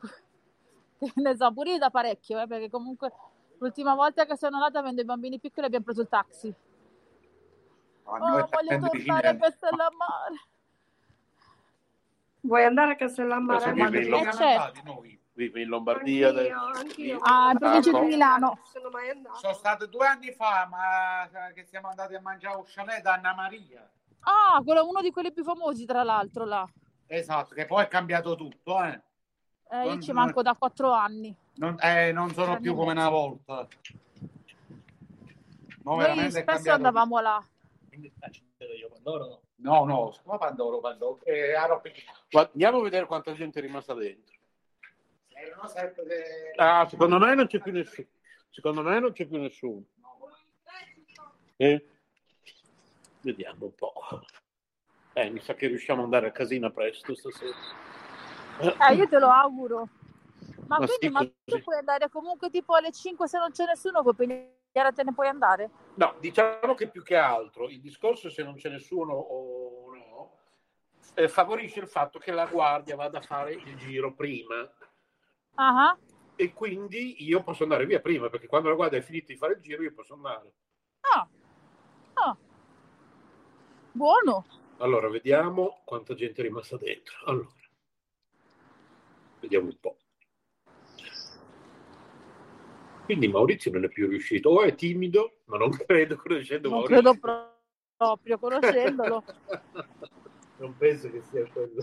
ne 1.16 1.36
so, 1.36 1.52
pure 1.52 1.72
io 1.72 1.78
da 1.78 1.90
parecchio, 1.90 2.40
eh, 2.40 2.46
perché 2.46 2.70
comunque 2.70 3.12
l'ultima 3.58 3.94
volta 3.94 4.24
che 4.24 4.36
sono 4.36 4.56
andata 4.56 4.78
avendo 4.78 5.02
i 5.02 5.04
bambini 5.04 5.38
piccoli 5.38 5.66
abbiamo 5.66 5.84
preso 5.84 6.00
il 6.00 6.08
taxi. 6.08 6.52
Oh, 8.04 8.16
noi 8.16 8.42
voglio 8.50 8.88
tornare 8.88 9.28
a 9.28 9.36
Castellammare. 9.36 10.34
Vuoi 12.40 12.64
andare 12.64 12.92
a 12.92 12.96
Castellammare? 12.96 13.74
Ma 13.74 13.88
Eh, 13.90 14.32
certo. 14.32 14.80
noi. 14.84 15.17
Vivi 15.38 15.62
in 15.62 15.68
Lombardia 15.68 16.30
Anch'io, 16.30 16.40
adesso? 16.40 16.80
anch'io. 16.80 17.18
Ah, 17.22 17.50
in 17.52 17.58
provincia 17.58 17.90
di 17.92 17.96
no. 17.96 18.04
Milano. 18.06 18.58
Sono 18.64 18.88
mai 18.90 19.10
andata. 19.10 19.36
Sono 19.36 19.52
stato 19.52 19.86
due 19.86 20.04
anni 20.04 20.32
fa, 20.32 20.66
ma 20.68 21.52
che 21.54 21.62
siamo 21.62 21.86
andati 21.86 22.16
a 22.16 22.20
mangiare 22.20 22.56
un 22.56 22.64
chalet 22.66 23.02
da 23.02 23.12
Anna 23.12 23.34
Maria. 23.34 23.88
Ah, 24.22 24.60
quello, 24.64 24.84
uno 24.88 25.00
di 25.00 25.12
quelli 25.12 25.32
più 25.32 25.44
famosi, 25.44 25.86
tra 25.86 26.02
l'altro, 26.02 26.44
là. 26.44 26.68
Esatto, 27.06 27.54
che 27.54 27.66
poi 27.66 27.84
è 27.84 27.88
cambiato 27.88 28.34
tutto, 28.34 28.82
eh. 28.82 29.00
Eh, 29.70 29.82
io 29.84 29.90
Non- 29.90 30.00
ci 30.00 30.10
manco 30.10 30.42
da 30.42 30.54
quattro 30.54 30.90
anni. 30.90 31.32
Non, 31.54 31.76
eh, 31.82 32.10
non 32.10 32.32
sono 32.32 32.52
Anni 32.52 32.60
più 32.60 32.74
come 32.74 32.90
una 32.90 33.08
volta. 33.08 33.64
No, 35.84 35.96
Noi 35.96 36.30
spesso 36.32 36.72
andavamo 36.72 37.20
là. 37.20 37.40
Io 37.90 38.88
Pandoro 38.90 39.24
no. 39.26 39.40
No, 39.60 39.84
no, 39.84 40.14
come 40.24 40.38
Pandoro, 40.38 40.80
Pandoro, 40.80 41.20
eh, 41.24 41.54
Andiamo 41.54 42.78
a 42.78 42.82
vedere 42.82 43.06
quanta 43.06 43.32
gente 43.34 43.60
è 43.60 43.62
rimasta 43.62 43.94
dentro. 43.94 44.37
Erano 45.40 45.68
sempre- 45.68 46.52
Ah, 46.56 46.86
secondo 46.88 47.18
me 47.18 47.34
non 47.34 47.46
c'è 47.46 47.60
più 47.60 47.72
nessuno. 47.72 48.06
Secondo 48.50 48.82
me 48.82 48.98
non 48.98 49.12
c'è 49.12 49.26
più 49.26 49.38
nessuno. 49.40 49.84
Eh? 51.56 51.86
Vediamo 53.20 53.66
un 53.66 53.74
po'. 53.74 53.92
Eh, 55.12 55.30
mi 55.30 55.40
sa 55.40 55.54
che 55.54 55.66
riusciamo 55.68 55.98
ad 56.00 56.04
andare 56.06 56.28
a 56.28 56.32
casina 56.32 56.70
presto 56.70 57.14
stasera. 57.14 57.56
Eh, 58.88 58.94
io 58.94 59.08
te 59.08 59.18
lo 59.18 59.28
auguro. 59.28 59.88
Ma, 60.66 60.78
Ma 60.78 60.86
quindi, 60.86 61.06
sì, 61.06 61.08
ma 61.08 61.20
tu 61.44 61.62
puoi 61.62 61.78
andare 61.78 62.08
comunque 62.10 62.50
tipo 62.50 62.74
alle 62.74 62.92
5 62.92 63.26
se 63.26 63.38
non 63.38 63.50
c'è 63.52 63.64
nessuno, 63.64 64.02
puoi 64.02 64.14
pigliare 64.14 64.92
te 64.92 65.02
ne 65.02 65.14
puoi 65.14 65.28
andare? 65.28 65.70
No, 65.94 66.14
diciamo 66.20 66.74
che 66.74 66.88
più 66.88 67.02
che 67.02 67.16
altro 67.16 67.68
il 67.68 67.80
discorso 67.80 68.28
se 68.28 68.42
non 68.42 68.54
c'è 68.56 68.68
nessuno 68.68 69.14
o 69.14 69.94
no 69.94 70.38
eh, 71.14 71.26
favorisce 71.28 71.80
il 71.80 71.88
fatto 71.88 72.18
che 72.18 72.32
la 72.32 72.46
guardia 72.46 72.96
vada 72.96 73.18
a 73.18 73.22
fare 73.22 73.52
il 73.54 73.76
giro 73.76 74.12
prima 74.14 74.70
Ah. 75.60 75.98
e 76.36 76.52
quindi 76.52 77.24
io 77.24 77.42
posso 77.42 77.64
andare 77.64 77.84
via 77.84 78.00
prima 78.00 78.28
perché 78.30 78.46
quando 78.46 78.68
la 78.68 78.76
guardia 78.76 78.98
è 78.98 79.02
finita 79.02 79.26
di 79.32 79.36
fare 79.36 79.54
il 79.54 79.60
giro 79.60 79.82
io 79.82 79.92
posso 79.92 80.14
andare. 80.14 80.52
Ah. 81.00 81.28
Ah. 82.14 82.36
Buono. 83.90 84.46
Allora, 84.78 85.08
vediamo 85.08 85.80
quanta 85.84 86.14
gente 86.14 86.40
è 86.40 86.44
rimasta 86.44 86.76
dentro. 86.76 87.16
Allora, 87.24 87.48
vediamo 89.40 89.66
un 89.66 89.78
po'. 89.80 89.96
Quindi 93.04 93.26
Maurizio 93.26 93.72
non 93.72 93.84
è 93.84 93.88
più 93.88 94.06
riuscito, 94.06 94.50
o 94.50 94.62
è 94.62 94.74
timido, 94.76 95.38
ma 95.46 95.56
non 95.56 95.70
credo 95.86 96.16
conoscendo 96.16 96.68
Non 96.68 96.78
Maurizio. 96.80 97.02
credo 97.02 97.18
pro- 97.20 97.58
proprio, 97.96 98.38
conoscendolo. 98.38 99.24
non 100.58 100.76
penso 100.76 101.10
che 101.10 101.22
sia 101.22 101.44
quello 101.50 101.82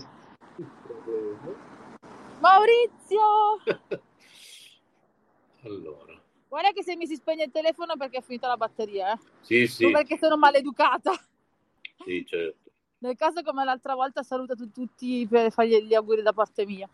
il 0.56 0.70
problema. 0.86 1.84
Maurizio! 2.40 3.60
Allora, 5.64 6.14
Guarda 6.48 6.70
che 6.70 6.84
se 6.84 6.94
mi 6.94 7.08
si 7.08 7.16
spegne 7.16 7.44
il 7.44 7.50
telefono 7.50 7.96
perché 7.96 8.18
è 8.18 8.22
finita 8.22 8.46
la 8.46 8.56
batteria, 8.56 9.12
eh. 9.12 9.18
sì, 9.40 9.66
sì, 9.66 9.82
Non 9.82 9.92
perché 9.92 10.16
sono 10.16 10.36
maleducata. 10.36 11.12
sì, 12.04 12.24
certo. 12.24 12.70
Nel 12.98 13.16
caso 13.16 13.42
come 13.42 13.64
l'altra 13.64 13.94
volta 13.94 14.22
saluta 14.22 14.54
tu- 14.54 14.70
tutti 14.70 15.26
per 15.28 15.50
fargli 15.50 15.76
gli 15.82 15.94
auguri 15.94 16.22
da 16.22 16.32
parte 16.32 16.64
mia. 16.64 16.88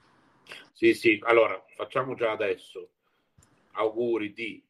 Sì, 0.73 0.95
sì, 0.95 1.21
allora 1.25 1.63
facciamo 1.77 2.15
già 2.15 2.31
adesso 2.31 2.89
auguri 3.73 4.33
di 4.33 4.65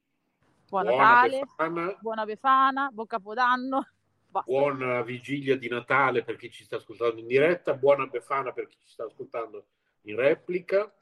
Buon 0.69 0.87
buona 0.87 1.03
Natale, 1.05 1.39
Befana, 1.39 1.99
buona 2.01 2.25
Befana, 2.25 2.91
buon 2.93 3.07
Capodanno. 3.07 3.89
Basta. 4.27 4.51
buona 4.51 5.03
vigilia 5.03 5.57
di 5.57 5.69
Natale 5.69 6.25
per 6.25 6.35
chi 6.37 6.51
ci 6.51 6.65
sta 6.65 6.77
ascoltando 6.77 7.21
in 7.21 7.29
diretta, 7.29 7.75
buona 7.75 8.07
Befana 8.07 8.51
per 8.53 8.67
chi 8.67 8.77
ci 8.81 8.89
sta 8.89 9.05
ascoltando 9.05 9.67
in 10.03 10.17
replica. 10.17 10.93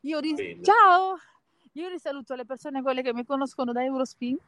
Io 0.00 0.18
ris-. 0.18 0.60
Ciao! 0.62 1.18
Io 1.72 1.88
risaluto 1.88 2.34
le 2.34 2.44
persone 2.44 2.82
quelle 2.82 3.02
che 3.02 3.12
mi 3.12 3.24
conoscono 3.24 3.72
da 3.72 3.82
Eurospin. 3.82 4.38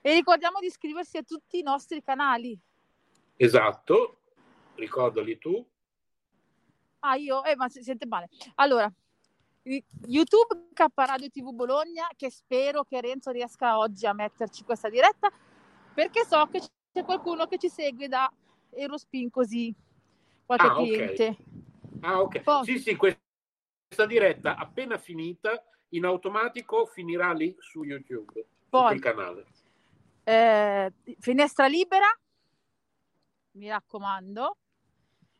E 0.00 0.12
ricordiamo 0.12 0.58
di 0.60 0.66
iscriversi 0.66 1.16
a 1.16 1.22
tutti 1.22 1.58
i 1.58 1.62
nostri 1.62 2.02
canali. 2.02 2.58
Esatto, 3.36 4.20
ricordali 4.74 5.38
tu. 5.38 5.66
Ah, 7.00 7.16
io, 7.16 7.44
eh, 7.44 7.56
ma 7.56 7.68
si 7.68 7.82
sente 7.82 8.06
male. 8.06 8.28
Allora, 8.56 8.90
YouTube 9.64 10.68
K 10.74 10.84
Radio 10.94 11.30
TV 11.30 11.50
Bologna, 11.52 12.06
che 12.16 12.30
spero 12.30 12.84
che 12.84 13.00
Renzo 13.00 13.30
riesca 13.30 13.78
oggi 13.78 14.06
a 14.06 14.12
metterci 14.12 14.62
questa 14.62 14.90
diretta, 14.90 15.32
perché 15.94 16.24
so 16.24 16.46
che 16.48 16.60
c'è 16.92 17.02
qualcuno 17.04 17.46
che 17.46 17.56
ci 17.58 17.68
segue 17.68 18.06
da 18.08 18.30
Eurospin 18.70 19.30
così, 19.30 19.74
qualche 20.44 20.66
Ah, 20.66 20.74
cliente. 20.74 21.36
Ah, 22.00 22.20
ok. 22.20 22.40
Poi- 22.42 22.64
Sì, 22.64 22.78
sì, 22.78 22.96
que- 22.96 23.18
questa 23.86 24.06
diretta 24.06 24.56
appena 24.56 24.98
finita 24.98 25.64
in 25.90 26.04
automatico 26.04 26.84
finirà 26.86 27.32
lì 27.32 27.54
su 27.58 27.82
YouTube, 27.84 28.44
Poi- 28.68 28.92
sul 28.92 29.00
canale. 29.00 29.46
Eh, 30.24 30.92
finestra 31.20 31.66
libera, 31.66 32.06
mi 33.52 33.68
raccomando. 33.68 34.56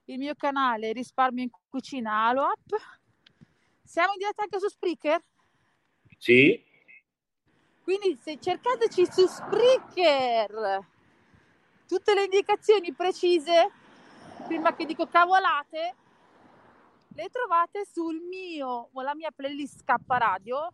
Il 0.06 0.18
mio 0.18 0.34
canale 0.34 0.92
Risparmio 0.92 1.42
in 1.42 1.50
Cucina 1.68 2.26
Aloap. 2.26 3.02
Siamo 3.84 4.12
in 4.12 4.18
diretta 4.18 4.42
anche 4.42 4.58
su 4.58 4.68
Spreaker? 4.68 5.22
Sì, 6.18 6.64
Quindi 7.82 8.18
se 8.20 8.38
cercateci 8.40 9.06
su 9.10 9.26
Spreaker 9.26 10.86
tutte 11.86 12.14
le 12.14 12.24
indicazioni 12.24 12.92
precise, 12.94 13.70
prima 14.46 14.74
che 14.74 14.86
dico 14.86 15.06
cavolate, 15.06 15.94
le 17.14 17.28
trovate 17.30 17.84
sul 17.84 18.20
mio 18.20 18.88
o 18.92 19.02
la 19.02 19.14
mia 19.14 19.30
playlist 19.30 19.84
K 19.84 19.94
Radio. 20.06 20.72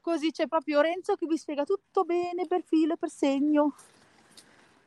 Così 0.00 0.30
c'è 0.30 0.46
proprio 0.46 0.80
Renzo 0.80 1.16
che 1.16 1.26
vi 1.26 1.36
spiega 1.36 1.64
tutto 1.64 2.04
bene 2.04 2.46
per 2.46 2.62
filo 2.62 2.94
e 2.94 2.96
per 2.96 3.10
segno. 3.10 3.74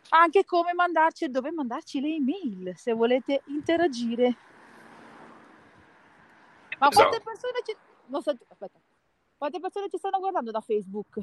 Anche 0.10 0.46
come 0.46 0.74
mandarci 0.74 1.26
e 1.26 1.30
dove 1.30 1.52
mandarci 1.52 2.00
le 2.00 2.16
email 2.16 2.74
se 2.78 2.94
volete 2.94 3.42
interagire. 3.48 4.38
Ma 6.80 6.88
quante 6.90 7.16
Esatto. 7.17 7.24
persone 7.24 7.59
ci... 7.66 7.75
non 8.08 8.22
so- 8.22 8.38
aspetta. 8.48 8.80
Quante 9.38 9.59
persone 9.59 9.90
ci 9.90 9.98
stanno 9.98 10.19
guardando 10.19 10.51
da 10.51 10.61
Facebook? 10.61 11.19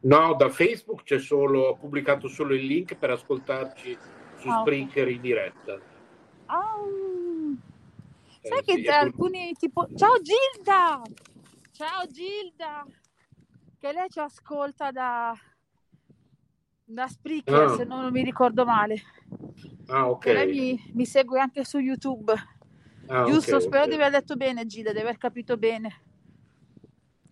no, 0.00 0.34
da 0.34 0.48
Facebook 0.48 1.02
c'è 1.02 1.18
solo, 1.18 1.68
ho 1.70 1.76
pubblicato 1.76 2.28
solo 2.28 2.54
il 2.54 2.64
link 2.64 2.94
per 2.94 3.10
ascoltarci 3.10 3.98
su 4.36 4.48
Ah. 4.48 4.60
Spreaker 4.60 5.08
in 5.08 5.20
diretta. 5.20 5.76
Ah, 6.46 6.74
sai 8.42 8.58
Eh, 8.58 8.62
che 8.62 8.72
sì, 8.74 8.82
c'è 8.82 8.82
e 8.82 8.84
poi- 8.84 8.94
alcuni 8.94 9.52
tipo 9.54 9.86
ciao 9.96 10.14
Gilda 10.22 11.02
ciao 11.72 12.06
Gilda 12.06 12.86
che 13.78 13.92
lei 13.92 14.08
ci 14.08 14.20
ascolta 14.20 14.90
da 14.92 15.34
da 16.84 17.06
Spreaker 17.08 17.62
Ah. 17.64 17.74
se 17.76 17.84
non 17.84 18.10
mi 18.12 18.22
ricordo 18.22 18.64
male 18.64 19.02
Ah, 19.88 20.08
ok. 20.08 20.20
Che 20.20 20.32
lei 20.32 20.46
mi, 20.50 20.92
mi 20.94 21.04
segue 21.06 21.40
anche 21.40 21.64
su 21.64 21.78
YouTube 21.78 22.32
Ah, 23.10 23.24
giusto 23.24 23.56
ok, 23.56 23.62
spero 23.62 23.84
ok. 23.84 23.88
di 23.88 23.94
aver 23.94 24.10
detto 24.10 24.36
bene 24.36 24.66
Gilda 24.66 24.92
di 24.92 24.98
aver 24.98 25.16
capito 25.16 25.56
bene. 25.56 26.02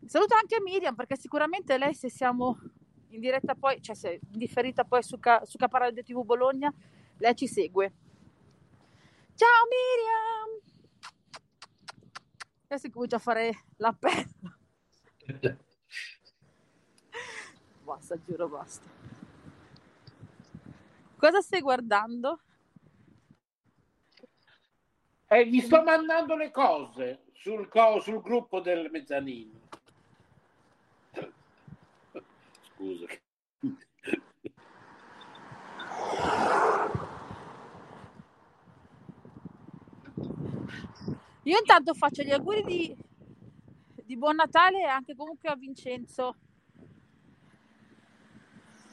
Saluto 0.06 0.34
anche 0.34 0.60
Miriam 0.62 0.94
perché 0.94 1.16
sicuramente 1.16 1.76
lei 1.76 1.92
se 1.92 2.08
siamo 2.08 2.58
in 3.08 3.20
diretta 3.20 3.54
poi 3.54 3.82
cioè 3.82 3.94
se 3.94 4.18
differita 4.22 4.84
poi 4.84 5.02
su, 5.02 5.18
Ca- 5.18 5.44
su 5.44 5.58
Caparadio 5.58 6.02
TV 6.02 6.24
Bologna 6.24 6.72
lei 7.18 7.34
ci 7.34 7.46
segue. 7.46 7.92
Ciao 9.34 9.66
Miriam! 9.68 10.60
Adesso 12.68 12.88
comincio 12.90 13.16
a 13.16 13.18
fare 13.18 13.64
l'appello 13.76 14.56
basta 17.84 18.18
giuro 18.24 18.48
basta. 18.48 18.88
Cosa 21.16 21.40
stai 21.40 21.60
guardando? 21.60 22.40
Eh, 25.28 25.44
gli 25.48 25.60
sto 25.60 25.82
mandando 25.82 26.36
le 26.36 26.52
cose 26.52 27.24
sul, 27.32 27.68
co- 27.68 28.00
sul 28.00 28.20
gruppo 28.22 28.60
del 28.60 28.88
mezzanino. 28.90 29.58
Scusa. 32.62 33.06
Io 41.42 41.58
intanto 41.58 41.94
faccio 41.94 42.22
gli 42.22 42.30
auguri 42.30 42.62
di, 42.64 42.96
di 44.04 44.16
buon 44.16 44.36
Natale 44.36 44.84
anche 44.84 45.16
comunque 45.16 45.48
a 45.48 45.56
Vincenzo. 45.56 46.36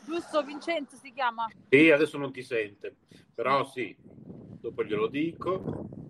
Giusto, 0.06 0.42
Vincenzo 0.44 0.96
si 0.98 1.14
chiama? 1.14 1.48
Sì, 1.70 1.92
adesso 1.92 2.18
non 2.18 2.32
ti 2.32 2.42
sente, 2.42 2.96
però 3.34 3.66
sì, 3.66 3.96
dopo 4.60 4.84
glielo 4.84 5.08
dico. 5.08 6.02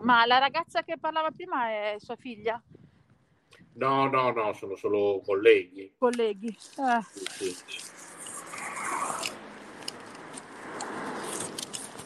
Ma 0.00 0.24
la 0.24 0.38
ragazza 0.38 0.82
che 0.82 0.96
parlava 0.98 1.30
prima 1.30 1.68
è 1.68 1.96
sua 1.98 2.16
figlia? 2.16 2.60
No, 3.74 4.08
no, 4.08 4.30
no, 4.32 4.52
sono 4.54 4.74
solo 4.76 5.20
colleghi. 5.24 5.94
Colleghi. 5.98 6.48
Eh. 6.48 7.02
Sì, 7.12 7.54
sì. 7.66 7.88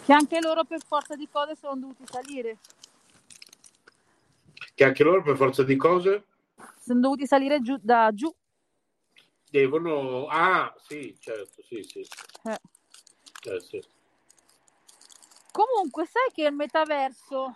Che 0.04 0.12
anche 0.12 0.40
loro 0.40 0.64
per 0.64 0.84
forza 0.84 1.14
di 1.14 1.28
cose 1.30 1.54
sono 1.56 1.76
dovuti 1.76 2.04
salire. 2.06 2.58
Che 4.74 4.84
anche 4.84 5.02
loro 5.02 5.22
per 5.22 5.36
forza 5.36 5.62
di 5.62 5.76
cose? 5.76 6.26
Sono 6.78 7.00
dovuti 7.00 7.26
salire 7.26 7.60
giù, 7.62 7.78
da 7.80 8.10
giù. 8.12 8.34
Devono... 9.48 10.26
Ah, 10.26 10.74
sì, 10.76 11.16
certo, 11.20 11.62
sì, 11.62 11.82
sì. 11.84 12.06
Eh. 12.42 12.60
Eh, 13.50 13.60
sì. 13.60 13.82
Comunque, 15.52 16.06
sai 16.06 16.30
che 16.34 16.44
il 16.44 16.54
metaverso 16.54 17.54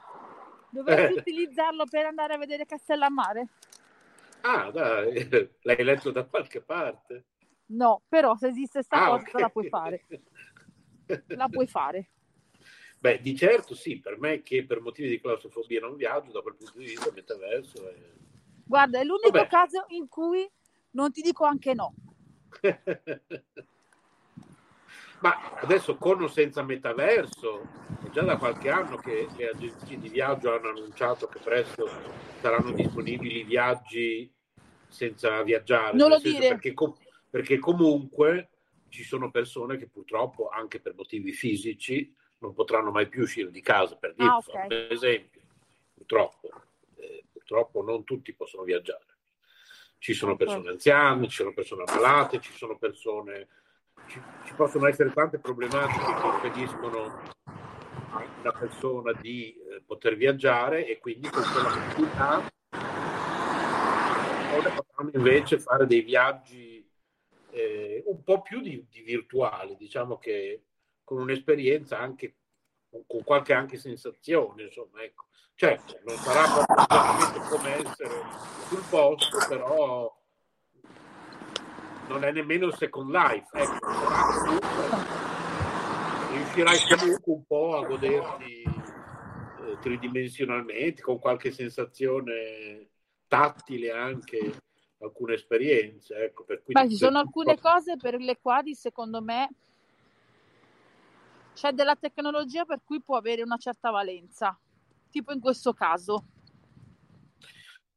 dovresti 0.71 1.15
Eh. 1.15 1.21
utilizzarlo 1.21 1.85
per 1.85 2.07
andare 2.07 2.35
a 2.35 2.39
vedere 2.39 2.67
Castellammare? 2.67 3.49
Ah, 4.43 4.71
dai, 4.71 5.29
l'hai 5.63 5.85
letto 5.85 6.11
da 6.11 6.25
qualche 6.25 6.61
parte? 6.61 7.25
No, 7.67 8.03
però 8.09 8.37
se 8.37 8.49
esiste 8.49 8.83
sta 8.83 9.05
Ah, 9.05 9.09
cosa 9.11 9.23
ok. 9.23 9.41
la 9.41 9.49
puoi 9.51 9.69
fare. 9.69 10.07
La 11.27 11.49
puoi 11.49 11.67
fare. 11.67 12.11
Beh, 13.01 13.21
di 13.21 13.37
certo 13.37 13.75
sì, 13.75 14.01
per 14.01 14.19
me 14.19 14.43
che 14.43 14.65
per 14.65 14.81
motivi 14.81 15.09
di 15.09 15.21
claustrofobia 15.21 15.81
non 15.81 15.95
viaggio, 15.97 16.33
da 16.33 16.41
quel 16.41 16.57
punto 16.57 16.79
di 16.79 16.87
vista 16.87 17.11
metaverso 17.13 17.89
è... 17.89 17.95
Guarda, 18.65 18.99
è 19.01 19.05
l'unico 19.05 19.31
Vabbè. 19.31 19.49
caso 19.49 19.85
in 19.89 20.09
cui 20.09 20.51
non 20.93 21.13
ti 21.13 21.23
dico 21.23 21.45
anche 21.45 21.75
no. 21.75 21.95
Ma 25.21 25.59
adesso 25.61 25.97
con 25.97 26.23
o 26.23 26.29
senza 26.29 26.63
metaverso, 26.63 27.63
è 28.07 28.11
già 28.11 28.23
da 28.23 28.37
qualche 28.37 28.71
anno 28.71 28.97
che 28.97 29.27
le 29.37 29.49
agenzie 29.49 29.99
di 29.99 30.09
viaggio 30.09 30.55
hanno 30.55 30.69
annunciato 30.69 31.27
che 31.27 31.41
presto 31.41 31.89
saranno 32.41 32.71
disponibili 32.73 33.43
viaggi 33.43 34.33
senza 34.89 35.43
viaggiare. 35.43 35.97
Non 35.97 36.11
lo 36.11 36.19
dire. 36.19 36.49
Perché, 36.49 36.73
com- 36.73 36.97
perché 37.29 37.59
comunque 37.59 38.51
ci 38.89 39.03
sono 39.03 39.31
persone 39.31 39.77
che 39.77 39.89
purtroppo, 39.89 40.49
anche 40.49 40.81
per 40.81 40.95
motivi 40.95 41.33
fisici, 41.33 42.15
non 42.39 42.55
potranno 42.55 42.91
mai 42.91 43.09
più 43.09 43.23
uscire 43.23 43.51
di 43.51 43.61
casa, 43.61 43.97
per 43.97 44.15
dire, 44.15 44.29
Ah, 44.29 44.37
ok. 44.37 44.51
fare 44.51 44.87
un 44.87 44.93
esempio. 44.93 45.41
Purtroppo, 45.95 46.49
eh, 46.97 47.25
purtroppo 47.33 47.83
non 47.83 48.05
tutti 48.05 48.33
possono 48.35 48.63
viaggiare. 48.63 49.05
Ci 49.99 50.15
sono 50.15 50.37
persone 50.37 50.71
anziane, 50.71 51.27
ci 51.27 51.37
sono 51.37 51.53
persone 51.53 51.83
ammalate, 51.85 52.41
ci 52.41 52.53
sono 52.53 52.79
persone 52.79 53.49
ci, 54.07 54.23
ci 54.45 54.55
possono 54.55 54.87
essere 54.87 55.13
tante 55.13 55.39
problematiche 55.39 56.15
che 56.15 56.27
impediscono 56.27 57.21
a 58.11 58.25
una 58.41 58.53
persona 58.53 59.13
di 59.13 59.55
eh, 59.55 59.83
poter 59.85 60.17
viaggiare 60.17 60.87
e 60.87 60.99
quindi 60.99 61.29
con 61.29 61.43
quella 61.43 61.69
possibilità 61.69 62.57
potranno 64.75 65.11
invece 65.15 65.59
fare 65.59 65.87
dei 65.87 66.03
viaggi 66.03 66.87
eh, 67.51 68.03
un 68.07 68.23
po' 68.23 68.43
più 68.43 68.61
di, 68.61 68.87
di 68.89 69.01
virtuali, 69.03 69.77
diciamo 69.77 70.19
che 70.19 70.65
con 71.05 71.21
un'esperienza 71.21 71.99
anche 71.99 72.37
con, 72.91 73.23
qualche 73.25 73.53
anche 73.53 73.77
sensazione, 73.77 74.65
insomma, 74.65 75.03
ecco. 75.03 75.27
Certo, 75.55 75.99
non 76.05 76.17
sarà 76.19 76.45
proprio 76.45 77.41
come 77.49 77.75
essere 77.75 78.23
sul 78.69 78.83
posto, 78.89 79.39
però 79.49 80.18
non 82.09 82.25
è 82.25 82.33
nemmeno 82.33 82.67
il 82.67 82.75
second 82.75 83.11
life, 83.11 83.49
ecco, 83.53 83.87
riuscirai 86.33 86.79
comunque 86.97 87.33
un 87.33 87.45
po' 87.47 87.77
a 87.77 87.87
goderti 87.87 88.63
eh, 88.63 89.79
tridimensionalmente, 89.81 91.03
con 91.03 91.19
qualche 91.19 91.53
sensazione 91.53 92.89
tattile 93.29 93.91
anche, 93.93 94.53
alcune 95.01 95.35
esperienze, 95.35 96.17
ecco, 96.17 96.45
per 96.45 96.63
cui 96.63 96.73
Beh, 96.73 96.89
ci 96.89 96.97
sono 96.97 97.19
alcune 97.19 97.59
cose 97.59 97.97
per 97.97 98.17
le 98.17 98.39
quali 98.41 98.75
secondo 98.75 99.21
me 99.23 99.49
c'è 101.55 101.73
della 101.73 101.97
tecnologia 101.97 102.65
per 102.65 102.81
cui 102.85 103.01
può 103.01 103.17
avere 103.17 103.43
una 103.43 103.57
certa 103.57 103.91
valenza, 103.91 104.59
tipo 105.11 105.33
in 105.33 105.41
questo 105.41 105.73
caso. 105.73 106.25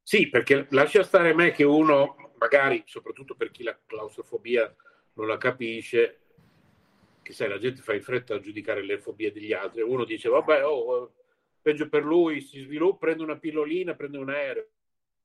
Sì, 0.01 0.29
perché 0.29 0.67
lascia 0.71 1.03
stare 1.03 1.33
me 1.33 1.51
che 1.51 1.63
uno, 1.63 2.30
magari, 2.41 2.83
soprattutto 2.87 3.35
per 3.35 3.51
chi 3.51 3.61
la 3.61 3.77
claustrofobia 3.85 4.75
non 5.13 5.27
la 5.27 5.37
capisce, 5.37 6.19
che 7.21 7.33
sai, 7.33 7.47
la 7.47 7.59
gente 7.59 7.81
fa 7.81 7.93
in 7.93 8.01
fretta 8.01 8.33
a 8.35 8.39
giudicare 8.39 8.81
le 8.81 8.97
fobie 8.97 9.31
degli 9.31 9.53
altri. 9.53 9.83
Uno 9.83 10.05
dice, 10.05 10.27
vabbè, 10.27 10.65
oh, 10.65 11.03
eh, 11.03 11.09
peggio 11.61 11.87
per 11.87 12.03
lui, 12.03 12.41
si 12.41 12.61
sviluppa, 12.61 13.05
prende 13.05 13.23
una 13.23 13.37
pillolina, 13.37 13.93
prende 13.93 14.17
un 14.17 14.29
aereo. 14.29 14.67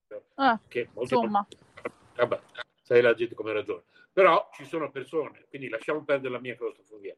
Eh, 0.09 0.59
Che 0.69 0.91
insomma, 0.95 1.47
Vabbè, 2.17 2.41
sai 2.83 3.01
la 3.01 3.15
gente 3.15 3.35
come 3.35 3.53
ragiona. 3.53 3.83
Però 4.13 4.51
ci 4.53 4.67
sono 4.67 4.91
persone, 4.91 5.47
quindi 5.49 5.69
lasciamo 5.69 6.05
perdere 6.05 6.35
la 6.35 6.41
mia 6.41 6.55
claustrofobia. 6.55 7.17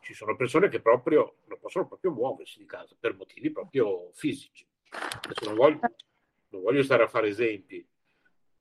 Ci 0.00 0.14
sono 0.14 0.36
persone 0.36 0.68
che 0.68 0.80
proprio 0.80 1.38
non 1.46 1.58
possono 1.58 1.86
proprio 1.86 2.12
muoversi 2.12 2.58
di 2.58 2.66
casa 2.66 2.96
per 2.98 3.14
motivi 3.14 3.50
proprio 3.50 4.10
fisici. 4.14 4.66
Adesso 4.88 5.44
non 5.46 5.54
voglio, 5.54 5.80
non 6.48 6.62
voglio 6.62 6.82
stare 6.82 7.02
a 7.02 7.08
fare 7.08 7.28
esempi, 7.28 7.86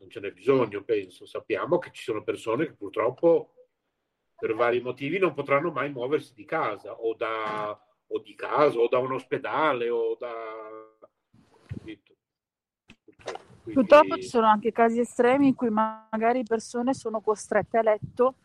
non 0.05 0.09
ce 0.09 0.19
n'è 0.19 0.31
bisogno, 0.31 0.83
penso. 0.83 1.25
Sappiamo 1.25 1.79
che 1.79 1.89
ci 1.91 2.03
sono 2.03 2.23
persone 2.23 2.67
che 2.67 2.73
purtroppo 2.73 3.53
per 4.37 4.53
vari 4.53 4.81
motivi 4.81 5.17
non 5.17 5.33
potranno 5.33 5.71
mai 5.71 5.91
muoversi 5.91 6.33
di 6.33 6.45
casa 6.45 6.93
o, 6.93 7.15
da, 7.15 7.71
o 8.07 8.19
di 8.19 8.35
casa 8.35 8.77
o 8.77 8.87
da 8.87 8.99
un 8.99 9.13
ospedale 9.13 9.89
o 9.89 10.15
da... 10.15 10.33
capito? 11.67 12.13
Quindi- 13.63 13.81
purtroppo 13.81 14.15
ci 14.17 14.27
sono 14.27 14.47
anche 14.47 14.71
casi 14.71 14.99
estremi 14.99 15.47
in 15.47 15.55
cui 15.55 15.69
magari 15.69 16.43
persone 16.43 16.93
sono 16.93 17.19
costrette 17.21 17.79
a 17.79 17.81
letto 17.81 18.35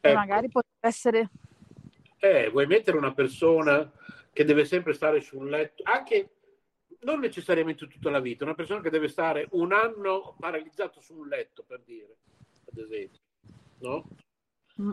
e 0.00 0.10
Ecco. 0.10 0.18
magari 0.18 0.48
potrebbe 0.48 0.86
essere 0.86 1.30
Eh, 2.18 2.50
vuoi 2.50 2.66
mettere 2.66 2.98
una 2.98 3.14
persona 3.14 3.90
che 4.32 4.44
deve 4.44 4.64
sempre 4.64 4.92
stare 4.92 5.20
su 5.20 5.38
un 5.38 5.48
letto, 5.48 5.82
anche 5.84 6.37
non 7.00 7.20
necessariamente 7.20 7.86
tutta 7.86 8.10
la 8.10 8.20
vita, 8.20 8.44
una 8.44 8.54
persona 8.54 8.80
che 8.80 8.90
deve 8.90 9.08
stare 9.08 9.46
un 9.52 9.72
anno 9.72 10.34
paralizzato 10.38 11.00
su 11.00 11.14
un 11.14 11.28
letto, 11.28 11.62
per 11.62 11.80
dire, 11.84 12.16
ad 12.70 12.78
esempio, 12.78 13.20
no? 13.78 14.04
Mm. 14.80 14.90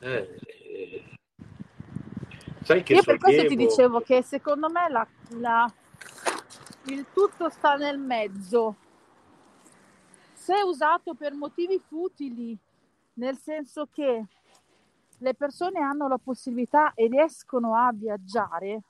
Eh, 0.00 0.38
eh, 0.46 1.04
sai 2.62 2.82
che 2.82 2.94
Io 2.94 3.02
per 3.02 3.18
questo 3.18 3.46
ti 3.46 3.56
dicevo 3.56 4.00
che 4.00 4.22
secondo 4.22 4.68
me 4.68 4.88
la- 4.88 5.06
la- 5.38 5.72
il 6.86 7.06
tutto 7.12 7.48
sta 7.50 7.74
nel 7.74 7.98
mezzo. 7.98 8.76
Se 10.32 10.54
usato 10.62 11.14
per 11.14 11.34
motivi 11.34 11.78
futili, 11.78 12.56
nel 13.14 13.36
senso 13.36 13.88
che 13.92 14.24
le 15.18 15.34
persone 15.34 15.78
hanno 15.80 16.08
la 16.08 16.18
possibilità 16.18 16.94
e 16.94 17.06
riescono 17.06 17.76
a 17.76 17.92
viaggiare, 17.92 18.82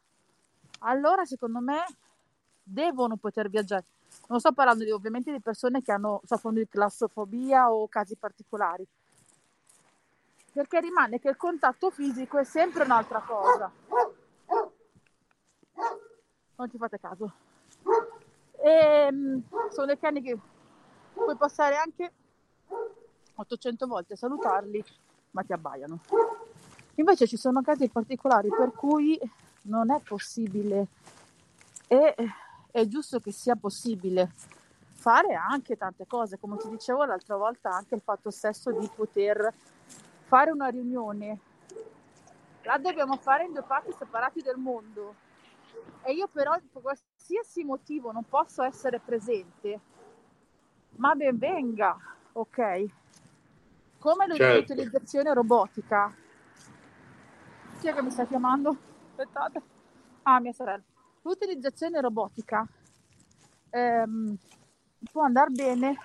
allora 0.79 1.25
secondo 1.27 1.61
me 1.61 1.85
devono 2.73 3.17
poter 3.17 3.49
viaggiare. 3.49 3.85
Non 4.29 4.41
sto 4.41 4.53
parlando 4.53 4.85
di, 4.85 4.91
ovviamente 4.91 5.31
di 5.31 5.41
persone 5.41 5.83
che 5.83 5.93
hanno, 5.93 6.21
soffrono 6.25 6.57
di 6.57 6.69
claustrofobia 6.69 7.73
o 7.73 7.89
casi 7.89 8.17
particolari, 8.17 8.87
perché 10.53 10.81
rimane 10.81 11.19
che 11.19 11.29
il 11.29 11.37
contatto 11.37 11.91
fisico 11.91 12.39
è 12.39 12.45
sempre 12.45 12.85
un'altra 12.85 13.21
cosa. 13.21 13.71
Non 16.57 16.71
ci 16.71 16.77
fate 16.79 17.01
caso. 17.01 17.33
E, 18.63 19.09
sono 19.71 19.87
dei 19.87 19.99
cani 19.99 20.23
che 20.23 20.39
puoi 21.13 21.37
passare 21.37 21.77
anche 21.77 22.13
800 23.35 23.87
volte 23.87 24.13
a 24.13 24.17
salutarli, 24.17 24.85
ma 25.31 25.43
ti 25.43 25.53
abbaiano. 25.53 26.01
Invece 26.97 27.27
ci 27.27 27.37
sono 27.37 27.63
casi 27.63 27.89
particolari 27.89 28.49
per 28.51 28.73
cui 28.73 29.19
non 29.63 29.91
è 29.91 30.01
possibile 30.01 30.87
e 31.89 32.15
è 32.73 32.87
giusto 32.87 33.21
che 33.21 33.31
sia 33.31 33.55
possibile 33.55 34.33
fare 34.95 35.35
anche 35.35 35.77
tante 35.77 36.07
cose, 36.07 36.39
come 36.39 36.57
ti 36.57 36.69
dicevo 36.69 37.05
l'altra 37.05 37.37
volta, 37.37 37.71
anche 37.71 37.95
il 37.95 38.01
fatto 38.01 38.31
stesso 38.31 38.73
di 38.73 38.91
poter 38.95 39.53
fare 40.25 40.51
una 40.51 40.69
riunione. 40.69 41.39
La 42.63 42.79
dobbiamo 42.79 43.17
fare 43.17 43.45
in 43.45 43.53
due 43.53 43.63
parti 43.63 43.93
separati 43.93 44.41
del 44.41 44.57
mondo 44.57 45.15
e 46.03 46.13
io 46.13 46.29
però 46.29 46.53
per 46.73 46.81
qualsiasi 46.81 47.63
motivo 47.65 48.11
non 48.13 48.25
posso 48.29 48.63
essere 48.63 49.01
presente, 49.01 49.81
ma 50.97 51.15
ben 51.15 51.37
venga, 51.37 51.97
ok? 52.33 52.85
Come 53.99 54.27
Certo. 54.35 54.73
l'utilizzazione 54.73 55.35
robotica. 55.35 56.15
Chi 57.81 57.89
è 57.89 57.95
che 57.95 58.03
mi 58.03 58.11
sta 58.11 58.25
chiamando? 58.25 58.77
Aspettate. 59.11 59.63
Ah, 60.23 60.41
mia 60.41 60.53
sorella. 60.53 60.83
L'utilizzazione 61.23 62.01
robotica 62.01 62.67
ehm, 63.71 64.37
può 65.11 65.23
andare 65.23 65.51
bene 65.51 65.97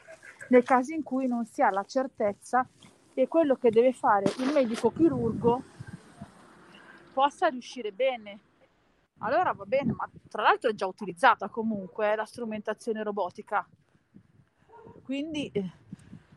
nel 0.49 0.63
caso 0.63 0.93
in 0.93 1.03
cui 1.03 1.27
non 1.27 1.45
si 1.45 1.61
ha 1.61 1.69
la 1.69 1.83
certezza 1.83 2.67
che 3.13 3.27
quello 3.27 3.55
che 3.55 3.71
deve 3.71 3.93
fare 3.93 4.31
il 4.37 4.51
medico 4.53 4.91
chirurgo 4.91 5.63
possa 7.13 7.47
riuscire 7.47 7.91
bene. 7.91 8.39
Allora 9.19 9.51
va 9.53 9.65
bene, 9.65 9.91
ma 9.93 10.07
tra 10.29 10.43
l'altro 10.43 10.69
è 10.69 10.75
già 10.75 10.85
utilizzata 10.85 11.49
comunque 11.49 12.11
eh, 12.11 12.15
la 12.15 12.25
strumentazione 12.25 13.01
robotica. 13.01 13.67
Quindi 15.03 15.49
eh, 15.51 15.71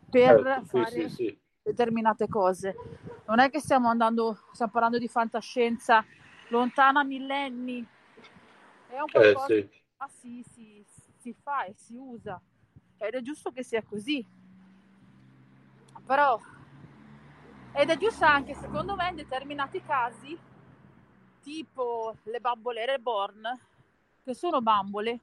per 0.09 0.63
sì, 0.63 0.69
fare 0.69 1.09
sì, 1.11 1.15
sì. 1.15 1.39
determinate 1.63 2.29
cose. 2.29 2.75
non 3.27 3.41
è 3.41 3.51
che 3.51 3.61
stiamo 3.61 3.89
andando, 3.89 4.39
stiamo 4.53 4.73
parlando 4.73 4.97
di 4.97 5.09
fantascienza 5.09 6.03
lontana 6.49 7.05
millenni. 7.05 7.87
È 8.91 8.99
un 8.99 9.05
Eh, 9.07 9.33
qualcosa 9.33 9.47
sì. 9.47 9.69
che 9.69 9.83
ah, 9.99 10.09
si, 10.09 10.45
si- 10.53 10.85
si 11.17 11.33
fa 11.33 11.65
e 11.65 11.75
si 11.77 11.95
usa 11.97 12.41
ed 12.99 13.15
è 13.15 13.21
giusto 13.23 13.51
che 13.53 13.63
sia 13.63 13.83
così. 13.83 14.25
Però, 16.05 16.41
ed 17.73 17.89
è 17.89 17.97
giusto 17.97 18.25
anche 18.25 18.55
secondo 18.55 18.97
me 18.97 19.09
in 19.11 19.15
determinati 19.17 19.81
casi, 19.83 20.37
tipo 21.41 22.17
le 22.25 22.41
bambole 22.41 22.85
reborn, 22.85 23.43
che 24.25 24.35
sono 24.35 24.61
bambole 24.61 25.21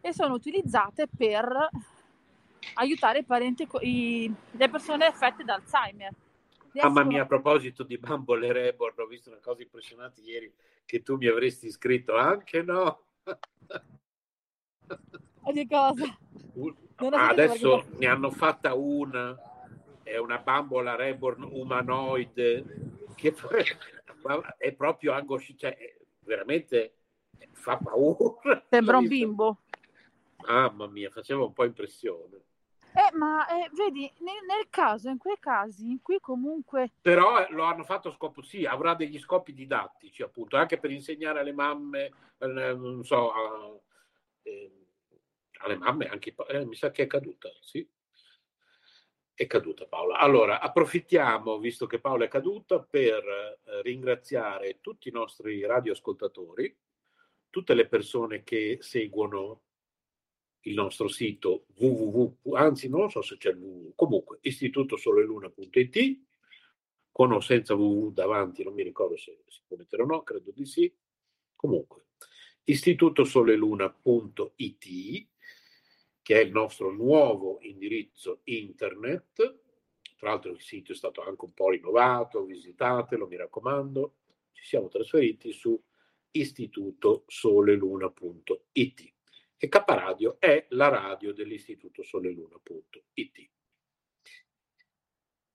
e 0.00 0.12
sono 0.12 0.34
utilizzate 0.34 1.06
per 1.08 1.68
aiutare 2.74 3.20
i 3.20 3.24
parenti, 3.24 3.66
i- 3.80 4.32
le 4.50 4.68
persone 4.68 5.06
affette 5.06 5.42
da 5.42 5.54
Alzheimer. 5.54 6.12
Mamma 6.72 6.86
assicura- 7.00 7.04
mia, 7.04 7.22
a 7.22 7.26
proposito 7.26 7.82
di 7.82 7.98
Bumble 7.98 8.46
e 8.46 8.52
Reborn, 8.52 9.00
ho 9.00 9.06
visto 9.06 9.30
una 9.30 9.40
cosa 9.40 9.62
impressionante 9.62 10.20
ieri 10.20 10.52
che 10.90 11.02
tu 11.04 11.16
mi 11.16 11.28
avresti 11.28 11.70
scritto 11.70 12.16
anche 12.16 12.62
no. 12.62 13.04
Di 15.52 15.66
cosa? 15.68 16.18
Ah, 16.96 17.28
adesso 17.28 17.82
perché- 17.84 17.96
ne 17.98 18.06
hanno 18.08 18.30
fatta 18.32 18.74
una, 18.74 19.38
è 20.02 20.16
una 20.16 20.38
bambola 20.38 20.96
reborn 20.96 21.44
umanoide 21.44 22.64
che 23.14 23.32
è 24.58 24.72
proprio 24.72 25.12
angosci, 25.12 25.56
cioè 25.56 25.76
è- 25.76 25.96
veramente 26.24 26.94
fa 27.52 27.76
paura. 27.76 28.66
Sembra 28.68 28.98
un 28.98 29.06
bimbo. 29.06 29.58
Mamma 30.44 30.88
mia, 30.88 31.08
faceva 31.10 31.44
un 31.44 31.52
po' 31.52 31.64
impressione. 31.64 32.42
Eh, 32.92 33.16
ma 33.16 33.46
eh, 33.46 33.70
vedi, 33.74 34.10
nel, 34.18 34.44
nel 34.46 34.68
caso, 34.68 35.08
in 35.08 35.18
quei 35.18 35.38
casi 35.38 35.90
in 35.90 36.02
cui 36.02 36.18
comunque 36.20 36.90
Però 37.00 37.38
eh, 37.38 37.46
lo 37.52 37.62
hanno 37.62 37.84
fatto 37.84 38.08
a 38.08 38.12
scopo, 38.12 38.42
sì, 38.42 38.64
avrà 38.66 38.94
degli 38.94 39.18
scopi 39.18 39.54
didattici, 39.54 40.22
appunto, 40.22 40.56
anche 40.56 40.78
per 40.78 40.90
insegnare 40.90 41.40
alle 41.40 41.52
mamme, 41.52 42.10
eh, 42.38 42.46
non 42.46 43.04
so, 43.04 43.32
a- 43.32 43.80
eh, 44.42 44.72
alle 45.60 45.76
mamme, 45.76 46.08
anche, 46.08 46.34
eh, 46.48 46.64
mi 46.64 46.74
sa 46.74 46.90
che 46.90 47.04
è 47.04 47.06
caduta, 47.06 47.50
sì. 47.60 47.88
È 49.34 49.46
caduta 49.46 49.86
Paola. 49.86 50.18
Allora, 50.18 50.60
approfittiamo, 50.60 51.58
visto 51.58 51.86
che 51.86 52.00
Paola 52.00 52.24
è 52.24 52.28
caduta, 52.28 52.80
per 52.80 53.24
eh, 53.24 53.82
ringraziare 53.82 54.80
tutti 54.80 55.08
i 55.08 55.12
nostri 55.12 55.64
radioascoltatori, 55.64 56.76
tutte 57.48 57.74
le 57.74 57.86
persone 57.86 58.42
che 58.42 58.78
seguono 58.80 59.62
il 60.62 60.74
nostro 60.74 61.08
sito 61.08 61.66
www, 61.76 62.54
anzi 62.54 62.88
non 62.88 63.10
so 63.10 63.22
se 63.22 63.36
c'è 63.36 63.50
il 63.50 63.58
www, 63.58 63.92
comunque 63.94 64.38
istitutosoleluna.it 64.42 66.20
con 67.10 67.32
o 67.32 67.40
senza 67.40 67.74
www 67.74 68.12
davanti, 68.12 68.62
non 68.62 68.74
mi 68.74 68.82
ricordo 68.82 69.16
se 69.16 69.40
si 69.46 69.62
può 69.66 69.76
mettere 69.76 70.02
o 70.02 70.06
no, 70.06 70.22
credo 70.22 70.52
di 70.52 70.64
sì. 70.64 70.94
Comunque, 71.56 72.06
istitutosoleluna.it 72.64 75.28
che 76.22 76.40
è 76.40 76.44
il 76.44 76.52
nostro 76.52 76.92
nuovo 76.92 77.58
indirizzo 77.62 78.40
internet. 78.44 79.58
Tra 80.16 80.30
l'altro 80.30 80.52
il 80.52 80.60
sito 80.60 80.92
è 80.92 80.94
stato 80.94 81.22
anche 81.22 81.44
un 81.44 81.52
po' 81.52 81.70
rinnovato, 81.70 82.44
visitatelo, 82.44 83.26
mi 83.26 83.36
raccomando. 83.36 84.14
Ci 84.52 84.64
siamo 84.64 84.86
trasferiti 84.88 85.52
su 85.52 85.82
istitutosoleluna.it 86.30 89.12
e 89.62 89.68
K-Radio 89.68 90.36
è 90.38 90.64
la 90.70 90.88
radio 90.88 91.34
dell'Istituto 91.34 92.02
Soleluna.it. 92.02 93.38
Il 93.38 93.50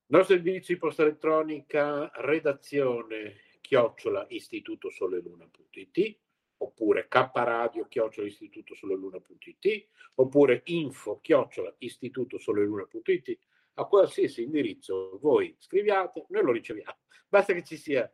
nostro 0.06 0.36
indirizzo 0.36 0.72
di 0.72 0.78
posta 0.78 1.02
elettronica 1.02 2.12
redazione 2.14 3.58
chiocciola 3.62 4.28
istitutosoleluna.it 4.30 6.20
oppure 6.58 7.08
kradio 7.08 7.88
chiocciola 7.88 8.28
istitutosoleluna.it 8.28 9.88
oppure 10.14 10.62
info 10.66 11.20
chiocciola 11.20 11.74
istitutosoleluna.it 11.80 13.40
a 13.74 13.86
qualsiasi 13.86 14.44
indirizzo 14.44 15.18
voi 15.20 15.56
scriviate, 15.58 16.28
noi 16.30 16.44
lo 16.44 16.52
riceviamo. 16.52 17.00
Basta 17.28 17.54
che 17.54 17.64
ci 17.64 17.78
sia 17.78 18.08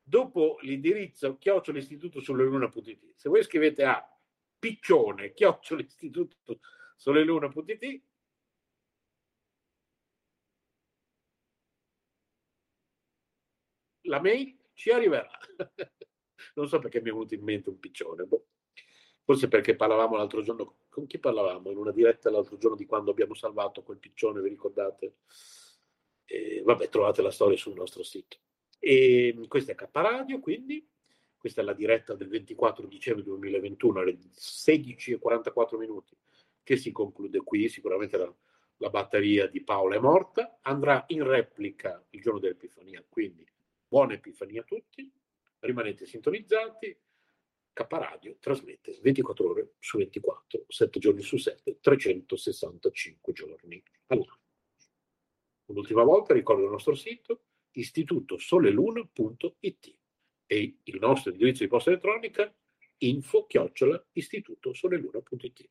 dopo 0.00 0.58
l'indirizzo 0.60 1.38
chiocciola 1.38 1.78
istitutosoleluna.it. 1.78 3.14
Se 3.16 3.28
voi 3.28 3.42
scrivete 3.42 3.82
a 3.82 4.12
piccione 4.58 5.32
chiocciola 5.32 5.82
istitutosoleluna.it 5.86 8.02
la 14.08 14.20
mail 14.20 14.56
ci 14.74 14.90
arriverà. 14.90 15.30
non 16.54 16.68
so 16.68 16.78
perché 16.78 17.00
mi 17.00 17.10
è 17.10 17.12
venuto 17.12 17.34
in 17.34 17.42
mente 17.42 17.68
un 17.68 17.78
piccione. 17.78 18.24
boh. 18.24 18.46
Forse 19.24 19.48
perché 19.48 19.76
parlavamo 19.76 20.16
l'altro 20.16 20.42
giorno, 20.42 20.78
con 20.88 21.06
chi 21.06 21.18
parlavamo? 21.18 21.70
In 21.70 21.76
una 21.76 21.92
diretta 21.92 22.30
l'altro 22.30 22.56
giorno 22.56 22.76
di 22.76 22.86
quando 22.86 23.10
abbiamo 23.10 23.34
salvato 23.34 23.82
quel 23.82 23.98
piccione, 23.98 24.40
vi 24.40 24.48
ricordate? 24.48 25.18
E, 26.24 26.62
vabbè, 26.64 26.88
trovate 26.88 27.20
la 27.20 27.30
storia 27.30 27.56
sul 27.56 27.74
nostro 27.74 28.02
sito. 28.02 28.38
E 28.78 29.38
questa 29.48 29.72
è 29.72 29.74
K 29.74 29.88
Radio, 29.92 30.40
quindi 30.40 30.86
questa 31.38 31.60
è 31.60 31.64
la 31.64 31.72
diretta 31.72 32.14
del 32.14 32.28
24 32.28 32.86
dicembre 32.86 33.24
2021 33.24 34.00
alle 34.00 34.18
16.44 34.18 35.78
minuti 35.78 36.16
che 36.62 36.76
si 36.76 36.92
conclude 36.92 37.38
qui, 37.38 37.68
sicuramente 37.68 38.18
la, 38.18 38.32
la 38.78 38.90
batteria 38.90 39.46
di 39.46 39.62
Paola 39.62 39.96
è 39.96 39.98
morta, 39.98 40.58
andrà 40.62 41.04
in 41.08 41.22
replica 41.22 42.04
il 42.10 42.20
giorno 42.20 42.40
dell'Epifania, 42.40 43.02
quindi 43.08 43.46
buona 43.86 44.12
Epifania 44.12 44.60
a 44.60 44.64
tutti, 44.64 45.10
rimanete 45.60 46.04
sintonizzati, 46.04 46.98
K 47.72 47.86
Radio 47.88 48.36
trasmette 48.40 48.98
24 49.00 49.48
ore 49.48 49.74
su 49.78 49.98
24, 49.98 50.64
7 50.66 50.98
giorni 50.98 51.22
su 51.22 51.36
7, 51.36 51.78
365 51.80 53.32
giorni 53.32 53.82
all'anno. 54.08 54.40
Un'ultima 55.66 56.02
volta 56.02 56.34
ricordo 56.34 56.64
il 56.64 56.70
nostro 56.70 56.94
sito 56.94 57.42
istitutosoleluna.it 57.70 59.97
e 60.48 60.78
il 60.82 60.98
nostro 60.98 61.30
indirizzo 61.30 61.62
di 61.62 61.68
posta 61.68 61.90
elettronica 61.90 62.52
info 62.98 63.46
chiocciola 63.46 64.04
istitutosoleluna.it. 64.12 65.70